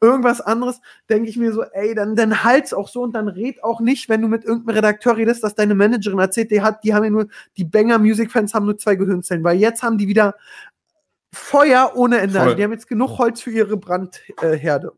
irgendwas 0.01 0.41
anderes, 0.41 0.81
denke 1.11 1.29
ich 1.29 1.37
mir 1.37 1.53
so, 1.53 1.65
ey, 1.65 1.95
dann, 1.97 2.15
dann 2.15 2.45
halt's 2.45 2.73
auch 2.73 2.89
so 2.89 3.03
und 3.03 3.13
dann 3.13 3.27
red 3.29 3.65
auch 3.65 3.81
nicht, 3.81 4.09
wenn 4.09 4.23
du 4.23 4.29
mit 4.29 4.45
irgendeinem 4.45 4.77
Redakteur 4.77 5.17
redest, 5.17 5.43
dass 5.43 5.57
deine 5.57 5.75
Managerin 5.75 6.19
erzählt, 6.21 6.51
die 6.53 6.63
hat, 6.63 6.85
die 6.85 6.95
haben 6.95 7.03
ja 7.05 7.11
nur, 7.11 7.27
die 7.57 7.65
Banger 7.65 7.99
Music 7.99 8.31
Fans 8.31 8.55
haben 8.55 8.67
nur 8.67 8.79
zwei 8.79 8.95
Gehirnzellen, 8.95 9.43
weil 9.43 9.59
jetzt 9.59 9.83
haben 9.83 9.99
die 9.99 10.07
wieder 10.07 10.37
Feuer 11.33 11.93
ohne 11.97 12.19
Ende. 12.19 12.39
Also 12.39 12.51
Voll. 12.51 12.57
die 12.57 12.63
haben 12.65 12.73
jetzt 12.73 12.89
genug 12.89 13.19
Holz 13.19 13.41
für 13.43 13.51
ihre 13.51 13.77
Brandherde. 13.77 14.93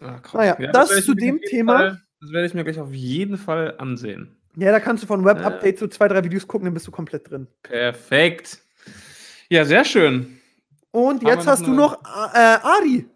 Krass. 0.00 0.34
Naja, 0.34 0.56
das 0.72 0.90
werde 0.90 1.00
ich 1.00 1.06
zu 1.06 1.14
dem 1.14 1.40
Thema. 1.40 1.78
Fall- 1.78 2.00
das 2.20 2.32
werde 2.32 2.46
ich 2.46 2.54
mir 2.54 2.64
gleich 2.64 2.78
auf 2.80 2.92
jeden 2.92 3.36
Fall 3.36 3.74
ansehen. 3.78 4.36
Ja, 4.56 4.72
da 4.72 4.80
kannst 4.80 5.02
du 5.02 5.06
von 5.06 5.24
Web 5.24 5.44
Update 5.44 5.78
so 5.78 5.86
zwei, 5.86 6.08
drei 6.08 6.24
Videos 6.24 6.46
gucken, 6.46 6.64
dann 6.64 6.74
bist 6.74 6.86
du 6.86 6.90
komplett 6.90 7.30
drin. 7.30 7.46
Perfekt. 7.62 8.58
Ja, 9.50 9.64
sehr 9.64 9.84
schön. 9.84 10.40
Und 10.90 11.22
wir 11.22 11.34
jetzt 11.34 11.46
hast 11.46 11.66
du 11.66 11.72
noch 11.72 12.02
äh, 12.32 12.38
Ari. 12.62 13.06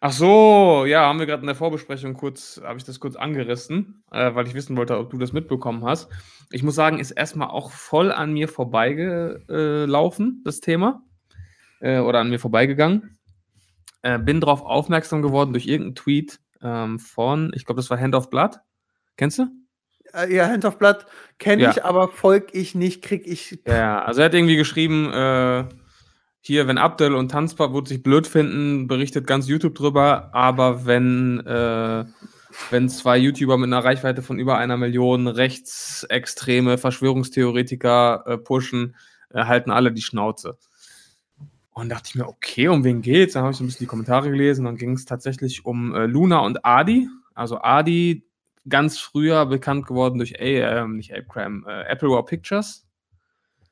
Ach 0.00 0.12
so, 0.12 0.84
ja, 0.86 1.06
haben 1.06 1.20
wir 1.20 1.26
gerade 1.26 1.40
in 1.40 1.46
der 1.46 1.54
Vorbesprechung 1.54 2.14
kurz, 2.14 2.60
habe 2.62 2.78
ich 2.78 2.84
das 2.84 3.00
kurz 3.00 3.16
angerissen, 3.16 4.02
äh, 4.10 4.34
weil 4.34 4.46
ich 4.46 4.54
wissen 4.54 4.76
wollte, 4.76 4.98
ob 4.98 5.10
du 5.10 5.18
das 5.18 5.32
mitbekommen 5.32 5.84
hast. 5.84 6.10
Ich 6.50 6.62
muss 6.62 6.74
sagen, 6.74 6.98
ist 6.98 7.12
erstmal 7.12 7.48
auch 7.48 7.70
voll 7.70 8.12
an 8.12 8.32
mir 8.32 8.48
vorbeigelaufen, 8.48 10.42
das 10.44 10.60
Thema. 10.60 11.02
Äh, 11.80 12.00
oder 12.00 12.20
an 12.20 12.30
mir 12.30 12.40
vorbeigegangen. 12.40 13.18
Äh, 14.02 14.18
bin 14.18 14.40
darauf 14.40 14.62
aufmerksam 14.62 15.22
geworden 15.22 15.52
durch 15.52 15.66
irgendeinen 15.66 15.94
Tweet 15.94 16.40
ähm, 16.62 16.98
von, 16.98 17.52
ich 17.54 17.64
glaube, 17.64 17.80
das 17.80 17.88
war 17.88 17.98
Hand 17.98 18.14
of 18.14 18.30
Blood. 18.30 18.58
Kennst 19.16 19.38
du? 19.38 19.46
Äh, 20.14 20.34
ja, 20.34 20.48
Hand 20.48 20.64
of 20.64 20.78
Blood 20.78 21.06
kenne 21.38 21.62
Ja. 21.64 21.70
ich, 21.70 21.84
aber 21.84 22.08
folg 22.08 22.48
ich 22.52 22.74
nicht, 22.74 23.02
krieg 23.02 23.26
ich. 23.26 23.58
Ja, 23.66 23.76
ja, 23.76 24.02
also 24.04 24.20
er 24.20 24.26
hat 24.26 24.34
irgendwie 24.34 24.56
geschrieben, 24.56 25.12
äh, 25.12 25.64
hier, 26.40 26.68
wenn 26.68 26.78
Abdel 26.78 27.14
und 27.14 27.30
Tanzverbot 27.30 27.88
sich 27.88 28.02
blöd 28.02 28.26
finden, 28.26 28.86
berichtet 28.86 29.26
ganz 29.26 29.48
YouTube 29.48 29.74
drüber, 29.74 30.30
aber 30.32 30.86
wenn, 30.86 31.40
äh, 31.44 32.04
wenn 32.70 32.88
zwei 32.88 33.18
YouTuber 33.18 33.58
mit 33.58 33.66
einer 33.68 33.84
Reichweite 33.84 34.22
von 34.22 34.38
über 34.38 34.56
einer 34.56 34.76
Million 34.76 35.26
rechtsextreme 35.26 36.78
Verschwörungstheoretiker 36.78 38.24
äh, 38.26 38.38
pushen, 38.38 38.94
äh, 39.30 39.44
halten 39.44 39.70
alle 39.70 39.92
die 39.92 40.02
Schnauze. 40.02 40.56
Und 41.70 41.90
dachte 41.90 42.04
ich 42.08 42.14
mir, 42.14 42.26
okay, 42.26 42.68
um 42.68 42.84
wen 42.84 43.02
geht's? 43.02 43.34
Dann 43.34 43.42
habe 43.42 43.52
ich 43.52 43.58
so 43.58 43.64
ein 43.64 43.66
bisschen 43.66 43.84
die 43.84 43.88
Kommentare 43.88 44.30
gelesen. 44.30 44.64
Dann 44.64 44.76
ging 44.76 44.92
es 44.92 45.04
tatsächlich 45.04 45.66
um 45.66 45.94
äh, 45.94 46.06
Luna 46.06 46.38
und 46.38 46.64
Adi. 46.64 47.08
Also 47.34 47.60
Adi, 47.60 48.25
ganz 48.68 48.98
früher 48.98 49.46
bekannt 49.46 49.86
geworden 49.86 50.18
durch 50.18 50.40
A, 50.40 50.44
ähm, 50.44 50.96
nicht 50.96 51.12
Apecram, 51.12 51.64
äh, 51.68 51.82
Apple 51.84 52.10
War 52.10 52.24
Pictures. 52.24 52.86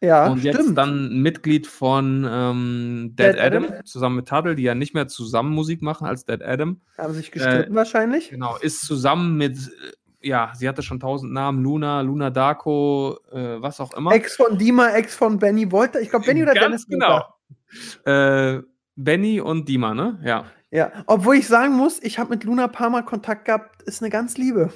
Ja, 0.01 0.27
und 0.27 0.45
jetzt 0.45 0.61
stimmt. 0.61 0.77
dann 0.77 1.23
Mitglied 1.23 1.67
von 1.67 2.29
ähm, 2.29 3.15
Dead, 3.15 3.35
Dead 3.35 3.41
Adam, 3.41 3.65
Adam. 3.65 3.85
zusammen 3.87 4.17
mit 4.17 4.29
Tuttle, 4.29 4.55
die 4.55 4.63
ja 4.63 4.75
nicht 4.75 4.93
mehr 4.93 5.09
zusammen 5.09 5.55
Musik 5.55 5.81
machen 5.81 6.07
als 6.07 6.27
Dead 6.27 6.43
Adam. 6.43 6.81
Haben 6.99 7.15
sich 7.15 7.31
gestritten 7.31 7.75
wahrscheinlich. 7.75 8.29
Genau, 8.31 8.57
ist 8.57 8.83
zusammen 8.83 9.37
mit, 9.39 9.57
äh, 9.57 10.29
ja, 10.29 10.53
sie 10.55 10.69
hatte 10.69 10.83
schon 10.83 11.01
tausend 11.01 11.33
Namen, 11.33 11.63
Luna, 11.63 12.03
Luna 12.03 12.29
Darko, 12.29 13.19
äh, 13.33 13.63
was 13.63 13.81
auch 13.81 13.95
immer. 13.95 14.13
Ex 14.13 14.37
von 14.37 14.59
Dima, 14.59 14.91
Ex 14.91 15.15
von 15.15 15.39
Benny 15.39 15.73
Wolter. 15.73 16.03
Ich 16.03 16.11
glaube, 16.11 16.27
Benny 16.27 16.43
oder 16.43 16.53
Ganz 16.53 16.87
Dennis 16.87 16.87
genau. 16.87 17.25
Äh, 18.05 18.63
Benny 18.97 19.41
und 19.41 19.69
Dima, 19.69 19.95
ne? 19.95 20.19
Ja. 20.25 20.45
Ja, 20.71 20.91
obwohl 21.07 21.37
ich 21.37 21.47
sagen 21.47 21.75
muss, 21.77 22.03
ich 22.03 22.19
habe 22.19 22.31
mit 22.31 22.43
Luna 22.45 22.65
ein 22.65 22.73
paar 22.73 22.91
Mal 22.91 23.03
Kontakt 23.03 23.45
gehabt, 23.45 23.83
ist 23.83 24.03
eine 24.03 24.11
ganz 24.11 24.37
Liebe. 24.37 24.73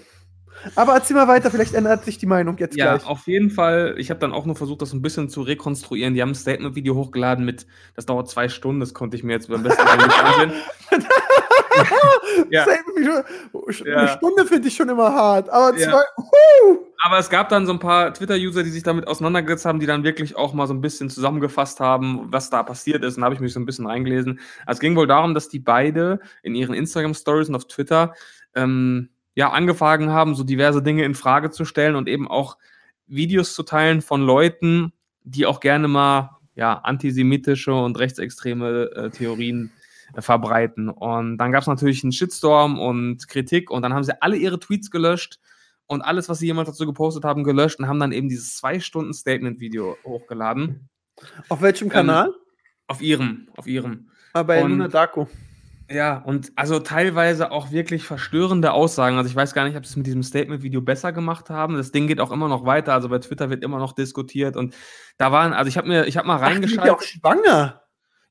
Aber 0.77 0.95
erzähl 0.95 1.16
mal 1.16 1.29
weiter, 1.29 1.51
vielleicht 1.51 1.75
ändert 1.75 2.05
sich 2.05 2.19
die 2.19 2.27
Meinung 2.27 2.57
jetzt 2.59 2.77
Ja, 2.77 2.97
gleich. 2.97 3.07
auf 3.09 3.27
jeden 3.27 3.51
Fall. 3.51 3.95
Ich 3.99 4.11
habe 4.11 4.21
dann 4.21 4.33
auch 4.33 4.45
nur 4.47 4.57
versucht, 4.57 4.83
das 4.83 4.93
ein 4.93 5.03
bisschen 5.03 5.29
zu 5.29 5.43
rekonstruieren. 5.43 6.14
Die 6.14 6.23
haben 6.23 6.31
ein 6.31 6.35
Statement-Video 6.35 6.95
hochgeladen 6.95 7.45
mit, 7.45 7.66
das 7.95 8.07
dauert 8.07 8.29
zwei 8.29 8.49
Stunden, 8.49 8.81
das 8.81 8.95
konnte 8.95 9.16
ich 9.16 9.23
mir 9.25 9.33
jetzt 9.33 9.49
beim 9.49 9.62
besten 9.62 9.83
Willen 9.87 10.07
nicht 10.07 10.25
ansehen. 10.25 10.53
ja. 12.51 12.64
Eine. 12.64 14.09
Stunde 14.09 14.47
finde 14.47 14.68
ich 14.68 14.76
schon 14.76 14.89
immer 14.89 15.12
hart, 15.12 15.49
aber 15.49 15.76
zwei. 15.76 16.03
Huh! 16.16 16.79
Aber 17.05 17.18
es 17.18 17.31
gab 17.31 17.49
dann 17.49 17.66
so 17.66 17.72
ein 17.72 17.79
paar 17.79 18.12
Twitter-User, 18.12 18.62
die 18.64 18.70
sich 18.70 18.83
damit 18.83 19.07
auseinandergesetzt 19.07 19.64
haben, 19.64 19.79
die 19.79 19.87
dann 19.87 20.03
wirklich 20.03 20.37
auch 20.37 20.53
mal 20.53 20.66
so 20.66 20.74
ein 20.74 20.81
bisschen 20.81 21.11
zusammengefasst 21.11 21.81
haben, 21.81 22.26
was 22.33 22.51
da 22.51 22.62
passiert 22.62 23.05
ist. 23.05 23.16
Und 23.16 23.20
da 23.20 23.26
habe 23.26 23.35
ich 23.35 23.41
mich 23.41 23.53
so 23.53 23.61
ein 23.61 23.66
bisschen 23.66 23.87
reingelesen. 23.87 24.41
Also 24.66 24.79
es 24.79 24.81
ging 24.81 24.97
wohl 24.97 25.07
darum, 25.07 25.35
dass 25.35 25.49
die 25.49 25.61
beide 25.61 26.20
in 26.43 26.55
ihren 26.55 26.74
Instagram-Stories 26.74 27.49
und 27.49 27.55
auf 27.55 27.68
Twitter 27.68 28.14
ähm, 28.55 29.11
ja 29.35 29.51
angefangen 29.51 30.11
haben, 30.11 30.35
so 30.35 30.43
diverse 30.43 30.83
Dinge 30.83 31.05
in 31.05 31.14
Frage 31.14 31.51
zu 31.51 31.64
stellen 31.64 31.95
und 31.95 32.09
eben 32.09 32.26
auch 32.29 32.59
Videos 33.07 33.55
zu 33.55 33.62
teilen 33.62 34.03
von 34.03 34.22
Leuten, 34.22 34.93
die 35.22 35.47
auch 35.47 35.61
gerne 35.61 35.87
mal 35.87 36.39
ja, 36.57 36.74
antisemitische 36.74 37.72
und 37.72 37.99
rechtsextreme 37.99 38.91
äh, 38.97 39.11
Theorien 39.11 39.70
verbreiten. 40.16 40.88
Und 40.88 41.38
dann 41.38 41.52
gab 41.52 41.62
es 41.62 41.66
natürlich 41.66 42.02
einen 42.02 42.12
Shitstorm 42.12 42.78
und 42.78 43.28
Kritik 43.28 43.70
und 43.70 43.82
dann 43.82 43.94
haben 43.94 44.04
sie 44.04 44.20
alle 44.22 44.36
ihre 44.36 44.59
Tweets 44.59 44.90
gelöscht 44.90 45.38
und 45.86 46.02
alles, 46.02 46.28
was 46.28 46.38
sie 46.38 46.46
jemals 46.46 46.68
dazu 46.68 46.86
gepostet 46.86 47.24
haben, 47.24 47.44
gelöscht 47.44 47.78
und 47.78 47.88
haben 47.88 48.00
dann 48.00 48.12
eben 48.12 48.28
dieses 48.28 48.56
zwei 48.56 48.80
Stunden 48.80 49.12
Statement-Video 49.12 49.96
hochgeladen. 50.04 50.88
Auf 51.48 51.62
welchem 51.62 51.88
Kanal? 51.88 52.28
Ähm, 52.28 52.34
auf 52.86 53.02
ihrem, 53.02 53.48
auf 53.56 53.66
ihrem. 53.66 54.11
Ah, 54.32 54.42
bei 54.42 54.62
und- 54.62 54.70
Luna 54.70 54.88
Darko. 54.88 55.28
Ja, 55.90 56.18
und 56.18 56.52
also 56.54 56.80
teilweise 56.80 57.50
auch 57.50 57.70
wirklich 57.70 58.02
verstörende 58.02 58.72
Aussagen. 58.72 59.16
Also 59.16 59.30
ich 59.30 59.36
weiß 59.36 59.54
gar 59.54 59.64
nicht, 59.64 59.74
ob 59.74 59.86
sie 59.86 59.92
es 59.92 59.96
mit 59.96 60.06
diesem 60.06 60.22
Statement-Video 60.22 60.82
besser 60.82 61.12
gemacht 61.12 61.48
haben. 61.48 61.76
Das 61.76 61.92
Ding 61.92 62.06
geht 62.06 62.20
auch 62.20 62.30
immer 62.30 62.46
noch 62.46 62.66
weiter. 62.66 62.92
Also 62.92 63.09
bei 63.09 63.18
Twitter 63.20 63.48
wird 63.48 63.64
immer 63.64 63.78
noch 63.78 63.94
diskutiert. 63.94 64.59
Und 64.59 64.74
da 65.16 65.32
waren, 65.32 65.54
also 65.54 65.66
ich 65.70 65.78
habe 65.78 65.88
mir, 65.88 66.06
ich 66.06 66.18
habe 66.18 66.26
mal 66.26 66.40
Ach, 66.42 66.54
die 66.59 66.62
ist 66.64 66.74
ja 66.74 66.94
auch 66.94 67.00
schwanger. 67.00 67.80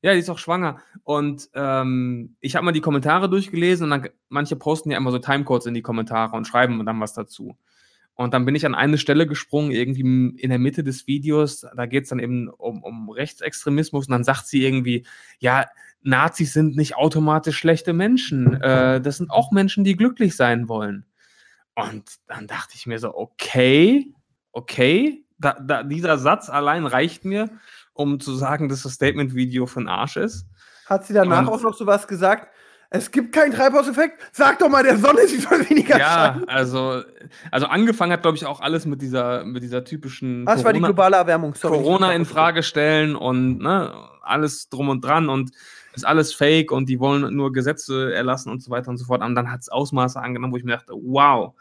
Ja, 0.00 0.12
die 0.12 0.20
ist 0.20 0.30
auch 0.30 0.38
schwanger. 0.38 0.78
Und 1.02 1.48
ähm, 1.54 2.36
ich 2.40 2.54
habe 2.54 2.64
mal 2.64 2.72
die 2.72 2.80
Kommentare 2.80 3.28
durchgelesen 3.28 3.84
und 3.84 3.90
dann 3.90 4.08
manche 4.28 4.54
posten 4.56 4.90
ja 4.90 4.96
immer 4.96 5.10
so 5.10 5.18
Timecodes 5.18 5.66
in 5.66 5.74
die 5.74 5.82
Kommentare 5.82 6.36
und 6.36 6.46
schreiben 6.46 6.84
dann 6.86 7.00
was 7.00 7.14
dazu. 7.14 7.56
Und 8.14 8.34
dann 8.34 8.44
bin 8.44 8.56
ich 8.56 8.66
an 8.66 8.74
eine 8.74 8.98
Stelle 8.98 9.26
gesprungen, 9.26 9.70
irgendwie 9.70 10.02
in 10.36 10.50
der 10.50 10.58
Mitte 10.58 10.82
des 10.82 11.06
Videos. 11.06 11.64
Da 11.76 11.86
geht 11.86 12.04
es 12.04 12.10
dann 12.10 12.18
eben 12.18 12.48
um, 12.48 12.82
um 12.82 13.10
Rechtsextremismus. 13.10 14.06
Und 14.06 14.12
dann 14.12 14.24
sagt 14.24 14.48
sie 14.48 14.64
irgendwie, 14.64 15.06
ja, 15.38 15.66
Nazis 16.02 16.52
sind 16.52 16.76
nicht 16.76 16.96
automatisch 16.96 17.56
schlechte 17.56 17.92
Menschen. 17.92 18.60
Äh, 18.62 19.00
das 19.00 19.18
sind 19.18 19.30
auch 19.30 19.52
Menschen, 19.52 19.84
die 19.84 19.96
glücklich 19.96 20.34
sein 20.34 20.68
wollen. 20.68 21.06
Und 21.76 22.10
dann 22.26 22.48
dachte 22.48 22.74
ich 22.74 22.86
mir 22.86 22.98
so, 22.98 23.14
okay, 23.16 24.12
okay, 24.50 25.24
da, 25.38 25.52
da, 25.60 25.84
dieser 25.84 26.18
Satz 26.18 26.50
allein 26.50 26.86
reicht 26.86 27.24
mir, 27.24 27.48
um 27.98 28.20
zu 28.20 28.34
sagen, 28.36 28.68
dass 28.68 28.82
das 28.84 28.92
Statement-Video 28.94 29.66
den 29.66 29.88
Arsch 29.88 30.16
ist. 30.16 30.46
Hat 30.86 31.04
sie 31.04 31.12
danach 31.14 31.40
Und- 31.40 31.48
auch 31.48 31.62
noch 31.62 31.74
sowas 31.74 32.06
gesagt? 32.06 32.48
Es 32.90 33.10
gibt 33.10 33.34
keinen 33.34 33.52
Treibhauseffekt. 33.52 34.18
Sag 34.32 34.60
doch 34.60 34.70
mal 34.70 34.82
der 34.82 34.96
Sonne, 34.96 35.26
sie 35.26 35.36
soll 35.38 35.68
weniger 35.68 35.98
Ja, 35.98 36.40
also, 36.46 37.02
also 37.50 37.66
angefangen 37.66 38.12
hat, 38.12 38.22
glaube 38.22 38.38
ich, 38.38 38.46
auch 38.46 38.60
alles 38.62 38.86
mit 38.86 39.02
dieser, 39.02 39.44
mit 39.44 39.62
dieser 39.62 39.84
typischen 39.84 40.46
Das 40.46 40.64
war 40.64 40.72
die 40.72 40.78
Corona- 40.80 40.88
globale 40.88 41.16
Erwärmung. 41.16 41.54
Sorry, 41.54 41.76
Corona 41.76 42.12
in 42.12 42.24
Frage 42.24 42.62
stellen 42.62 43.14
und 43.14 43.58
ne, 43.58 43.92
alles 44.22 44.70
drum 44.70 44.88
und 44.88 45.04
dran 45.04 45.28
und 45.28 45.50
ist 45.92 46.06
alles 46.06 46.32
fake 46.32 46.72
und 46.72 46.88
die 46.88 46.98
wollen 46.98 47.34
nur 47.36 47.52
Gesetze 47.52 48.14
erlassen 48.14 48.50
und 48.50 48.62
so 48.62 48.70
weiter 48.70 48.88
und 48.88 48.96
so 48.96 49.04
fort. 49.04 49.22
Und 49.22 49.34
dann 49.34 49.50
hat 49.50 49.60
es 49.60 49.68
Ausmaße 49.68 50.18
angenommen, 50.18 50.52
wo 50.54 50.56
ich 50.56 50.64
mir 50.64 50.72
dachte, 50.72 50.92
wow, 50.94 51.52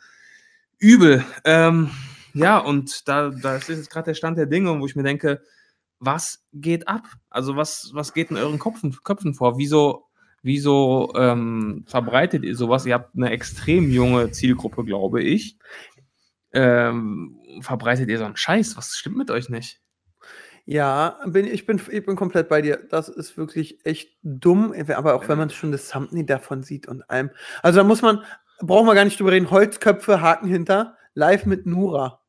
übel. 0.77 1.25
Ähm, 1.43 1.89
ja, 2.33 2.57
und 2.59 3.05
da, 3.09 3.29
da 3.31 3.55
ist 3.57 3.67
jetzt 3.67 3.89
gerade 3.89 4.05
der 4.05 4.13
Stand 4.13 4.37
der 4.37 4.45
Dinge, 4.45 4.79
wo 4.79 4.85
ich 4.85 4.95
mir 4.95 5.03
denke, 5.03 5.41
was 5.99 6.45
geht 6.53 6.87
ab? 6.87 7.07
Also 7.29 7.55
was, 7.55 7.91
was 7.93 8.13
geht 8.13 8.31
in 8.31 8.37
euren 8.37 8.59
Köpfen, 8.59 8.95
Köpfen 9.03 9.33
vor? 9.33 9.57
Wieso, 9.57 10.05
wieso 10.41 11.13
ähm, 11.15 11.85
verbreitet 11.87 12.43
ihr 12.43 12.55
sowas? 12.55 12.85
Ihr 12.85 12.93
habt 12.95 13.15
eine 13.15 13.31
extrem 13.31 13.89
junge 13.89 14.31
Zielgruppe, 14.31 14.83
glaube 14.83 15.23
ich. 15.23 15.57
Ähm, 16.53 17.39
verbreitet 17.61 18.09
ihr 18.09 18.17
so 18.17 18.25
einen 18.25 18.37
Scheiß? 18.37 18.77
Was 18.77 18.95
stimmt 18.95 19.17
mit 19.17 19.31
euch 19.31 19.49
nicht? 19.49 19.81
Ja, 20.65 21.17
bin, 21.25 21.45
ich, 21.47 21.65
bin, 21.65 21.81
ich 21.89 22.05
bin 22.05 22.17
komplett 22.17 22.49
bei 22.49 22.61
dir. 22.61 22.77
Das 22.89 23.07
ist 23.07 23.37
wirklich 23.37 23.85
echt 23.85 24.17
dumm. 24.21 24.73
Aber 24.95 25.15
auch 25.15 25.27
wenn 25.29 25.37
man 25.37 25.49
schon 25.49 25.71
das 25.71 25.89
Thumbnail 25.89 26.25
davon 26.25 26.61
sieht 26.61 26.87
und 26.87 27.09
allem. 27.09 27.31
Also 27.63 27.79
da 27.79 27.83
muss 27.85 28.01
man, 28.01 28.21
brauchen 28.59 28.85
wir 28.85 28.93
gar 28.93 29.05
nicht 29.05 29.17
drüber 29.17 29.31
reden. 29.31 29.49
Holzköpfe, 29.49 30.21
Haken 30.21 30.47
hinter. 30.47 30.97
Live 31.13 31.45
mit 31.45 31.65
Nura. 31.65 32.21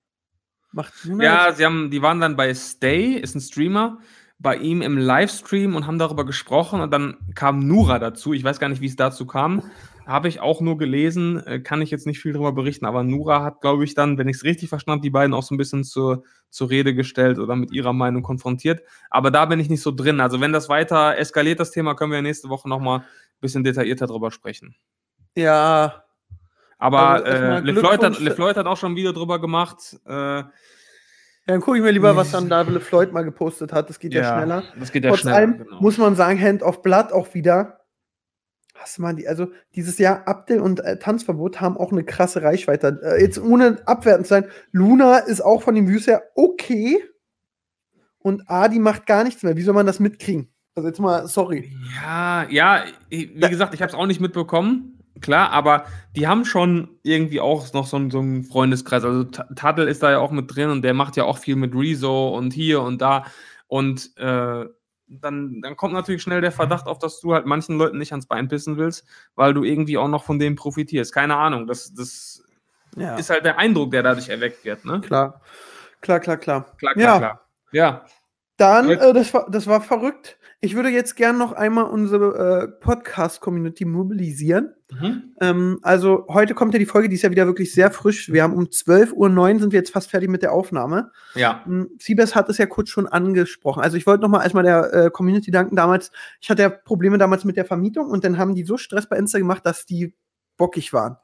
Macht 0.73 0.93
Nura 1.05 1.25
Ja, 1.25 1.53
sie 1.53 1.65
haben, 1.65 1.91
die 1.91 2.03
waren 2.03 2.21
dann 2.21 2.37
bei 2.37 2.53
Stay, 2.55 3.15
ist 3.15 3.35
ein 3.35 3.41
Streamer, 3.41 3.99
bei 4.39 4.57
ihm 4.57 4.83
im 4.83 4.97
Livestream 4.97 5.75
und 5.75 5.87
haben 5.87 5.99
darüber 5.99 6.25
gesprochen 6.25 6.81
und 6.81 6.93
dann 6.93 7.17
kam 7.35 7.67
Nura 7.67 7.99
dazu. 7.99 8.33
Ich 8.33 8.45
weiß 8.45 8.61
gar 8.61 8.69
nicht, 8.69 8.81
wie 8.81 8.87
es 8.87 8.97
dazu 8.97 9.27
kam. 9.27 9.63
Habe 10.07 10.29
ich 10.29 10.41
auch 10.41 10.61
nur 10.61 10.79
gelesen, 10.79 11.45
äh, 11.47 11.61
kann 11.61 11.83
ich 11.83 11.91
jetzt 11.91 12.07
nicht 12.07 12.21
viel 12.21 12.33
darüber 12.33 12.53
berichten, 12.53 12.87
aber 12.87 13.03
Nura 13.03 13.43
hat, 13.43 13.61
glaube 13.61 13.85
ich, 13.85 13.95
dann, 13.95 14.17
wenn 14.17 14.29
ich 14.29 14.37
es 14.37 14.45
richtig 14.45 14.69
verstanden 14.69 15.01
habe, 15.01 15.03
die 15.03 15.11
beiden 15.11 15.35
auch 15.35 15.43
so 15.43 15.55
ein 15.55 15.59
bisschen 15.59 15.85
zur, 15.85 16.23
zur 16.49 16.71
Rede 16.71 16.95
gestellt 16.95 17.39
oder 17.39 17.57
mit 17.57 17.73
ihrer 17.73 17.93
Meinung 17.93 18.23
konfrontiert. 18.23 18.83
Aber 19.11 19.31
da 19.31 19.45
bin 19.45 19.61
ich 19.61 19.69
nicht 19.69 19.83
so 19.83 19.91
drin. 19.91 20.21
Also 20.21 20.41
wenn 20.41 20.53
das 20.53 20.69
weiter 20.69 21.19
eskaliert, 21.19 21.61
das 21.61 21.73
Thema, 21.73 21.95
können 21.95 22.13
wir 22.13 22.23
nächste 22.23 22.49
Woche 22.49 22.69
nochmal 22.69 23.01
ein 23.01 23.05
bisschen 23.41 23.65
detaillierter 23.65 24.07
drüber 24.07 24.31
sprechen. 24.31 24.77
ja, 25.37 26.05
Aber 26.79 27.25
Also 27.25 27.31
äh, 27.31 27.61
LeFloid, 27.61 28.03
hat. 28.03 28.19
LeFloid 28.21 28.57
hat 28.57 28.67
auch 28.67 28.77
schon 28.77 28.93
ein 28.93 28.97
Video 28.97 29.13
drüber 29.13 29.41
gemacht. 29.41 29.99
Äh, 30.07 30.13
Ja, 31.49 31.55
dann 31.55 31.61
gucke 31.61 31.79
ich 31.79 31.83
mir 31.83 31.91
lieber, 31.91 32.15
was 32.15 32.31
dann 32.31 32.49
David 32.49 32.83
Floyd 32.83 33.13
mal 33.13 33.25
gepostet 33.25 33.73
hat. 33.73 33.89
Das 33.89 33.99
geht 33.99 34.13
ja, 34.13 34.37
schneller. 34.37 34.65
Das 34.79 34.93
geht 34.93 35.03
ja 35.05 35.11
Trotz 35.11 35.21
schneller. 35.21 35.37
allem 35.37 35.59
genau. 35.59 35.81
muss 35.81 35.97
man 35.97 36.15
sagen, 36.15 36.41
Hand 36.41 36.63
of 36.63 36.83
Blood 36.83 37.11
auch 37.13 37.33
wieder. 37.35 37.81
Hast 38.75 38.99
du 38.99 39.03
mal 39.03 39.15
die, 39.15 39.27
also 39.27 39.49
dieses 39.75 39.99
Jahr 39.99 40.29
Abdel 40.29 40.61
und 40.61 40.81
äh, 40.81 40.99
Tanzverbot 40.99 41.61
haben 41.61 41.77
auch 41.77 41.91
eine 41.91 42.05
krasse 42.05 42.43
Reichweite. 42.43 43.01
Äh, 43.03 43.23
jetzt 43.23 43.41
ohne 43.41 43.79
abwertend 43.87 44.27
zu 44.27 44.35
sein, 44.35 44.45
Luna 44.71 45.19
ist 45.19 45.41
auch 45.41 45.63
von 45.63 45.75
den 45.75 45.89
Views 45.89 46.07
her 46.07 46.23
okay. 46.35 47.03
Und 48.19 48.49
Adi 48.49 48.79
macht 48.79 49.07
gar 49.07 49.25
nichts 49.25 49.43
mehr. 49.43 49.57
Wie 49.57 49.63
soll 49.63 49.75
man 49.75 49.87
das 49.87 50.01
mitkriegen? 50.01 50.53
Also 50.75 50.89
jetzt 50.89 51.01
mal, 51.01 51.27
sorry. 51.27 51.73
Ja, 51.97 52.47
ja, 52.51 52.85
wie 53.09 53.27
gesagt, 53.27 53.75
ich 53.75 53.81
habe 53.81 53.91
es 53.91 53.97
auch 53.97 54.07
nicht 54.07 54.21
mitbekommen, 54.21 54.98
klar, 55.21 55.51
aber 55.51 55.85
die 56.17 56.27
haben 56.29 56.45
schon 56.45 56.99
irgendwie 57.03 57.41
auch 57.41 57.73
noch 57.73 57.87
so, 57.87 57.97
einen- 57.97 58.11
so 58.11 58.19
einen 58.21 58.45
Freundeskreis. 58.45 59.05
Also 59.05 59.25
Tadel 59.25 59.89
ist 59.89 60.03
da 60.03 60.11
ja 60.11 60.19
auch 60.19 60.31
mit 60.31 60.55
drin 60.55 60.71
und 60.71 60.83
der 60.83 60.95
macht 60.95 61.17
ja 61.17 61.25
auch 61.25 61.39
viel 61.39 61.57
mit 61.57 61.75
Rezo 61.75 62.29
und 62.37 62.53
hier 62.53 62.81
und 62.83 63.01
da. 63.01 63.25
Und 63.67 64.17
äh, 64.17 64.65
dann, 65.11 65.61
dann 65.63 65.77
kommt 65.77 65.95
natürlich 65.95 66.23
schnell 66.23 66.41
der 66.41 66.53
Verdacht 66.53 66.87
auf, 66.87 66.99
dass 66.99 67.21
du 67.21 67.33
halt 67.35 67.47
manchen 67.47 67.79
Leuten 67.79 67.99
nicht 67.99 68.13
ans 68.13 68.27
Bein 68.27 68.49
pissen 68.49 68.77
willst, 68.77 69.07
weil 69.35 69.55
du 69.55 69.65
irgendwie 69.65 69.97
auch 69.99 70.09
noch 70.09 70.25
von 70.25 70.39
denen 70.39 70.57
profitierst. 70.57 71.15
Keine 71.15 71.37
Ahnung, 71.37 71.67
das, 71.67 71.93
das 71.95 72.43
Ja, 72.97 73.17
ist 73.17 73.31
halt 73.31 73.45
der 73.45 73.59
Eindruck, 73.59 73.91
der 73.91 74.03
dadurch 74.03 74.29
erweckt 74.29 74.65
wird, 74.65 74.85
ne? 74.85 75.01
klar. 75.01 75.41
Klar, 76.01 76.21
klar, 76.21 76.37
klar. 76.37 76.77
Klar, 76.79 76.95
klar, 76.95 77.05
Ja. 77.05 77.19
klar. 77.19 77.41
Ja, 77.73 78.05
Dann, 78.57 78.89
äh, 78.91 79.13
das, 79.13 79.33
war, 79.35 79.51
das 79.51 79.67
war 79.67 79.81
verrückt. 79.81 80.39
Ich 80.61 80.75
würde 80.75 80.89
jetzt 80.89 81.15
gern 81.15 81.39
noch 81.39 81.53
einmal 81.53 81.85
unsere 81.85 82.65
äh, 82.65 82.69
Podcast-Community 82.69 83.85
mobilisieren. 83.85 84.75
mhm. 84.91 85.35
Ähm, 85.41 85.79
also 85.83 86.27
heute 86.29 86.55
kommt 86.55 86.75
ja 86.75 86.81
die 86.81 86.87
Folge, 86.87 87.09
die 87.09 87.15
ist 87.15 87.23
ja 87.23 87.31
wieder 87.31 87.47
wirklich 87.47 87.73
sehr 87.73 87.93
frisch. 87.93 88.33
Wir 88.33 88.43
haben 88.43 88.55
um 88.55 88.65
12.09 88.65 89.15
Uhr 89.15 89.61
sind 89.61 89.73
wir 89.73 89.79
jetzt 89.79 89.93
fast 89.93 90.11
fertig 90.11 90.29
mit 90.29 90.43
der 90.43 90.53
Aufnahme. 90.53 91.13
ja. 91.37 91.63
Ähm, 91.65 91.91
Siebes 92.01 92.35
hat 92.35 92.49
es 92.49 92.59
ja 92.59 92.67
kurz 92.67 92.91
schon 92.91 93.07
angesprochen. 93.07 93.85
Also 93.85 93.97
ich 93.97 94.07
wollte 94.07 94.23
noch 94.23 94.31
mal 94.31 94.43
erstmal 94.43 94.65
der 94.65 94.93
äh, 94.93 95.11
Community 95.11 95.53
danken 95.53 95.77
damals. 95.77 96.11
Ich 96.41 96.51
hatte 96.51 96.63
ja 96.63 96.71
Probleme 96.71 97.19
damals 97.19 97.45
mit 97.45 97.57
der 97.57 97.65
Vermietung 97.65 98.09
und 98.09 98.25
dann 98.25 98.37
haben 98.37 98.57
die 98.57 98.65
so 98.65 98.77
Stress 98.77 99.09
bei 99.09 99.17
Insta 99.17 99.39
gemacht, 99.39 99.65
dass 99.65 99.87
die 99.87 100.17
bockig 100.57 100.93
waren. 100.93 101.19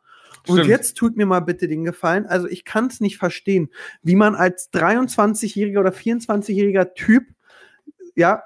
Und 0.46 0.58
Stimmt. 0.58 0.68
jetzt 0.70 0.96
tut 0.96 1.16
mir 1.16 1.26
mal 1.26 1.40
bitte 1.40 1.66
den 1.66 1.84
Gefallen. 1.84 2.26
Also 2.26 2.46
ich 2.46 2.64
kann 2.64 2.86
es 2.86 3.00
nicht 3.00 3.18
verstehen, 3.18 3.70
wie 4.02 4.14
man 4.14 4.36
als 4.36 4.72
23-jähriger 4.72 5.80
oder 5.80 5.90
24-jähriger 5.90 6.94
Typ, 6.94 7.24
ja, 8.14 8.44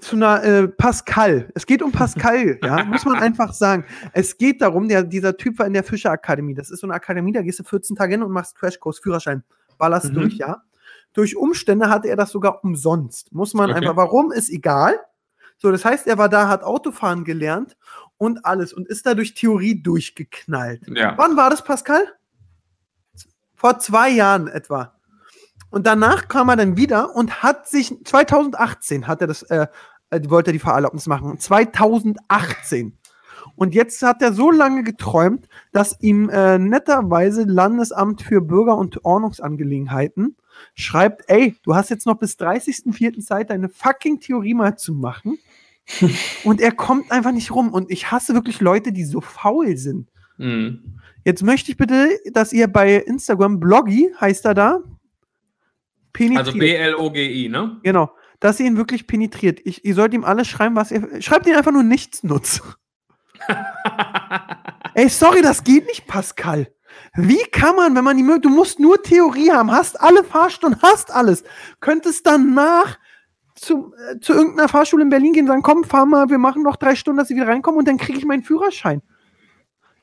zu 0.00 0.16
einer 0.16 0.42
äh, 0.42 0.68
Pascal. 0.68 1.50
Es 1.54 1.66
geht 1.66 1.82
um 1.82 1.92
Pascal, 1.92 2.58
ja, 2.62 2.84
muss 2.84 3.04
man 3.04 3.16
einfach 3.16 3.52
sagen. 3.52 3.84
Es 4.12 4.38
geht 4.38 4.62
darum, 4.62 4.88
der, 4.88 5.02
dieser 5.02 5.36
Typ 5.36 5.58
war 5.58 5.66
in 5.66 5.74
der 5.74 5.84
Fischerakademie. 5.84 6.54
Das 6.54 6.70
ist 6.70 6.80
so 6.80 6.86
eine 6.86 6.94
Akademie, 6.94 7.32
da 7.32 7.42
gehst 7.42 7.58
du 7.58 7.64
14 7.64 7.94
Tage 7.96 8.12
hin 8.14 8.22
und 8.22 8.32
machst 8.32 8.56
Crashkurs, 8.56 8.98
Führerschein, 8.98 9.42
ballerst 9.78 10.10
Mhm. 10.10 10.14
durch, 10.14 10.34
ja. 10.38 10.62
Durch 11.12 11.36
Umstände 11.36 11.88
hatte 11.90 12.08
er 12.08 12.16
das 12.16 12.30
sogar 12.30 12.62
umsonst. 12.64 13.32
Muss 13.32 13.54
man 13.54 13.70
Okay. 13.70 13.78
einfach, 13.80 13.96
warum, 13.96 14.32
ist 14.32 14.50
egal. 14.50 14.98
So, 15.58 15.70
das 15.70 15.84
heißt, 15.84 16.06
er 16.06 16.18
war 16.18 16.28
da, 16.28 16.48
hat 16.48 16.62
Autofahren 16.62 17.24
gelernt 17.24 17.76
und 18.18 18.44
alles 18.44 18.72
und 18.74 18.86
ist 18.88 19.06
da 19.06 19.14
durch 19.14 19.34
Theorie 19.34 19.82
durchgeknallt. 19.82 20.82
Ja. 20.88 21.14
Wann 21.16 21.36
war 21.36 21.48
das, 21.50 21.64
Pascal? 21.64 22.02
Vor 23.54 23.78
zwei 23.78 24.10
Jahren 24.10 24.48
etwa. 24.48 24.95
Und 25.70 25.86
danach 25.86 26.28
kam 26.28 26.48
er 26.48 26.56
dann 26.56 26.76
wieder 26.76 27.14
und 27.14 27.42
hat 27.42 27.68
sich, 27.68 27.94
2018 28.04 29.06
hat 29.06 29.20
er 29.20 29.26
das, 29.26 29.42
äh, 29.42 29.66
äh, 30.10 30.20
wollte 30.28 30.50
er 30.50 30.52
die 30.52 30.58
Fahrerlaubnis 30.58 31.06
machen. 31.06 31.38
2018. 31.38 32.96
Und 33.54 33.74
jetzt 33.74 34.02
hat 34.02 34.22
er 34.22 34.32
so 34.32 34.50
lange 34.50 34.82
geträumt, 34.82 35.48
dass 35.72 36.00
ihm 36.00 36.28
äh, 36.28 36.58
netterweise 36.58 37.44
Landesamt 37.44 38.22
für 38.22 38.40
Bürger- 38.40 38.76
und 38.76 39.04
Ordnungsangelegenheiten 39.04 40.36
schreibt, 40.74 41.24
ey, 41.28 41.56
du 41.62 41.74
hast 41.74 41.90
jetzt 41.90 42.06
noch 42.06 42.16
bis 42.16 42.38
30.04. 42.38 43.20
Zeit, 43.20 43.50
deine 43.50 43.68
fucking 43.68 44.20
Theorie 44.20 44.54
mal 44.54 44.76
zu 44.76 44.94
machen. 44.94 45.38
und 46.44 46.60
er 46.60 46.72
kommt 46.72 47.12
einfach 47.12 47.32
nicht 47.32 47.54
rum. 47.54 47.72
Und 47.72 47.90
ich 47.90 48.10
hasse 48.10 48.34
wirklich 48.34 48.60
Leute, 48.60 48.92
die 48.92 49.04
so 49.04 49.20
faul 49.20 49.76
sind. 49.76 50.08
Mhm. 50.38 51.00
Jetzt 51.24 51.42
möchte 51.42 51.70
ich 51.70 51.76
bitte, 51.76 52.08
dass 52.32 52.52
ihr 52.52 52.68
bei 52.68 52.96
Instagram, 52.96 53.60
Bloggy 53.60 54.12
heißt 54.20 54.44
er 54.44 54.54
da, 54.54 54.80
penetriert. 56.16 56.46
Also 56.46 56.58
B-L-O-G-I, 56.58 57.48
ne? 57.48 57.78
Genau. 57.82 58.10
Dass 58.40 58.58
ihr 58.58 58.66
ihn 58.66 58.76
wirklich 58.76 59.06
penetriert. 59.06 59.60
Ich, 59.64 59.84
ihr 59.84 59.94
sollt 59.94 60.14
ihm 60.14 60.24
alles 60.24 60.48
schreiben, 60.48 60.76
was 60.76 60.90
ihr. 60.90 61.20
Schreibt 61.20 61.46
ihn 61.46 61.54
einfach 61.54 61.72
nur 61.72 61.82
nichts 61.82 62.22
nutz. 62.22 62.62
Ey, 64.94 65.08
sorry, 65.08 65.42
das 65.42 65.62
geht 65.62 65.86
nicht, 65.86 66.06
Pascal. 66.06 66.68
Wie 67.14 67.42
kann 67.52 67.76
man, 67.76 67.94
wenn 67.94 68.04
man 68.04 68.16
die 68.16 68.22
Möglichkeit, 68.22 68.46
du 68.46 68.56
musst 68.56 68.80
nur 68.80 69.02
Theorie 69.02 69.50
haben, 69.50 69.70
hast 69.70 70.00
alle 70.00 70.24
Fahrstunden, 70.24 70.80
hast 70.82 71.10
alles, 71.10 71.44
könntest 71.80 72.26
danach 72.26 72.98
zu, 73.54 73.92
äh, 74.10 74.18
zu 74.20 74.32
irgendeiner 74.32 74.68
Fahrschule 74.68 75.02
in 75.02 75.10
Berlin 75.10 75.34
gehen 75.34 75.44
und 75.44 75.48
sagen, 75.48 75.62
komm, 75.62 75.84
fahr 75.84 76.06
mal, 76.06 76.30
wir 76.30 76.38
machen 76.38 76.62
noch 76.62 76.76
drei 76.76 76.94
Stunden, 76.94 77.18
dass 77.18 77.28
sie 77.28 77.36
wieder 77.36 77.48
reinkommen 77.48 77.78
und 77.78 77.88
dann 77.88 77.98
kriege 77.98 78.18
ich 78.18 78.24
meinen 78.24 78.42
Führerschein. 78.42 79.02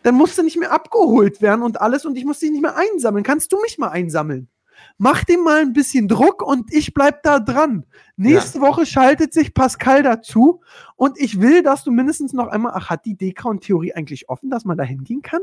dann 0.04 0.16
musst 0.16 0.38
du 0.38 0.44
nicht 0.44 0.58
mehr 0.58 0.72
abgeholt 0.72 1.42
werden 1.42 1.64
und 1.64 1.82
alles 1.82 2.06
und 2.06 2.18
ich 2.18 2.26
muss 2.26 2.40
dich 2.40 2.52
nicht 2.52 2.62
mehr 2.62 2.76
einsammeln. 2.76 3.24
Kannst 3.24 3.52
du 3.52 3.60
mich 3.62 3.78
mal 3.78 3.90
einsammeln? 3.90 4.50
Mach 4.98 5.24
dem 5.24 5.44
mal 5.44 5.62
ein 5.62 5.74
bisschen 5.74 6.08
Druck 6.08 6.42
und 6.42 6.72
ich 6.74 6.94
bleib 6.94 7.24
da 7.24 7.40
dran. 7.40 7.86
Nächste 8.16 8.62
Woche 8.62 8.86
schaltet 8.86 9.34
sich 9.34 9.54
Pascal 9.54 10.04
dazu 10.04 10.62
und 10.96 11.20
ich 11.20 11.42
will, 11.42 11.64
dass 11.64 11.84
du 11.84 11.92
mindestens 11.92 12.34
noch 12.34 12.48
einmal, 12.48 12.74
ach, 12.76 12.90
hat 12.90 13.06
die 13.06 13.18
Dekon-Theorie 13.18 13.94
eigentlich 13.94 14.30
offen, 14.30 14.50
dass 14.50 14.66
man 14.66 14.78
da 14.78 14.84
hingehen 14.84 15.22
kann? 15.22 15.42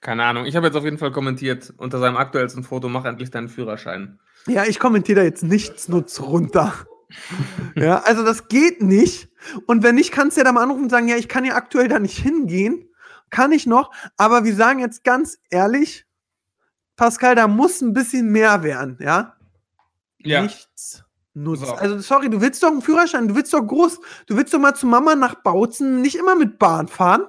Keine 0.00 0.24
Ahnung. 0.24 0.46
Ich 0.46 0.54
habe 0.54 0.66
jetzt 0.66 0.76
auf 0.76 0.84
jeden 0.84 0.98
Fall 0.98 1.10
kommentiert 1.10 1.74
unter 1.76 1.98
seinem 1.98 2.16
aktuellsten 2.16 2.62
Foto, 2.62 2.88
mach 2.88 3.04
endlich 3.04 3.30
deinen 3.30 3.48
Führerschein. 3.48 4.20
Ja, 4.46 4.64
ich 4.64 4.78
kommentiere 4.78 5.20
da 5.20 5.24
jetzt 5.24 5.42
nichts 5.42 5.88
nutz 5.88 6.20
runter. 6.20 6.72
ja, 7.74 7.98
also 8.00 8.24
das 8.24 8.48
geht 8.48 8.82
nicht. 8.82 9.28
Und 9.66 9.82
wenn 9.82 9.96
nicht, 9.96 10.12
kannst 10.12 10.36
du 10.36 10.40
ja 10.40 10.44
da 10.44 10.52
mal 10.52 10.62
anrufen 10.62 10.84
und 10.84 10.90
sagen, 10.90 11.08
ja, 11.08 11.16
ich 11.16 11.28
kann 11.28 11.44
ja 11.44 11.54
aktuell 11.54 11.88
da 11.88 11.98
nicht 11.98 12.18
hingehen. 12.18 12.88
Kann 13.30 13.52
ich 13.52 13.66
noch. 13.66 13.90
Aber 14.16 14.44
wir 14.44 14.54
sagen 14.54 14.78
jetzt 14.78 15.04
ganz 15.04 15.38
ehrlich, 15.50 16.06
Pascal, 16.98 17.34
da 17.34 17.48
muss 17.48 17.80
ein 17.80 17.94
bisschen 17.94 18.30
mehr 18.30 18.62
werden, 18.62 18.98
ja? 19.00 19.36
Ja. 20.18 20.42
Nichts 20.42 21.04
nutzt. 21.32 21.64
So. 21.64 21.72
Also, 21.72 21.98
sorry, 22.00 22.28
du 22.28 22.40
willst 22.40 22.62
doch 22.62 22.68
einen 22.68 22.82
Führerschein, 22.82 23.28
du 23.28 23.34
willst 23.34 23.54
doch 23.54 23.62
groß, 23.62 24.00
du 24.26 24.36
willst 24.36 24.52
doch 24.52 24.58
mal 24.58 24.74
zu 24.74 24.86
Mama 24.86 25.14
nach 25.14 25.36
Bautzen 25.36 26.02
nicht 26.02 26.16
immer 26.16 26.34
mit 26.34 26.58
Bahn 26.58 26.88
fahren. 26.88 27.22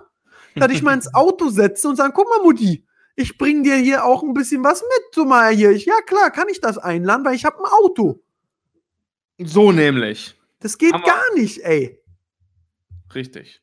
Da 0.55 0.67
dich 0.67 0.81
mal 0.81 0.93
ins 0.93 1.13
Auto 1.13 1.49
setzen 1.49 1.91
und 1.91 1.95
sagen, 1.95 2.11
guck 2.13 2.27
mal, 2.27 2.43
Mutti, 2.43 2.85
ich 3.15 3.37
bring 3.37 3.63
dir 3.63 3.75
hier 3.75 4.03
auch 4.03 4.23
ein 4.23 4.33
bisschen 4.33 4.63
was 4.63 4.81
mit, 4.81 5.13
so 5.13 5.25
mal 5.25 5.53
hier. 5.53 5.71
Ich, 5.71 5.85
ja, 5.85 6.01
klar, 6.05 6.31
kann 6.31 6.49
ich 6.49 6.59
das 6.59 6.77
einladen, 6.77 7.23
weil 7.23 7.35
ich 7.35 7.45
habe 7.45 7.59
ein 7.59 7.71
Auto. 7.71 8.21
So 9.37 9.71
nämlich. 9.71 10.35
Das 10.59 10.77
geht 10.77 10.93
Haben 10.93 11.03
gar 11.03 11.33
nicht, 11.35 11.59
ey. 11.59 12.01
Richtig. 13.13 13.61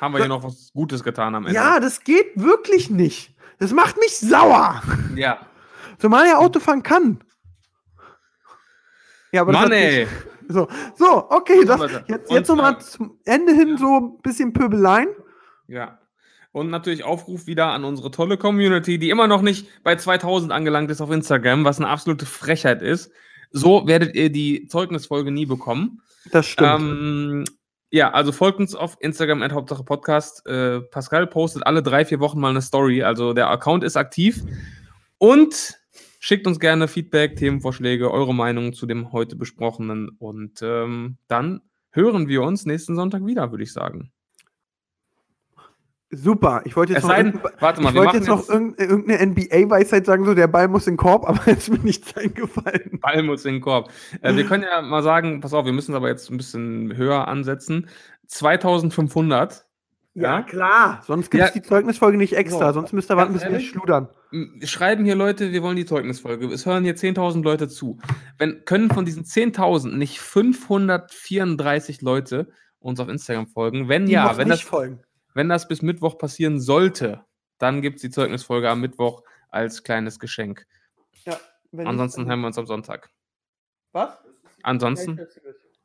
Haben 0.00 0.14
wir 0.14 0.18
hier 0.18 0.28
noch 0.28 0.42
was 0.42 0.72
Gutes 0.72 1.04
getan 1.04 1.34
am 1.34 1.46
Ende? 1.46 1.54
Ja, 1.54 1.80
das 1.80 2.02
geht 2.02 2.32
wirklich 2.34 2.88
nicht. 2.88 3.31
Das 3.58 3.72
macht 3.72 3.98
mich 3.98 4.18
sauer. 4.18 4.82
Ja. 5.14 5.46
Zumal 5.98 6.26
er 6.26 6.38
Auto 6.38 6.58
fahren 6.58 6.82
kann. 6.82 7.22
Ja, 9.32 9.42
aber 9.42 9.52
Mann, 9.52 9.72
ey. 9.72 10.06
So, 10.48 10.68
so, 10.96 11.30
okay, 11.30 11.64
das, 11.64 11.80
jetzt, 12.08 12.30
jetzt 12.30 12.48
nochmal 12.48 12.74
äh, 12.74 12.78
zum 12.78 13.18
Ende 13.24 13.52
hin 13.52 13.78
so 13.78 13.98
ein 13.98 14.18
bisschen 14.22 14.52
Pöbeleien. 14.52 15.08
Ja. 15.68 15.98
Und 16.52 16.68
natürlich 16.68 17.04
Aufruf 17.04 17.46
wieder 17.46 17.68
an 17.68 17.84
unsere 17.84 18.10
tolle 18.10 18.36
Community, 18.36 18.98
die 18.98 19.08
immer 19.08 19.26
noch 19.26 19.40
nicht 19.40 19.82
bei 19.82 19.96
2000 19.96 20.52
angelangt 20.52 20.90
ist 20.90 21.00
auf 21.00 21.10
Instagram, 21.10 21.64
was 21.64 21.78
eine 21.78 21.88
absolute 21.88 22.26
Frechheit 22.26 22.82
ist. 22.82 23.10
So 23.50 23.86
werdet 23.86 24.14
ihr 24.14 24.30
die 24.30 24.66
Zeugnisfolge 24.66 25.30
nie 25.30 25.46
bekommen. 25.46 26.02
Das 26.30 26.46
stimmt. 26.46 26.82
Ähm, 26.82 27.44
ja, 27.92 28.10
also 28.10 28.32
folgt 28.32 28.58
uns 28.58 28.74
auf 28.74 28.96
Instagram 29.00 29.42
at 29.42 29.52
Hauptsache 29.52 29.84
Podcast. 29.84 30.46
Äh, 30.46 30.80
Pascal 30.80 31.26
postet 31.26 31.66
alle 31.66 31.82
drei, 31.82 32.06
vier 32.06 32.20
Wochen 32.20 32.40
mal 32.40 32.48
eine 32.48 32.62
Story. 32.62 33.02
Also 33.02 33.34
der 33.34 33.50
Account 33.50 33.84
ist 33.84 33.98
aktiv. 33.98 34.42
Und 35.18 35.78
schickt 36.18 36.46
uns 36.46 36.58
gerne 36.58 36.88
Feedback, 36.88 37.36
Themenvorschläge, 37.36 38.10
eure 38.10 38.34
Meinung 38.34 38.72
zu 38.72 38.86
dem 38.86 39.12
heute 39.12 39.36
besprochenen. 39.36 40.08
Und 40.18 40.60
ähm, 40.62 41.18
dann 41.28 41.60
hören 41.90 42.28
wir 42.28 42.42
uns 42.42 42.64
nächsten 42.64 42.96
Sonntag 42.96 43.26
wieder, 43.26 43.50
würde 43.50 43.64
ich 43.64 43.74
sagen. 43.74 44.10
Super. 46.14 46.60
Ich 46.66 46.76
wollte 46.76 46.92
jetzt 46.92 47.04
Es 47.04 47.08
noch, 47.08 47.16
irgendein- 47.16 47.52
warte 47.58 47.80
mal, 47.80 47.88
ich 47.90 47.94
wollte 47.96 48.16
jetzt 48.18 48.28
noch 48.28 48.46
irgendeine, 48.48 49.18
NBA-Weisheit 49.26 50.04
sagen, 50.04 50.26
so 50.26 50.34
der 50.34 50.46
Ball 50.46 50.68
muss 50.68 50.86
in 50.86 50.92
den 50.92 50.98
Korb, 50.98 51.24
aber 51.28 51.40
jetzt 51.46 51.70
mir 51.70 51.78
nichts 51.78 52.14
eingefallen. 52.16 52.98
Ball 53.00 53.22
muss 53.22 53.44
in 53.46 53.54
den 53.54 53.60
Korb. 53.62 53.90
Äh, 54.20 54.36
wir 54.36 54.44
können 54.44 54.64
ja 54.64 54.82
mal 54.82 55.02
sagen, 55.02 55.40
pass 55.40 55.54
auf, 55.54 55.64
wir 55.64 55.72
müssen 55.72 55.92
es 55.92 55.96
aber 55.96 56.08
jetzt 56.08 56.30
ein 56.30 56.36
bisschen 56.36 56.94
höher 56.96 57.28
ansetzen. 57.28 57.88
2500. 58.28 59.64
Ja. 60.14 60.42
klar. 60.42 61.02
Sonst 61.06 61.30
gibt 61.30 61.42
es 61.42 61.48
Ja. 61.54 61.54
die 61.54 61.62
Zeugnisfolge 61.66 62.18
nicht 62.18 62.34
extra, 62.34 62.68
So, 62.68 62.80
sonst 62.80 62.92
müsst 62.92 63.10
ihr 63.10 63.16
warten, 63.16 63.32
bis 63.32 63.42
wir 63.48 63.60
schludern. 63.60 64.08
Schreiben 64.62 65.06
hier 65.06 65.14
Leute, 65.14 65.52
wir 65.52 65.62
wollen 65.62 65.76
die 65.76 65.86
Zeugnisfolge. 65.86 66.46
Es 66.52 66.66
hören 66.66 66.84
hier 66.84 66.96
10.000 66.96 67.42
Leute 67.42 67.68
zu. 67.68 67.98
Wenn, 68.36 68.62
können 68.66 68.90
von 68.90 69.06
diesen 69.06 69.24
10.000 69.24 69.96
nicht 69.96 70.20
534 70.20 72.02
Leute 72.02 72.48
uns 72.78 73.00
auf 73.00 73.08
Instagram 73.08 73.46
folgen? 73.46 73.88
Wenn 73.88 74.04
Die 74.04 74.12
ja, 74.12 74.36
wenn 74.36 74.48
nicht 74.48 74.62
das, 74.64 74.68
folgen. 74.68 75.00
Wenn 75.34 75.48
das 75.48 75.68
bis 75.68 75.82
Mittwoch 75.82 76.18
passieren 76.18 76.60
sollte, 76.60 77.24
dann 77.58 77.82
gibt 77.82 77.96
es 77.96 78.02
die 78.02 78.10
Zeugnisfolge 78.10 78.68
am 78.68 78.80
Mittwoch 78.80 79.22
als 79.50 79.82
kleines 79.82 80.18
Geschenk. 80.18 80.66
Ja, 81.24 81.38
wenn 81.70 81.86
Ansonsten 81.86 82.22
nicht, 82.22 82.30
hören 82.30 82.40
wir 82.40 82.46
uns 82.48 82.58
am 82.58 82.66
Sonntag. 82.66 83.10
Was? 83.92 84.18
Ansonsten 84.62 85.18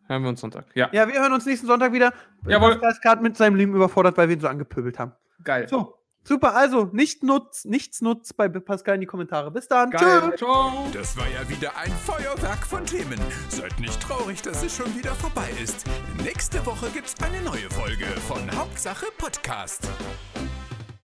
hören 0.08 0.24
wir 0.24 0.30
uns 0.30 0.42
Sonntag. 0.42 0.66
Ja, 0.76 0.90
Ja, 0.92 1.08
wir 1.08 1.20
hören 1.22 1.34
uns 1.34 1.46
nächsten 1.46 1.68
Sonntag 1.68 1.94
wieder. 1.94 2.14
Jawohl. 2.48 2.82
Ist 2.90 3.02
gerade 3.02 3.22
mit 3.22 3.38
seinem 3.38 3.56
Leben 3.56 3.76
überfordert, 3.76 4.18
weil 4.18 4.30
wir 4.30 4.36
ihn 4.36 4.42
so 4.42 4.48
angepöbelt 4.48 5.00
haben. 5.00 5.14
geil. 5.44 5.68
So, 5.68 5.97
super. 6.28 6.56
Also, 6.56 6.90
nicht 6.92 7.24
nutz, 7.24 7.66
nichts 7.66 8.02
nutzt 8.02 8.38
bei 8.38 8.48
Pascal 8.50 8.96
in 8.96 9.02
die 9.02 9.08
Kommentare. 9.08 9.52
Bis 9.52 9.68
dann. 9.68 9.90
Geil. 9.90 10.30
Tschüss. 10.30 10.40
Ciao. 10.40 10.88
Das 10.94 11.18
war 11.18 11.28
ja 11.28 11.48
wieder 11.50 11.76
ein 11.78 11.92
Feuerwerk 11.92 12.66
von 12.66 12.86
Themen. 12.86 13.20
Seid 13.50 13.80
nicht 13.80 14.02
traurig, 14.02 14.42
dass 14.42 14.64
es 14.64 14.76
schon 14.76 14.94
wieder 14.96 15.14
vorbei 15.16 15.50
ist. 15.62 15.86
Nächste 16.24 16.66
Woche 16.66 16.88
gibt's 16.94 17.16
eine 17.24 17.42
neue 17.42 17.70
Folge 17.72 18.06
von 18.28 18.50
Hauptsache 18.56 19.08
Podcast. 19.18 19.88